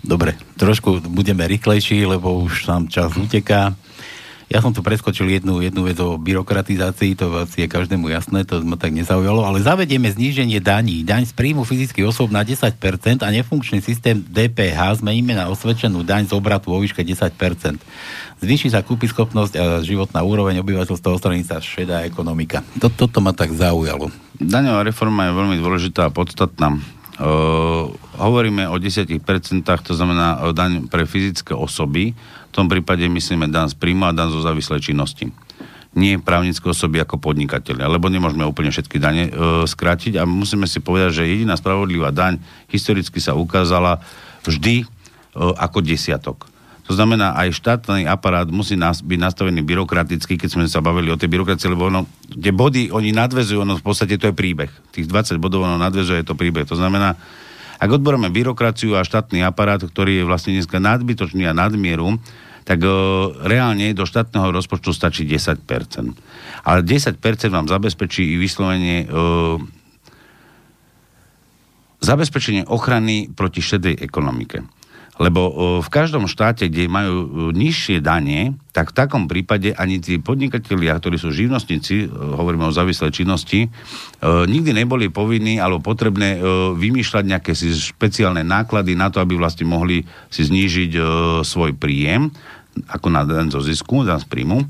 Dobre, 0.00 0.32
trošku 0.56 1.04
budeme 1.12 1.44
rýchlejší, 1.44 2.08
lebo 2.08 2.40
už 2.40 2.64
nám 2.72 2.88
čas 2.88 3.12
uteká. 3.12 3.76
Ja 4.50 4.58
som 4.58 4.74
tu 4.74 4.82
preskočil 4.82 5.30
jednu, 5.30 5.62
jednu 5.62 5.86
vec 5.86 5.94
o 6.02 6.18
byrokratizácii, 6.18 7.14
to 7.14 7.30
asi 7.38 7.62
je 7.62 7.68
každému 7.70 8.10
jasné, 8.10 8.42
to 8.42 8.58
ma 8.66 8.74
tak 8.74 8.90
nezaujalo, 8.90 9.46
ale 9.46 9.62
zavedieme 9.62 10.10
zníženie 10.10 10.58
daní. 10.58 11.06
Daň 11.06 11.30
z 11.30 11.38
príjmu 11.38 11.62
fyzických 11.62 12.10
osôb 12.10 12.34
na 12.34 12.42
10% 12.42 12.66
a 13.22 13.28
nefunkčný 13.30 13.78
systém 13.78 14.18
DPH 14.18 15.06
zmeníme 15.06 15.38
na 15.38 15.46
osvedčenú 15.54 16.02
daň 16.02 16.26
z 16.26 16.34
obratu 16.34 16.74
vo 16.74 16.82
výške 16.82 16.98
10%. 17.06 17.78
Zvýši 18.42 18.74
sa 18.74 18.82
schopnosť 18.82 19.54
a 19.54 19.86
životná 19.86 20.18
úroveň 20.26 20.66
obyvateľstva, 20.66 21.14
odstraní 21.14 21.46
sa 21.46 21.62
šedá 21.62 22.02
ekonomika. 22.02 22.66
Toto, 22.82 23.06
toto 23.06 23.22
ma 23.22 23.30
tak 23.30 23.54
zaujalo. 23.54 24.10
Daňová 24.42 24.82
reforma 24.82 25.30
je 25.30 25.38
veľmi 25.38 25.56
dôležitá 25.62 26.10
a 26.10 26.14
podstatná. 26.14 26.74
Uh, 27.20 27.92
hovoríme 28.18 28.66
o 28.66 28.80
10%, 28.80 29.14
to 29.62 29.92
znamená 29.94 30.40
daň 30.56 30.88
pre 30.90 31.06
fyzické 31.06 31.54
osoby, 31.54 32.16
v 32.50 32.52
tom 32.52 32.66
prípade 32.66 33.06
myslíme 33.06 33.46
dan 33.46 33.70
z 33.70 33.78
príjmu 33.78 34.10
a 34.10 34.12
dan 34.12 34.26
zo 34.26 34.42
závislej 34.42 34.82
činnosti. 34.82 35.30
Nie 35.94 36.18
právnické 36.22 36.66
osoby 36.66 37.02
ako 37.02 37.18
podnikateľe, 37.18 37.82
lebo 37.86 38.10
nemôžeme 38.10 38.46
úplne 38.46 38.70
všetky 38.70 38.98
dane 38.98 39.26
e, 39.26 39.32
skrátiť 39.66 40.18
a 40.18 40.26
musíme 40.26 40.66
si 40.66 40.78
povedať, 40.82 41.22
že 41.22 41.30
jediná 41.30 41.58
spravodlivá 41.58 42.14
daň 42.14 42.38
historicky 42.70 43.18
sa 43.18 43.34
ukázala 43.34 44.02
vždy 44.46 44.82
e, 44.82 44.86
ako 45.38 45.82
desiatok. 45.82 46.50
To 46.90 46.98
znamená, 46.98 47.38
aj 47.38 47.54
štátny 47.54 48.02
aparát 48.10 48.50
musí 48.50 48.74
nás, 48.74 48.98
byť 48.98 49.18
nastavený 49.22 49.62
byrokraticky, 49.62 50.34
keď 50.34 50.50
sme 50.50 50.66
sa 50.66 50.82
bavili 50.82 51.14
o 51.14 51.18
tej 51.18 51.30
byrokracii, 51.30 51.70
lebo 51.70 51.86
ono, 51.86 52.02
tie 52.34 52.50
body, 52.50 52.90
oni 52.90 53.14
nadvezujú, 53.14 53.62
ono 53.62 53.78
v 53.78 53.84
podstate 53.86 54.18
to 54.18 54.30
je 54.30 54.34
príbeh. 54.34 54.70
Tých 54.90 55.06
20 55.06 55.38
bodov 55.38 55.70
ono 55.70 55.78
nadvezuje, 55.78 56.18
je 56.18 56.26
to 56.26 56.34
príbeh. 56.34 56.66
To 56.66 56.74
znamená, 56.74 57.14
ak 57.78 57.94
odboráme 57.94 58.28
byrokraciu 58.34 58.98
a 58.98 59.06
štátny 59.06 59.40
aparát, 59.46 59.78
ktorý 59.78 60.20
je 60.20 60.24
vlastne 60.26 60.52
dneska 60.52 60.82
nadbytočný 60.82 61.46
a 61.46 61.54
nadmieru, 61.54 62.18
tak 62.64 62.78
e, 62.82 62.88
reálne 63.44 63.92
do 63.92 64.04
štátneho 64.08 64.50
rozpočtu 64.52 64.92
stačí 64.92 65.26
10%. 65.28 65.60
Ale 66.64 66.80
10% 66.82 67.20
vám 67.48 67.66
zabezpečí 67.68 68.34
i 68.34 68.40
vyslovenie 68.40 69.04
e, 69.04 69.08
zabezpečenie 72.00 72.64
ochrany 72.66 73.28
proti 73.32 73.60
šedej 73.60 74.00
ekonomike. 74.00 74.64
Lebo 75.20 75.52
v 75.84 75.88
každom 75.92 76.24
štáte, 76.24 76.72
kde 76.72 76.88
majú 76.88 77.52
nižšie 77.52 78.00
dane, 78.00 78.56
tak 78.72 78.96
v 78.96 79.04
takom 79.04 79.28
prípade 79.28 79.76
ani 79.76 80.00
tí 80.00 80.16
podnikatelia, 80.16 80.96
ktorí 80.96 81.20
sú 81.20 81.28
živnostníci, 81.28 82.08
hovoríme 82.08 82.64
o 82.64 82.72
závislej 82.72 83.12
činnosti, 83.12 83.68
nikdy 84.24 84.72
neboli 84.72 85.12
povinní 85.12 85.60
alebo 85.60 85.84
potrebné 85.84 86.40
vymýšľať 86.72 87.24
nejaké 87.36 87.52
si 87.52 87.68
špeciálne 87.68 88.40
náklady 88.40 88.96
na 88.96 89.12
to, 89.12 89.20
aby 89.20 89.36
vlastne 89.36 89.68
mohli 89.68 90.08
si 90.32 90.40
znížiť 90.40 90.96
svoj 91.44 91.76
príjem 91.76 92.32
ako 92.88 93.12
na 93.12 93.20
daň 93.28 93.52
zo 93.52 93.60
zisku, 93.60 94.08
daň 94.08 94.24
z 94.24 94.26
príjmu. 94.30 94.64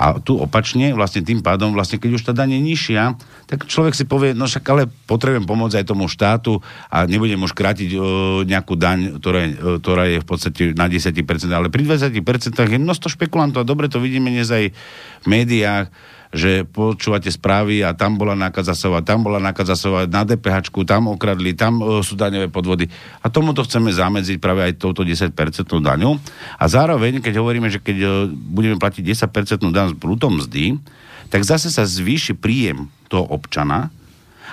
A 0.00 0.16
tu 0.16 0.40
opačne, 0.40 0.96
vlastne 0.96 1.20
tým 1.20 1.44
pádom, 1.44 1.76
vlastne 1.76 2.00
keď 2.00 2.10
už 2.16 2.22
tá 2.24 2.32
daň 2.32 2.56
je 2.56 2.60
nižšia, 2.72 3.02
tak 3.44 3.68
človek 3.68 3.92
si 3.92 4.08
povie, 4.08 4.32
no 4.32 4.48
však 4.48 4.64
ale 4.72 4.88
potrebujem 5.04 5.44
pomôcť 5.44 5.84
aj 5.84 5.84
tomu 5.84 6.08
štátu 6.08 6.64
a 6.88 7.04
nebudem 7.04 7.36
už 7.44 7.52
krátiť 7.52 7.90
o, 8.00 8.00
nejakú 8.48 8.80
daň, 8.80 9.20
ktorá 9.20 9.40
ktorá 9.82 10.04
je 10.06 10.18
v 10.22 10.26
podstate 10.26 10.62
na 10.72 10.86
10%, 10.86 11.12
ale 11.50 11.68
pri 11.68 11.82
20% 11.84 12.14
je 12.56 12.78
množstvo 12.80 13.08
špekulantov 13.12 13.66
a 13.66 13.68
dobre 13.68 13.92
to 13.92 14.00
vidíme 14.00 14.32
dnes 14.32 14.48
aj 14.48 14.72
v 15.20 15.26
médiách, 15.26 15.92
že 16.30 16.62
počúvate 16.62 17.26
správy 17.26 17.82
a 17.82 17.90
tam 17.90 18.14
bola 18.14 18.38
nákaza 18.38 18.78
sova, 18.78 19.02
tam 19.02 19.26
bola 19.26 19.42
nákaza 19.42 19.74
sova, 19.74 20.06
na 20.06 20.22
DPH, 20.22 20.70
tam 20.86 21.10
okradli, 21.10 21.58
tam 21.58 21.82
e, 21.82 22.06
sú 22.06 22.14
daňové 22.14 22.46
podvody. 22.46 22.86
A 23.22 23.26
tomuto 23.26 23.66
chceme 23.66 23.90
zamedziť 23.90 24.38
práve 24.38 24.62
aj 24.62 24.78
touto 24.78 25.02
10% 25.02 25.34
daňu. 25.66 26.22
A 26.54 26.64
zároveň, 26.70 27.18
keď 27.18 27.42
hovoríme, 27.42 27.66
že 27.66 27.82
keď 27.82 27.96
e, 27.98 28.08
budeme 28.30 28.78
platiť 28.78 29.02
10% 29.02 29.74
daň 29.74 29.86
z 29.90 29.96
brutom 29.98 30.38
mzdy, 30.38 30.78
tak 31.34 31.42
zase 31.42 31.66
sa 31.66 31.82
zvýši 31.82 32.38
príjem 32.38 32.86
toho 33.10 33.26
občana, 33.26 33.90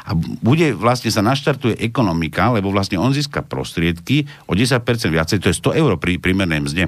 a 0.07 0.15
bude 0.15 0.71
vlastne 0.71 1.11
sa 1.11 1.19
naštartuje 1.19 1.83
ekonomika, 1.83 2.47
lebo 2.55 2.71
vlastne 2.71 2.95
on 2.95 3.11
získa 3.11 3.43
prostriedky 3.43 4.23
o 4.47 4.55
10% 4.55 4.79
viacej, 5.11 5.43
to 5.43 5.51
je 5.51 5.59
100 5.59 5.83
eur 5.83 5.99
pri 5.99 6.15
prímernej 6.15 6.63
mzde. 6.63 6.87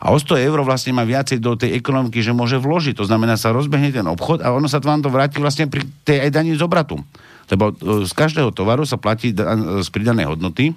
A 0.00 0.10
o 0.10 0.16
100 0.16 0.48
eur 0.48 0.58
vlastne 0.64 0.96
má 0.96 1.04
viacej 1.04 1.44
do 1.44 1.52
tej 1.60 1.76
ekonomiky, 1.76 2.24
že 2.24 2.32
môže 2.32 2.56
vložiť. 2.56 2.96
To 2.96 3.04
znamená, 3.04 3.36
sa 3.36 3.52
rozbehne 3.52 3.92
ten 3.92 4.04
obchod 4.08 4.40
a 4.40 4.48
ono 4.48 4.64
sa 4.64 4.80
vám 4.80 5.04
to 5.04 5.12
vráti 5.12 5.36
vlastne 5.36 5.68
pri 5.68 5.84
tej 6.08 6.24
aj 6.24 6.30
daní 6.32 6.56
z 6.56 6.64
obratu. 6.64 7.04
Lebo 7.52 7.76
e, 7.76 8.08
z 8.08 8.12
každého 8.16 8.48
tovaru 8.56 8.88
sa 8.88 8.96
platí 8.96 9.36
z 9.36 9.88
pridanej 9.92 10.32
hodnoty. 10.32 10.72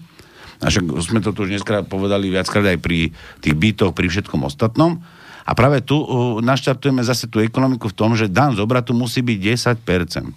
A 0.59 0.67
však 0.67 0.83
sme 1.07 1.23
to 1.23 1.31
tu 1.31 1.47
už 1.47 1.55
dneska 1.55 1.87
povedali 1.87 2.27
viackrát 2.27 2.67
aj 2.75 2.79
pri 2.83 3.15
tých 3.39 3.55
bytoch, 3.55 3.95
pri 3.95 4.11
všetkom 4.11 4.43
ostatnom. 4.43 4.99
A 5.43 5.51
práve 5.55 5.83
tu 5.83 5.99
uh, 5.99 6.39
naštartujeme 6.39 7.03
zase 7.03 7.27
tú 7.27 7.43
ekonomiku 7.43 7.91
v 7.91 7.97
tom, 7.99 8.15
že 8.15 8.31
dan 8.31 8.55
z 8.55 8.63
obratu 8.63 8.95
musí 8.95 9.19
byť 9.19 9.37
10%. 9.83 10.31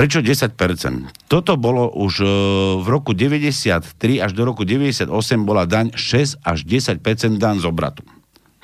Prečo 0.00 0.24
10%? 0.24 0.56
Toto 1.28 1.60
bolo 1.60 1.92
už 1.92 2.24
e, 2.24 2.28
v 2.80 2.86
roku 2.88 3.12
93 3.12 3.84
až 4.16 4.32
do 4.32 4.48
roku 4.48 4.64
98 4.64 5.12
bola 5.44 5.68
daň 5.68 5.92
6 5.92 6.40
až 6.40 6.64
10% 6.64 7.04
daň 7.36 7.60
z 7.60 7.68
obratu. 7.68 8.00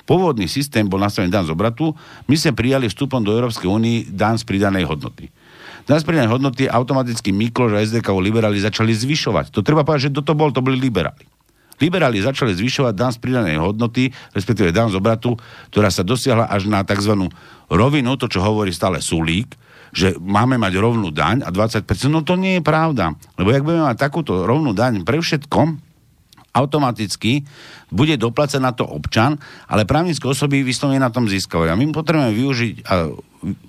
Pôvodný 0.08 0.48
systém 0.48 0.88
bol 0.88 0.96
nastavený 0.96 1.28
daň 1.28 1.44
z 1.44 1.52
obratu, 1.52 1.92
my 2.24 2.40
sme 2.40 2.56
prijali 2.56 2.88
vstupom 2.88 3.20
do 3.20 3.36
Európskej 3.36 3.68
únie 3.68 4.08
daň 4.08 4.40
z 4.40 4.48
pridanej 4.48 4.88
hodnoty. 4.88 5.28
Daň 5.84 6.00
z 6.00 6.06
pridanej 6.08 6.32
hodnoty 6.32 6.72
automaticky 6.72 7.36
Mikloš 7.36 7.76
a 7.76 7.84
SDK 7.84 8.16
liberáli 8.16 8.56
začali 8.56 8.96
zvyšovať. 8.96 9.52
To 9.52 9.60
treba 9.60 9.84
povedať, 9.84 10.08
že 10.08 10.12
kto 10.16 10.22
to 10.24 10.32
bol, 10.32 10.48
to 10.48 10.64
boli 10.64 10.80
liberáli. 10.80 11.28
Liberáli 11.76 12.16
začali 12.24 12.56
zvyšovať 12.56 12.96
daň 12.96 13.12
z 13.12 13.18
pridanej 13.20 13.60
hodnoty, 13.60 14.08
respektíve 14.32 14.72
daň 14.72 14.88
z 14.88 14.96
obratu, 14.96 15.36
ktorá 15.68 15.92
sa 15.92 16.00
dosiahla 16.00 16.48
až 16.48 16.64
na 16.64 16.80
tzv. 16.80 17.28
rovinu, 17.68 18.16
to 18.16 18.24
čo 18.24 18.40
hovorí 18.40 18.72
stále 18.72 19.04
Sulík, 19.04 19.65
že 19.96 20.12
máme 20.20 20.60
mať 20.60 20.76
rovnú 20.76 21.08
daň 21.08 21.40
a 21.40 21.48
20%, 21.48 21.88
no 22.12 22.20
to 22.20 22.36
nie 22.36 22.60
je 22.60 22.62
pravda. 22.62 23.16
Lebo 23.40 23.48
ak 23.48 23.64
budeme 23.64 23.88
mať 23.88 23.96
takúto 23.96 24.44
rovnú 24.44 24.76
daň 24.76 25.08
pre 25.08 25.16
všetkom, 25.16 25.80
automaticky 26.52 27.48
bude 27.88 28.16
doplácať 28.20 28.60
na 28.60 28.76
to 28.76 28.84
občan, 28.84 29.40
ale 29.68 29.88
právnické 29.88 30.24
osoby 30.28 30.60
vyslovene 30.60 31.00
na 31.00 31.12
tom 31.12 31.28
získavajú. 31.28 31.72
A 31.72 31.80
my 31.80 31.84
potrebujeme 31.92 32.32
využiť 32.32 32.74
a 32.84 33.08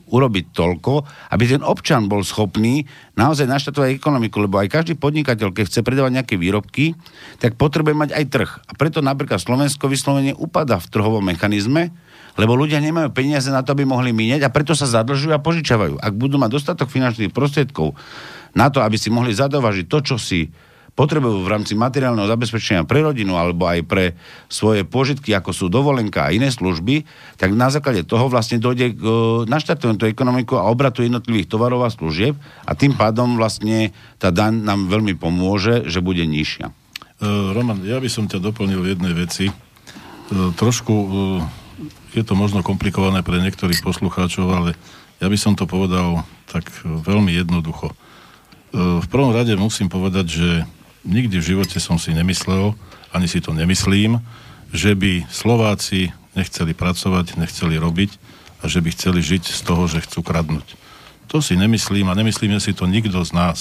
urobiť 0.07 0.55
toľko, 0.55 0.93
aby 1.35 1.43
ten 1.45 1.61
občan 1.61 2.07
bol 2.07 2.23
schopný 2.23 2.87
naozaj 3.19 3.45
naštatovať 3.45 3.99
ekonomiku, 3.99 4.39
lebo 4.39 4.57
aj 4.57 4.71
každý 4.71 4.95
podnikateľ, 4.95 5.51
keď 5.51 5.63
chce 5.67 5.79
predávať 5.83 6.11
nejaké 6.17 6.35
výrobky, 6.39 6.95
tak 7.37 7.59
potrebuje 7.59 7.93
mať 7.93 8.09
aj 8.15 8.25
trh. 8.31 8.51
A 8.67 8.71
preto 8.79 9.03
napríklad 9.03 9.43
Slovensko 9.43 9.91
vyslovene 9.91 10.33
upada 10.33 10.79
v 10.79 10.87
trhovom 10.87 11.21
mechanizme, 11.21 11.91
lebo 12.37 12.53
ľudia 12.53 12.77
nemajú 12.77 13.09
peniaze 13.11 13.49
na 13.49 13.65
to, 13.65 13.73
aby 13.73 13.83
mohli 13.83 14.13
míňať 14.13 14.45
a 14.45 14.53
preto 14.53 14.77
sa 14.77 14.85
zadlžujú 14.85 15.33
a 15.33 15.41
požičavajú. 15.41 15.97
Ak 15.97 16.13
budú 16.13 16.37
mať 16.37 16.53
dostatok 16.53 16.93
finančných 16.93 17.33
prostriedkov 17.33 17.97
na 18.53 18.69
to, 18.69 18.85
aby 18.85 18.95
si 18.95 19.09
mohli 19.09 19.33
zadovažiť 19.33 19.85
to, 19.89 19.99
čo 20.13 20.15
si 20.21 20.53
potrebujú 20.97 21.45
v 21.45 21.51
rámci 21.53 21.77
materiálneho 21.77 22.25
zabezpečenia 22.25 22.81
pre 22.89 23.05
rodinu 23.05 23.37
alebo 23.37 23.69
aj 23.69 23.85
pre 23.85 24.17
svoje 24.49 24.81
požitky, 24.81 25.29
ako 25.37 25.53
sú 25.53 25.65
dovolenka 25.69 26.25
a 26.25 26.33
iné 26.33 26.49
služby, 26.49 27.05
tak 27.37 27.53
na 27.53 27.69
základe 27.69 28.01
toho 28.01 28.25
vlastne 28.25 28.57
dojde 28.57 28.97
k 28.97 29.05
e, 29.05 29.13
naštartovaniu 29.45 30.01
tú 30.01 30.09
ekonomiku 30.09 30.57
a 30.57 30.65
obratu 30.65 31.05
jednotlivých 31.05 31.53
tovarov 31.53 31.85
a 31.85 31.93
služieb 31.93 32.33
a 32.65 32.73
tým 32.73 32.97
pádom 32.97 33.37
vlastne 33.37 33.93
tá 34.17 34.33
daň 34.33 34.57
nám 34.65 34.89
veľmi 34.89 35.13
pomôže, 35.13 35.85
že 35.85 36.01
bude 36.01 36.25
nižšia. 36.25 36.73
Uh, 37.17 37.49
Roman, 37.53 37.81
ja 37.85 38.01
by 38.01 38.09
som 38.09 38.25
ťa 38.25 38.41
doplnil 38.41 38.81
v 38.81 38.93
jednej 38.93 39.13
veci. 39.13 39.49
Uh, 39.49 40.53
trošku 40.53 40.93
je 42.13 42.23
to 42.23 42.33
možno 42.37 42.63
komplikované 42.63 43.25
pre 43.25 43.41
niektorých 43.41 43.83
poslucháčov, 43.83 44.47
ale 44.51 44.69
ja 45.17 45.27
by 45.27 45.37
som 45.37 45.57
to 45.57 45.65
povedal 45.65 46.23
tak 46.47 46.69
veľmi 46.85 47.33
jednoducho. 47.33 47.91
E, 47.91 47.95
v 49.03 49.07
prvom 49.09 49.33
rade 49.33 49.51
musím 49.57 49.89
povedať, 49.89 50.25
že 50.29 50.49
nikdy 51.03 51.41
v 51.41 51.47
živote 51.55 51.77
som 51.81 51.97
si 51.97 52.13
nemyslel, 52.13 52.77
ani 53.11 53.27
si 53.27 53.41
to 53.41 53.55
nemyslím, 53.55 54.21
že 54.71 54.93
by 54.93 55.25
Slováci 55.31 56.11
nechceli 56.35 56.75
pracovať, 56.77 57.39
nechceli 57.39 57.79
robiť 57.79 58.11
a 58.61 58.69
že 58.69 58.83
by 58.83 58.89
chceli 58.93 59.19
žiť 59.23 59.43
z 59.47 59.61
toho, 59.65 59.89
že 59.89 60.03
chcú 60.05 60.21
kradnúť. 60.21 60.77
To 61.27 61.43
si 61.43 61.59
nemyslím 61.59 62.07
a 62.07 62.17
nemyslíme 62.17 62.55
si 62.61 62.71
to 62.71 62.87
nikto 62.87 63.19
z 63.25 63.31
nás. 63.35 63.59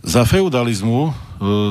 Za 0.00 0.24
feudalizmu 0.24 1.10
e, 1.10 1.12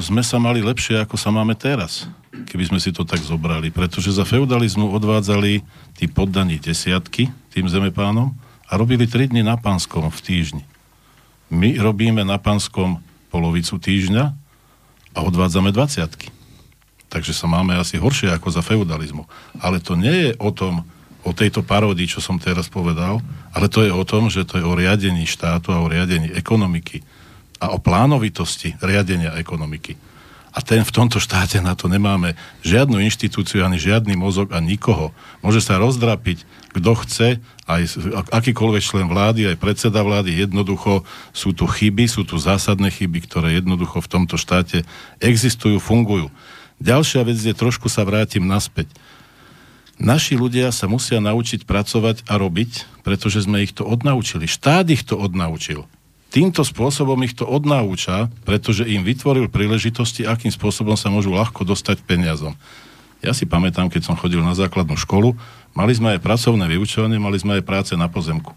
sme 0.01 0.21
sa 0.25 0.37
mali 0.41 0.61
lepšie, 0.65 1.01
ako 1.01 1.15
sa 1.15 1.29
máme 1.29 1.53
teraz, 1.53 2.09
keby 2.29 2.63
sme 2.69 2.79
si 2.79 2.93
to 2.93 3.05
tak 3.05 3.21
zobrali. 3.21 3.73
Pretože 3.73 4.13
za 4.13 4.25
feudalizmu 4.25 4.89
odvádzali 4.93 5.61
tí 5.97 6.05
poddaní 6.07 6.61
desiatky 6.61 7.29
tým 7.53 7.65
zemepánom 7.69 8.33
a 8.69 8.71
robili 8.77 9.09
3 9.09 9.33
dny 9.33 9.41
na 9.41 9.57
pánskom 9.57 10.09
v 10.09 10.19
týždni. 10.21 10.63
My 11.49 11.77
robíme 11.81 12.21
na 12.21 12.37
pánskom 12.37 13.01
polovicu 13.33 13.81
týždňa 13.81 14.23
a 15.17 15.19
odvádzame 15.25 15.73
20. 15.73 17.09
Takže 17.09 17.33
sa 17.33 17.49
máme 17.49 17.73
asi 17.73 17.97
horšie 17.97 18.29
ako 18.29 18.53
za 18.53 18.61
feudalizmu. 18.61 19.25
Ale 19.57 19.81
to 19.81 19.97
nie 19.97 20.29
je 20.29 20.31
o 20.37 20.53
tom, 20.53 20.85
o 21.25 21.31
tejto 21.35 21.65
paródii, 21.65 22.07
čo 22.07 22.23
som 22.23 22.39
teraz 22.39 22.71
povedal, 22.71 23.19
ale 23.51 23.67
to 23.67 23.83
je 23.83 23.91
o 23.91 24.03
tom, 24.07 24.31
že 24.31 24.47
to 24.47 24.61
je 24.61 24.65
o 24.65 24.77
riadení 24.77 25.27
štátu 25.27 25.75
a 25.75 25.83
o 25.83 25.89
riadení 25.91 26.31
ekonomiky 26.31 27.03
a 27.59 27.75
o 27.75 27.77
plánovitosti 27.81 28.79
riadenia 28.79 29.35
ekonomiky. 29.35 29.99
A 30.49 30.65
ten 30.65 30.81
v 30.81 30.89
tomto 30.89 31.21
štáte 31.21 31.61
na 31.61 31.77
to 31.77 31.85
nemáme 31.85 32.33
žiadnu 32.65 32.97
inštitúciu, 33.05 33.61
ani 33.61 33.77
žiadny 33.77 34.17
mozog 34.17 34.49
a 34.49 34.57
nikoho. 34.57 35.13
Môže 35.45 35.61
sa 35.61 35.77
rozdrapiť, 35.77 36.41
kto 36.73 36.91
chce, 37.05 37.29
aj 37.69 37.81
akýkoľvek 38.33 38.81
člen 38.81 39.05
vlády, 39.05 39.53
aj 39.53 39.61
predseda 39.61 40.01
vlády, 40.01 40.33
jednoducho 40.33 41.05
sú 41.37 41.53
tu 41.53 41.69
chyby, 41.69 42.09
sú 42.09 42.25
tu 42.25 42.41
zásadné 42.41 42.89
chyby, 42.89 43.29
ktoré 43.29 43.61
jednoducho 43.61 44.01
v 44.01 44.09
tomto 44.09 44.41
štáte 44.41 44.81
existujú, 45.21 45.77
fungujú. 45.77 46.33
Ďalšia 46.81 47.21
vec 47.29 47.37
je, 47.37 47.53
trošku 47.53 47.85
sa 47.85 48.01
vrátim 48.01 48.41
naspäť. 48.41 48.89
Naši 49.99 50.39
ľudia 50.39 50.71
sa 50.71 50.87
musia 50.87 51.19
naučiť 51.19 51.67
pracovať 51.67 52.25
a 52.25 52.39
robiť, 52.39 53.03
pretože 53.03 53.43
sme 53.43 53.67
ich 53.67 53.75
to 53.75 53.83
odnaučili. 53.83 54.47
Štát 54.47 54.87
ich 54.87 55.03
to 55.03 55.19
odnaučil 55.19 55.85
týmto 56.29 56.61
spôsobom 56.61 57.17
ich 57.25 57.33
to 57.33 57.45
odnauča, 57.45 58.29
pretože 58.45 58.85
im 58.85 59.01
vytvoril 59.01 59.49
príležitosti, 59.49 60.25
akým 60.25 60.53
spôsobom 60.53 60.93
sa 60.93 61.09
môžu 61.09 61.33
ľahko 61.33 61.65
dostať 61.65 62.05
peniazom. 62.05 62.53
Ja 63.19 63.35
si 63.35 63.43
pamätám, 63.43 63.91
keď 63.91 64.07
som 64.07 64.15
chodil 64.15 64.39
na 64.39 64.55
základnú 64.55 64.95
školu, 64.95 65.35
mali 65.75 65.91
sme 65.91 66.15
aj 66.15 66.23
pracovné 66.23 66.71
vyučovanie, 66.71 67.19
mali 67.19 67.35
sme 67.35 67.59
aj 67.59 67.67
práce 67.67 67.93
na 67.99 68.07
pozemku. 68.07 68.55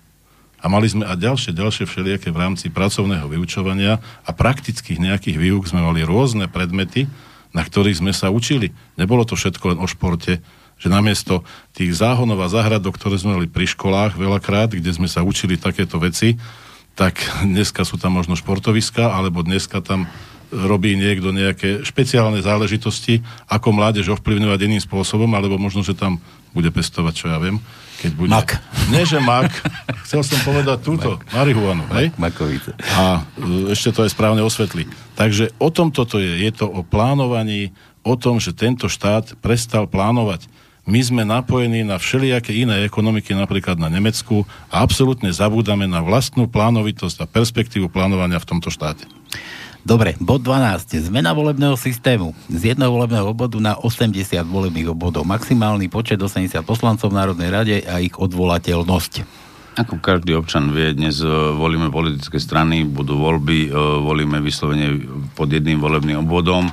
A 0.63 0.71
mali 0.71 0.87
sme 0.87 1.03
aj 1.03 1.19
ďalšie, 1.19 1.51
ďalšie 1.59 1.91
všelijaké 1.91 2.31
v 2.31 2.39
rámci 2.39 2.71
pracovného 2.71 3.27
vyučovania 3.27 3.99
a 4.23 4.31
praktických 4.31 5.03
nejakých 5.03 5.35
výuk 5.35 5.67
sme 5.67 5.83
mali 5.83 6.07
rôzne 6.07 6.47
predmety, 6.47 7.11
na 7.51 7.67
ktorých 7.67 7.99
sme 7.99 8.15
sa 8.15 8.31
učili. 8.31 8.71
Nebolo 8.95 9.27
to 9.27 9.35
všetko 9.35 9.75
len 9.75 9.79
o 9.83 9.91
športe, 9.91 10.39
že 10.79 10.87
namiesto 10.87 11.43
tých 11.75 11.99
záhonov 11.99 12.39
a 12.43 12.51
záhradok, 12.51 12.95
ktoré 12.95 13.19
sme 13.19 13.35
mali 13.39 13.51
pri 13.51 13.67
školách 13.67 14.15
veľakrát, 14.15 14.71
kde 14.71 14.91
sme 14.95 15.11
sa 15.11 15.27
učili 15.27 15.59
takéto 15.59 15.99
veci, 15.99 16.39
tak 16.93 17.19
dneska 17.45 17.85
sú 17.89 17.97
tam 17.97 18.17
možno 18.21 18.37
športoviska, 18.37 19.13
alebo 19.13 19.41
dneska 19.41 19.81
tam 19.81 20.09
robí 20.53 20.93
niekto 20.95 21.33
nejaké 21.33 21.81
špeciálne 21.81 22.45
záležitosti, 22.45 23.25
ako 23.49 23.73
mládež 23.73 24.13
ovplyvňovať 24.13 24.61
iným 24.69 24.83
spôsobom, 24.85 25.33
alebo 25.33 25.57
možno, 25.57 25.81
že 25.81 25.97
tam 25.97 26.21
bude 26.53 26.69
pestovať, 26.69 27.15
čo 27.17 27.27
ja 27.33 27.41
viem. 27.41 27.57
Keď 28.05 28.13
bude... 28.13 28.29
Mak. 28.29 28.61
Nie, 28.93 29.09
že 29.09 29.17
mak. 29.17 29.49
Chcel 30.05 30.21
som 30.21 30.37
povedať 30.45 30.85
túto, 30.85 31.17
mak. 31.17 31.25
marihuanu, 31.33 31.89
hej? 31.97 32.13
Makovice. 32.21 32.77
A 32.93 33.25
e, 33.41 33.73
ešte 33.73 33.97
to 33.97 34.05
aj 34.05 34.13
správne 34.13 34.45
osvetli. 34.45 34.85
Takže 35.17 35.57
o 35.57 35.73
tom 35.73 35.89
toto 35.89 36.21
je. 36.21 36.45
Je 36.45 36.53
to 36.53 36.69
o 36.69 36.85
plánovaní, 36.85 37.73
o 38.05 38.13
tom, 38.21 38.37
že 38.37 38.53
tento 38.53 38.93
štát 38.93 39.41
prestal 39.41 39.89
plánovať 39.89 40.52
my 40.83 40.99
sme 40.99 41.23
napojení 41.23 41.87
na 41.87 41.95
všelijaké 41.95 42.51
iné 42.51 42.83
ekonomiky, 42.83 43.39
napríklad 43.39 43.79
na 43.79 43.87
Nemecku 43.87 44.43
a 44.67 44.83
absolútne 44.83 45.31
zabúdame 45.31 45.87
na 45.87 46.03
vlastnú 46.03 46.51
plánovitosť 46.51 47.23
a 47.23 47.31
perspektívu 47.31 47.87
plánovania 47.87 48.43
v 48.43 48.49
tomto 48.51 48.67
štáte. 48.67 49.07
Dobre, 49.83 50.15
bod 50.23 50.47
12. 50.47 51.11
Zmena 51.11 51.35
volebného 51.35 51.75
systému. 51.75 52.39
Z 52.47 52.75
jedného 52.75 52.95
volebného 52.95 53.35
obvodu 53.35 53.59
na 53.59 53.75
80 53.75 54.15
volebných 54.47 54.95
obvodov. 54.95 55.27
Maximálny 55.27 55.91
počet 55.91 56.23
80 56.23 56.63
poslancov 56.63 57.11
v 57.11 57.19
Národnej 57.19 57.51
rade 57.51 57.77
a 57.83 57.99
ich 57.99 58.15
odvolateľnosť. 58.15 59.43
Ako 59.83 59.99
každý 59.99 60.39
občan 60.39 60.71
vie, 60.71 60.95
dnes 60.95 61.19
e, 61.19 61.27
volíme 61.57 61.91
politické 61.91 62.39
strany, 62.39 62.87
budú 62.87 63.19
voľby, 63.19 63.59
e, 63.67 63.79
volíme 64.07 64.39
vyslovene 64.39 65.03
pod 65.35 65.51
jedným 65.51 65.83
volebným 65.83 66.23
obvodom 66.23 66.71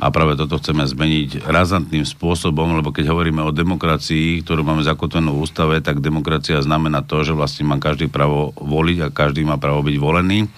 a 0.00 0.08
práve 0.08 0.32
toto 0.40 0.56
chceme 0.56 0.88
zmeniť 0.88 1.44
razantným 1.44 2.08
spôsobom, 2.08 2.72
lebo 2.72 2.88
keď 2.88 3.12
hovoríme 3.12 3.44
o 3.44 3.52
demokracii, 3.52 4.40
ktorú 4.40 4.64
máme 4.64 4.80
zakotvenú 4.80 5.36
v 5.36 5.44
ústave, 5.44 5.76
tak 5.84 6.00
demokracia 6.00 6.56
znamená 6.64 7.04
to, 7.04 7.20
že 7.20 7.36
vlastne 7.36 7.68
má 7.68 7.76
každý 7.76 8.08
právo 8.08 8.56
voliť 8.56 8.98
a 9.04 9.12
každý 9.12 9.44
má 9.44 9.60
právo 9.60 9.84
byť 9.84 9.96
volený. 10.00 10.48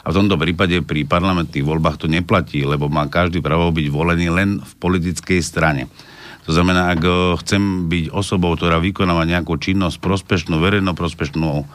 A 0.00 0.14
v 0.14 0.16
tomto 0.16 0.40
prípade 0.40 0.80
pri 0.80 1.04
parlamentných 1.04 1.66
voľbách 1.66 2.00
to 2.00 2.06
neplatí, 2.08 2.64
lebo 2.64 2.88
má 2.88 3.04
každý 3.04 3.44
právo 3.44 3.68
byť 3.68 3.86
volený 3.92 4.32
len 4.32 4.64
v 4.64 4.72
politickej 4.80 5.44
strane. 5.44 5.92
To 6.48 6.54
znamená, 6.54 6.94
ak 6.94 7.02
chcem 7.42 7.90
byť 7.90 8.14
osobou, 8.14 8.54
ktorá 8.54 8.80
vykonáva 8.80 9.26
nejakú 9.28 9.58
činnosť 9.60 9.98
prospešnú, 9.98 10.62
verejnoprospešnú, 10.62 11.66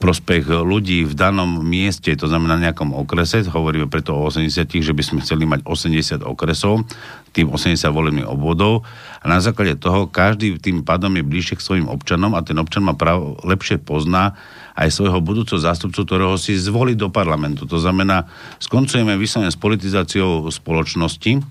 prospech 0.00 0.48
ľudí 0.64 1.04
v 1.04 1.12
danom 1.12 1.60
mieste, 1.60 2.08
to 2.16 2.24
znamená 2.24 2.56
nejakom 2.56 2.96
okrese, 2.96 3.44
hovoríme 3.44 3.84
preto 3.84 4.16
o 4.16 4.32
80, 4.32 4.80
že 4.80 4.96
by 4.96 5.02
sme 5.04 5.18
chceli 5.20 5.44
mať 5.44 5.60
80 5.68 6.24
okresov, 6.24 6.88
tým 7.36 7.52
80 7.52 7.76
volebných 7.92 8.24
obvodov 8.24 8.88
a 9.20 9.28
na 9.28 9.44
základe 9.44 9.76
toho 9.76 10.08
každý 10.08 10.56
tým 10.56 10.88
pádom 10.88 11.12
je 11.20 11.22
bližšie 11.22 11.60
k 11.60 11.62
svojim 11.62 11.86
občanom 11.92 12.32
a 12.32 12.40
ten 12.40 12.56
občan 12.56 12.80
má 12.80 12.96
právo, 12.96 13.36
lepšie 13.44 13.76
pozná 13.76 14.40
aj 14.72 14.88
svojho 14.88 15.20
budúceho 15.20 15.60
zástupcu, 15.60 16.08
ktorého 16.08 16.40
si 16.40 16.56
zvolí 16.56 16.96
do 16.96 17.12
parlamentu. 17.12 17.68
To 17.68 17.76
znamená, 17.76 18.24
skoncujeme 18.56 19.20
vyslovene 19.20 19.52
s 19.52 19.60
politizáciou 19.60 20.48
spoločnosti, 20.48 21.44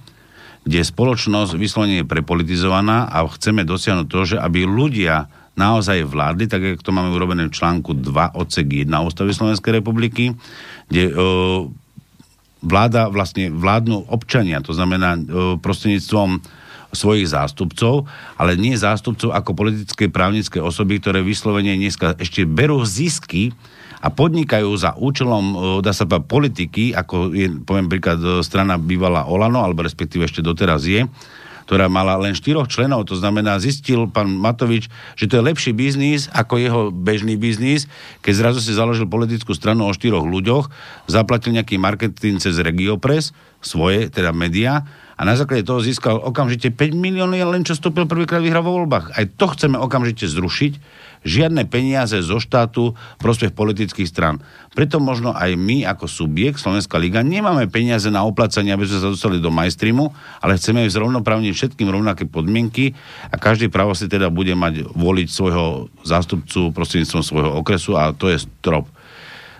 kde 0.65 0.79
spoločnosť 0.81 1.53
vyslovene 1.53 2.01
je 2.01 2.09
prepolitizovaná 2.09 3.13
a 3.13 3.23
chceme 3.29 3.61
dosiahnuť 3.61 4.07
to, 4.09 4.19
že 4.25 4.37
aby 4.41 4.65
ľudia 4.65 5.29
naozaj 5.59 6.07
vládli, 6.07 6.47
tak 6.47 6.61
ako 6.63 6.83
to 6.87 6.95
máme 6.95 7.11
urobené 7.11 7.51
v 7.51 7.55
článku 7.55 7.99
2 7.99 8.39
odsek 8.39 8.87
1 8.87 8.87
Ústavy 9.03 9.35
Slovenskej 9.35 9.83
republiky, 9.83 10.31
kde 10.87 11.11
uh, 11.11 11.67
vláda, 12.63 13.11
vlastne 13.11 13.51
vládnu 13.51 14.07
občania, 14.07 14.63
to 14.63 14.71
znamená 14.71 15.19
uh, 15.19 15.59
prostredníctvom 15.59 16.39
svojich 16.89 17.29
zástupcov, 17.29 18.09
ale 18.39 18.57
nie 18.57 18.73
zástupcov 18.73 19.29
ako 19.29 19.53
politické 19.53 20.09
právnické 20.09 20.57
osoby, 20.57 20.97
ktoré 20.97 21.21
vyslovene 21.21 21.77
dneska 21.77 22.17
ešte 22.17 22.49
berú 22.49 22.81
zisky 22.81 23.53
a 23.99 24.09
podnikajú 24.09 24.71
za 24.79 24.95
účelom, 24.95 25.77
dá 25.83 25.91
sa 25.91 26.07
povedať, 26.07 26.25
politiky, 26.31 26.83
ako 26.95 27.35
je, 27.35 27.51
poviem 27.61 27.91
príklad, 27.91 28.41
strana 28.41 28.79
bývala 28.79 29.27
Olano, 29.27 29.59
alebo 29.61 29.83
respektíve 29.83 30.23
ešte 30.23 30.39
doteraz 30.39 30.87
je, 30.87 31.03
ktorá 31.69 31.85
mala 31.85 32.17
len 32.17 32.33
štyroch 32.33 32.65
členov, 32.65 33.05
to 33.05 33.13
znamená, 33.13 33.61
zistil 33.61 34.09
pán 34.09 34.25
Matovič, 34.25 34.89
že 35.13 35.29
to 35.29 35.37
je 35.37 35.53
lepší 35.53 35.69
biznis 35.69 36.25
ako 36.33 36.57
jeho 36.57 36.81
bežný 36.89 37.37
biznis, 37.37 37.85
keď 38.25 38.33
zrazu 38.41 38.59
si 38.65 38.73
založil 38.73 39.05
politickú 39.05 39.53
stranu 39.53 39.85
o 39.85 39.93
štyroch 39.93 40.25
ľuďoch, 40.25 40.65
zaplatil 41.05 41.53
nejaký 41.53 41.77
marketing 41.77 42.41
cez 42.41 42.57
Regiopress, 42.57 43.37
svoje, 43.61 44.09
teda 44.09 44.33
médiá, 44.33 44.89
a 45.13 45.21
na 45.27 45.37
základe 45.37 45.67
toho 45.67 45.77
získal 45.77 46.17
okamžite 46.17 46.73
5 46.73 46.95
miliónov, 46.97 47.53
len 47.53 47.61
čo 47.61 47.77
vstúpil 47.77 48.09
prvýkrát 48.09 48.41
vyhrať 48.41 48.65
vo 48.65 48.81
voľbách. 48.81 49.13
Aj 49.13 49.29
to 49.29 49.45
chceme 49.53 49.77
okamžite 49.77 50.25
zrušiť, 50.25 50.73
žiadne 51.23 51.67
peniaze 51.67 52.15
zo 52.23 52.39
štátu 52.39 52.95
prospech 53.19 53.51
politických 53.51 54.07
stran. 54.07 54.39
Preto 54.71 55.03
možno 55.03 55.35
aj 55.35 55.55
my 55.59 55.83
ako 55.83 56.07
subjekt, 56.07 56.61
Slovenská 56.63 56.95
liga, 56.95 57.19
nemáme 57.19 57.67
peniaze 57.67 58.07
na 58.07 58.23
oplacanie, 58.23 58.71
aby 58.71 58.87
sme 58.87 58.99
sa 59.03 59.11
dostali 59.11 59.37
do 59.43 59.51
majstreamu, 59.51 60.11
ale 60.39 60.55
chceme 60.55 60.87
zrovnoprávniť 60.87 61.51
všetkým 61.51 61.89
rovnaké 61.91 62.23
podmienky 62.29 62.95
a 63.31 63.35
každý 63.35 63.67
právo 63.67 63.91
si 63.97 64.07
teda 64.07 64.31
bude 64.31 64.55
mať 64.55 64.87
voliť 64.95 65.27
svojho 65.27 65.91
zástupcu 66.07 66.71
prostredníctvom 66.71 67.23
svojho 67.23 67.51
okresu 67.59 67.99
a 67.99 68.15
to 68.15 68.31
je 68.31 68.39
strop. 68.39 68.87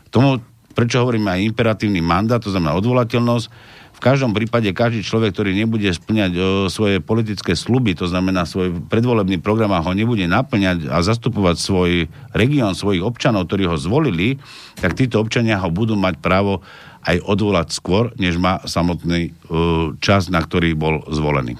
Tomu, 0.10 0.41
prečo 0.73 1.03
hovoríme 1.03 1.30
aj 1.30 1.45
imperatívny 1.53 1.99
mandát, 1.99 2.41
to 2.41 2.49
znamená 2.49 2.73
odvolateľnosť, 2.80 3.77
v 3.99 4.07
každom 4.07 4.31
prípade 4.31 4.71
každý 4.71 5.03
človek, 5.03 5.35
ktorý 5.35 5.51
nebude 5.51 5.91
splňať 5.91 6.31
o, 6.39 6.41
svoje 6.71 7.03
politické 7.03 7.51
sluby, 7.51 7.99
to 7.99 8.07
znamená 8.07 8.47
svoj 8.47 8.80
predvolebný 8.88 9.43
program 9.43 9.76
a 9.76 9.84
ho 9.84 9.91
nebude 9.91 10.23
naplňať 10.23 10.88
a 10.88 11.03
zastupovať 11.03 11.59
svoj 11.59 11.91
región, 12.31 12.80
svojich 12.80 13.03
občanov, 13.03 13.51
ktorí 13.51 13.67
ho 13.67 13.76
zvolili, 13.76 14.39
tak 14.80 14.95
títo 14.95 15.19
občania 15.19 15.59
ho 15.59 15.67
budú 15.67 15.99
mať 15.99 16.15
právo 16.23 16.63
aj 17.03 17.19
odvolať 17.27 17.76
skôr, 17.76 18.15
než 18.15 18.39
má 18.39 18.63
samotný 18.63 19.35
o, 19.51 19.91
čas, 19.99 20.31
na 20.31 20.39
ktorý 20.39 20.80
bol 20.80 21.03
zvolený. 21.11 21.59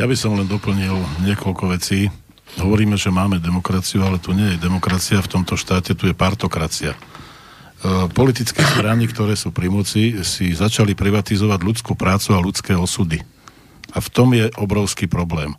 Ja 0.00 0.08
by 0.08 0.16
som 0.16 0.40
len 0.40 0.48
doplnil 0.48 0.96
niekoľko 1.28 1.76
vecí. 1.76 2.08
Hovoríme, 2.56 2.96
že 2.96 3.12
máme 3.12 3.36
demokraciu, 3.36 4.00
ale 4.00 4.16
tu 4.16 4.32
nie 4.32 4.56
je 4.56 4.64
demokracia 4.64 5.20
v 5.20 5.28
tomto 5.28 5.60
štáte, 5.60 5.92
tu 5.92 6.08
je 6.08 6.16
partokracia. 6.16 6.96
E, 7.80 8.12
politické 8.12 8.60
strany, 8.60 9.08
ktoré 9.08 9.32
sú 9.32 9.48
pri 9.48 9.72
moci, 9.72 10.20
si 10.20 10.52
začali 10.52 10.92
privatizovať 10.92 11.60
ľudskú 11.64 11.96
prácu 11.96 12.36
a 12.36 12.44
ľudské 12.44 12.76
osudy. 12.76 13.24
A 13.96 14.04
v 14.04 14.08
tom 14.12 14.36
je 14.36 14.52
obrovský 14.60 15.08
problém. 15.08 15.56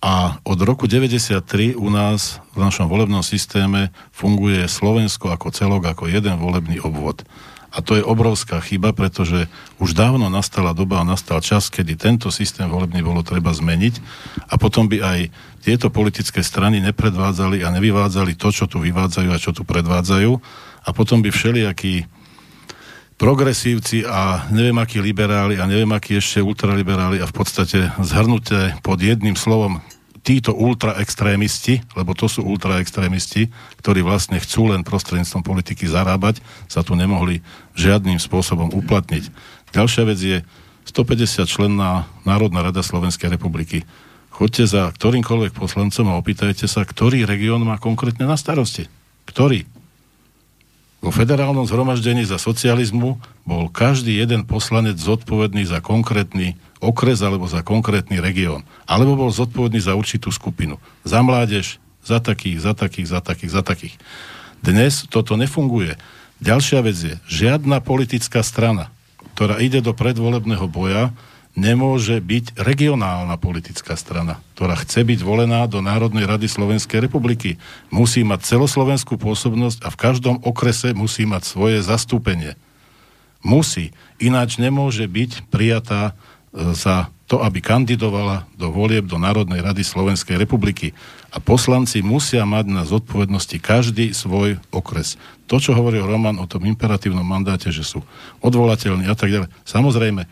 A 0.00 0.40
od 0.48 0.56
roku 0.64 0.88
93 0.88 1.76
u 1.76 1.88
nás 1.92 2.40
v 2.56 2.64
našom 2.64 2.88
volebnom 2.88 3.20
systéme 3.20 3.92
funguje 4.08 4.64
Slovensko 4.64 5.28
ako 5.28 5.52
celok, 5.52 5.92
ako 5.92 6.08
jeden 6.08 6.40
volebný 6.40 6.80
obvod. 6.80 7.28
A 7.70 7.78
to 7.86 7.94
je 7.94 8.02
obrovská 8.02 8.58
chyba, 8.58 8.90
pretože 8.90 9.46
už 9.78 9.94
dávno 9.94 10.26
nastala 10.26 10.74
doba 10.74 11.00
a 11.00 11.06
nastal 11.06 11.38
čas, 11.38 11.70
kedy 11.70 11.94
tento 11.94 12.28
systém 12.34 12.66
volebný 12.66 12.98
bolo 13.06 13.22
treba 13.22 13.54
zmeniť 13.54 13.94
a 14.50 14.58
potom 14.58 14.90
by 14.90 14.98
aj 14.98 15.20
tieto 15.62 15.86
politické 15.86 16.42
strany 16.42 16.82
nepredvádzali 16.82 17.62
a 17.62 17.70
nevyvádzali 17.70 18.34
to, 18.34 18.50
čo 18.50 18.66
tu 18.66 18.82
vyvádzajú 18.82 19.28
a 19.30 19.38
čo 19.38 19.54
tu 19.54 19.62
predvádzajú. 19.62 20.32
A 20.80 20.88
potom 20.90 21.22
by 21.22 21.30
všelijakí 21.30 22.08
progresívci 23.20 24.08
a 24.08 24.48
neviem 24.48 24.80
akí 24.80 24.96
liberáli 24.96 25.60
a 25.60 25.68
neviem 25.68 25.92
akí 25.92 26.16
ešte 26.16 26.40
ultraliberáli 26.40 27.20
a 27.20 27.28
v 27.28 27.36
podstate 27.36 27.92
zhrnuté 28.00 28.80
pod 28.80 28.96
jedným 28.96 29.36
slovom 29.36 29.84
títo 30.20 30.52
ultraextrémisti, 30.52 31.80
lebo 31.96 32.12
to 32.12 32.28
sú 32.28 32.44
ultraextrémisti, 32.44 33.48
ktorí 33.80 34.04
vlastne 34.04 34.36
chcú 34.36 34.68
len 34.68 34.84
prostredníctvom 34.84 35.42
politiky 35.42 35.88
zarábať, 35.88 36.44
sa 36.68 36.84
tu 36.84 36.92
nemohli 36.92 37.40
žiadnym 37.76 38.20
spôsobom 38.20 38.68
uplatniť. 38.70 39.32
Ďalšia 39.72 40.02
vec 40.04 40.18
je 40.20 40.38
150 40.90 41.46
členná 41.48 42.10
Národná 42.28 42.60
rada 42.60 42.84
Slovenskej 42.84 43.32
republiky. 43.32 43.86
Choďte 44.28 44.64
za 44.68 44.82
ktorýmkoľvek 44.92 45.52
poslancom 45.52 46.06
a 46.12 46.18
opýtajte 46.18 46.64
sa, 46.64 46.84
ktorý 46.84 47.28
región 47.28 47.60
má 47.64 47.76
konkrétne 47.76 48.24
na 48.24 48.36
starosti. 48.36 48.88
Ktorý? 49.28 49.68
Vo 51.00 51.08
federálnom 51.08 51.64
zhromaždení 51.64 52.28
za 52.28 52.36
socializmu 52.36 53.16
bol 53.48 53.72
každý 53.72 54.20
jeden 54.20 54.44
poslanec 54.44 55.00
zodpovedný 55.00 55.64
za 55.64 55.80
konkrétny 55.80 56.60
okres 56.76 57.24
alebo 57.24 57.48
za 57.48 57.64
konkrétny 57.64 58.20
región. 58.20 58.68
Alebo 58.84 59.16
bol 59.16 59.32
zodpovedný 59.32 59.80
za 59.80 59.96
určitú 59.96 60.28
skupinu. 60.28 60.76
Za 61.00 61.24
mládež, 61.24 61.80
za 62.04 62.20
takých, 62.20 62.60
za 62.60 62.72
takých, 62.76 63.08
za 63.08 63.20
takých, 63.24 63.52
za 63.52 63.62
takých. 63.64 63.94
Dnes 64.60 65.08
toto 65.08 65.40
nefunguje. 65.40 65.96
Ďalšia 66.44 66.80
vec 66.84 66.96
je, 67.00 67.14
žiadna 67.28 67.80
politická 67.80 68.44
strana, 68.44 68.92
ktorá 69.36 69.56
ide 69.60 69.80
do 69.80 69.96
predvolebného 69.96 70.68
boja, 70.68 71.16
nemôže 71.58 72.22
byť 72.22 72.58
regionálna 72.58 73.34
politická 73.36 73.98
strana, 73.98 74.38
ktorá 74.54 74.78
chce 74.78 75.02
byť 75.02 75.20
volená 75.26 75.66
do 75.66 75.82
Národnej 75.82 76.24
rady 76.24 76.46
Slovenskej 76.46 77.02
republiky. 77.02 77.58
Musí 77.90 78.22
mať 78.22 78.46
celoslovenskú 78.46 79.18
pôsobnosť 79.18 79.82
a 79.82 79.88
v 79.90 80.00
každom 80.00 80.36
okrese 80.46 80.94
musí 80.94 81.26
mať 81.26 81.42
svoje 81.44 81.78
zastúpenie. 81.82 82.54
Musí. 83.40 83.90
Ináč 84.20 84.60
nemôže 84.60 85.08
byť 85.08 85.48
prijatá 85.48 86.12
za 86.54 87.08
to, 87.30 87.38
aby 87.38 87.62
kandidovala 87.62 88.50
do 88.58 88.74
volieb 88.74 89.06
do 89.06 89.14
Národnej 89.14 89.62
rady 89.62 89.86
Slovenskej 89.86 90.34
republiky. 90.34 90.90
A 91.30 91.38
poslanci 91.38 92.02
musia 92.02 92.42
mať 92.42 92.66
na 92.66 92.82
zodpovednosti 92.82 93.54
každý 93.62 94.10
svoj 94.10 94.58
okres. 94.74 95.14
To, 95.46 95.62
čo 95.62 95.78
hovoril 95.78 96.02
Roman 96.02 96.42
o 96.42 96.50
tom 96.50 96.66
imperatívnom 96.66 97.22
mandáte, 97.22 97.70
že 97.70 97.86
sú 97.86 98.02
odvolateľní 98.42 99.06
a 99.06 99.14
tak 99.14 99.30
ďalej. 99.30 99.48
Samozrejme, 99.62 100.26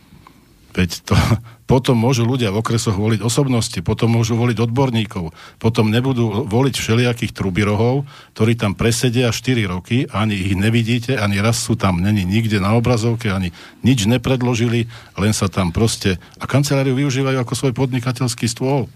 veď 0.79 0.91
to, 1.03 1.15
potom 1.73 1.99
môžu 1.99 2.23
ľudia 2.23 2.55
v 2.55 2.63
okresoch 2.63 2.95
voliť 2.95 3.21
osobnosti, 3.27 3.83
potom 3.83 4.15
môžu 4.15 4.39
voliť 4.39 4.63
odborníkov, 4.63 5.35
potom 5.59 5.91
nebudú 5.91 6.47
voliť 6.47 6.75
všelijakých 6.79 7.35
trubirohov, 7.35 8.07
ktorí 8.39 8.55
tam 8.55 8.79
presedia 8.79 9.35
4 9.35 9.67
roky, 9.67 10.07
ani 10.15 10.39
ich 10.39 10.55
nevidíte, 10.55 11.19
ani 11.19 11.43
raz 11.43 11.59
sú 11.59 11.75
tam, 11.75 11.99
není 11.99 12.23
nikde 12.23 12.63
na 12.63 12.79
obrazovke, 12.79 13.35
ani 13.35 13.51
nič 13.83 14.07
nepredložili, 14.07 14.87
len 15.19 15.33
sa 15.35 15.51
tam 15.51 15.75
proste... 15.75 16.23
A 16.39 16.47
kanceláriu 16.47 16.95
využívajú 16.95 17.43
ako 17.43 17.55
svoj 17.59 17.73
podnikateľský 17.75 18.47
stôl. 18.47 18.87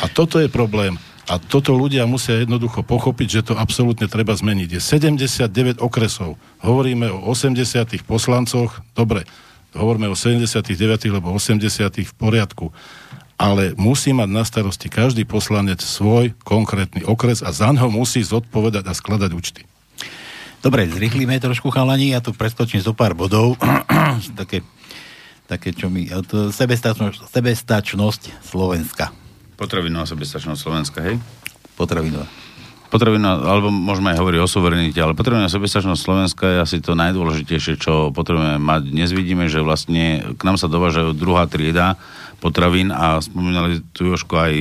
A 0.00 0.08
toto 0.08 0.40
je 0.40 0.48
problém. 0.48 0.96
A 1.30 1.38
toto 1.38 1.70
ľudia 1.78 2.02
musia 2.02 2.42
jednoducho 2.42 2.82
pochopiť, 2.82 3.28
že 3.30 3.46
to 3.46 3.54
absolútne 3.54 4.10
treba 4.10 4.34
zmeniť. 4.34 4.74
Je 4.74 4.80
79 4.82 5.78
okresov. 5.78 6.34
Hovoríme 6.66 7.06
o 7.14 7.30
80 7.30 8.02
poslancoch. 8.02 8.82
Dobre, 8.98 9.22
hovoríme 9.74 10.08
o 10.08 10.16
79. 10.16 10.68
lebo 11.08 11.32
80. 11.32 11.60
v 12.04 12.12
poriadku, 12.16 12.72
ale 13.40 13.74
musí 13.74 14.14
mať 14.14 14.28
na 14.30 14.44
starosti 14.46 14.86
každý 14.86 15.26
poslanec 15.26 15.82
svoj 15.82 16.36
konkrétny 16.46 17.02
okres 17.02 17.42
a 17.42 17.50
za 17.50 17.72
ňo 17.74 17.90
musí 17.90 18.22
zodpovedať 18.22 18.84
a 18.86 18.92
skladať 18.94 19.30
účty. 19.34 19.62
Dobre, 20.62 20.86
zrychlíme 20.86 21.34
trošku 21.42 21.74
chalani, 21.74 22.14
ja 22.14 22.22
tu 22.22 22.30
preskočím 22.30 22.78
zo 22.78 22.94
pár 22.94 23.18
bodov. 23.18 23.58
také, 24.40 24.62
také, 25.50 25.74
čo 25.74 25.90
mi... 25.90 26.06
To, 26.06 26.54
sebestačnosť, 26.54 27.34
sebestačnosť 27.34 28.46
Slovenska. 28.46 29.10
Potravinová 29.58 30.06
sebestačnosť 30.06 30.60
Slovenska, 30.62 30.98
hej? 31.02 31.18
Potravinová 31.74 32.30
potrebná, 32.92 33.40
alebo 33.40 33.72
môžeme 33.72 34.12
aj 34.12 34.20
hovoriť 34.20 34.40
o 34.44 34.52
suverenite, 34.52 35.00
ale 35.00 35.16
potrebná 35.16 35.48
sebestačnosť 35.48 35.96
Slovenska 36.04 36.44
je 36.44 36.58
asi 36.60 36.76
to 36.84 36.92
najdôležitejšie, 36.92 37.80
čo 37.80 38.12
potrebujeme 38.12 38.60
mať. 38.60 38.92
Dnes 38.92 39.08
vidíme, 39.16 39.48
že 39.48 39.64
vlastne 39.64 40.36
k 40.36 40.40
nám 40.44 40.60
sa 40.60 40.68
dovážajú 40.68 41.16
druhá 41.16 41.48
trieda 41.48 41.96
potravín 42.44 42.92
a 42.92 43.16
spomínali 43.24 43.80
tu 43.96 44.12
Joško 44.12 44.34
aj 44.36 44.54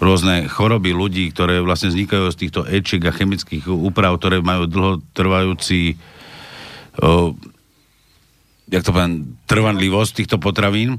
rôzne 0.00 0.48
choroby 0.48 0.96
ľudí, 0.96 1.28
ktoré 1.36 1.60
vlastne 1.60 1.92
vznikajú 1.92 2.32
z 2.32 2.40
týchto 2.40 2.60
ečiek 2.64 3.04
a 3.04 3.12
chemických 3.12 3.68
úprav, 3.68 4.16
ktoré 4.16 4.40
majú 4.40 4.64
dlhotrvajúci 4.64 6.00
o, 7.04 7.36
jak 8.72 8.82
to 8.88 8.90
poviem, 8.90 9.36
trvanlivosť 9.44 10.12
týchto 10.16 10.40
potravín 10.40 10.96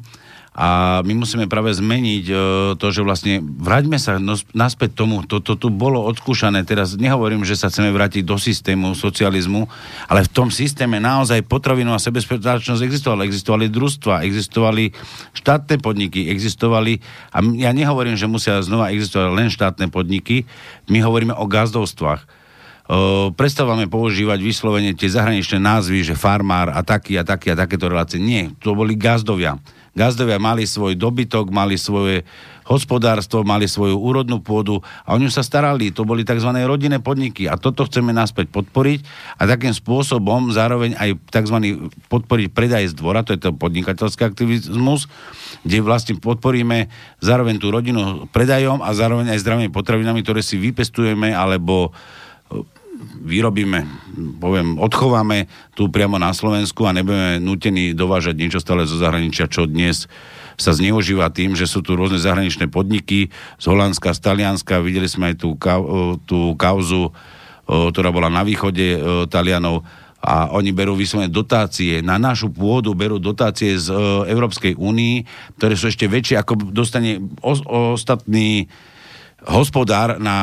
a 0.55 1.03
my 1.03 1.19
musíme 1.19 1.51
práve 1.51 1.75
zmeniť 1.75 2.25
uh, 2.31 2.37
to, 2.79 2.87
že 2.87 3.03
vlastne 3.03 3.43
vráťme 3.43 3.99
sa 3.99 4.15
naspäť 4.55 4.95
tomu, 4.95 5.27
to, 5.27 5.43
to 5.43 5.67
bolo 5.67 5.99
odskúšané, 6.07 6.63
teraz 6.63 6.95
nehovorím, 6.95 7.43
že 7.43 7.59
sa 7.59 7.67
chceme 7.67 7.91
vrátiť 7.91 8.23
do 8.23 8.39
systému 8.39 8.95
socializmu, 8.95 9.67
ale 10.07 10.23
v 10.23 10.31
tom 10.31 10.47
systéme 10.47 11.03
naozaj 11.03 11.43
potravinová 11.43 11.99
sebezpečnosť 11.99 12.87
existovala, 12.87 13.27
existovali 13.27 13.67
družstva, 13.67 14.23
existovali 14.23 14.95
štátne 15.35 15.75
podniky, 15.83 16.31
existovali, 16.31 17.03
a 17.35 17.43
ja 17.59 17.75
nehovorím, 17.75 18.15
že 18.15 18.31
musia 18.31 18.63
znova 18.63 18.95
existovať 18.95 19.35
len 19.35 19.51
štátne 19.51 19.91
podniky, 19.91 20.47
my 20.87 21.03
hovoríme 21.03 21.35
o 21.35 21.43
gazdovstvách. 21.51 22.47
Uh, 22.85 23.33
prestávame 23.35 23.91
používať 23.91 24.39
vyslovene 24.39 24.95
tie 24.95 25.11
zahraničné 25.11 25.59
názvy, 25.59 26.05
že 26.05 26.15
farmár 26.15 26.71
a 26.71 26.79
taký 26.79 27.19
a 27.19 27.27
taký 27.27 27.51
a 27.51 27.59
takéto 27.59 27.91
relácie. 27.91 28.21
Nie, 28.21 28.55
to 28.61 28.77
boli 28.77 28.95
gazdovia 28.95 29.59
gazdovia 29.95 30.37
mali 30.37 30.67
svoj 30.67 30.99
dobytok, 30.99 31.49
mali 31.49 31.79
svoje 31.79 32.27
hospodárstvo, 32.67 33.45
mali 33.45 33.69
svoju 33.69 33.95
úrodnú 33.95 34.41
pôdu 34.41 34.81
a 35.05 35.15
oni 35.15 35.29
sa 35.31 35.45
starali. 35.45 35.93
To 35.93 36.03
boli 36.03 36.27
tzv. 36.27 36.49
rodinné 36.51 36.99
podniky 36.99 37.47
a 37.47 37.55
toto 37.55 37.87
chceme 37.87 38.11
naspäť 38.11 38.51
podporiť 38.51 39.05
a 39.39 39.47
takým 39.47 39.71
spôsobom 39.71 40.51
zároveň 40.51 40.97
aj 40.97 41.09
tzv. 41.31 41.57
podporiť 42.11 42.47
predaj 42.51 42.91
z 42.91 42.93
dvora, 42.97 43.23
to 43.23 43.37
je 43.37 43.39
to 43.39 43.55
podnikateľský 43.55 44.27
aktivizmus, 44.27 45.07
kde 45.63 45.77
vlastne 45.79 46.13
podporíme 46.19 46.91
zároveň 47.21 47.55
tú 47.61 47.71
rodinu 47.71 48.27
predajom 48.33 48.83
a 48.83 48.91
zároveň 48.91 49.31
aj 49.31 49.41
zdravými 49.45 49.71
potravinami, 49.71 50.25
ktoré 50.25 50.41
si 50.41 50.59
vypestujeme 50.59 51.31
alebo 51.31 51.95
vyrobíme, 53.25 53.83
poviem, 54.39 54.79
odchováme 54.79 55.49
tu 55.75 55.91
priamo 55.91 56.15
na 56.15 56.31
Slovensku 56.31 56.87
a 56.87 56.95
nebudeme 56.95 57.41
nutení 57.41 57.91
dovážať 57.91 58.35
niečo 58.39 58.59
stále 58.63 58.87
zo 58.87 58.95
zahraničia, 58.97 59.51
čo 59.51 59.67
dnes 59.67 60.07
sa 60.55 60.71
zneužíva 60.71 61.27
tým, 61.35 61.51
že 61.51 61.67
sú 61.67 61.83
tu 61.83 61.99
rôzne 61.99 62.15
zahraničné 62.15 62.71
podniky 62.71 63.27
z 63.59 63.65
Holandska, 63.67 64.15
z 64.15 64.19
Talianska. 64.23 64.79
Videli 64.79 65.11
sme 65.11 65.35
aj 65.35 65.43
tú, 65.43 65.59
tú 66.23 66.55
kauzu, 66.55 67.11
ktorá 67.67 68.09
bola 68.15 68.31
na 68.31 68.47
východe 68.47 68.95
Talianov 69.27 69.83
a 70.25 70.49
oni 70.55 70.71
berú 70.73 70.95
vyslovene 70.97 71.29
dotácie. 71.29 71.99
Na 72.01 72.15
našu 72.17 72.49
pôdu 72.49 72.95
berú 72.95 73.19
dotácie 73.21 73.77
z 73.77 73.91
Európskej 74.31 74.79
únii, 74.79 75.27
ktoré 75.59 75.75
sú 75.75 75.91
ešte 75.91 76.07
väčšie, 76.07 76.39
ako 76.39 76.71
dostane 76.71 77.19
ostatný 77.43 78.71
hospodár 79.45 80.17
na 80.17 80.39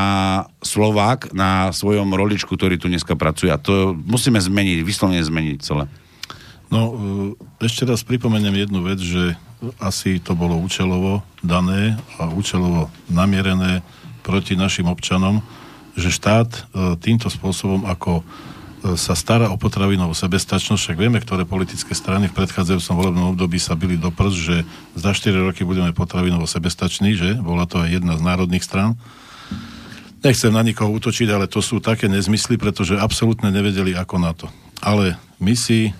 Slovák 0.63 1.35
na 1.35 1.75
svojom 1.75 2.15
roličku, 2.15 2.55
ktorý 2.55 2.79
tu 2.79 2.87
dneska 2.87 3.19
pracuje. 3.19 3.51
A 3.51 3.59
to 3.59 3.95
musíme 3.95 4.39
zmeniť, 4.39 4.87
vyslovene 4.87 5.23
zmeniť 5.23 5.59
celé. 5.63 5.91
No, 6.73 6.81
e, 7.61 7.67
ešte 7.67 7.85
raz 7.85 8.01
pripomeniem 8.07 8.65
jednu 8.65 8.81
vec, 8.87 9.03
že 9.03 9.37
asi 9.83 10.19
to 10.19 10.33
bolo 10.33 10.57
účelovo 10.57 11.21
dané 11.45 12.01
a 12.17 12.31
účelovo 12.33 12.89
namierené 13.13 13.85
proti 14.25 14.57
našim 14.57 14.89
občanom, 14.89 15.45
že 15.99 16.09
štát 16.09 16.49
e, 16.49 16.61
týmto 16.97 17.29
spôsobom, 17.29 17.85
ako 17.85 18.25
sa 18.99 19.15
stará 19.15 19.55
o 19.55 19.57
potravinovú 19.57 20.11
sebestačnosť, 20.11 20.81
však 20.83 20.99
vieme, 20.99 21.23
ktoré 21.23 21.47
politické 21.47 21.95
strany 21.95 22.27
v 22.27 22.35
predchádzajúcom 22.35 22.95
volebnom 22.99 23.27
období 23.39 23.63
sa 23.63 23.79
byli 23.79 23.95
do 23.95 24.11
prs, 24.11 24.35
že 24.35 24.57
za 24.99 25.15
4 25.15 25.39
roky 25.39 25.63
budeme 25.63 25.95
potravinovo 25.95 26.51
sebestační, 26.51 27.15
že? 27.15 27.31
Bola 27.39 27.71
to 27.71 27.79
aj 27.79 28.03
jedna 28.03 28.19
z 28.19 28.23
národných 28.27 28.67
strán. 28.67 28.99
Nechcem 30.23 30.51
na 30.51 30.67
nikoho 30.67 30.91
útočiť, 30.99 31.31
ale 31.31 31.47
to 31.47 31.63
sú 31.63 31.79
také 31.79 32.11
nezmysly, 32.11 32.59
pretože 32.59 32.99
absolútne 32.99 33.51
nevedeli 33.55 33.95
ako 33.95 34.17
na 34.19 34.35
to. 34.35 34.51
Ale 34.83 35.19
my 35.39 35.55
si 35.55 35.91
e, 35.91 35.93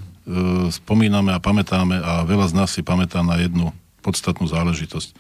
spomíname 0.71 1.35
a 1.35 1.43
pamätáme 1.43 1.99
a 1.99 2.23
veľa 2.27 2.51
z 2.51 2.55
nás 2.55 2.71
si 2.71 2.83
pamätá 2.87 3.23
na 3.23 3.39
jednu 3.39 3.75
podstatnú 4.03 4.47
záležitosť. 4.51 5.15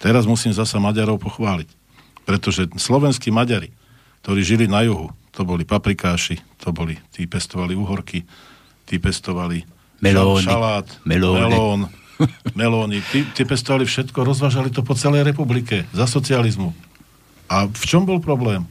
Teraz 0.00 0.24
musím 0.24 0.52
zasa 0.52 0.80
Maďarov 0.80 1.20
pochváliť. 1.20 1.68
Pretože 2.24 2.68
slovenskí 2.80 3.28
Maďari, 3.28 3.72
ktorí 4.24 4.40
žili 4.40 4.64
na 4.64 4.84
juhu, 4.84 5.12
to 5.34 5.42
boli 5.42 5.66
paprikáši, 5.66 6.38
to 6.62 6.70
boli, 6.70 6.94
tí 7.10 7.26
pestovali 7.26 7.74
uhorky, 7.74 8.22
tí 8.86 9.02
pestovali 9.02 9.66
Melóny. 9.98 10.46
šalát, 10.46 10.86
Melóny. 11.04 11.40
melón, 11.50 11.80
melóny. 12.60 13.02
Tí, 13.10 13.26
tí 13.34 13.42
pestovali 13.42 13.84
všetko, 13.84 14.22
rozvážali 14.22 14.70
to 14.70 14.86
po 14.86 14.94
celej 14.94 15.26
republike 15.26 15.84
za 15.90 16.06
socializmu. 16.06 16.70
A 17.50 17.66
v 17.66 17.84
čom 17.84 18.06
bol 18.06 18.22
problém? 18.22 18.64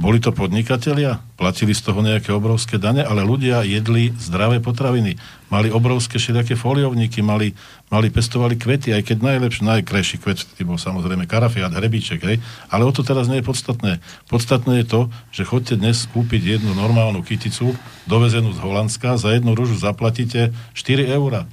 Boli 0.00 0.16
to 0.16 0.32
podnikatelia, 0.32 1.20
platili 1.36 1.76
z 1.76 1.84
toho 1.84 2.00
nejaké 2.00 2.32
obrovské 2.32 2.80
dane, 2.80 3.04
ale 3.04 3.20
ľudia 3.20 3.60
jedli 3.68 4.16
zdravé 4.16 4.56
potraviny. 4.56 5.20
Mali 5.50 5.66
obrovské 5.66 6.22
všelijaké 6.22 6.54
foliovníky, 6.54 7.26
mali, 7.26 7.58
mali 7.90 8.06
pestovali 8.06 8.54
kvety, 8.54 8.94
aj 8.94 9.02
keď 9.02 9.18
najlepší, 9.18 9.62
najkrajší 9.66 10.16
kvet 10.22 10.46
bol 10.62 10.78
samozrejme 10.78 11.26
karafiát, 11.26 11.74
hrebíček, 11.74 12.22
hej? 12.22 12.38
ale 12.70 12.86
o 12.86 12.92
to 12.94 13.02
teraz 13.02 13.26
nie 13.26 13.42
je 13.42 13.48
podstatné. 13.50 13.92
Podstatné 14.30 14.80
je 14.80 14.86
to, 14.86 15.00
že 15.34 15.42
chodte 15.42 15.74
dnes 15.74 16.06
kúpiť 16.14 16.62
jednu 16.62 16.70
normálnu 16.78 17.26
kyticu, 17.26 17.74
dovezenú 18.06 18.54
z 18.54 18.62
Holandska, 18.62 19.18
za 19.18 19.34
jednu 19.34 19.58
rúžu 19.58 19.74
zaplatíte 19.74 20.54
4 20.78 21.10
eurá. 21.10 21.50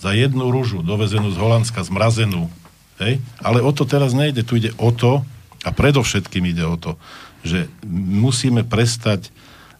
Za 0.00 0.16
jednu 0.16 0.48
rúžu 0.48 0.80
dovezenú 0.80 1.28
z 1.28 1.36
Holandska, 1.36 1.84
zmrazenú. 1.84 2.48
Hej? 3.04 3.20
Ale 3.44 3.60
o 3.60 3.68
to 3.68 3.84
teraz 3.84 4.16
nejde, 4.16 4.48
tu 4.48 4.56
ide 4.56 4.72
o 4.80 4.88
to, 4.96 5.20
a 5.66 5.74
predovšetkým 5.74 6.46
ide 6.46 6.62
o 6.62 6.78
to, 6.78 6.94
že 7.42 7.66
musíme 7.90 8.62
prestať 8.62 9.34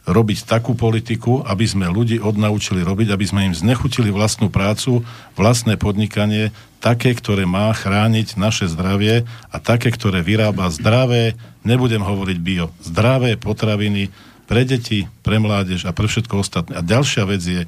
robiť 0.06 0.46
takú 0.46 0.78
politiku, 0.78 1.42
aby 1.42 1.66
sme 1.66 1.90
ľudí 1.90 2.22
odnaučili 2.22 2.86
robiť, 2.86 3.10
aby 3.10 3.24
sme 3.26 3.50
im 3.50 3.54
znechutili 3.58 4.14
vlastnú 4.14 4.46
prácu, 4.46 5.02
vlastné 5.34 5.74
podnikanie, 5.74 6.54
také, 6.78 7.10
ktoré 7.10 7.42
má 7.42 7.74
chrániť 7.74 8.38
naše 8.38 8.70
zdravie 8.70 9.26
a 9.50 9.56
také, 9.58 9.90
ktoré 9.90 10.22
vyrába 10.22 10.70
zdravé, 10.70 11.34
nebudem 11.66 12.06
hovoriť 12.06 12.38
bio, 12.38 12.70
zdravé 12.78 13.34
potraviny 13.34 14.14
pre 14.46 14.62
deti, 14.62 15.10
pre 15.26 15.42
mládež 15.42 15.90
a 15.90 15.90
pre 15.90 16.06
všetko 16.06 16.38
ostatné. 16.38 16.78
A 16.78 16.86
ďalšia 16.86 17.26
vec 17.26 17.42
je 17.42 17.62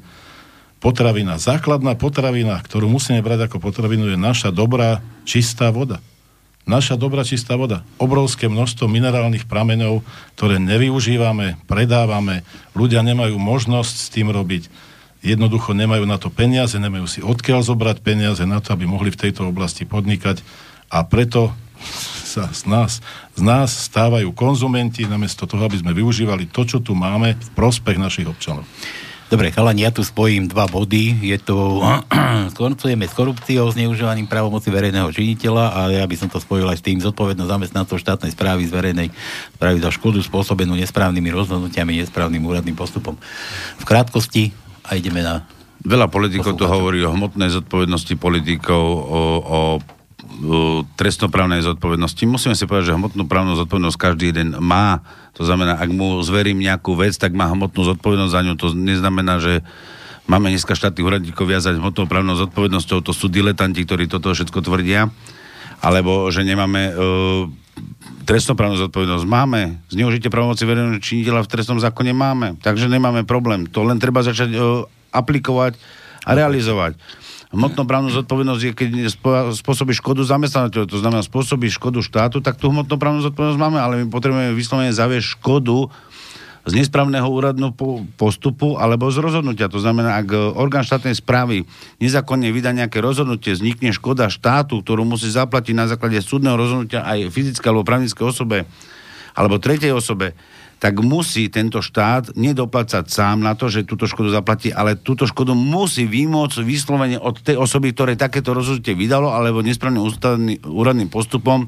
potravina. 0.79 1.35
Základná 1.35 1.99
potravina, 1.99 2.55
ktorú 2.63 2.87
musíme 2.87 3.19
brať 3.19 3.51
ako 3.51 3.59
potravinu, 3.59 4.07
je 4.07 4.15
naša 4.15 4.55
dobrá, 4.55 5.03
čistá 5.27 5.75
voda 5.75 5.99
naša 6.67 6.99
dobrá 6.99 7.23
čistá 7.23 7.55
voda. 7.55 7.85
Obrovské 8.01 8.51
množstvo 8.51 8.89
minerálnych 8.89 9.47
prameňov, 9.47 10.03
ktoré 10.35 10.57
nevyužívame, 10.57 11.59
predávame, 11.69 12.47
ľudia 12.73 13.05
nemajú 13.05 13.37
možnosť 13.37 13.95
s 13.95 14.07
tým 14.11 14.33
robiť. 14.33 14.67
Jednoducho 15.19 15.75
nemajú 15.75 16.07
na 16.07 16.15
to 16.15 16.31
peniaze, 16.31 16.75
nemajú 16.79 17.05
si 17.07 17.19
odkiaľ 17.19 17.63
zobrať 17.63 17.99
peniaze 17.99 18.43
na 18.47 18.63
to, 18.63 18.71
aby 18.71 18.87
mohli 18.87 19.11
v 19.11 19.19
tejto 19.27 19.51
oblasti 19.51 19.83
podnikať 19.83 20.39
a 20.87 21.03
preto 21.03 21.51
sa 22.29 22.47
z 22.53 22.69
nás, 22.69 22.91
z 23.33 23.41
nás 23.41 23.69
stávajú 23.89 24.31
konzumenti 24.37 25.09
namiesto 25.09 25.49
toho, 25.49 25.65
aby 25.65 25.81
sme 25.81 25.97
využívali 25.97 26.47
to, 26.47 26.63
čo 26.63 26.77
tu 26.79 26.93
máme 26.93 27.35
v 27.35 27.49
prospech 27.57 27.97
našich 27.97 28.29
občanov. 28.29 28.63
Dobre, 29.29 29.53
chalani, 29.53 29.85
ja 29.85 29.93
tu 29.93 30.01
spojím 30.01 30.49
dva 30.49 30.65
body. 30.65 31.21
Je 31.21 31.37
to, 31.37 31.85
skoncujeme 32.57 33.05
s 33.05 33.13
korupciou, 33.13 33.69
zneužívaním 33.69 34.25
právomoci 34.25 34.73
verejného 34.73 35.05
činiteľa 35.13 35.65
a 35.69 35.79
ja 35.93 36.01
by 36.09 36.15
som 36.17 36.33
to 36.33 36.41
spojil 36.41 36.65
aj 36.65 36.81
s 36.81 36.85
tým 36.89 36.97
zodpovednosť 36.97 37.45
zamestnancov 37.45 38.01
štátnej 38.01 38.33
správy 38.33 38.65
z 38.65 38.73
verejnej 38.73 39.07
správy 39.53 39.77
za 39.85 39.93
škodu 39.93 40.17
spôsobenú 40.25 40.73
nesprávnymi 40.81 41.29
rozhodnutiami, 41.29 42.01
nesprávnym 42.01 42.41
úradným 42.41 42.73
postupom. 42.73 43.21
V 43.77 43.85
krátkosti 43.85 44.49
a 44.89 44.97
ideme 44.97 45.21
na... 45.21 45.45
Veľa 45.85 46.09
politikov 46.09 46.57
tu 46.57 46.65
hovorí 46.65 47.05
o 47.05 47.13
hmotnej 47.13 47.53
zodpovednosti 47.53 48.17
politikov, 48.17 48.81
o, 48.81 49.21
o 49.45 49.59
trestnoprávnej 50.99 51.63
zodpovednosti. 51.63 52.23
Musíme 52.27 52.55
si 52.55 52.67
povedať, 52.67 52.91
že 52.91 52.97
hmotnú 52.99 53.23
právnu 53.27 53.55
zodpovednosť 53.55 53.97
každý 53.97 54.35
jeden 54.35 54.55
má. 54.59 55.03
To 55.39 55.47
znamená, 55.47 55.79
ak 55.79 55.89
mu 55.91 56.19
zverím 56.23 56.59
nejakú 56.59 56.95
vec, 56.95 57.15
tak 57.15 57.31
má 57.31 57.47
hmotnú 57.47 57.87
zodpovednosť 57.95 58.33
za 58.33 58.41
ňu. 58.43 58.53
To 58.59 58.67
neznamená, 58.75 59.39
že 59.39 59.63
máme 60.27 60.51
dneska 60.51 60.75
štátnych 60.75 61.07
úradníkov 61.07 61.47
viazať 61.47 61.79
hmotnou 61.79 62.07
právnou 62.11 62.35
zodpovednosťou. 62.35 62.99
To 63.03 63.11
sú 63.15 63.31
diletanti, 63.31 63.83
ktorí 63.87 64.11
toto 64.11 64.31
všetko 64.35 64.59
tvrdia. 64.59 65.07
Alebo 65.79 66.27
že 66.27 66.43
nemáme 66.43 66.91
e, 66.91 66.93
trestnoprávnu 68.27 68.75
zodpovednosť. 68.75 69.23
Máme. 69.23 69.79
Zneužitie 69.87 70.27
pravomoci 70.27 70.67
verejného 70.67 70.99
činiteľa 70.99 71.47
v 71.47 71.51
trestnom 71.51 71.79
zákone 71.79 72.11
máme. 72.11 72.59
Takže 72.59 72.91
nemáme 72.91 73.23
problém. 73.23 73.71
To 73.71 73.87
len 73.87 73.95
treba 74.03 74.19
začať 74.19 74.51
e, 74.51 74.59
aplikovať 75.15 75.79
a 76.27 76.35
realizovať. 76.35 76.99
Hmotnoprávnu 77.49 78.13
zodpovednosť 78.13 78.61
je, 78.61 78.71
keď 78.77 78.89
spôsobí 79.57 79.97
škodu 79.97 80.21
zamestnateľu, 80.21 80.85
to 80.85 81.01
znamená 81.01 81.25
spôsobí 81.25 81.65
škodu 81.73 81.97
štátu, 82.05 82.45
tak 82.45 82.61
tú 82.61 82.69
hmotnoprávnu 82.69 83.25
zodpovednosť 83.25 83.57
máme, 83.57 83.81
ale 83.81 84.05
my 84.05 84.13
potrebujeme 84.13 84.53
vyslovene 84.53 84.93
zaviesť 84.93 85.41
škodu 85.41 85.89
z 86.69 86.73
nesprávneho 86.77 87.25
úradného 87.25 87.73
po- 87.73 88.05
postupu 88.19 88.77
alebo 88.77 89.09
z 89.09 89.17
rozhodnutia. 89.17 89.71
To 89.71 89.81
znamená, 89.81 90.21
ak 90.21 90.29
e, 90.29 90.37
orgán 90.37 90.85
štátnej 90.85 91.17
správy 91.17 91.65
nezákonne 91.97 92.53
vydá 92.53 92.69
nejaké 92.69 93.01
rozhodnutie, 93.01 93.57
vznikne 93.57 93.89
škoda 93.89 94.29
štátu, 94.29 94.85
ktorú 94.85 95.01
musí 95.01 95.33
zaplatiť 95.33 95.73
na 95.73 95.89
základe 95.89 96.21
súdneho 96.21 96.53
rozhodnutia 96.53 97.01
aj 97.01 97.33
fyzické 97.33 97.65
alebo 97.65 97.87
právnické 97.87 98.21
osobe 98.21 98.69
alebo 99.33 99.57
tretej 99.57 99.95
osobe, 99.95 100.35
tak 100.79 101.03
musí 101.03 101.51
tento 101.51 101.83
štát 101.83 102.39
nedoplácať 102.39 103.11
sám 103.11 103.43
na 103.43 103.51
to, 103.53 103.67
že 103.67 103.83
túto 103.83 104.07
škodu 104.07 104.31
zaplatí, 104.31 104.71
ale 104.71 104.95
túto 104.95 105.27
škodu 105.27 105.51
musí 105.51 106.07
vymôcť 106.07 106.63
vyslovene 106.63 107.19
od 107.19 107.35
tej 107.43 107.59
osoby, 107.59 107.91
ktoré 107.91 108.15
takéto 108.15 108.55
rozhodnutie 108.55 108.95
vydalo, 108.95 109.27
alebo 109.27 109.59
nesprávnym 109.59 109.99
ústavný- 109.99 110.63
úradným 110.63 111.11
postupom 111.11 111.67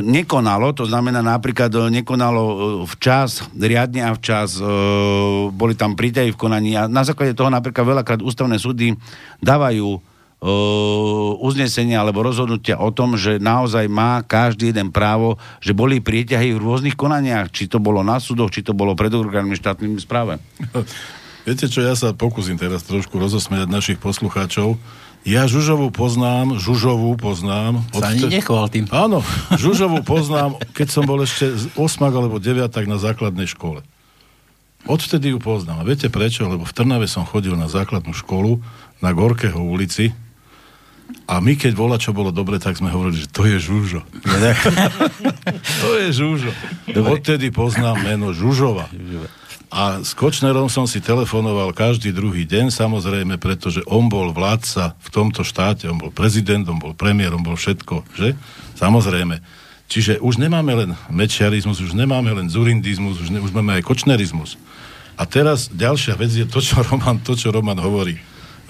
nekonalo, 0.00 0.72
to 0.72 0.88
znamená 0.88 1.20
napríklad 1.20 1.68
e, 1.76 2.00
nekonalo 2.00 2.42
e, 2.42 2.56
včas, 2.88 3.44
riadne 3.52 4.08
a 4.08 4.16
včas, 4.16 4.56
boli 5.52 5.76
tam 5.76 5.92
prítehy 5.92 6.32
v 6.32 6.40
konaní. 6.40 6.80
A 6.80 6.88
na 6.88 7.04
základe 7.04 7.36
toho 7.36 7.52
napríklad 7.52 7.84
veľakrát 7.84 8.24
ústavné 8.24 8.56
súdy 8.56 8.96
dávajú 9.44 10.09
uznesenia 10.40 12.00
alebo 12.00 12.24
rozhodnutia 12.24 12.80
o 12.80 12.88
tom, 12.88 13.20
že 13.20 13.36
naozaj 13.36 13.92
má 13.92 14.24
každý 14.24 14.72
jeden 14.72 14.88
právo, 14.88 15.36
že 15.60 15.76
boli 15.76 16.00
prieťahy 16.00 16.56
v 16.56 16.62
rôznych 16.64 16.96
konaniach, 16.96 17.52
či 17.52 17.68
to 17.68 17.76
bolo 17.76 18.00
na 18.00 18.16
súdoch, 18.16 18.48
či 18.48 18.64
to 18.64 18.72
bolo 18.72 18.96
pred 18.96 19.12
orgánmi 19.12 19.52
štátnymi 19.60 20.00
správe. 20.00 20.40
Viete 21.48 21.68
čo, 21.68 21.84
ja 21.84 21.96
sa 21.96 22.12
pokúsim 22.16 22.56
teraz 22.56 22.84
trošku 22.84 23.16
rozosmiať 23.16 23.68
našich 23.68 23.98
poslucháčov. 24.00 24.76
Ja 25.28 25.44
Žužovu 25.44 25.92
poznám, 25.92 26.56
Žužovu 26.56 27.20
poznám. 27.20 27.84
Sa 27.92 28.12
ani 28.12 28.40
nechoval 28.40 28.72
tým. 28.72 28.88
Áno, 28.88 29.20
Žužovu 29.60 30.00
poznám, 30.04 30.56
keď 30.72 30.88
som 30.88 31.04
bol 31.04 31.20
ešte 31.20 31.52
z 31.52 31.64
8 31.76 32.08
alebo 32.08 32.40
9 32.40 32.64
na 32.88 32.96
základnej 32.96 33.44
škole. 33.44 33.84
Odvtedy 34.88 35.36
ju 35.36 35.38
poznám. 35.40 35.84
A 35.84 35.88
viete 35.88 36.08
prečo? 36.08 36.48
Lebo 36.48 36.64
v 36.64 36.72
Trnave 36.72 37.04
som 37.04 37.28
chodil 37.28 37.52
na 37.52 37.68
základnú 37.68 38.16
školu 38.16 38.64
na 39.04 39.12
Gorkého 39.12 39.60
ulici 39.60 40.16
a 41.30 41.38
my 41.38 41.54
keď 41.54 41.72
vola, 41.78 41.96
čo 41.96 42.10
bolo 42.10 42.34
dobre, 42.34 42.58
tak 42.58 42.74
sme 42.74 42.90
hovorili, 42.90 43.22
že 43.22 43.30
to 43.30 43.46
je 43.46 43.56
Žužo. 43.62 44.02
to 45.82 45.90
je 46.02 46.08
Žužo. 46.10 46.50
Odtedy 46.90 47.54
poznám 47.54 48.02
meno 48.02 48.34
Žužova. 48.34 48.90
A 49.70 50.02
s 50.02 50.18
Kočnerom 50.18 50.66
som 50.66 50.90
si 50.90 50.98
telefonoval 50.98 51.70
každý 51.70 52.10
druhý 52.10 52.42
deň, 52.42 52.74
samozrejme, 52.74 53.38
pretože 53.38 53.86
on 53.86 54.10
bol 54.10 54.34
vládca 54.34 54.98
v 54.98 55.08
tomto 55.14 55.46
štáte, 55.46 55.86
on 55.86 56.02
bol 56.02 56.10
prezident, 56.10 56.66
on 56.66 56.82
bol 56.82 56.90
premiér, 56.90 57.30
on 57.38 57.46
bol 57.46 57.54
všetko, 57.54 58.02
že? 58.18 58.34
Samozrejme. 58.74 59.38
Čiže 59.86 60.18
už 60.18 60.42
nemáme 60.42 60.74
len 60.74 60.90
mečiarizmus, 61.06 61.78
už 61.78 61.94
nemáme 61.94 62.34
len 62.34 62.50
zurindizmus, 62.50 63.22
už, 63.22 63.30
ne, 63.30 63.38
už 63.38 63.54
máme 63.54 63.78
aj 63.78 63.86
kočnerizmus. 63.86 64.58
A 65.14 65.22
teraz 65.26 65.70
ďalšia 65.70 66.18
vec 66.18 66.34
je 66.34 66.46
to, 66.50 66.58
čo 66.58 66.82
Roman, 66.82 67.22
to, 67.22 67.38
čo 67.38 67.54
Roman 67.54 67.78
hovorí. 67.78 68.18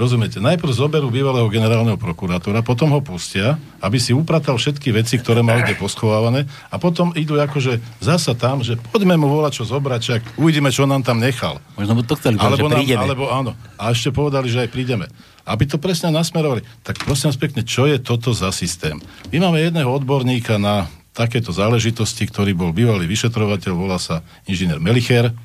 Rozumiete? 0.01 0.41
Najprv 0.41 0.73
zoberú 0.73 1.13
bývalého 1.13 1.45
generálneho 1.53 2.01
prokurátora, 2.01 2.65
potom 2.65 2.89
ho 2.97 3.05
pustia, 3.05 3.61
aby 3.85 4.01
si 4.01 4.17
upratal 4.17 4.57
všetky 4.57 4.97
veci, 4.97 5.21
ktoré 5.21 5.45
mal 5.45 5.61
kde 5.61 5.77
poschovávané 5.77 6.49
a 6.73 6.81
potom 6.81 7.13
idú 7.13 7.37
akože 7.37 8.01
zasa 8.01 8.33
tam, 8.33 8.65
že 8.65 8.81
poďme 8.81 9.21
mu 9.21 9.29
volať 9.29 9.61
čo 9.61 9.69
zobrať, 9.69 10.01
čak 10.01 10.21
uvidíme, 10.41 10.73
čo 10.73 10.89
nám 10.89 11.05
tam 11.05 11.21
nechal. 11.21 11.61
Možno 11.77 11.93
mu 11.93 12.01
to 12.01 12.17
chceli 12.17 12.41
Alebo, 12.41 12.73
že 12.73 12.73
nám, 12.73 12.81
prídeme. 12.81 13.05
alebo 13.05 13.25
áno. 13.29 13.53
A 13.77 13.93
ešte 13.93 14.09
povedali, 14.09 14.49
že 14.49 14.65
aj 14.65 14.73
prídeme. 14.73 15.05
Aby 15.45 15.69
to 15.69 15.77
presne 15.77 16.09
nasmerovali. 16.17 16.65
Tak 16.81 17.05
prosím 17.05 17.29
vás 17.29 17.37
pekne, 17.37 17.61
čo 17.61 17.85
je 17.85 18.01
toto 18.01 18.33
za 18.33 18.49
systém? 18.57 18.97
My 19.29 19.37
máme 19.37 19.61
jedného 19.61 19.93
odborníka 19.93 20.57
na 20.57 20.89
takéto 21.13 21.53
záležitosti, 21.53 22.25
ktorý 22.25 22.57
bol 22.57 22.73
bývalý 22.73 23.05
vyšetrovateľ, 23.05 23.73
volá 23.77 24.01
sa 24.01 24.25
inžinier 24.49 24.81
Melicher. 24.81 25.37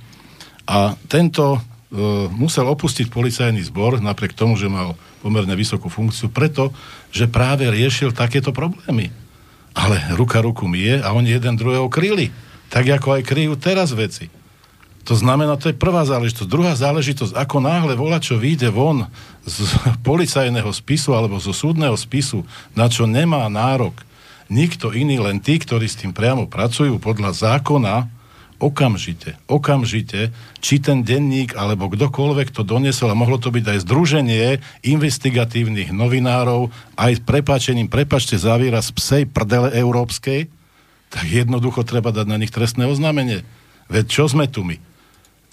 A 0.64 0.96
tento 1.12 1.60
musel 2.36 2.68
opustiť 2.68 3.08
policajný 3.08 3.64
zbor, 3.72 4.04
napriek 4.04 4.36
tomu, 4.36 4.60
že 4.60 4.68
mal 4.68 5.00
pomerne 5.24 5.56
vysokú 5.56 5.88
funkciu, 5.88 6.28
preto, 6.30 6.76
že 7.10 7.32
práve 7.32 7.66
riešil 7.72 8.12
takéto 8.12 8.52
problémy. 8.52 9.10
Ale 9.76 10.00
ruka 10.16 10.40
ruku 10.40 10.68
mie 10.68 11.00
a 11.00 11.12
oni 11.12 11.36
jeden 11.36 11.56
druhého 11.60 11.88
kryli. 11.92 12.32
Tak 12.72 13.00
ako 13.00 13.20
aj 13.20 13.28
kryjú 13.28 13.56
teraz 13.60 13.92
veci. 13.92 14.32
To 15.06 15.14
znamená, 15.14 15.54
to 15.56 15.70
je 15.70 15.78
prvá 15.78 16.02
záležitosť. 16.02 16.50
Druhá 16.50 16.74
záležitosť, 16.74 17.38
ako 17.38 17.62
náhle 17.62 17.94
volá, 17.94 18.18
čo 18.18 18.42
vyjde 18.42 18.74
von 18.74 19.06
z 19.46 19.64
policajného 20.08 20.72
spisu 20.72 21.14
alebo 21.14 21.38
zo 21.40 21.54
súdneho 21.54 21.94
spisu, 21.94 22.42
na 22.74 22.90
čo 22.90 23.06
nemá 23.06 23.46
nárok, 23.48 24.06
Nikto 24.46 24.94
iný, 24.94 25.18
len 25.18 25.42
tí, 25.42 25.58
ktorí 25.58 25.90
s 25.90 25.98
tým 25.98 26.14
priamo 26.14 26.46
pracujú 26.46 27.02
podľa 27.02 27.34
zákona, 27.34 28.06
okamžite, 28.60 29.36
okamžite, 29.52 30.32
či 30.64 30.80
ten 30.80 31.04
denník 31.04 31.54
alebo 31.60 31.92
kdokoľvek 31.92 32.56
to 32.56 32.64
doniesol 32.64 33.12
a 33.12 33.18
mohlo 33.18 33.36
to 33.36 33.52
byť 33.52 33.66
aj 33.68 33.80
združenie 33.84 34.46
investigatívnych 34.88 35.92
novinárov, 35.92 36.72
aj 36.96 37.12
s 37.20 37.22
prepáčením, 37.22 37.92
prepačte 37.92 38.40
za 38.40 38.56
výraz 38.56 38.96
psej 38.96 39.28
prdele 39.28 39.76
európskej, 39.76 40.48
tak 41.12 41.26
jednoducho 41.28 41.84
treba 41.84 42.16
dať 42.16 42.28
na 42.28 42.40
nich 42.40 42.52
trestné 42.52 42.88
oznámenie. 42.88 43.44
Veď 43.92 44.06
čo 44.10 44.24
sme 44.26 44.50
tu 44.50 44.66
my? 44.66 44.80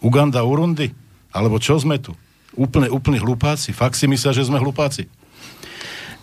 Uganda, 0.02 0.42
Urundi? 0.42 0.90
Alebo 1.32 1.62
čo 1.62 1.78
sme 1.78 1.98
tu? 2.02 2.16
Úplne, 2.58 2.92
úplne 2.92 3.18
hlupáci? 3.22 3.72
Fakt 3.72 3.96
si 3.96 4.04
myslia, 4.10 4.36
že 4.36 4.44
sme 4.44 4.60
hlupáci? 4.60 5.08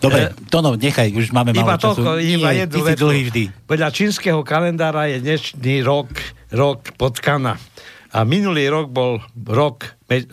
Dobre, 0.00 0.32
to 0.48 0.64
no, 0.64 0.80
nechaj, 0.80 1.12
už 1.12 1.28
máme 1.28 1.52
Iba 1.52 1.76
málo 1.76 1.76
času. 1.76 2.00
toľko, 2.00 2.10
iba 2.24 2.56
Nie, 2.56 2.64
jednu 2.64 2.72
ty 2.72 2.80
si 2.80 2.94
dlhý 2.96 3.22
vždy. 3.28 3.42
Podľa 3.68 3.88
čínskeho 3.92 4.40
kalendára 4.40 5.12
je 5.12 5.20
dnešný 5.20 5.84
rok, 5.84 6.08
rok 6.50 6.94
potkana. 6.98 7.56
A 8.10 8.26
minulý 8.26 8.66
rok 8.66 8.90
bol 8.90 9.22
rok 9.46 9.86
e, 10.10 10.26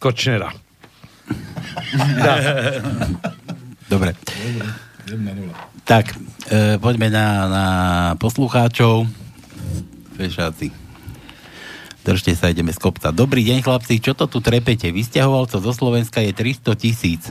Kočnera. 0.00 0.48
Dobre. 3.92 4.16
1-0. 5.04 5.84
Tak, 5.84 6.16
e, 6.48 6.80
poďme 6.80 7.12
na, 7.12 7.26
na 7.50 7.66
poslucháčov. 8.16 9.04
Fešáci. 10.16 10.72
Držte 12.00 12.32
sa, 12.32 12.48
ideme 12.48 12.72
z 12.72 12.80
kopca. 12.80 13.12
Dobrý 13.12 13.44
deň, 13.44 13.60
chlapci, 13.60 14.00
čo 14.00 14.16
to 14.16 14.24
tu 14.24 14.40
trepete? 14.40 14.88
Vysťahovalcov 14.88 15.60
zo 15.60 15.72
Slovenska 15.76 16.24
je 16.24 16.32
300 16.32 16.72
tisíc. 16.80 17.28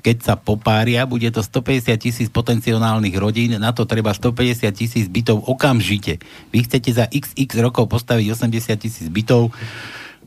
Keď 0.00 0.16
sa 0.24 0.34
popária, 0.36 1.04
bude 1.04 1.28
to 1.28 1.44
150 1.44 1.92
tisíc 2.00 2.28
potenciálnych 2.32 3.14
rodín, 3.20 3.56
na 3.60 3.72
to 3.76 3.84
treba 3.84 4.12
150 4.16 4.68
tisíc 4.72 5.06
bytov 5.08 5.44
okamžite. 5.44 6.20
Vy 6.50 6.64
chcete 6.64 6.90
za 6.92 7.04
xx 7.08 7.50
rokov 7.60 7.88
postaviť 7.88 8.32
80 8.32 8.80
tisíc 8.80 9.06
bytov, 9.12 9.52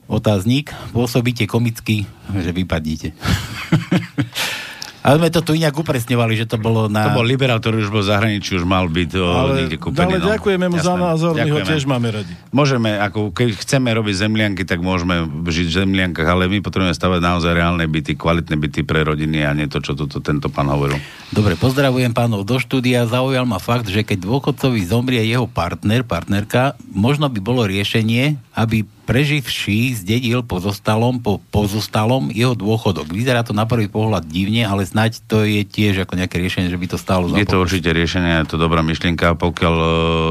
otáznik, 0.07 0.71
pôsobíte 0.91 1.47
komicky, 1.47 2.05
že 2.31 2.51
vypadíte. 2.51 3.11
Ale 5.03 5.19
sme 5.19 5.30
to 5.35 5.43
tu 5.43 5.51
inak 5.51 5.75
upresňovali, 5.75 6.34
že 6.39 6.47
to 6.47 6.55
bolo 6.55 6.88
na... 6.88 7.11
To 7.11 7.19
bol 7.19 7.27
liberál, 7.27 7.59
ktorý 7.59 7.84
už 7.84 7.91
bol 7.91 7.99
v 7.99 8.07
zahraničí, 8.07 8.55
už 8.55 8.63
mal 8.63 8.88
byť 8.88 9.11
o, 9.19 9.27
Ale, 9.27 9.51
niekde 9.59 9.75
kúpený. 9.75 10.15
ale 10.15 10.17
no. 10.23 10.27
ďakujeme 10.31 10.65
mu 10.71 10.77
za 10.80 10.95
Jasné. 10.95 11.03
názor, 11.03 11.31
my 11.35 11.39
ho 11.43 11.59
Ďakujeme. 11.59 11.67
tiež 11.67 11.84
máme 11.84 12.07
radi. 12.07 12.34
Môžeme, 12.55 12.89
ako 12.95 13.35
keď 13.35 13.47
chceme 13.59 13.91
robiť 13.91 14.15
zemlianky, 14.15 14.63
tak 14.63 14.80
môžeme 14.80 15.27
žiť 15.43 15.67
v 15.67 15.75
zemliankách, 15.84 16.23
ale 16.23 16.47
my 16.47 16.63
potrebujeme 16.63 16.95
stavať 16.95 17.19
naozaj 17.19 17.51
reálne 17.51 17.84
byty, 17.84 18.15
kvalitné 18.15 18.55
byty 18.55 18.88
pre 18.88 19.03
rodiny 19.03 19.43
a 19.43 19.51
nie 19.51 19.67
to, 19.67 19.84
čo 19.84 19.91
toto 19.91 20.23
tento 20.23 20.47
pán 20.47 20.71
hovoril. 20.71 20.95
Dobre, 21.35 21.59
pozdravujem 21.59 22.15
pánov 22.15 22.47
do 22.47 22.55
štúdia. 22.55 23.03
Zaujal 23.03 23.43
ma 23.43 23.59
fakt, 23.59 23.91
že 23.91 24.07
keď 24.07 24.23
dôchodcovi 24.23 24.80
zomrie 24.88 25.19
jeho 25.27 25.51
partner, 25.51 26.07
partnerka, 26.07 26.80
možno 26.95 27.27
by 27.27 27.43
bolo 27.43 27.67
riešenie, 27.67 28.39
aby 28.55 28.88
preživší 29.03 29.99
zdedil 29.99 30.47
pozostalom, 30.47 31.19
po 31.19 31.43
pozostalom 31.51 32.31
jeho 32.31 32.55
dôchodok. 32.55 33.11
Vyzerá 33.11 33.43
to 33.43 33.51
na 33.51 33.67
prvý 33.67 33.91
pohľad 33.91 34.23
divne, 34.23 34.63
ale 34.63 34.88
snáď 34.88 35.19
to 35.27 35.43
je 35.43 35.67
tiež 35.67 36.07
ako 36.07 36.15
nejaké 36.15 36.39
riešenie, 36.39 36.71
že 36.71 36.80
by 36.80 36.88
to 36.88 36.97
stálo 36.97 37.27
za 37.27 37.35
Je 37.35 37.47
to 37.47 37.59
určite 37.59 37.91
riešenie, 37.91 38.47
je 38.47 38.55
to 38.55 38.57
dobrá 38.57 38.80
myšlienka. 38.80 39.35
Pokiaľ 39.35 39.75
e, 39.75 39.88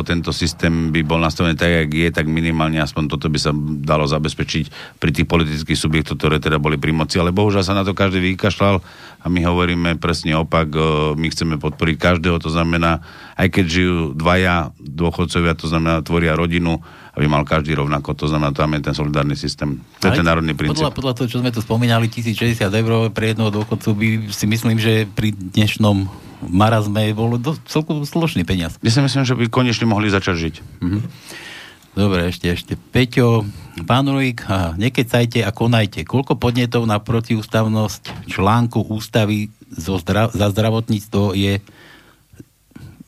tento 0.09 0.33
systém 0.33 0.89
by 0.89 1.05
bol 1.05 1.21
nastavený 1.21 1.55
tak, 1.55 1.69
jak 1.69 1.91
je, 1.93 2.09
tak 2.09 2.27
minimálne 2.33 2.81
aspoň 2.81 3.13
toto 3.13 3.29
by 3.29 3.39
sa 3.39 3.53
dalo 3.85 4.09
zabezpečiť 4.09 4.97
pri 4.97 5.11
tých 5.13 5.29
politických 5.29 5.77
subjektoch, 5.77 6.17
ktoré 6.17 6.41
teda 6.41 6.57
boli 6.57 6.81
pri 6.81 6.97
moci. 6.97 7.21
Ale 7.21 7.37
bohužiaľ 7.37 7.65
sa 7.69 7.77
na 7.77 7.85
to 7.85 7.93
každý 7.93 8.25
vykašľal 8.33 8.81
a 9.23 9.27
my 9.29 9.41
hovoríme 9.45 10.01
presne 10.01 10.33
opak. 10.41 10.73
e, 10.73 10.81
My 11.21 11.29
chceme 11.29 11.61
podporiť 11.61 11.97
každého, 12.01 12.41
to 12.41 12.49
znamená, 12.49 13.05
aj 13.37 13.53
keď 13.53 13.65
žijú 13.69 13.97
dvaja 14.17 14.73
dôchodcovia, 14.81 15.53
to 15.61 15.69
znamená, 15.69 16.01
tvoria 16.01 16.33
rodinu, 16.33 16.81
aby 17.13 17.29
mal 17.29 17.45
každý 17.45 17.77
rovnako. 17.77 18.17
To 18.17 18.27
znamená, 18.29 18.57
tam 18.57 18.73
je 18.73 18.81
ten 18.81 18.97
solidárny 18.97 19.37
systém. 19.37 19.85
To 20.01 20.09
je 20.09 20.17
ten 20.17 20.25
národný 20.25 20.57
princíp. 20.57 20.81
Podľa, 20.81 20.97
podľa 20.97 21.15
toho, 21.21 21.29
čo 21.29 21.39
sme 21.45 21.53
tu 21.53 21.61
spomínali, 21.61 22.09
1060 22.09 22.73
eur 22.73 23.13
pre 23.13 23.37
jednoho 23.37 23.53
dôchodcu 23.53 23.89
by 23.93 24.09
si 24.33 24.49
myslím, 24.49 24.81
že 24.81 25.05
pri 25.05 25.37
dnešnom 25.37 26.09
marazme 26.49 27.13
bolo 27.13 27.37
dosť 27.37 27.61
celkom 27.69 28.03
slušný 28.03 28.49
peniaz. 28.49 28.81
Ja 28.81 28.91
si 28.91 29.05
myslím, 29.05 29.29
že 29.29 29.37
by 29.37 29.45
konečne 29.53 29.85
mohli 29.85 30.09
začať 30.09 30.37
žiť. 30.41 30.55
Dobre, 31.93 32.33
ešte, 32.33 32.49
ešte. 32.49 32.73
Peťo, 32.81 33.45
pán 33.85 34.09
aha, 34.09 34.73
nekecajte 34.81 35.45
a 35.45 35.53
konajte. 35.53 36.09
Koľko 36.09 36.41
podnetov 36.41 36.89
na 36.89 36.97
protiústavnosť 36.97 38.33
článku 38.33 38.89
ústavy 38.89 39.53
zo 39.69 40.01
zdra- 40.01 40.33
za 40.33 40.49
zdravotníctvo 40.49 41.37
je, 41.37 41.61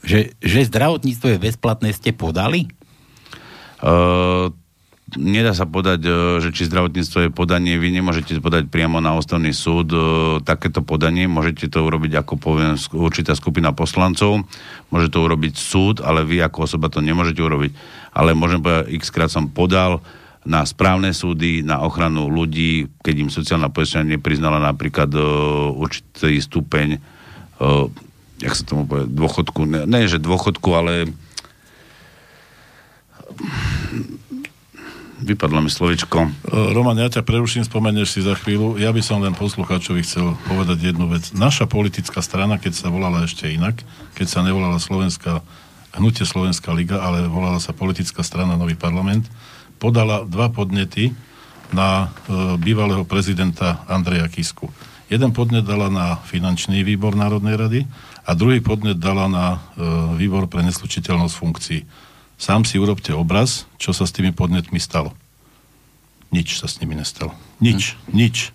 že, 0.05 0.37
že 0.45 0.69
zdravotníctvo 0.69 1.33
je 1.33 1.39
bezplatné, 1.41 1.97
ste 1.97 2.13
podali? 2.13 2.69
Uh, 3.85 4.49
nedá 5.21 5.53
sa 5.53 5.69
podať, 5.69 6.01
uh, 6.09 6.17
že 6.41 6.57
či 6.57 6.65
zdravotníctvo 6.73 7.29
je 7.29 7.31
podanie, 7.37 7.77
vy 7.77 7.93
nemôžete 7.93 8.41
podať 8.41 8.73
priamo 8.73 9.05
na 9.05 9.13
ústavný 9.13 9.53
súd. 9.53 9.93
Uh, 9.93 10.01
takéto 10.41 10.81
podanie, 10.81 11.29
môžete 11.29 11.69
to 11.69 11.85
urobiť 11.85 12.25
ako 12.25 12.41
poviem 12.41 12.81
určitá 12.97 13.37
skupina 13.37 13.77
poslancov, 13.77 14.49
môže 14.89 15.13
to 15.13 15.21
urobiť 15.21 15.55
súd, 15.61 16.01
ale 16.01 16.25
vy 16.25 16.41
ako 16.41 16.65
osoba 16.65 16.89
to 16.89 17.05
nemôžete 17.05 17.45
urobiť. 17.45 17.77
Ale 18.17 18.33
môžem 18.33 18.65
povedať, 18.65 18.89
x 18.97 19.13
krát 19.13 19.29
som 19.29 19.53
podal 19.53 20.01
na 20.49 20.65
správne 20.65 21.13
súdy, 21.13 21.61
na 21.61 21.85
ochranu 21.85 22.33
ľudí, 22.33 22.89
keď 23.05 23.15
im 23.21 23.31
sociálna 23.33 23.69
poisťovňa 23.69 24.17
nepriznala 24.17 24.61
napríklad 24.61 25.09
určitý 25.77 26.37
stupeň 26.37 27.01
jak 28.45 28.55
sa 28.55 28.65
tomu 28.67 28.85
povie, 28.85 29.07
dôchodku, 29.09 29.61
ne, 29.65 29.81
ne 29.87 30.11
že 30.11 30.19
dôchodku, 30.19 30.69
ale 30.75 31.09
vypadlo 35.25 35.65
mi 35.65 35.71
slovičko. 35.73 36.19
E, 36.21 36.29
Roman, 36.77 37.01
ja 37.01 37.09
ťa 37.09 37.25
preruším, 37.25 37.65
spomenieš 37.65 38.19
si 38.19 38.21
za 38.21 38.37
chvíľu. 38.37 38.77
Ja 38.77 38.93
by 38.93 39.01
som 39.01 39.25
len 39.25 39.33
poslucháčovi 39.33 40.05
chcel 40.05 40.37
povedať 40.45 40.93
jednu 40.93 41.09
vec. 41.09 41.33
Naša 41.33 41.65
politická 41.65 42.21
strana, 42.21 42.61
keď 42.61 42.77
sa 42.77 42.93
volala 42.93 43.25
ešte 43.25 43.49
inak, 43.49 43.81
keď 44.15 44.27
sa 44.29 44.41
nevolala 44.45 44.77
Slovenská, 44.77 45.41
hnutie 45.97 46.29
Slovenská 46.29 46.77
liga, 46.77 47.01
ale 47.01 47.25
volala 47.25 47.57
sa 47.59 47.73
politická 47.73 48.21
strana 48.21 48.61
Nový 48.61 48.77
parlament, 48.77 49.25
podala 49.81 50.29
dva 50.29 50.53
podnety 50.53 51.17
na 51.73 52.13
e, 52.29 52.57
bývalého 52.61 53.09
prezidenta 53.09 53.83
Andreja 53.89 54.29
Kisku. 54.29 54.69
Jeden 55.09 55.37
podnet 55.37 55.69
dala 55.69 55.93
na 55.93 56.17
finančný 56.27 56.81
výbor 56.81 57.13
Národnej 57.15 57.57
rady 57.61 57.81
a 58.25 58.33
druhý 58.33 58.65
podnet 58.65 59.01
dala 59.01 59.29
na 59.29 59.47
e, 59.53 59.59
výbor 60.21 60.49
pre 60.49 60.65
neslučiteľnosť 60.65 61.35
funkcií. 61.35 61.81
Sám 62.37 62.67
si 62.67 62.77
urobte 62.77 63.15
obraz, 63.15 63.65
čo 63.79 63.95
sa 63.95 64.05
s 64.05 64.15
tými 64.15 64.35
podnetmi 64.35 64.79
stalo. 64.83 65.15
Nič 66.35 66.59
sa 66.59 66.67
s 66.67 66.83
nimi 66.83 66.99
nestalo. 66.99 67.31
Nič, 67.63 67.95
nič. 68.11 68.51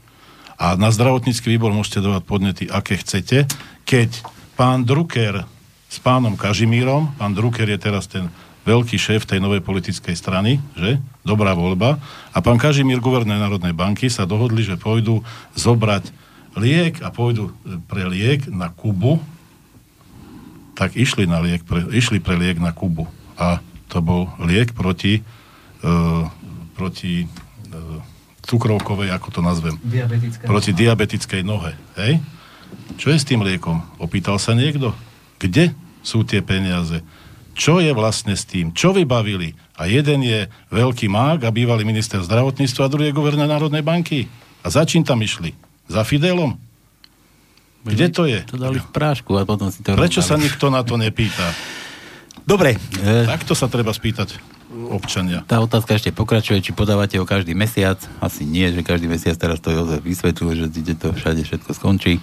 A 0.60 0.76
na 0.76 0.92
zdravotnícky 0.92 1.48
výbor 1.48 1.72
môžete 1.72 2.04
dávať 2.04 2.24
podnety, 2.28 2.64
aké 2.68 3.00
chcete. 3.00 3.48
Keď 3.88 4.20
pán 4.60 4.84
Drucker 4.84 5.48
s 5.88 5.98
pánom 6.04 6.36
Kažimírom, 6.36 7.16
pán 7.16 7.32
Drucker 7.32 7.72
je 7.72 7.80
teraz 7.80 8.12
ten 8.12 8.28
veľký 8.68 9.00
šéf 9.00 9.24
tej 9.24 9.40
novej 9.40 9.64
politickej 9.64 10.14
strany, 10.20 10.60
že? 10.76 11.00
Dobrá 11.24 11.56
voľba. 11.56 11.98
A 12.36 12.44
pán 12.44 12.60
Kažimír, 12.60 13.00
guvernér 13.00 13.40
Národnej 13.40 13.72
banky, 13.72 14.12
sa 14.12 14.28
dohodli, 14.28 14.68
že 14.68 14.76
pôjdu 14.76 15.24
zobrať 15.56 16.12
liek 16.60 17.00
a 17.00 17.10
pôjdu 17.10 17.56
e, 17.64 17.80
pre 17.88 18.04
liek 18.04 18.52
na 18.52 18.68
Kubu, 18.68 19.24
tak 20.76 21.00
išli, 21.00 21.24
na 21.24 21.40
liek 21.40 21.64
pre, 21.64 21.88
išli 21.96 22.20
pre 22.20 22.36
liek 22.36 22.60
na 22.60 22.76
Kubu. 22.76 23.08
A 23.40 23.64
to 23.90 24.00
bol 24.00 24.30
liek 24.40 24.72
proti, 24.72 25.26
e, 25.82 25.92
proti 26.74 27.26
e, 27.26 27.28
cukrovkovej, 28.46 29.10
ako 29.12 29.28
to 29.30 29.42
nazvem, 29.42 29.76
Diabetická. 29.82 30.46
proti 30.46 30.72
diabetickej 30.72 31.42
nohe. 31.42 31.74
Hej? 31.98 32.22
Čo 32.98 33.10
je 33.10 33.18
s 33.18 33.26
tým 33.26 33.42
liekom? 33.42 33.82
Opýtal 33.98 34.38
sa 34.38 34.54
niekto? 34.54 34.94
Kde 35.38 35.74
sú 36.02 36.22
tie 36.22 36.42
peniaze? 36.42 37.02
Čo 37.54 37.84
je 37.84 37.92
vlastne 37.92 38.34
s 38.38 38.48
tým? 38.48 38.72
Čo 38.72 38.96
vybavili? 38.96 39.52
A 39.76 39.90
jeden 39.90 40.24
je 40.24 40.48
veľký 40.72 41.12
mák 41.12 41.44
a 41.44 41.52
bývalý 41.52 41.84
minister 41.84 42.24
zdravotníctva 42.24 42.88
a 42.88 42.92
druhý 42.92 43.12
je 43.12 43.18
guvernér 43.18 43.50
Národnej 43.50 43.84
banky. 43.84 44.32
A 44.64 44.72
za 44.72 44.88
čím 44.88 45.04
tam 45.04 45.20
išli? 45.20 45.52
Za 45.92 46.08
Fidelom? 46.08 46.56
Kde 47.84 48.08
to 48.12 48.28
je? 48.28 48.44
To 48.48 48.60
dali 48.60 48.80
v 48.80 48.90
prášku 48.92 49.36
a 49.36 49.48
potom 49.48 49.72
si 49.72 49.80
to 49.80 49.96
Prečo 49.96 50.20
sa 50.20 50.36
rozdali. 50.36 50.44
nikto 50.46 50.66
na 50.68 50.82
to 50.84 50.96
nepýta? 50.96 51.48
Dobre, 52.50 52.82
e, 53.06 53.30
Takto 53.30 53.54
sa 53.54 53.70
treba 53.70 53.94
spýtať 53.94 54.42
občania. 54.90 55.46
tá 55.46 55.62
otázka 55.62 55.94
ešte 55.94 56.10
pokračuje, 56.10 56.66
či 56.66 56.74
podávate 56.74 57.22
ho 57.22 57.26
každý 57.30 57.54
mesiac. 57.54 58.02
Asi 58.18 58.42
nie, 58.42 58.66
že 58.74 58.82
každý 58.82 59.06
mesiac 59.06 59.38
teraz 59.38 59.62
to 59.62 59.70
Jozef 59.70 60.02
vysvetlil, 60.02 60.58
že 60.58 60.66
ide 60.74 60.98
to 60.98 61.14
všade 61.14 61.46
všetko 61.46 61.78
skončí. 61.78 62.18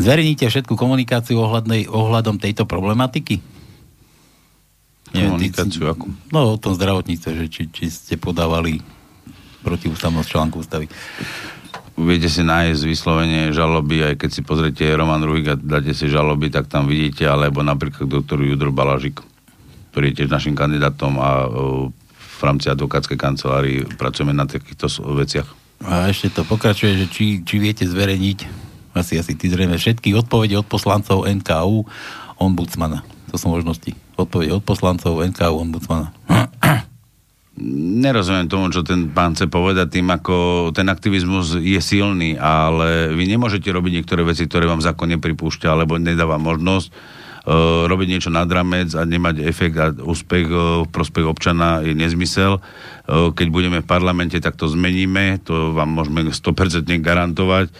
Zverejníte 0.00 0.48
všetku 0.48 0.72
komunikáciu 0.72 1.36
ohľadnej, 1.36 1.84
ohľadom 1.84 2.40
tejto 2.40 2.64
problematiky? 2.64 3.44
Komunikáciu 5.12 5.84
ty- 5.84 5.92
akú? 5.92 6.08
No 6.32 6.56
o 6.56 6.60
tom 6.60 6.72
zdravotníctve, 6.72 7.30
že 7.44 7.46
či, 7.52 7.62
či 7.68 7.92
ste 7.92 8.16
podávali 8.16 8.80
protiústavnosť 9.60 10.28
článku 10.32 10.64
ústavy. 10.64 10.88
viete 11.92 12.32
si 12.32 12.40
nájsť 12.40 12.82
vyslovene 12.88 13.52
žaloby, 13.52 14.00
aj 14.00 14.14
keď 14.16 14.30
si 14.32 14.40
pozriete 14.40 14.96
Roman 14.96 15.20
Ruhig 15.20 15.44
a 15.52 15.60
dáte 15.60 15.92
si 15.92 16.08
žaloby, 16.08 16.48
tak 16.48 16.72
tam 16.72 16.88
vidíte, 16.88 17.28
alebo 17.28 17.60
napríklad 17.60 18.08
doktor 18.08 18.40
Judr 18.40 18.72
Balažik, 18.72 19.20
ktorý 19.92 20.10
je 20.10 20.24
tiež 20.24 20.30
našim 20.32 20.56
kandidátom 20.56 21.20
a 21.20 21.30
uh, 21.44 21.92
v 22.16 22.40
rámci 22.42 22.66
advokátskej 22.72 23.18
kancelárii 23.20 23.78
pracujeme 24.00 24.34
na 24.34 24.48
takýchto 24.48 24.90
veciach. 25.14 25.46
A 25.86 26.10
ešte 26.10 26.32
to 26.34 26.42
pokračuje, 26.42 27.04
že 27.04 27.06
či, 27.06 27.26
či 27.46 27.62
viete 27.62 27.86
zverejniť 27.86 28.38
asi, 28.92 29.20
asi 29.20 29.32
ty 29.38 29.46
zrejme 29.48 29.78
všetky 29.78 30.12
odpovede 30.16 30.58
od 30.58 30.66
poslancov 30.66 31.24
NKU 31.24 31.86
ombudsmana. 32.36 33.06
To 33.30 33.36
sú 33.40 33.48
možnosti. 33.48 33.94
Odpovede 34.18 34.52
od 34.52 34.64
poslancov 34.64 35.22
NKU 35.22 35.54
ombudsmana. 35.54 36.12
Nerozumiem 38.02 38.48
tomu, 38.48 38.72
čo 38.72 38.80
ten 38.80 39.12
pán 39.12 39.36
chce 39.36 39.46
povedať 39.46 40.00
tým, 40.00 40.08
ako 40.08 40.68
ten 40.72 40.88
aktivizmus 40.88 41.60
je 41.60 41.78
silný, 41.84 42.34
ale 42.40 43.12
vy 43.12 43.28
nemôžete 43.28 43.68
robiť 43.68 44.02
niektoré 44.02 44.24
veci, 44.24 44.48
ktoré 44.48 44.64
vám 44.64 44.80
zákon 44.80 45.08
nepripúšťa, 45.14 45.68
alebo 45.68 46.00
nedáva 46.00 46.40
možnosť 46.40 46.90
robiť 47.90 48.06
niečo 48.06 48.30
nad 48.30 48.46
ramec 48.46 48.94
a 48.94 49.02
nemať 49.02 49.42
efekt 49.42 49.74
a 49.74 49.90
úspech 49.90 50.46
uh, 50.46 50.86
v 50.86 50.88
prospech 50.94 51.26
občana 51.26 51.82
je 51.82 51.90
nezmysel. 51.90 52.62
Uh, 52.62 53.34
keď 53.34 53.46
budeme 53.50 53.78
v 53.82 53.90
parlamente, 53.90 54.38
tak 54.38 54.54
to 54.54 54.70
zmeníme, 54.70 55.42
to 55.42 55.74
vám 55.74 55.90
môžeme 55.90 56.30
100% 56.30 56.86
garantovať 57.02 57.74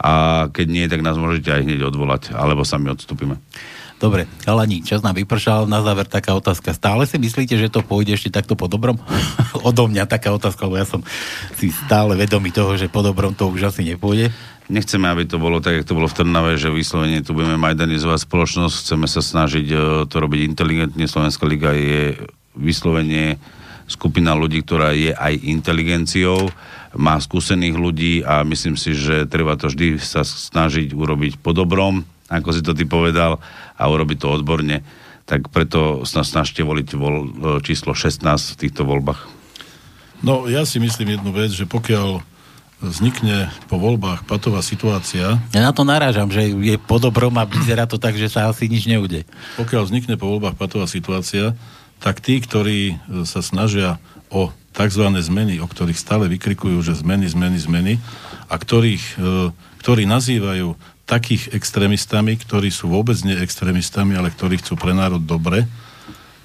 a 0.00 0.46
keď 0.48 0.66
nie, 0.70 0.86
tak 0.86 1.02
nás 1.02 1.18
môžete 1.18 1.50
aj 1.50 1.62
hneď 1.66 1.80
odvolať, 1.90 2.32
alebo 2.32 2.62
sami 2.64 2.88
odstúpime. 2.88 3.36
Dobre, 4.00 4.24
Kalani, 4.48 4.80
čas 4.80 5.04
nám 5.04 5.12
vypršal. 5.12 5.68
Na 5.68 5.84
záver 5.84 6.08
taká 6.08 6.32
otázka. 6.32 6.72
Stále 6.72 7.04
si 7.04 7.20
myslíte, 7.20 7.52
že 7.60 7.68
to 7.68 7.84
pôjde 7.84 8.16
ešte 8.16 8.32
takto 8.32 8.56
po 8.56 8.64
dobrom? 8.64 8.96
Odo 9.68 9.92
mňa 9.92 10.08
taká 10.08 10.32
otázka, 10.32 10.64
lebo 10.64 10.80
ja 10.80 10.88
som 10.88 11.04
si 11.60 11.68
stále 11.68 12.16
vedomý 12.16 12.48
toho, 12.48 12.80
že 12.80 12.88
po 12.88 13.04
dobrom 13.04 13.36
to 13.36 13.52
už 13.52 13.68
asi 13.68 13.84
nepôjde. 13.84 14.32
Nechceme, 14.70 15.10
aby 15.10 15.26
to 15.26 15.42
bolo 15.42 15.58
tak, 15.58 15.82
ako 15.82 15.86
to 15.90 15.98
bolo 15.98 16.06
v 16.06 16.16
Trnave, 16.22 16.52
že 16.54 16.70
vyslovene 16.70 17.26
tu 17.26 17.34
budeme 17.34 17.58
majdanizovať 17.58 18.22
spoločnosť. 18.22 18.74
Chceme 18.86 19.06
sa 19.10 19.18
snažiť 19.18 19.66
e, 19.66 19.76
to 20.06 20.16
robiť 20.22 20.40
inteligentne. 20.46 21.10
Slovenská 21.10 21.42
liga 21.42 21.74
je 21.74 22.14
vyslovene 22.54 23.42
skupina 23.90 24.38
ľudí, 24.38 24.62
ktorá 24.62 24.94
je 24.94 25.10
aj 25.10 25.34
inteligenciou, 25.42 26.54
má 26.94 27.18
skúsených 27.18 27.74
ľudí 27.74 28.14
a 28.22 28.46
myslím 28.46 28.78
si, 28.78 28.94
že 28.94 29.26
treba 29.26 29.58
to 29.58 29.66
vždy 29.66 29.98
sa 29.98 30.22
snažiť 30.22 30.94
urobiť 30.94 31.42
po 31.42 31.50
dobrom 31.50 32.06
ako 32.30 32.48
si 32.54 32.62
to 32.62 32.72
ty 32.72 32.86
povedal, 32.86 33.42
a 33.74 33.82
urobiť 33.90 34.22
to 34.22 34.28
odborne. 34.30 34.86
Tak 35.26 35.50
preto 35.50 36.06
snažte 36.06 36.62
voliť 36.62 36.88
vol, 36.94 37.16
číslo 37.66 37.92
16 37.92 38.22
v 38.54 38.58
týchto 38.58 38.86
voľbách. 38.86 39.20
No, 40.22 40.46
ja 40.46 40.62
si 40.62 40.78
myslím 40.78 41.18
jednu 41.18 41.34
vec, 41.34 41.50
že 41.50 41.66
pokiaľ 41.66 42.22
vznikne 42.80 43.52
po 43.68 43.76
voľbách 43.76 44.24
patová 44.24 44.64
situácia... 44.64 45.36
Ja 45.52 45.60
na 45.60 45.72
to 45.76 45.84
narážam, 45.84 46.32
že 46.32 46.48
je 46.48 46.76
po 46.80 46.96
dobrom 46.96 47.36
a 47.36 47.44
vyzerá 47.44 47.84
to 47.84 48.00
tak, 48.00 48.16
že 48.16 48.32
sa 48.32 48.48
asi 48.48 48.66
nič 48.66 48.88
neude. 48.88 49.28
Pokiaľ 49.60 49.82
vznikne 49.86 50.16
po 50.16 50.32
voľbách 50.32 50.56
patová 50.56 50.88
situácia, 50.88 51.52
tak 52.00 52.24
tí, 52.24 52.40
ktorí 52.40 52.96
sa 53.28 53.44
snažia 53.44 54.00
o 54.32 54.48
tzv. 54.72 55.04
zmeny, 55.20 55.60
o 55.60 55.68
ktorých 55.68 55.98
stále 56.00 56.24
vykrikujú, 56.32 56.80
že 56.80 56.96
zmeny, 56.96 57.28
zmeny, 57.28 57.58
zmeny, 57.60 57.94
a 58.48 58.54
ktorých, 58.56 59.04
e, 59.20 59.52
ktorí 59.84 60.08
nazývajú 60.08 60.74
takých 61.04 61.52
extrémistami, 61.52 62.38
ktorí 62.38 62.70
sú 62.70 62.88
vôbec 62.88 63.18
nie 63.26 63.34
extrémistami, 63.34 64.14
ale 64.14 64.30
ktorí 64.30 64.62
chcú 64.62 64.78
pre 64.78 64.94
národ 64.94 65.20
dobre, 65.20 65.66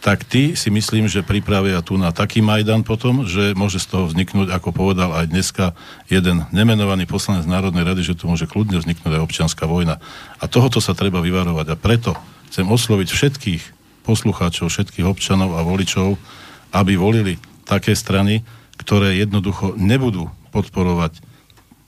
tak 0.06 0.22
ty 0.22 0.54
si 0.54 0.70
myslím, 0.70 1.10
že 1.10 1.26
pripravia 1.26 1.82
tu 1.82 1.98
na 1.98 2.14
taký 2.14 2.38
Majdan 2.38 2.86
potom, 2.86 3.26
že 3.26 3.58
môže 3.58 3.82
z 3.82 3.90
toho 3.90 4.06
vzniknúť, 4.06 4.54
ako 4.54 4.70
povedal 4.70 5.10
aj 5.18 5.34
dneska 5.34 5.74
jeden 6.06 6.46
nemenovaný 6.54 7.10
poslanec 7.10 7.50
Národnej 7.50 7.82
rady, 7.82 8.14
že 8.14 8.14
tu 8.14 8.30
môže 8.30 8.46
kľudne 8.46 8.78
vzniknúť 8.78 9.18
aj 9.18 9.26
občianská 9.26 9.66
vojna. 9.66 9.98
A 10.38 10.46
tohoto 10.46 10.78
sa 10.78 10.94
treba 10.94 11.26
vyvarovať. 11.26 11.74
A 11.74 11.76
preto 11.82 12.14
chcem 12.54 12.70
osloviť 12.70 13.10
všetkých 13.10 13.64
poslucháčov, 14.06 14.70
všetkých 14.70 15.10
občanov 15.10 15.58
a 15.58 15.66
voličov, 15.66 16.22
aby 16.70 16.94
volili 17.02 17.42
také 17.66 17.98
strany, 17.98 18.46
ktoré 18.78 19.18
jednoducho 19.18 19.74
nebudú 19.74 20.30
podporovať 20.54 21.18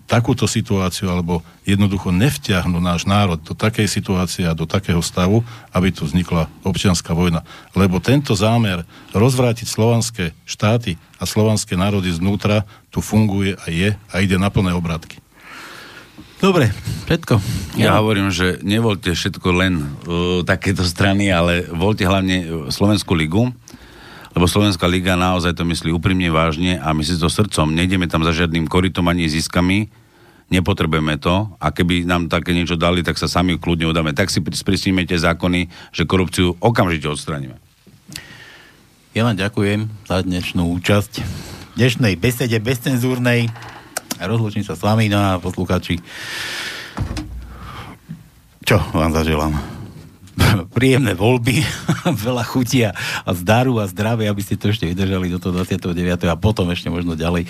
takúto 0.07 0.47
situáciu 0.47 1.11
alebo 1.11 1.43
jednoducho 1.67 2.15
nevťahnu 2.15 2.79
náš 2.79 3.03
národ 3.03 3.37
do 3.43 3.51
takej 3.51 3.91
situácie 3.91 4.47
a 4.47 4.55
do 4.55 4.63
takého 4.63 5.03
stavu, 5.03 5.43
aby 5.75 5.91
tu 5.91 6.07
vznikla 6.07 6.47
občianská 6.63 7.11
vojna. 7.11 7.43
Lebo 7.75 7.99
tento 7.99 8.31
zámer 8.33 8.87
rozvrátiť 9.11 9.67
slovanské 9.67 10.31
štáty 10.47 10.95
a 11.19 11.27
slovanské 11.27 11.75
národy 11.75 12.09
znútra 12.15 12.63
tu 12.87 13.03
funguje 13.03 13.59
a 13.59 13.65
je 13.67 13.93
a 13.93 14.15
ide 14.23 14.39
na 14.39 14.47
plné 14.47 14.71
obratky. 14.71 15.19
Dobre, 16.37 16.69
všetko. 17.09 17.41
Ja, 17.81 17.91
ja 17.91 17.91
hovorím, 17.97 18.29
že 18.29 18.61
nevolte 18.61 19.09
všetko 19.11 19.47
len 19.57 19.73
uh, 19.81 20.45
takéto 20.45 20.85
strany, 20.85 21.33
ale 21.33 21.65
voľte 21.65 22.05
hlavne 22.05 22.69
Slovenskú 22.69 23.17
ligu, 23.17 23.49
lebo 24.37 24.45
Slovenská 24.45 24.85
liga 24.85 25.17
naozaj 25.17 25.57
to 25.57 25.65
myslí 25.65 25.89
úprimne 25.89 26.29
vážne 26.29 26.77
a 26.77 26.93
my 26.93 27.01
si 27.01 27.17
to 27.17 27.25
srdcom, 27.25 27.73
nejdeme 27.73 28.05
tam 28.05 28.21
za 28.21 28.29
žiadnym 28.37 28.69
korytom 28.69 29.09
ani 29.09 29.25
ziskami, 29.25 29.89
nepotrebujeme 30.53 31.17
to 31.17 31.49
a 31.57 31.73
keby 31.73 32.05
nám 32.05 32.29
také 32.29 32.53
niečo 32.53 32.77
dali, 32.77 33.01
tak 33.01 33.17
sa 33.17 33.25
sami 33.25 33.57
kľudne 33.57 33.89
udáme. 33.89 34.13
Tak 34.13 34.29
si 34.29 34.37
sprísnime 34.37 35.09
tie 35.09 35.17
zákony, 35.17 35.73
že 35.89 36.05
korupciu 36.05 36.53
okamžite 36.61 37.09
odstraníme. 37.09 37.57
Ja 39.17 39.25
vám 39.25 39.41
ďakujem 39.41 39.89
za 40.05 40.21
dnešnú 40.21 40.69
účasť 40.77 41.25
dnešnej 41.73 42.13
besede 42.21 42.61
bezcenzúrnej. 42.61 43.49
Rozlučím 44.21 44.61
sa 44.61 44.77
s 44.77 44.85
vami, 44.85 45.09
no 45.09 45.17
a 45.17 45.41
poslucháči. 45.41 45.97
Čo 48.61 48.77
vám 48.93 49.17
zaželám? 49.17 49.76
príjemné 50.77 51.13
voľby, 51.17 51.63
veľa 52.27 52.43
chutia 52.45 52.93
a 53.25 53.31
zdaru 53.33 53.81
a 53.81 53.89
zdravia, 53.89 54.31
aby 54.31 54.41
ste 54.41 54.59
to 54.59 54.69
ešte 54.71 54.87
vydržali 54.87 55.31
do 55.33 55.41
toho 55.41 55.53
29. 55.63 55.93
a 56.29 56.35
potom 56.37 56.69
ešte 56.71 56.87
možno 56.89 57.17
ďalej. 57.17 57.49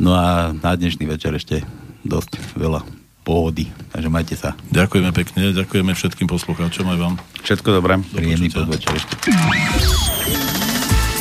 No 0.00 0.16
a 0.16 0.56
na 0.56 0.72
dnešný 0.74 1.04
večer 1.06 1.36
ešte 1.36 1.62
dosť 2.02 2.38
veľa 2.58 2.82
pohody. 3.22 3.70
Takže 3.94 4.08
majte 4.10 4.34
sa. 4.34 4.58
Ďakujeme 4.74 5.10
pekne, 5.14 5.54
ďakujeme 5.54 5.94
všetkým 5.94 6.26
poslucháčom 6.26 6.90
aj 6.90 6.98
vám. 6.98 7.14
Všetko 7.46 7.68
dobré. 7.78 8.02
Príjemný 8.10 8.50
podvečer 8.50 8.98
ešte. 8.98 9.14